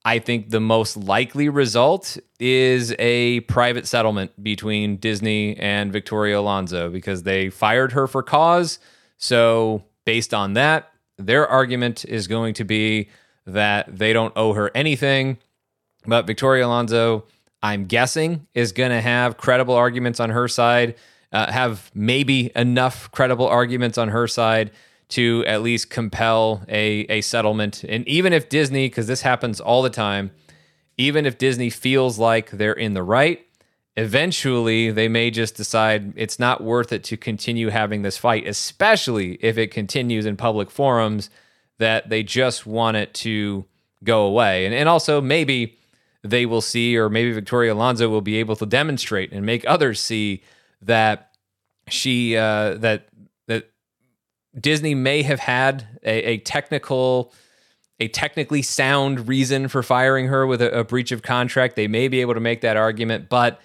I 0.06 0.20
think 0.20 0.50
the 0.50 0.60
most 0.60 0.98
likely 0.98 1.50
result 1.50 2.18
is 2.40 2.96
a 3.00 3.42
private 3.42 3.88
settlement 3.88 4.42
between 4.42 4.98
Disney 4.98 5.58
and 5.58 5.92
Victoria 5.92 6.40
Alonso 6.40 6.90
because 6.90 7.24
they 7.24 7.50
fired 7.50 7.92
her 7.94 8.08
for 8.08 8.24
cause. 8.24 8.80
So, 9.18 9.84
based 10.06 10.34
on 10.34 10.54
that, 10.54 10.92
their 11.18 11.48
argument 11.48 12.06
is 12.06 12.28
going 12.28 12.54
to 12.56 12.64
be 12.64 13.10
that 13.54 13.98
they 13.98 14.14
don't 14.14 14.34
owe 14.36 14.54
her 14.54 14.72
anything. 14.76 15.38
But 16.06 16.26
Victoria 16.26 16.66
Alonso, 16.66 17.26
I'm 17.62 17.86
guessing, 17.86 18.48
is 18.54 18.72
going 18.72 18.92
to 18.92 19.02
have 19.02 19.38
credible 19.38 19.76
arguments 19.76 20.20
on 20.20 20.30
her 20.30 20.48
side, 20.48 20.96
uh, 21.32 21.52
have 21.52 21.92
maybe 21.94 22.52
enough 22.56 23.12
credible 23.12 23.48
arguments 23.48 23.98
on 23.98 24.10
her 24.10 24.28
side 24.28 24.72
to 25.10 25.44
at 25.48 25.62
least 25.62 25.90
compel 25.90 26.64
a, 26.68 27.00
a 27.10 27.22
settlement. 27.22 27.84
And 27.84 28.08
even 28.08 28.32
if 28.32 28.50
Disney, 28.50 28.88
because 28.88 29.08
this 29.08 29.22
happens 29.22 29.60
all 29.60 29.82
the 29.82 29.90
time, 29.90 30.32
even 30.98 31.26
if 31.26 31.38
Disney 31.38 31.70
feels 31.70 32.20
like 32.20 32.52
they're 32.52 32.74
in 32.74 32.94
the 32.94 33.04
right, 33.04 33.46
eventually 33.98 34.92
they 34.92 35.08
may 35.08 35.32
just 35.32 35.56
decide 35.56 36.14
it's 36.16 36.40
not 36.40 36.64
worth 36.64 36.94
it 36.94 37.04
to 37.06 37.18
continue 37.18 37.70
having 37.70 38.02
this 38.02 38.18
fight, 38.18 38.48
especially 38.48 39.34
if 39.42 39.58
it 39.58 39.72
continues 39.72 40.26
in 40.26 40.38
public 40.38 40.70
forums 40.70 41.30
that 41.80 42.10
they 42.10 42.24
just 42.24 42.66
want 42.66 42.96
it 42.96 43.14
to 43.16 43.66
go 44.04 44.26
away. 44.26 44.66
And, 44.66 44.76
and 44.76 44.88
also, 44.88 45.20
maybe 45.20 45.78
they 46.24 46.46
will 46.46 46.62
see, 46.62 46.98
or 46.98 47.10
maybe 47.10 47.32
Victoria 47.32 47.74
Alonso 47.74 48.10
will 48.10 48.22
be 48.22 48.38
able 48.38 48.56
to 48.58 48.66
demonstrate 48.66 49.32
and 49.32 49.46
make 49.46 49.66
others 49.68 50.00
see 50.00 50.44
that 50.82 51.32
she, 51.88 52.38
uh, 52.38 52.76
that, 52.76 53.08
that 53.48 53.72
Disney 54.60 54.94
may 54.94 55.24
have 55.24 55.40
had 55.40 55.88
a, 56.04 56.34
a 56.34 56.38
technical, 56.40 57.34
a 58.00 58.08
technically 58.10 58.62
sound 58.62 59.28
reason 59.28 59.68
for 59.68 59.82
firing 59.82 60.28
her 60.28 60.46
with 60.46 60.62
a, 60.62 60.80
a 60.80 60.84
breach 60.84 61.12
of 61.12 61.22
contract. 61.22 61.76
They 61.76 61.88
may 61.88 62.08
be 62.08 62.22
able 62.22 62.34
to 62.34 62.40
make 62.40 62.62
that 62.62 62.78
argument, 62.78 63.30
but 63.30 63.60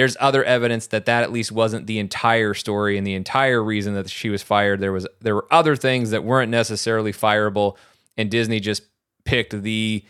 there's 0.00 0.16
other 0.18 0.42
evidence 0.44 0.86
that 0.86 1.04
that 1.04 1.22
at 1.22 1.30
least 1.30 1.52
wasn't 1.52 1.86
the 1.86 1.98
entire 1.98 2.54
story 2.54 2.96
and 2.96 3.06
the 3.06 3.12
entire 3.12 3.62
reason 3.62 3.92
that 3.92 4.08
she 4.08 4.30
was 4.30 4.42
fired. 4.42 4.80
There 4.80 4.92
was 4.92 5.06
there 5.20 5.34
were 5.34 5.46
other 5.50 5.76
things 5.76 6.08
that 6.12 6.24
weren't 6.24 6.50
necessarily 6.50 7.12
fireable, 7.12 7.76
and 8.16 8.30
Disney 8.30 8.60
just 8.60 8.82
picked 9.26 9.62
the 9.62 10.02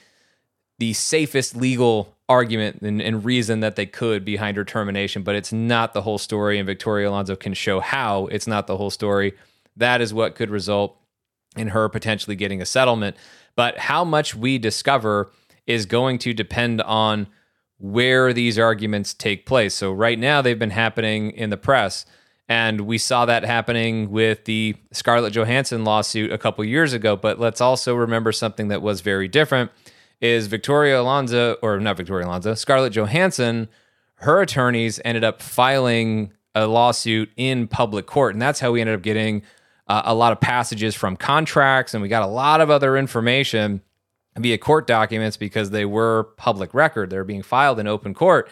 the 0.78 0.92
safest 0.92 1.56
legal 1.56 2.14
argument 2.28 2.82
and, 2.82 3.02
and, 3.02 3.24
reason 3.24 3.58
that 3.60 3.74
they 3.74 3.84
could 3.84 4.24
behind 4.24 4.56
her 4.56 4.64
termination. 4.64 5.24
But 5.24 5.34
it's 5.34 5.52
not 5.52 5.92
the 5.92 6.02
whole 6.02 6.18
story, 6.18 6.58
and 6.58 6.66
Victoria 6.68 7.10
Alonso 7.10 7.34
can 7.34 7.52
show 7.52 7.80
how 7.80 8.26
it's 8.26 8.46
not 8.46 8.68
the 8.68 8.76
whole 8.76 8.90
story. 8.90 9.32
That 9.76 10.00
is 10.00 10.14
what 10.14 10.36
could 10.36 10.50
result 10.50 10.96
in 11.56 11.66
her 11.68 11.88
potentially 11.88 12.36
getting 12.36 12.62
a 12.62 12.64
settlement. 12.64 13.16
But 13.56 13.76
how 13.76 14.04
much 14.04 14.36
we 14.36 14.56
discover 14.56 15.32
is 15.66 15.84
going 15.84 16.18
to 16.18 16.32
depend 16.32 16.80
on 16.80 17.26
where 17.80 18.32
these 18.32 18.58
arguments 18.58 19.14
take 19.14 19.46
place. 19.46 19.74
So 19.74 19.90
right 19.90 20.18
now 20.18 20.42
they've 20.42 20.58
been 20.58 20.70
happening 20.70 21.30
in 21.32 21.50
the 21.50 21.56
press. 21.56 22.04
And 22.48 22.82
we 22.82 22.98
saw 22.98 23.26
that 23.26 23.44
happening 23.44 24.10
with 24.10 24.44
the 24.44 24.76
Scarlett 24.92 25.32
Johansson 25.32 25.84
lawsuit 25.84 26.32
a 26.32 26.38
couple 26.38 26.64
years 26.64 26.92
ago. 26.92 27.16
But 27.16 27.38
let's 27.38 27.60
also 27.60 27.94
remember 27.94 28.32
something 28.32 28.68
that 28.68 28.82
was 28.82 29.00
very 29.00 29.28
different 29.28 29.70
is 30.20 30.48
Victoria 30.48 31.00
Alonso, 31.00 31.56
or 31.62 31.80
not 31.80 31.96
Victoria 31.96 32.26
Alonso, 32.26 32.54
Scarlett 32.54 32.92
Johansson, 32.92 33.68
her 34.16 34.42
attorneys 34.42 35.00
ended 35.04 35.24
up 35.24 35.40
filing 35.40 36.32
a 36.54 36.66
lawsuit 36.66 37.30
in 37.36 37.66
public 37.66 38.06
court. 38.06 38.34
And 38.34 38.42
that's 38.42 38.60
how 38.60 38.72
we 38.72 38.80
ended 38.82 38.96
up 38.96 39.02
getting 39.02 39.42
uh, 39.88 40.02
a 40.04 40.14
lot 40.14 40.32
of 40.32 40.40
passages 40.40 40.94
from 40.94 41.16
contracts. 41.16 41.94
And 41.94 42.02
we 42.02 42.08
got 42.08 42.22
a 42.22 42.26
lot 42.26 42.60
of 42.60 42.68
other 42.68 42.98
information 42.98 43.80
via 44.40 44.58
court 44.58 44.86
documents 44.86 45.36
because 45.36 45.70
they 45.70 45.84
were 45.84 46.24
public 46.36 46.74
record. 46.74 47.10
They're 47.10 47.24
being 47.24 47.42
filed 47.42 47.78
in 47.78 47.86
open 47.86 48.14
court. 48.14 48.50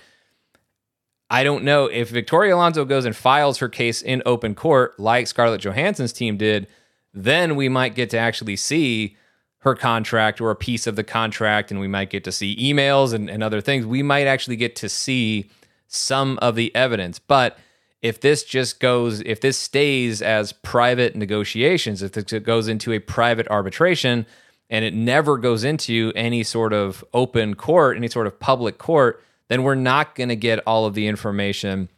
I 1.31 1.44
don't 1.44 1.65
know 1.65 1.86
if 1.86 2.09
Victoria 2.09 2.55
Alonso 2.55 2.85
goes 2.85 3.05
and 3.05 3.15
files 3.15 3.59
her 3.59 3.69
case 3.69 4.01
in 4.01 4.23
open 4.24 4.55
court 4.55 4.98
like 4.98 5.27
Scarlett 5.27 5.60
Johansson's 5.60 6.12
team 6.12 6.36
did, 6.36 6.69
then 7.12 7.56
we 7.56 7.69
might 7.69 7.94
get 7.94 8.10
to 8.10 8.19
actually 8.19 8.56
see 8.56 9.16
her 9.59 9.74
contract 9.74 10.40
or 10.40 10.51
a 10.51 10.56
piece 10.56 10.86
of 10.86 10.97
the 10.97 11.05
contract, 11.05 11.70
and 11.70 11.81
we 11.81 11.89
might 11.89 12.10
get 12.10 12.24
to 12.24 12.32
see 12.32 12.56
emails 12.56 13.12
and, 13.12 13.28
and 13.28 13.43
other 13.43 13.60
things. 13.60 13.85
We 13.85 14.02
might 14.02 14.27
actually 14.27 14.56
get 14.56 14.77
to 14.77 14.89
see 14.89 15.51
some 15.89 16.39
of 16.40 16.55
the 16.55 16.74
evidence. 16.74 17.19
But 17.19 17.59
if 18.01 18.20
this 18.20 18.44
just 18.44 18.78
goes, 18.78 19.20
if 19.23 19.40
this 19.40 19.59
stays 19.59 20.23
as 20.23 20.52
private 20.52 21.16
negotiations, 21.16 22.02
if 22.02 22.16
it 22.16 22.44
goes 22.44 22.69
into 22.69 22.93
a 22.93 23.01
private 23.01 23.48
arbitration, 23.48 24.27
and 24.70 24.85
it 24.85 24.95
never 24.95 25.39
goes 25.39 25.65
into 25.65 26.12
any 26.15 26.43
sort 26.43 26.73
of 26.73 27.05
open 27.15 27.55
court, 27.55 27.97
any 27.97 28.09
sort 28.09 28.27
of 28.27 28.39
public 28.39 28.78
court, 28.78 29.23
then 29.49 29.62
we're 29.62 29.74
not 29.74 30.15
going 30.15 30.28
to 30.28 30.36
get 30.36 30.61
all 30.66 30.85
of 30.86 30.95
the 30.95 31.07
information 31.07 31.89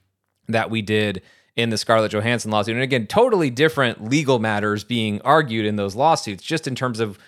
that 0.49 0.71
we 0.71 0.83
did 0.83 1.23
in 1.57 1.71
the 1.71 1.79
Scarlett 1.79 2.13
Johansson 2.13 2.51
lawsuit. 2.51 2.75
And 2.75 2.83
again, 2.83 3.07
totally 3.07 3.51
different 3.51 4.09
legal 4.09 4.39
matters 4.39 4.85
being 4.85 5.21
argued 5.23 5.67
in 5.67 5.77
those 5.77 5.95
lawsuits, 5.95 6.43
just 6.43 6.67
in 6.67 6.75
terms 6.75 7.01
of 7.01 7.19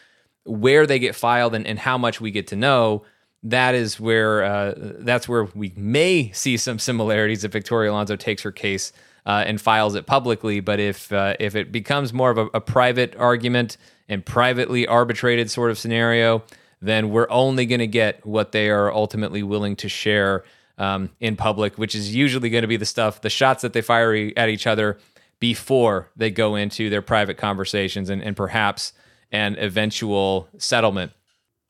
where 0.45 0.87
they 0.87 0.99
get 0.99 1.15
filed 1.15 1.55
and, 1.55 1.67
and 1.67 1.79
how 1.79 1.99
much 1.99 2.21
we 2.21 2.31
get 2.31 2.47
to 2.49 2.57
know. 2.57 3.05
That 3.45 3.75
is 3.75 3.99
where 3.99 4.45
uh, 4.45 4.75
that's 4.77 5.29
where 5.29 5.45
we 5.47 5.73
may 5.77 6.31
see 6.31 6.57
some 6.57 6.79
similarities 6.79 7.43
if 7.43 7.51
Victoria 7.51 7.91
Alonso 7.91 8.15
takes 8.15 8.43
her 8.43 8.53
case 8.53 8.93
uh, 9.27 9.43
and 9.45 9.61
files 9.61 9.97
it 9.97 10.07
publicly. 10.07 10.61
But 10.61 10.79
if 10.79 11.13
uh, 11.13 11.35
if 11.41 11.57
it 11.57 11.73
becomes 11.73 12.13
more 12.13 12.31
of 12.31 12.39
a, 12.39 12.47
a 12.55 12.61
private 12.61 13.17
argument, 13.17 13.77
and 14.13 14.25
privately 14.25 14.87
arbitrated 14.87 15.51
sort 15.51 15.71
of 15.71 15.79
scenario, 15.79 16.45
then 16.83 17.09
we're 17.09 17.31
only 17.31 17.65
going 17.65 17.79
to 17.79 17.87
get 17.87 18.25
what 18.27 18.53
they 18.53 18.69
are 18.69 18.93
ultimately 18.93 19.43
willing 19.43 19.75
to 19.77 19.89
share 19.89 20.45
um, 20.77 21.11
in 21.21 21.35
public, 21.35 21.79
which 21.79 21.95
is 21.95 22.15
usually 22.15 22.51
going 22.51 22.63
to 22.63 22.69
be 22.69 22.77
the 22.77 22.85
stuff, 22.85 23.23
the 23.23 23.31
shots 23.31 23.63
that 23.63 23.73
they 23.73 23.81
fire 23.81 24.31
at 24.37 24.49
each 24.49 24.67
other 24.67 24.99
before 25.41 26.11
they 26.15 26.31
go 26.31 26.55
into 26.55 26.91
their 26.91 27.03
private 27.03 27.39
conversations 27.39 28.11
and, 28.11 28.23
and 28.23 28.37
perhaps 28.37 28.93
an 29.31 29.57
eventual 29.59 30.49
settlement. 30.59 31.13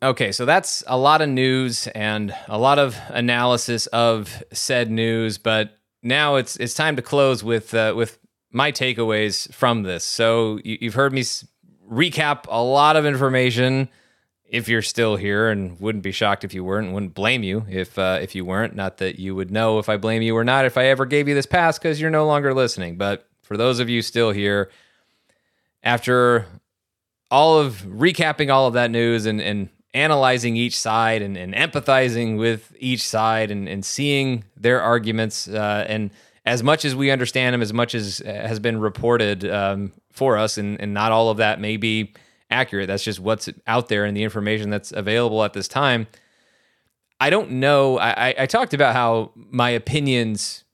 Okay, 0.03 0.33
so 0.33 0.45
that's 0.45 0.83
a 0.89 0.99
lot 0.99 1.23
of 1.23 1.29
news 1.29 1.87
and 1.89 2.35
a 2.49 2.59
lot 2.59 2.81
of 2.81 2.99
analysis 3.11 3.87
of 3.87 4.43
said 4.53 4.91
news, 4.91 5.39
but 5.39 5.79
now 6.03 6.35
it's 6.35 6.57
it's 6.57 6.75
time 6.75 6.97
to 6.97 7.03
close 7.03 7.45
with 7.45 7.73
uh, 7.73 7.95
with 7.97 8.19
my 8.51 8.73
takeaways 8.73 9.53
from 9.55 9.85
this. 9.85 10.03
So 10.05 10.59
you, 10.65 10.79
have 10.83 10.95
heard 10.95 11.13
me 11.13 11.23
recap 11.93 12.47
a 12.49 12.63
lot 12.63 12.97
of 12.97 13.05
information 13.05 13.89
if 14.47 14.69
you're 14.69 14.83
still 14.83 15.17
here 15.17 15.49
and 15.49 15.79
wouldn't 15.81 16.03
be 16.03 16.13
shocked 16.13 16.45
if 16.45 16.53
you 16.55 16.65
weren't 16.65 16.93
wouldn't 16.93 17.15
blame 17.15 17.43
you 17.43 17.65
if 17.69 17.99
uh, 17.99 18.19
if 18.21 18.35
you 18.35 18.45
weren't. 18.45 18.75
Not 18.75 18.99
that 18.99 19.19
you 19.19 19.35
would 19.35 19.51
know 19.51 19.79
if 19.79 19.89
i 19.89 19.97
blame 19.97 20.23
you 20.23 20.37
or 20.37 20.45
not 20.45 20.65
if 20.65 20.77
i 20.77 20.87
ever 20.87 21.07
gave 21.07 21.29
you 21.29 21.35
this 21.35 21.47
pass 21.47 21.79
because 21.79 22.01
you're 22.01 22.11
no 22.11 22.27
longer 22.27 22.55
listening. 22.55 22.97
But 22.97 23.29
for 23.43 23.57
those 23.57 23.79
of 23.81 23.89
you 23.89 24.03
still 24.03 24.31
here 24.31 24.71
after 25.83 26.47
all 27.31 27.59
of 27.59 27.77
recapping 27.83 28.53
all 28.53 28.67
of 28.67 28.75
that 28.75 28.91
news 28.91 29.27
and, 29.27 29.41
and 29.41 29.71
analyzing 29.95 30.57
each 30.57 30.79
side 30.79 31.23
and, 31.23 31.37
and 31.37 31.55
empathizing 31.55 32.39
with 32.39 32.75
each 32.79 33.07
side 33.07 33.51
and, 33.51 33.69
and 33.69 33.85
seeing 33.85 34.45
their 34.57 34.81
arguments 34.81 35.49
uh, 35.49 35.85
and 35.89 36.11
as 36.45 36.63
much 36.63 36.85
as 36.85 36.95
we 36.95 37.11
understand 37.11 37.55
them 37.55 37.63
as 37.63 37.73
much 37.73 37.95
as 37.95 38.19
has 38.25 38.59
been 38.59 38.81
reported 38.81 39.45
um, 39.45 39.93
for 40.13 40.39
us, 40.39 40.59
and, 40.59 40.81
and 40.81 40.95
not 40.95 41.13
all 41.13 41.31
of 41.31 41.39
that 41.39 41.61
may 41.61 41.77
be 41.77 42.15
accurate. 42.51 42.87
That's 42.87 43.03
just 43.03 43.19
what's 43.19 43.49
out 43.67 43.89
there 43.89 44.05
and 44.05 44.17
the 44.17 44.23
information 44.23 44.71
that's 44.71 44.93
available 44.93 45.43
at 45.43 45.55
this 45.55 45.69
time. 45.69 46.07
I 47.19 47.31
don't 47.31 47.53
know. 47.53 47.99
I, 47.99 48.35
I 48.39 48.47
talked 48.47 48.75
about 48.75 48.95
how 48.95 49.33
my 49.35 49.71
opinions 49.71 50.65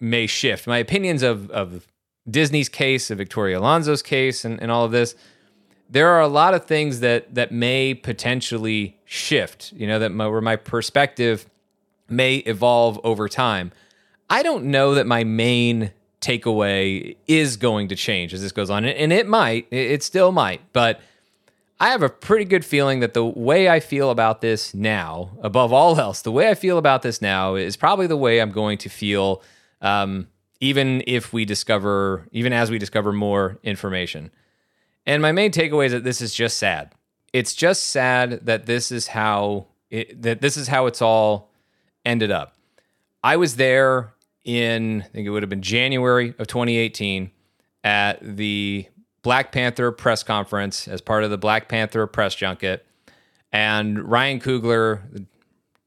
may 0.00 0.26
shift. 0.26 0.66
My 0.66 0.78
opinions 0.78 1.22
of, 1.22 1.50
of 1.50 1.86
Disney's 2.28 2.68
case, 2.68 3.10
of 3.10 3.18
Victoria 3.18 3.58
Alonso's 3.58 4.02
case, 4.02 4.44
and, 4.44 4.60
and 4.62 4.70
all 4.70 4.84
of 4.84 4.92
this. 4.92 5.14
There 5.88 6.08
are 6.08 6.20
a 6.20 6.28
lot 6.28 6.54
of 6.54 6.66
things 6.66 7.00
that 7.00 7.34
that 7.34 7.50
may 7.50 7.94
potentially 7.94 8.98
shift. 9.04 9.72
You 9.72 9.86
know 9.86 9.98
that 9.98 10.10
my, 10.10 10.28
where 10.28 10.40
my 10.40 10.56
perspective 10.56 11.46
may 12.08 12.36
evolve 12.36 13.00
over 13.04 13.28
time. 13.28 13.72
I 14.28 14.42
don't 14.42 14.66
know 14.66 14.94
that 14.94 15.06
my 15.06 15.24
main 15.24 15.92
takeaway 16.20 17.16
is 17.26 17.56
going 17.56 17.88
to 17.88 17.96
change 17.96 18.34
as 18.34 18.42
this 18.42 18.52
goes 18.52 18.70
on. 18.70 18.84
And 18.84 19.12
it 19.12 19.26
might, 19.26 19.66
it 19.70 20.02
still 20.02 20.32
might, 20.32 20.60
but 20.72 21.00
I 21.82 21.88
have 21.88 22.02
a 22.02 22.10
pretty 22.10 22.44
good 22.44 22.62
feeling 22.62 23.00
that 23.00 23.14
the 23.14 23.24
way 23.24 23.70
I 23.70 23.80
feel 23.80 24.10
about 24.10 24.42
this 24.42 24.74
now, 24.74 25.30
above 25.40 25.72
all 25.72 25.98
else, 25.98 26.20
the 26.20 26.30
way 26.30 26.50
I 26.50 26.54
feel 26.54 26.76
about 26.76 27.00
this 27.00 27.22
now 27.22 27.54
is 27.54 27.74
probably 27.74 28.06
the 28.06 28.18
way 28.18 28.38
I'm 28.38 28.52
going 28.52 28.76
to 28.78 28.90
feel, 28.90 29.42
um, 29.80 30.28
even 30.60 31.02
if 31.06 31.32
we 31.32 31.46
discover, 31.46 32.28
even 32.32 32.52
as 32.52 32.70
we 32.70 32.78
discover 32.78 33.14
more 33.14 33.58
information. 33.62 34.30
And 35.06 35.22
my 35.22 35.32
main 35.32 35.52
takeaway 35.52 35.86
is 35.86 35.92
that 35.92 36.04
this 36.04 36.20
is 36.20 36.34
just 36.34 36.58
sad. 36.58 36.92
It's 37.32 37.54
just 37.54 37.84
sad 37.84 38.44
that 38.44 38.66
this 38.66 38.92
is 38.92 39.06
how 39.06 39.68
it, 39.88 40.20
that 40.20 40.42
this 40.42 40.58
is 40.58 40.68
how 40.68 40.84
it's 40.84 41.00
all 41.00 41.50
ended 42.04 42.30
up. 42.30 42.56
I 43.24 43.36
was 43.36 43.56
there 43.56 44.12
in, 44.44 45.02
I 45.02 45.08
think 45.08 45.26
it 45.26 45.30
would 45.30 45.42
have 45.42 45.50
been 45.50 45.62
January 45.62 46.34
of 46.38 46.46
2018 46.46 47.30
at 47.84 48.18
the 48.22 48.86
Black 49.22 49.52
Panther 49.52 49.92
press 49.92 50.22
conference 50.22 50.88
as 50.88 51.00
part 51.00 51.24
of 51.24 51.30
the 51.30 51.38
Black 51.38 51.68
Panther 51.68 52.06
press 52.06 52.34
junket. 52.34 52.86
And 53.52 54.08
Ryan 54.08 54.40
Coogler, 54.40 55.00
the 55.12 55.26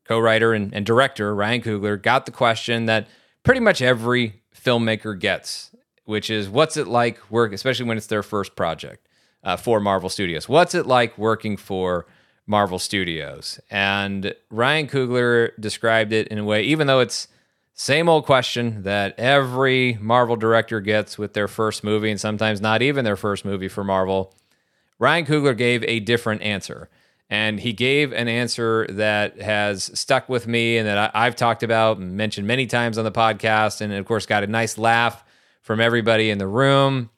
co 0.06 0.20
writer 0.20 0.54
and, 0.54 0.74
and 0.74 0.86
director, 0.86 1.34
Ryan 1.34 1.62
Coogler, 1.62 2.02
got 2.02 2.26
the 2.26 2.32
question 2.32 2.86
that 2.86 3.08
pretty 3.44 3.60
much 3.60 3.82
every 3.82 4.42
filmmaker 4.56 5.18
gets, 5.18 5.72
which 6.06 6.30
is 6.30 6.50
what's 6.50 6.78
it 6.78 6.88
like 6.88 7.20
work, 7.32 7.54
especially 7.54 7.86
when 7.86 7.98
it's 7.98 8.08
their 8.08 8.24
first 8.24 8.56
project 8.56 9.08
uh, 9.44 9.58
for 9.58 9.80
Marvel 9.80 10.10
Studios? 10.10 10.48
What's 10.48 10.76
it 10.76 10.86
like 10.86 11.18
working 11.18 11.58
for 11.58 12.06
Marvel 12.46 12.80
Studios? 12.80 13.60
And 13.70 14.36
Ryan 14.50 14.88
Coogler 14.88 15.52
described 15.60 16.14
it 16.14 16.28
in 16.28 16.38
a 16.38 16.44
way, 16.44 16.64
even 16.64 16.88
though 16.88 17.00
it's 17.00 17.28
same 17.74 18.08
old 18.08 18.26
question 18.26 18.84
that 18.84 19.18
every 19.18 19.98
Marvel 20.00 20.36
director 20.36 20.80
gets 20.80 21.18
with 21.18 21.34
their 21.34 21.48
first 21.48 21.84
movie, 21.84 22.12
and 22.12 22.20
sometimes 22.20 22.62
not 22.62 22.82
even 22.82 23.04
their 23.04 23.16
first 23.16 23.46
movie 23.46 23.68
for 23.68 23.84
Marvel. 23.84 24.34
Ryan 25.00 25.26
Coogler 25.26 25.58
gave 25.58 25.84
a 25.84 26.00
different 26.00 26.44
answer. 26.44 26.90
And 27.30 27.60
he 27.60 27.74
gave 27.74 28.14
an 28.14 28.28
answer 28.28 28.86
that 28.90 29.42
has 29.42 29.86
stuck 30.00 30.30
with 30.30 30.46
me 30.46 30.78
and 30.78 30.88
that 30.88 31.12
I've 31.16 31.36
talked 31.36 31.64
about 31.64 31.98
and 31.98 32.16
mentioned 32.16 32.46
many 32.46 32.68
times 32.68 33.00
on 33.00 33.06
the 33.06 33.12
podcast. 33.12 33.82
And 33.82 33.92
of 33.92 34.06
course, 34.06 34.28
got 34.28 34.44
a 34.44 34.48
nice 34.48 34.78
laugh 34.78 35.24
from 35.62 35.80
everybody 35.80 36.30
in 36.30 36.38
the 36.38 36.46
room. 36.48 37.10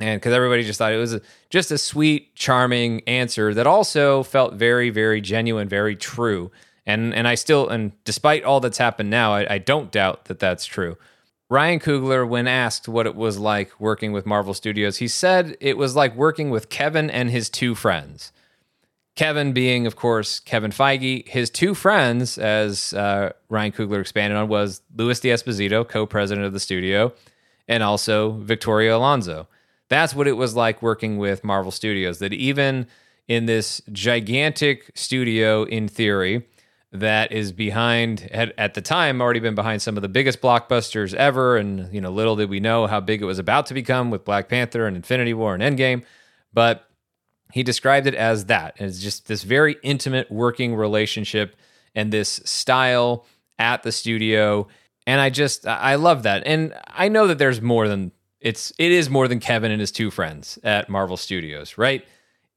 and 0.00 0.18
because 0.18 0.32
everybody 0.32 0.62
just 0.62 0.78
thought 0.78 0.92
it 0.92 0.96
was 0.96 1.14
a, 1.14 1.20
just 1.50 1.70
a 1.70 1.78
sweet, 1.78 2.34
charming 2.34 3.02
answer 3.06 3.52
that 3.52 3.66
also 3.66 4.22
felt 4.22 4.54
very, 4.54 4.88
very 4.88 5.20
genuine, 5.20 5.68
very 5.68 5.94
true. 5.96 6.50
And 6.86 7.14
and 7.14 7.28
I 7.28 7.34
still 7.34 7.68
and 7.68 7.92
despite 8.04 8.44
all 8.44 8.60
that's 8.60 8.78
happened 8.78 9.10
now, 9.10 9.32
I, 9.34 9.54
I 9.54 9.58
don't 9.58 9.90
doubt 9.90 10.26
that 10.26 10.38
that's 10.38 10.66
true. 10.66 10.96
Ryan 11.50 11.80
Coogler, 11.80 12.28
when 12.28 12.46
asked 12.46 12.88
what 12.88 13.06
it 13.06 13.16
was 13.16 13.36
like 13.36 13.78
working 13.80 14.12
with 14.12 14.24
Marvel 14.24 14.54
Studios, 14.54 14.98
he 14.98 15.08
said 15.08 15.56
it 15.60 15.76
was 15.76 15.96
like 15.96 16.14
working 16.14 16.50
with 16.50 16.68
Kevin 16.68 17.10
and 17.10 17.28
his 17.28 17.50
two 17.50 17.74
friends. 17.74 18.32
Kevin 19.16 19.52
being, 19.52 19.86
of 19.86 19.96
course, 19.96 20.38
Kevin 20.38 20.70
Feige. 20.70 21.26
His 21.28 21.50
two 21.50 21.74
friends, 21.74 22.38
as 22.38 22.94
uh, 22.94 23.32
Ryan 23.48 23.72
Coogler 23.72 24.00
expanded 24.00 24.38
on, 24.38 24.48
was 24.48 24.80
Louis 24.96 25.18
D'Esposito, 25.18 25.86
co-president 25.86 26.46
of 26.46 26.52
the 26.52 26.60
studio, 26.60 27.12
and 27.66 27.82
also 27.82 28.30
Victoria 28.30 28.96
Alonso. 28.96 29.48
That's 29.88 30.14
what 30.14 30.28
it 30.28 30.36
was 30.36 30.54
like 30.54 30.80
working 30.82 31.18
with 31.18 31.42
Marvel 31.42 31.72
Studios. 31.72 32.20
That 32.20 32.32
even 32.32 32.86
in 33.26 33.46
this 33.46 33.82
gigantic 33.92 34.90
studio, 34.94 35.64
in 35.64 35.88
theory, 35.88 36.46
that 36.92 37.30
is 37.30 37.52
behind 37.52 38.20
had 38.32 38.52
at 38.58 38.74
the 38.74 38.80
time 38.80 39.20
already 39.20 39.38
been 39.40 39.54
behind 39.54 39.80
some 39.80 39.96
of 39.96 40.02
the 40.02 40.08
biggest 40.08 40.40
blockbusters 40.40 41.14
ever. 41.14 41.56
And 41.56 41.92
you 41.94 42.00
know 42.00 42.10
little 42.10 42.36
did 42.36 42.50
we 42.50 42.60
know 42.60 42.86
how 42.86 43.00
big 43.00 43.22
it 43.22 43.26
was 43.26 43.38
about 43.38 43.66
to 43.66 43.74
become 43.74 44.10
with 44.10 44.24
Black 44.24 44.48
Panther 44.48 44.86
and 44.86 44.96
Infinity 44.96 45.34
War 45.34 45.54
and 45.54 45.62
Endgame. 45.62 46.04
But 46.52 46.88
he 47.52 47.62
described 47.62 48.06
it 48.06 48.14
as 48.14 48.46
that. 48.46 48.74
It's 48.78 49.00
just 49.00 49.28
this 49.28 49.42
very 49.42 49.76
intimate 49.82 50.30
working 50.30 50.74
relationship 50.74 51.56
and 51.94 52.12
this 52.12 52.40
style 52.44 53.26
at 53.58 53.82
the 53.82 53.92
studio. 53.92 54.66
And 55.06 55.20
I 55.20 55.30
just 55.30 55.66
I 55.66 55.94
love 55.94 56.24
that. 56.24 56.42
And 56.44 56.74
I 56.88 57.08
know 57.08 57.28
that 57.28 57.38
there's 57.38 57.60
more 57.60 57.86
than 57.86 58.10
it's 58.40 58.72
it 58.78 58.90
is 58.90 59.08
more 59.08 59.28
than 59.28 59.38
Kevin 59.38 59.70
and 59.70 59.80
his 59.80 59.92
two 59.92 60.10
friends 60.10 60.58
at 60.64 60.88
Marvel 60.88 61.16
Studios 61.16 61.78
right? 61.78 62.04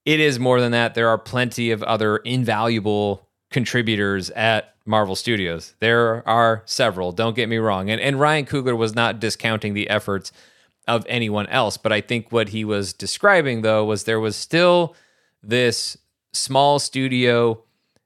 It 0.06 0.20
is 0.20 0.40
more 0.40 0.60
than 0.60 0.72
that. 0.72 0.96
There 0.96 1.10
are 1.10 1.18
plenty 1.18 1.72
of 1.72 1.84
other 1.84 2.18
invaluable 2.18 3.28
contributors 3.54 4.30
at 4.32 4.76
Marvel 4.86 5.16
Studios. 5.16 5.76
There 5.80 6.28
are 6.28 6.64
several, 6.66 7.14
don't 7.14 7.36
get 7.36 7.48
me 7.48 7.58
wrong. 7.58 7.90
And, 7.90 8.02
and 8.02 8.20
Ryan 8.20 8.46
Coogler 8.46 8.76
was 8.76 8.94
not 8.94 9.20
discounting 9.20 9.74
the 9.74 9.90
efforts 9.90 10.34
of 10.88 11.06
anyone 11.08 11.48
else. 11.48 11.78
But 11.78 11.94
I 11.94 12.02
think 12.02 12.32
what 12.32 12.50
he 12.50 12.66
was 12.66 12.92
describing, 12.92 13.62
though, 13.62 13.86
was 13.86 14.04
there 14.04 14.20
was 14.20 14.36
still 14.36 14.96
this 15.42 15.98
small 16.34 16.80
studio 16.80 17.64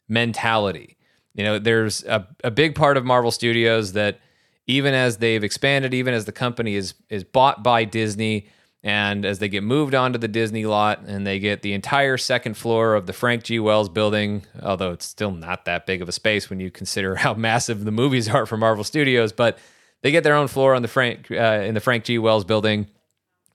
mentality. 0.07 0.97
You 1.33 1.43
know, 1.43 1.59
there's 1.59 2.03
a, 2.05 2.27
a 2.43 2.51
big 2.51 2.75
part 2.75 2.97
of 2.97 3.05
Marvel 3.05 3.31
Studios 3.31 3.93
that 3.93 4.19
even 4.67 4.93
as 4.93 5.17
they've 5.17 5.43
expanded, 5.43 5.93
even 5.93 6.13
as 6.13 6.25
the 6.25 6.31
company 6.31 6.75
is 6.75 6.93
is 7.09 7.23
bought 7.23 7.63
by 7.63 7.85
Disney, 7.85 8.47
and 8.87 9.25
as 9.25 9.39
they 9.39 9.49
get 9.49 9.63
moved 9.63 9.93
onto 9.93 10.17
the 10.17 10.29
Disney 10.29 10.65
lot 10.65 11.01
and 11.01 11.27
they 11.27 11.39
get 11.39 11.61
the 11.61 11.73
entire 11.73 12.15
second 12.15 12.55
floor 12.55 12.95
of 12.95 13.05
the 13.05 13.11
Frank 13.11 13.43
G. 13.43 13.59
Wells 13.59 13.89
building, 13.89 14.45
although 14.63 14.93
it's 14.93 15.05
still 15.05 15.31
not 15.31 15.65
that 15.65 15.85
big 15.85 16.01
of 16.01 16.07
a 16.07 16.13
space 16.13 16.49
when 16.49 16.61
you 16.61 16.71
consider 16.71 17.15
how 17.17 17.33
massive 17.33 17.83
the 17.83 17.91
movies 17.91 18.29
are 18.29 18.45
for 18.45 18.55
Marvel 18.55 18.85
Studios, 18.85 19.33
but 19.33 19.59
they 20.03 20.11
get 20.11 20.23
their 20.23 20.35
own 20.35 20.47
floor 20.47 20.73
on 20.73 20.83
the 20.83 20.87
Frank 20.87 21.29
uh, 21.29 21.63
in 21.65 21.73
the 21.73 21.81
Frank 21.81 22.05
G. 22.05 22.17
Wells 22.17 22.45
building 22.45 22.87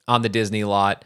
on 0.07 0.21
the 0.21 0.29
Disney 0.29 0.65
lot. 0.65 1.03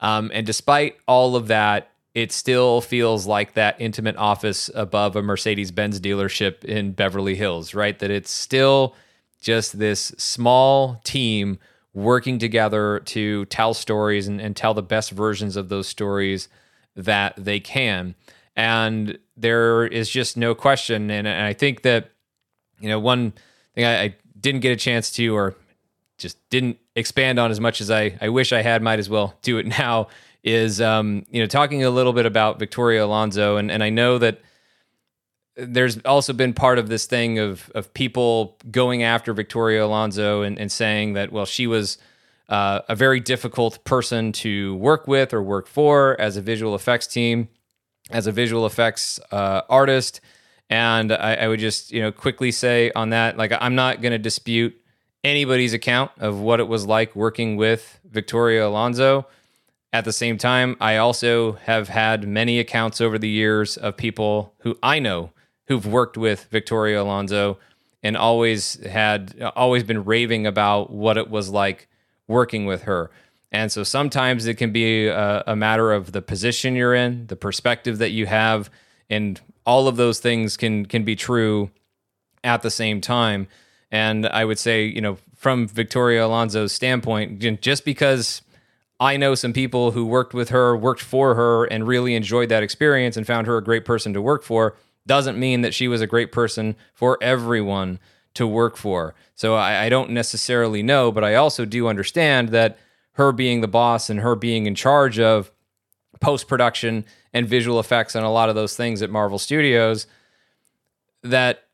Um, 0.00 0.32
and 0.34 0.44
despite 0.44 0.96
all 1.06 1.36
of 1.36 1.46
that, 1.46 1.92
it 2.16 2.32
still 2.32 2.80
feels 2.80 3.28
like 3.28 3.54
that 3.54 3.76
intimate 3.80 4.16
office 4.16 4.68
above 4.74 5.14
a 5.14 5.22
Mercedes 5.22 5.70
Benz 5.70 6.00
dealership 6.00 6.64
in 6.64 6.94
Beverly 6.94 7.36
Hills, 7.36 7.74
right? 7.74 7.96
That 7.96 8.10
it's 8.10 8.32
still 8.32 8.96
just 9.40 9.78
this 9.78 10.12
small 10.18 11.00
team 11.04 11.60
working 11.98 12.38
together 12.38 13.00
to 13.00 13.44
tell 13.46 13.74
stories 13.74 14.28
and, 14.28 14.40
and 14.40 14.56
tell 14.56 14.72
the 14.72 14.82
best 14.82 15.10
versions 15.10 15.56
of 15.56 15.68
those 15.68 15.88
stories 15.88 16.48
that 16.94 17.34
they 17.36 17.58
can. 17.58 18.14
And 18.54 19.18
there 19.36 19.84
is 19.86 20.08
just 20.08 20.36
no 20.36 20.54
question. 20.54 21.10
And, 21.10 21.26
and 21.26 21.44
I 21.44 21.52
think 21.52 21.82
that, 21.82 22.10
you 22.80 22.88
know, 22.88 23.00
one 23.00 23.32
thing 23.74 23.84
I, 23.84 24.02
I, 24.02 24.14
didn't 24.40 24.60
get 24.60 24.70
a 24.70 24.76
chance 24.76 25.10
to 25.10 25.36
or 25.36 25.56
just 26.16 26.38
didn't 26.48 26.78
expand 26.94 27.40
on 27.40 27.50
as 27.50 27.58
much 27.58 27.80
as 27.80 27.90
I, 27.90 28.16
I 28.20 28.28
wish 28.28 28.52
I 28.52 28.62
had, 28.62 28.82
might 28.82 29.00
as 29.00 29.08
well 29.10 29.34
do 29.42 29.58
it 29.58 29.66
now, 29.78 30.06
is, 30.44 30.80
um, 30.80 31.26
you 31.28 31.40
know, 31.40 31.46
talking 31.46 31.82
a 31.82 31.90
little 31.90 32.12
bit 32.12 32.24
about 32.24 32.60
Victoria 32.60 33.04
Alonso. 33.04 33.56
And, 33.56 33.68
and 33.68 33.82
I 33.82 33.90
know 33.90 34.16
that 34.18 34.40
there's 35.58 35.98
also 36.04 36.32
been 36.32 36.54
part 36.54 36.78
of 36.78 36.88
this 36.88 37.06
thing 37.06 37.38
of 37.38 37.70
of 37.74 37.92
people 37.92 38.56
going 38.70 39.02
after 39.02 39.32
Victoria 39.32 39.84
Alonso 39.84 40.42
and, 40.42 40.58
and 40.58 40.70
saying 40.70 41.14
that 41.14 41.32
well 41.32 41.46
she 41.46 41.66
was 41.66 41.98
uh, 42.48 42.80
a 42.88 42.94
very 42.94 43.20
difficult 43.20 43.82
person 43.84 44.32
to 44.32 44.74
work 44.76 45.06
with 45.06 45.34
or 45.34 45.42
work 45.42 45.66
for 45.66 46.18
as 46.18 46.36
a 46.36 46.42
visual 46.42 46.74
effects 46.74 47.06
team, 47.06 47.48
as 48.10 48.26
a 48.26 48.32
visual 48.32 48.64
effects 48.64 49.20
uh, 49.30 49.62
artist. 49.68 50.20
And 50.70 51.12
I, 51.12 51.34
I 51.34 51.48
would 51.48 51.60
just 51.60 51.92
you 51.92 52.00
know 52.00 52.12
quickly 52.12 52.52
say 52.52 52.90
on 52.94 53.10
that 53.10 53.36
like 53.36 53.52
I'm 53.60 53.74
not 53.74 54.00
going 54.00 54.12
to 54.12 54.18
dispute 54.18 54.80
anybody's 55.24 55.74
account 55.74 56.12
of 56.18 56.38
what 56.40 56.60
it 56.60 56.68
was 56.68 56.86
like 56.86 57.16
working 57.16 57.56
with 57.56 57.98
Victoria 58.04 58.66
Alonso. 58.66 59.26
At 59.92 60.04
the 60.04 60.12
same 60.12 60.36
time, 60.36 60.76
I 60.80 60.98
also 60.98 61.52
have 61.52 61.88
had 61.88 62.28
many 62.28 62.58
accounts 62.58 63.00
over 63.00 63.18
the 63.18 63.28
years 63.28 63.76
of 63.78 63.96
people 63.96 64.54
who 64.58 64.78
I 64.82 64.98
know 64.98 65.32
who've 65.68 65.86
worked 65.86 66.16
with 66.16 66.44
Victoria 66.50 67.02
Alonso 67.02 67.58
and 68.02 68.16
always 68.16 68.74
had 68.86 69.40
always 69.54 69.84
been 69.84 70.04
raving 70.04 70.46
about 70.46 70.90
what 70.90 71.16
it 71.16 71.30
was 71.30 71.48
like 71.50 71.88
working 72.26 72.66
with 72.66 72.82
her. 72.82 73.10
And 73.50 73.72
so 73.72 73.82
sometimes 73.82 74.46
it 74.46 74.54
can 74.54 74.72
be 74.72 75.06
a, 75.06 75.42
a, 75.46 75.56
matter 75.56 75.92
of 75.92 76.12
the 76.12 76.20
position 76.20 76.76
you're 76.76 76.94
in, 76.94 77.26
the 77.28 77.36
perspective 77.36 77.96
that 77.98 78.10
you 78.10 78.26
have, 78.26 78.68
and 79.08 79.40
all 79.64 79.88
of 79.88 79.96
those 79.96 80.20
things 80.20 80.56
can 80.56 80.84
can 80.86 81.04
be 81.04 81.16
true 81.16 81.70
at 82.44 82.62
the 82.62 82.70
same 82.70 83.00
time. 83.00 83.48
And 83.90 84.26
I 84.26 84.44
would 84.44 84.58
say, 84.58 84.84
you 84.84 85.00
know, 85.00 85.18
from 85.34 85.66
Victoria 85.66 86.26
Alonso's 86.26 86.72
standpoint, 86.72 87.38
just 87.60 87.84
because 87.84 88.42
I 89.00 89.16
know 89.16 89.34
some 89.34 89.52
people 89.52 89.92
who 89.92 90.04
worked 90.04 90.34
with 90.34 90.48
her, 90.50 90.76
worked 90.76 91.02
for 91.02 91.34
her, 91.34 91.64
and 91.64 91.86
really 91.86 92.14
enjoyed 92.14 92.48
that 92.50 92.62
experience 92.62 93.16
and 93.16 93.26
found 93.26 93.46
her 93.46 93.56
a 93.56 93.64
great 93.64 93.84
person 93.84 94.12
to 94.12 94.20
work 94.20 94.42
for, 94.42 94.76
doesn't 95.08 95.38
mean 95.38 95.62
that 95.62 95.74
she 95.74 95.88
was 95.88 96.00
a 96.00 96.06
great 96.06 96.30
person 96.30 96.76
for 96.94 97.18
everyone 97.20 97.98
to 98.34 98.46
work 98.46 98.76
for. 98.76 99.16
So 99.34 99.56
I, 99.56 99.86
I 99.86 99.88
don't 99.88 100.10
necessarily 100.10 100.82
know, 100.82 101.10
but 101.10 101.24
I 101.24 101.34
also 101.34 101.64
do 101.64 101.88
understand 101.88 102.50
that 102.50 102.78
her 103.14 103.32
being 103.32 103.60
the 103.60 103.68
boss 103.68 104.08
and 104.08 104.20
her 104.20 104.36
being 104.36 104.66
in 104.66 104.76
charge 104.76 105.18
of 105.18 105.50
post 106.20 106.46
production 106.46 107.04
and 107.32 107.48
visual 107.48 107.80
effects 107.80 108.14
and 108.14 108.24
a 108.24 108.28
lot 108.28 108.48
of 108.48 108.54
those 108.54 108.76
things 108.76 109.02
at 109.02 109.10
Marvel 109.10 109.38
Studios, 109.38 110.06
that 111.24 111.64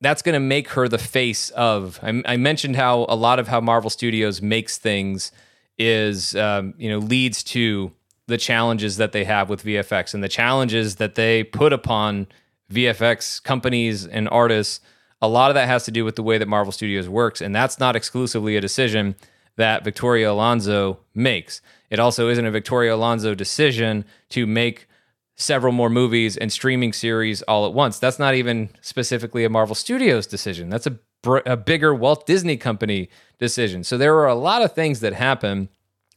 that's 0.00 0.22
going 0.22 0.34
to 0.34 0.40
make 0.40 0.68
her 0.70 0.88
the 0.88 0.98
face 0.98 1.50
of. 1.50 1.98
I, 2.02 2.22
I, 2.26 2.36
mentioned 2.36 2.76
how 2.76 3.06
a 3.08 3.14
lot 3.16 3.38
of 3.38 3.48
how 3.48 3.60
Marvel 3.60 3.90
Studios 3.90 4.42
makes 4.42 4.78
things 4.78 5.32
is, 5.78 6.34
um, 6.36 6.74
you 6.76 6.90
know, 6.90 6.98
leads 6.98 7.42
to 7.44 7.92
the 8.26 8.38
challenges 8.38 8.96
that 8.96 9.12
they 9.12 9.24
have 9.24 9.48
with 9.48 9.64
VFX 9.64 10.14
and 10.14 10.22
the 10.22 10.28
challenges 10.28 10.96
that 10.96 11.14
they 11.14 11.44
put 11.44 11.72
upon 11.72 12.26
VFX 12.72 13.42
companies 13.42 14.06
and 14.06 14.28
artists. 14.28 14.80
A 15.20 15.28
lot 15.28 15.50
of 15.50 15.54
that 15.54 15.68
has 15.68 15.84
to 15.84 15.90
do 15.90 16.04
with 16.04 16.16
the 16.16 16.22
way 16.22 16.38
that 16.38 16.48
Marvel 16.48 16.72
Studios 16.72 17.08
works, 17.08 17.40
and 17.40 17.54
that's 17.54 17.78
not 17.78 17.94
exclusively 17.94 18.56
a 18.56 18.60
decision 18.60 19.14
that 19.56 19.84
Victoria 19.84 20.30
Alonso 20.30 20.98
makes. 21.14 21.60
It 21.90 21.98
also 21.98 22.28
isn't 22.28 22.44
a 22.44 22.50
Victoria 22.50 22.94
Alonso 22.94 23.34
decision 23.34 24.04
to 24.30 24.46
make 24.46 24.88
several 25.36 25.72
more 25.72 25.90
movies 25.90 26.36
and 26.36 26.52
streaming 26.52 26.92
series 26.92 27.42
all 27.42 27.66
at 27.66 27.72
once. 27.72 27.98
That's 27.98 28.18
not 28.18 28.34
even 28.34 28.70
specifically 28.80 29.44
a 29.44 29.50
Marvel 29.50 29.74
Studios 29.74 30.26
decision. 30.26 30.70
That's 30.70 30.86
a, 30.86 30.98
a 31.46 31.56
bigger 31.56 31.94
Walt 31.94 32.26
Disney 32.26 32.56
Company 32.56 33.08
decision. 33.38 33.84
So 33.84 33.98
there 33.98 34.16
are 34.16 34.28
a 34.28 34.34
lot 34.34 34.62
of 34.62 34.72
things 34.72 35.00
that 35.00 35.12
happen 35.12 35.68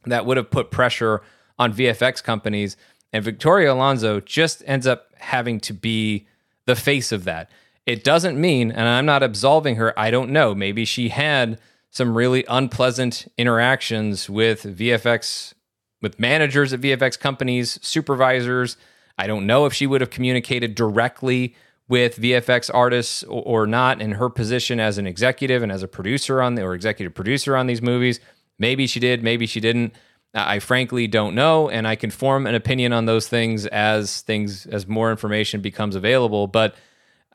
that 0.06 0.26
would 0.26 0.38
have 0.38 0.52
put 0.52 0.72
pressure 0.72 1.22
on 1.58 1.74
VFX 1.74 2.24
companies. 2.24 2.78
And 3.12 3.24
Victoria 3.24 3.74
Alonso 3.74 4.20
just 4.20 4.62
ends 4.66 4.86
up 4.86 5.08
having 5.18 5.60
to 5.62 5.74
be 5.74 6.28
the 6.66 6.76
face 6.76 7.12
of 7.12 7.24
that. 7.26 7.50
It 7.86 8.04
doesn't 8.04 8.40
mean, 8.40 8.72
and 8.72 8.88
I'm 8.88 9.06
not 9.06 9.24
absolving 9.24 9.76
her, 9.76 9.98
I 10.00 10.10
don't 10.10 10.32
know. 10.32 10.56
Maybe 10.56 10.86
she 10.86 11.10
had 11.10 11.60
some 11.92 12.18
really 12.18 12.44
unpleasant 12.50 13.32
interactions 13.38 14.30
with 14.30 14.64
VFX, 14.64 15.54
with 16.02 16.20
managers 16.20 16.74
at 16.74 16.82
VFX 16.82 17.20
companies, 17.20 17.80
supervisors. 17.82 18.76
I 19.18 19.28
don't 19.28 19.46
know 19.46 19.66
if 19.66 19.74
she 19.74 19.88
would 19.88 20.02
have 20.02 20.10
communicated 20.10 20.76
directly 20.76 21.56
with 21.88 22.18
VFX 22.18 22.72
artists 22.74 23.24
or, 23.28 23.68
not 23.68 24.02
in 24.02 24.14
her 24.14 24.30
position 24.30 24.80
as 24.80 24.98
an 24.98 25.06
executive 25.06 25.62
and 25.62 25.72
as 25.72 25.84
a 25.84 25.88
producer 25.88 26.42
on 26.42 26.56
the 26.56 26.64
or 26.64 26.74
executive 26.74 27.14
producer 27.14 27.56
on 27.56 27.68
these 27.68 27.82
movies. 27.82 28.20
Maybe 28.58 28.88
she 28.88 29.00
did, 29.00 29.24
maybe 29.24 29.46
she 29.46 29.60
didn't. 29.60 29.94
I 30.36 30.60
frankly 30.60 31.08
don't 31.08 31.34
know, 31.34 31.70
and 31.70 31.88
I 31.88 31.96
can 31.96 32.12
form 32.12 32.46
an 32.46 32.56
opinion 32.56 32.92
on 32.92 33.06
those 33.06 33.28
things 33.28 33.66
as 33.68 34.22
things 34.22 34.66
as 34.66 34.86
more 34.86 35.10
information 35.10 35.62
becomes 35.62 35.96
available. 35.96 36.48
But 36.48 36.76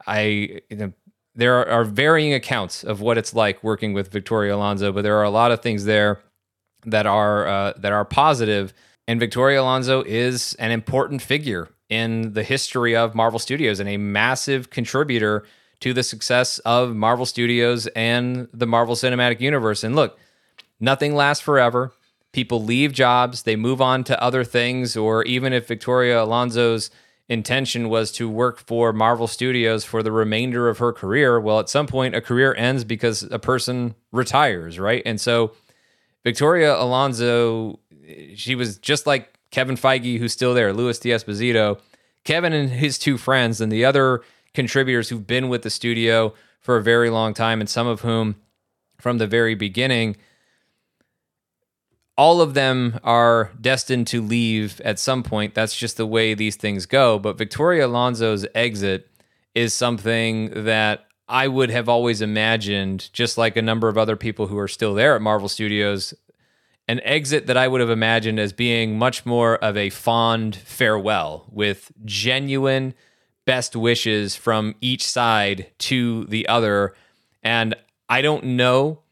I, 0.07 0.61
you 0.69 0.77
know, 0.77 0.93
there 1.35 1.67
are, 1.67 1.85
varying 1.85 2.35
accounts 2.35 2.85
of 2.85 3.01
what 3.01 3.17
it's 3.17 3.33
like 3.33 3.65
working 3.65 3.95
with 3.95 4.13
Victoria 4.13 4.55
Alonso, 4.55 4.93
but 4.93 5.03
there 5.03 5.17
are 5.17 5.25
a 5.25 5.31
lot 5.31 5.51
of 5.51 5.63
things 5.63 5.85
there 5.85 6.21
that 6.85 7.07
are 7.07 7.47
uh, 7.47 7.73
that 7.79 7.93
are 7.93 8.05
positive. 8.05 8.75
And 9.09 9.19
Victoria 9.19 9.63
Alonso 9.63 10.03
is 10.03 10.55
an 10.59 10.71
important 10.71 11.23
figure 11.23 11.69
in 11.89 12.35
the 12.35 12.43
history 12.43 12.95
of 12.95 13.15
Marvel 13.15 13.39
Studios 13.39 13.81
and 13.81 13.89
a 13.89 13.97
massive 13.97 14.71
contributor 14.71 15.45
to 15.81 15.95
the 15.95 16.03
success 16.03 16.59
of 16.61 16.95
Marvel 16.95 17.27
Studios 17.27 17.87
and 17.89 18.49
the 18.53 18.67
Marvel 18.67 18.95
Cinematic 18.95 19.41
Universe. 19.41 19.83
And 19.83 19.97
look, 19.97 20.19
nothing 20.79 21.15
lasts 21.15 21.43
forever. 21.43 21.93
People 22.33 22.63
leave 22.63 22.93
jobs, 22.93 23.43
they 23.43 23.57
move 23.57 23.81
on 23.81 24.05
to 24.05 24.23
other 24.23 24.45
things, 24.45 24.97
or 24.97 25.25
even 25.25 25.53
if 25.53 25.67
Victoria 25.67 26.23
Alonso's 26.23 26.91
intention 27.29 27.89
was 27.89 28.11
to 28.13 28.29
work 28.29 28.59
for 28.59 28.93
Marvel 28.93 29.27
Studios 29.27 29.85
for 29.85 30.03
the 30.03 30.13
remainder 30.13 30.69
of 30.69 30.79
her 30.79 30.93
career, 30.93 31.41
well, 31.41 31.61
at 31.61 31.69
some 31.69 31.87
point, 31.87 32.15
a 32.15 32.21
career 32.21 32.55
ends 32.57 32.85
because 32.85 33.23
a 33.31 33.39
person 33.39 33.95
retires, 34.13 34.79
right? 34.79 35.03
And 35.07 35.21
so 35.21 35.53
Victoria 36.25 36.77
Alonso, 36.77 37.79
she 38.35 38.55
was 38.55 38.79
just 38.79 39.07
like 39.07 39.33
Kevin 39.51 39.77
Feige, 39.77 40.19
who's 40.19 40.33
still 40.33 40.55
there, 40.55 40.73
Louis 40.73 40.99
D'Esposito, 40.99 41.81
Kevin 42.25 42.53
and 42.53 42.71
his 42.71 42.99
two 42.99 43.17
friends, 43.17 43.61
and 43.61 43.73
the 43.73 43.85
other 43.85 44.23
contributors 44.53 45.09
who've 45.09 45.27
been 45.27 45.49
with 45.49 45.63
the 45.63 45.71
studio 45.71 46.35
for 46.61 46.77
a 46.77 46.83
very 46.83 47.11
long 47.11 47.33
time, 47.33 47.61
and 47.61 47.69
some 47.69 47.87
of 47.87 48.01
whom 48.01 48.37
from 48.99 49.19
the 49.19 49.27
very 49.27 49.55
beginning. 49.55 50.17
All 52.21 52.43
of 52.43 52.53
them 52.53 53.01
are 53.03 53.51
destined 53.59 54.07
to 54.09 54.21
leave 54.21 54.79
at 54.83 54.99
some 54.99 55.23
point. 55.23 55.55
That's 55.55 55.75
just 55.75 55.97
the 55.97 56.05
way 56.05 56.35
these 56.35 56.55
things 56.55 56.85
go. 56.85 57.19
But 57.19 57.39
Victoria 57.39 57.87
Alonso's 57.87 58.45
exit 58.55 59.09
is 59.55 59.73
something 59.73 60.65
that 60.65 61.07
I 61.31 61.49
would 61.49 61.71
have 61.71 61.89
always 61.89 62.21
imagined, 62.21 63.09
just 63.15 63.39
like 63.39 63.57
a 63.57 63.63
number 63.63 63.89
of 63.89 63.97
other 63.97 64.17
people 64.17 64.49
who 64.49 64.59
are 64.59 64.69
still 64.69 64.93
there 64.93 65.15
at 65.17 65.23
Marvel 65.23 65.49
Studios, 65.49 66.13
an 66.87 67.01
exit 67.05 67.47
that 67.47 67.57
I 67.57 67.67
would 67.67 67.81
have 67.81 67.89
imagined 67.89 68.39
as 68.39 68.53
being 68.53 68.99
much 68.99 69.25
more 69.25 69.57
of 69.57 69.79
a 69.79 69.89
fond 69.89 70.57
farewell 70.57 71.47
with 71.51 71.91
genuine 72.05 72.93
best 73.47 73.75
wishes 73.75 74.37
from 74.37 74.75
each 74.83 75.07
side 75.07 75.69
to 75.79 76.27
the 76.27 76.47
other. 76.49 76.95
And 77.43 77.75
I 78.11 78.21
don't 78.21 78.45
know 78.45 79.05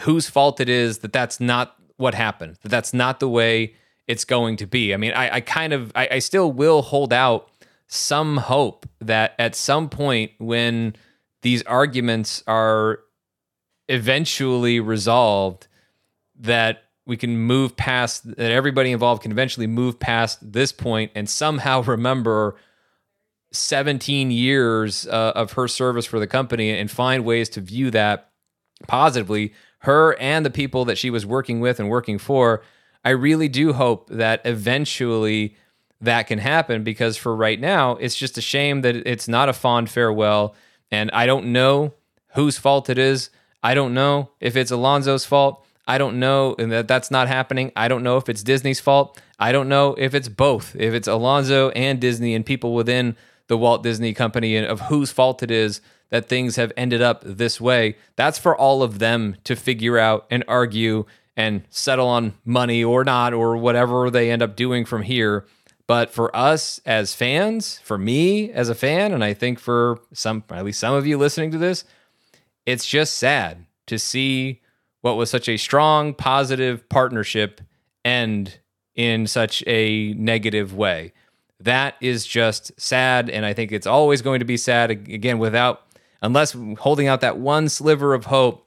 whose 0.00 0.26
fault 0.26 0.58
it 0.58 0.70
is 0.70 1.00
that 1.00 1.12
that's 1.12 1.38
not 1.38 1.76
what 2.04 2.14
happened, 2.14 2.58
that 2.62 2.68
that's 2.68 2.92
not 2.92 3.18
the 3.18 3.28
way 3.28 3.74
it's 4.06 4.26
going 4.26 4.56
to 4.58 4.66
be. 4.66 4.92
I 4.92 4.98
mean, 4.98 5.12
I, 5.12 5.36
I 5.36 5.40
kind 5.40 5.72
of, 5.72 5.90
I, 5.94 6.08
I 6.12 6.18
still 6.18 6.52
will 6.52 6.82
hold 6.82 7.12
out 7.12 7.48
some 7.88 8.36
hope 8.36 8.86
that 9.00 9.34
at 9.38 9.54
some 9.54 9.88
point 9.88 10.32
when 10.38 10.94
these 11.40 11.62
arguments 11.62 12.42
are 12.46 13.00
eventually 13.88 14.80
resolved 14.80 15.66
that 16.38 16.82
we 17.06 17.16
can 17.16 17.38
move 17.38 17.74
past 17.76 18.26
that 18.36 18.50
everybody 18.50 18.92
involved 18.92 19.22
can 19.22 19.32
eventually 19.32 19.66
move 19.66 19.98
past 19.98 20.52
this 20.52 20.72
point 20.72 21.10
and 21.14 21.28
somehow 21.28 21.82
remember 21.86 22.56
17 23.52 24.30
years 24.30 25.06
uh, 25.06 25.32
of 25.34 25.52
her 25.52 25.68
service 25.68 26.04
for 26.04 26.18
the 26.18 26.26
company 26.26 26.70
and 26.70 26.90
find 26.90 27.24
ways 27.24 27.48
to 27.48 27.60
view 27.60 27.90
that 27.90 28.30
positively 28.86 29.52
her 29.84 30.16
and 30.20 30.44
the 30.44 30.50
people 30.50 30.84
that 30.84 30.98
she 30.98 31.10
was 31.10 31.24
working 31.24 31.60
with 31.60 31.80
and 31.80 31.88
working 31.88 32.18
for 32.18 32.62
i 33.04 33.10
really 33.10 33.48
do 33.48 33.72
hope 33.72 34.08
that 34.10 34.40
eventually 34.44 35.56
that 36.00 36.26
can 36.26 36.38
happen 36.38 36.84
because 36.84 37.16
for 37.16 37.34
right 37.34 37.60
now 37.60 37.92
it's 37.96 38.16
just 38.16 38.36
a 38.36 38.42
shame 38.42 38.82
that 38.82 38.94
it's 38.94 39.28
not 39.28 39.48
a 39.48 39.52
fond 39.52 39.88
farewell 39.88 40.54
and 40.94 41.10
I 41.12 41.26
don't 41.26 41.46
know 41.46 41.94
whose 42.34 42.56
fault 42.56 42.88
it 42.88 42.98
is. 42.98 43.30
I 43.62 43.74
don't 43.74 43.94
know 43.94 44.30
if 44.40 44.56
it's 44.56 44.70
Alonso's 44.70 45.24
fault. 45.24 45.66
I 45.86 45.98
don't 45.98 46.18
know 46.20 46.54
that 46.56 46.88
that's 46.88 47.10
not 47.10 47.28
happening. 47.28 47.72
I 47.76 47.88
don't 47.88 48.02
know 48.02 48.16
if 48.16 48.28
it's 48.28 48.42
Disney's 48.42 48.80
fault. 48.80 49.20
I 49.38 49.52
don't 49.52 49.68
know 49.68 49.94
if 49.98 50.14
it's 50.14 50.28
both. 50.28 50.74
If 50.76 50.94
it's 50.94 51.08
Alonzo 51.08 51.70
and 51.70 52.00
Disney 52.00 52.34
and 52.34 52.46
people 52.46 52.74
within 52.74 53.16
the 53.48 53.58
Walt 53.58 53.82
Disney 53.82 54.14
Company 54.14 54.56
and 54.56 54.66
of 54.66 54.82
whose 54.82 55.10
fault 55.10 55.42
it 55.42 55.50
is 55.50 55.80
that 56.14 56.28
things 56.28 56.54
have 56.54 56.70
ended 56.76 57.02
up 57.02 57.24
this 57.26 57.60
way. 57.60 57.96
That's 58.14 58.38
for 58.38 58.56
all 58.56 58.84
of 58.84 59.00
them 59.00 59.34
to 59.42 59.56
figure 59.56 59.98
out 59.98 60.26
and 60.30 60.44
argue 60.46 61.06
and 61.36 61.64
settle 61.70 62.06
on 62.06 62.34
money 62.44 62.84
or 62.84 63.02
not 63.02 63.34
or 63.34 63.56
whatever 63.56 64.08
they 64.10 64.30
end 64.30 64.40
up 64.40 64.54
doing 64.54 64.84
from 64.84 65.02
here. 65.02 65.44
But 65.88 66.10
for 66.10 66.34
us 66.36 66.80
as 66.86 67.16
fans, 67.16 67.80
for 67.80 67.98
me 67.98 68.52
as 68.52 68.68
a 68.68 68.76
fan, 68.76 69.12
and 69.12 69.24
I 69.24 69.34
think 69.34 69.58
for 69.58 69.98
some, 70.12 70.44
at 70.50 70.64
least 70.64 70.78
some 70.78 70.94
of 70.94 71.04
you 71.04 71.18
listening 71.18 71.50
to 71.50 71.58
this, 71.58 71.84
it's 72.64 72.86
just 72.86 73.16
sad 73.16 73.66
to 73.88 73.98
see 73.98 74.60
what 75.00 75.16
was 75.16 75.30
such 75.30 75.48
a 75.48 75.56
strong, 75.56 76.14
positive 76.14 76.88
partnership 76.88 77.60
end 78.04 78.60
in 78.94 79.26
such 79.26 79.64
a 79.66 80.12
negative 80.12 80.76
way. 80.76 81.12
That 81.58 81.96
is 82.00 82.24
just 82.24 82.70
sad. 82.80 83.28
And 83.28 83.44
I 83.44 83.52
think 83.52 83.72
it's 83.72 83.88
always 83.88 84.22
going 84.22 84.38
to 84.38 84.44
be 84.44 84.56
sad 84.56 84.92
again, 84.92 85.40
without, 85.40 85.80
unless 86.24 86.56
holding 86.78 87.06
out 87.06 87.20
that 87.20 87.38
one 87.38 87.68
sliver 87.68 88.14
of 88.14 88.24
hope 88.24 88.66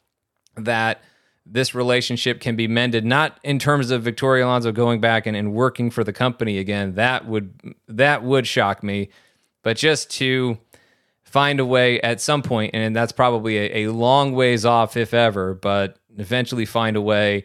that 0.55 1.01
this 1.43 1.73
relationship 1.73 2.39
can 2.39 2.55
be 2.55 2.67
mended 2.67 3.03
not 3.03 3.39
in 3.43 3.57
terms 3.57 3.89
of 3.89 4.03
Victoria 4.03 4.45
Alonso 4.45 4.71
going 4.71 5.01
back 5.01 5.25
and, 5.25 5.35
and 5.35 5.53
working 5.53 5.89
for 5.89 6.03
the 6.03 6.13
company 6.13 6.59
again. 6.59 6.93
That 6.95 7.25
would 7.25 7.75
that 7.87 8.23
would 8.23 8.45
shock 8.45 8.83
me. 8.83 9.09
But 9.63 9.75
just 9.75 10.11
to 10.11 10.59
find 11.23 11.59
a 11.59 11.65
way 11.65 11.99
at 12.01 12.21
some 12.21 12.41
point 12.41 12.71
and 12.73 12.95
that's 12.95 13.11
probably 13.11 13.57
a, 13.57 13.85
a 13.85 13.91
long 13.91 14.33
ways 14.33 14.63
off 14.63 14.95
if 14.95 15.13
ever 15.13 15.53
but 15.53 15.99
eventually 16.15 16.65
find 16.65 16.95
a 16.95 17.01
way 17.01 17.43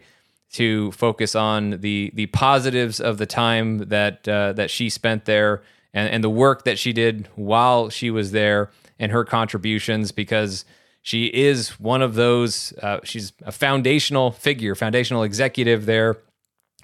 to 0.53 0.93
focus 0.93 1.35
on 1.35 1.81
the 1.81 2.13
the 2.15 2.27
positives 2.27 3.01
of 3.01 3.19
the 3.19 3.27
time 3.27 3.79
that 3.89 4.29
uh, 4.29 4.53
that 4.53 4.71
she 4.71 4.89
spent 4.89 5.25
there 5.25 5.63
and, 5.93 6.09
and 6.11 6.23
the 6.23 6.31
work 6.31 6.65
that 6.65 6.79
she 6.79 6.93
did 6.93 7.29
while 7.35 7.89
she 7.89 8.09
was 8.09 8.31
there 8.31 8.71
and 9.03 9.11
her 9.11 9.25
contributions 9.25 10.13
because 10.13 10.65
she 11.03 11.27
is 11.27 11.81
one 11.81 12.03
of 12.03 12.15
those, 12.15 12.73
uh, 12.81 13.01
she's 13.03 13.33
a 13.43 13.51
foundational 13.51 14.31
figure, 14.31 14.77
foundational 14.77 15.25
executive 15.25 15.87
there 15.87 16.19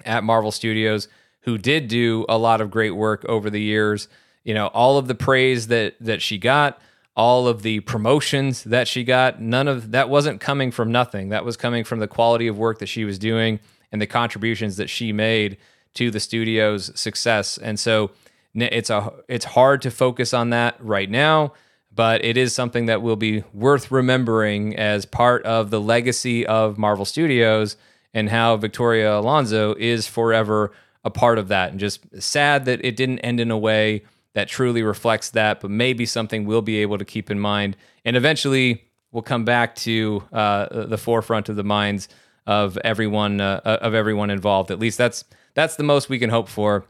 at 0.03 0.25
Marvel 0.25 0.51
Studios 0.51 1.07
who 1.43 1.57
did 1.57 1.87
do 1.87 2.25
a 2.27 2.37
lot 2.37 2.59
of 2.59 2.69
great 2.69 2.91
work 2.91 3.23
over 3.29 3.49
the 3.49 3.61
years. 3.61 4.09
You 4.43 4.53
know, 4.53 4.67
all 4.67 4.97
of 4.97 5.07
the 5.07 5.15
praise 5.15 5.67
that 5.67 5.95
that 6.01 6.21
she 6.21 6.37
got, 6.37 6.81
all 7.15 7.47
of 7.47 7.61
the 7.61 7.79
promotions 7.81 8.65
that 8.65 8.89
she 8.89 9.05
got, 9.05 9.41
none 9.41 9.69
of 9.69 9.91
that 9.91 10.09
wasn't 10.09 10.41
coming 10.41 10.71
from 10.71 10.91
nothing. 10.91 11.29
That 11.29 11.45
was 11.45 11.55
coming 11.55 11.85
from 11.85 11.99
the 11.99 12.07
quality 12.07 12.47
of 12.47 12.57
work 12.57 12.79
that 12.79 12.87
she 12.87 13.05
was 13.05 13.17
doing 13.17 13.61
and 13.93 14.01
the 14.01 14.07
contributions 14.07 14.75
that 14.75 14.89
she 14.89 15.13
made 15.13 15.57
to 15.93 16.11
the 16.11 16.19
studio's 16.19 16.91
success. 16.99 17.57
And 17.57 17.79
so 17.79 18.11
it's 18.53 18.89
a 18.89 19.13
it's 19.29 19.45
hard 19.45 19.81
to 19.83 19.91
focus 19.91 20.33
on 20.33 20.49
that 20.49 20.75
right 20.79 21.09
now 21.09 21.53
but 21.99 22.23
it 22.23 22.37
is 22.37 22.55
something 22.55 22.85
that 22.85 23.01
will 23.01 23.17
be 23.17 23.43
worth 23.53 23.91
remembering 23.91 24.73
as 24.77 25.05
part 25.05 25.43
of 25.43 25.69
the 25.69 25.81
legacy 25.81 26.47
of 26.47 26.77
Marvel 26.77 27.03
Studios 27.03 27.75
and 28.13 28.29
how 28.29 28.55
Victoria 28.55 29.19
Alonso 29.19 29.75
is 29.77 30.07
forever 30.07 30.71
a 31.03 31.09
part 31.09 31.37
of 31.37 31.49
that. 31.49 31.71
And 31.71 31.77
just 31.77 32.05
sad 32.23 32.63
that 32.63 32.85
it 32.85 32.95
didn't 32.95 33.19
end 33.19 33.41
in 33.41 33.51
a 33.51 33.57
way 33.57 34.03
that 34.33 34.47
truly 34.47 34.81
reflects 34.81 35.31
that, 35.31 35.59
but 35.59 35.71
maybe 35.71 36.05
something 36.05 36.45
we'll 36.45 36.61
be 36.61 36.77
able 36.77 36.97
to 36.97 37.03
keep 37.03 37.29
in 37.29 37.37
mind. 37.37 37.75
And 38.05 38.15
eventually 38.15 38.85
we'll 39.11 39.21
come 39.21 39.43
back 39.43 39.75
to 39.75 40.23
uh, 40.31 40.85
the 40.85 40.97
forefront 40.97 41.49
of 41.49 41.57
the 41.57 41.65
minds 41.65 42.07
of 42.47 42.77
everyone 42.77 43.41
uh, 43.41 43.59
of 43.65 43.93
everyone 43.93 44.29
involved. 44.29 44.71
At 44.71 44.79
least 44.79 44.97
that's 44.97 45.25
that's 45.53 45.75
the 45.75 45.83
most 45.83 46.07
we 46.07 46.17
can 46.17 46.29
hope 46.29 46.47
for 46.47 46.85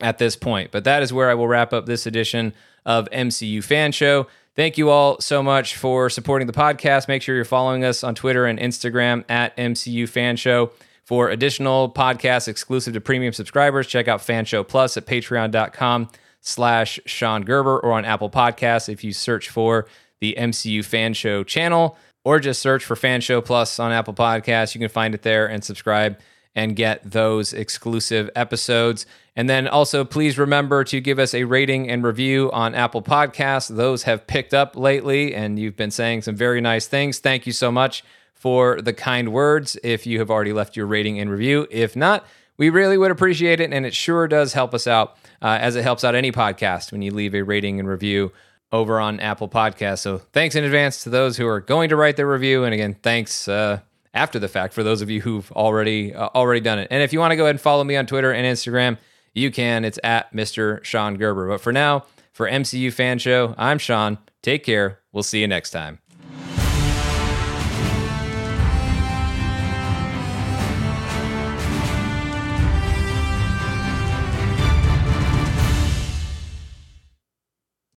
at 0.00 0.16
this 0.16 0.34
point. 0.34 0.70
But 0.70 0.84
that 0.84 1.02
is 1.02 1.12
where 1.12 1.28
I 1.28 1.34
will 1.34 1.46
wrap 1.46 1.74
up 1.74 1.84
this 1.84 2.06
edition 2.06 2.54
of 2.86 3.06
MCU 3.10 3.62
Fan 3.62 3.92
Show. 3.92 4.28
Thank 4.56 4.78
you 4.78 4.88
all 4.88 5.20
so 5.20 5.42
much 5.42 5.76
for 5.76 6.08
supporting 6.08 6.46
the 6.46 6.52
podcast. 6.54 7.08
Make 7.08 7.20
sure 7.20 7.36
you're 7.36 7.44
following 7.44 7.84
us 7.84 8.02
on 8.02 8.14
Twitter 8.14 8.46
and 8.46 8.58
Instagram 8.58 9.22
at 9.28 9.54
MCU 9.58 10.08
Fan 10.08 10.36
Show. 10.36 10.72
For 11.04 11.28
additional 11.28 11.92
podcasts 11.92 12.48
exclusive 12.48 12.94
to 12.94 13.00
premium 13.00 13.34
subscribers, 13.34 13.86
check 13.86 14.08
out 14.08 14.22
Fan 14.22 14.46
Show 14.46 14.64
Plus 14.64 14.96
at 14.96 15.06
patreon.com 15.06 16.08
slash 16.40 16.98
Sean 17.04 17.42
Gerber 17.42 17.78
or 17.78 17.92
on 17.92 18.04
Apple 18.06 18.30
Podcasts 18.30 18.88
if 18.88 19.04
you 19.04 19.12
search 19.12 19.50
for 19.50 19.86
the 20.20 20.34
MCU 20.38 20.82
Fan 20.84 21.12
Show 21.12 21.44
channel 21.44 21.96
or 22.24 22.40
just 22.40 22.62
search 22.62 22.84
for 22.84 22.96
Fan 22.96 23.20
Show 23.20 23.42
Plus 23.42 23.78
on 23.78 23.92
Apple 23.92 24.14
Podcasts. 24.14 24.74
You 24.74 24.80
can 24.80 24.88
find 24.88 25.14
it 25.14 25.22
there 25.22 25.46
and 25.46 25.62
subscribe 25.62 26.18
and 26.56 26.74
get 26.74 27.08
those 27.08 27.52
exclusive 27.52 28.30
episodes. 28.34 29.04
And 29.36 29.48
then 29.48 29.68
also, 29.68 30.04
please 30.04 30.38
remember 30.38 30.82
to 30.84 31.00
give 31.00 31.18
us 31.18 31.34
a 31.34 31.44
rating 31.44 31.90
and 31.90 32.02
review 32.02 32.50
on 32.52 32.74
Apple 32.74 33.02
Podcasts. 33.02 33.68
Those 33.68 34.04
have 34.04 34.26
picked 34.26 34.54
up 34.54 34.74
lately, 34.74 35.34
and 35.34 35.58
you've 35.58 35.76
been 35.76 35.90
saying 35.90 36.22
some 36.22 36.34
very 36.34 36.62
nice 36.62 36.86
things. 36.88 37.18
Thank 37.18 37.46
you 37.46 37.52
so 37.52 37.70
much 37.70 38.02
for 38.32 38.80
the 38.80 38.94
kind 38.94 39.32
words 39.32 39.76
if 39.84 40.06
you 40.06 40.18
have 40.18 40.30
already 40.30 40.54
left 40.54 40.76
your 40.76 40.86
rating 40.86 41.20
and 41.20 41.30
review. 41.30 41.66
If 41.70 41.94
not, 41.94 42.26
we 42.56 42.70
really 42.70 42.96
would 42.96 43.10
appreciate 43.10 43.60
it, 43.60 43.74
and 43.74 43.84
it 43.84 43.94
sure 43.94 44.26
does 44.26 44.54
help 44.54 44.72
us 44.72 44.86
out 44.86 45.18
uh, 45.42 45.58
as 45.60 45.76
it 45.76 45.82
helps 45.82 46.04
out 46.04 46.14
any 46.14 46.32
podcast 46.32 46.90
when 46.90 47.02
you 47.02 47.12
leave 47.12 47.34
a 47.34 47.42
rating 47.42 47.78
and 47.78 47.86
review 47.86 48.32
over 48.72 48.98
on 48.98 49.20
Apple 49.20 49.48
Podcasts. 49.48 49.98
So 49.98 50.18
thanks 50.18 50.54
in 50.54 50.64
advance 50.64 51.02
to 51.02 51.10
those 51.10 51.36
who 51.36 51.46
are 51.46 51.60
going 51.60 51.90
to 51.90 51.96
write 51.96 52.16
their 52.16 52.26
review. 52.26 52.64
And 52.64 52.72
again, 52.72 52.96
thanks. 53.02 53.46
Uh, 53.46 53.80
after 54.16 54.38
the 54.38 54.48
fact 54.48 54.74
for 54.74 54.82
those 54.82 55.02
of 55.02 55.10
you 55.10 55.20
who've 55.20 55.50
already 55.52 56.14
uh, 56.14 56.28
already 56.34 56.60
done 56.60 56.78
it. 56.78 56.88
And 56.90 57.02
if 57.02 57.12
you 57.12 57.20
want 57.20 57.32
to 57.32 57.36
go 57.36 57.44
ahead 57.44 57.54
and 57.54 57.60
follow 57.60 57.84
me 57.84 57.96
on 57.96 58.06
Twitter 58.06 58.32
and 58.32 58.46
Instagram, 58.46 58.98
you 59.34 59.50
can. 59.50 59.84
It's 59.84 59.98
at 60.02 60.32
Mr. 60.32 60.82
Sean 60.82 61.16
Gerber. 61.16 61.46
But 61.48 61.60
for 61.60 61.72
now, 61.72 62.04
for 62.32 62.48
MCU 62.48 62.92
Fan 62.92 63.18
Show, 63.18 63.54
I'm 63.56 63.78
Sean. 63.78 64.18
Take 64.42 64.64
care. 64.64 65.00
We'll 65.12 65.22
see 65.22 65.40
you 65.40 65.48
next 65.48 65.70
time. 65.70 65.98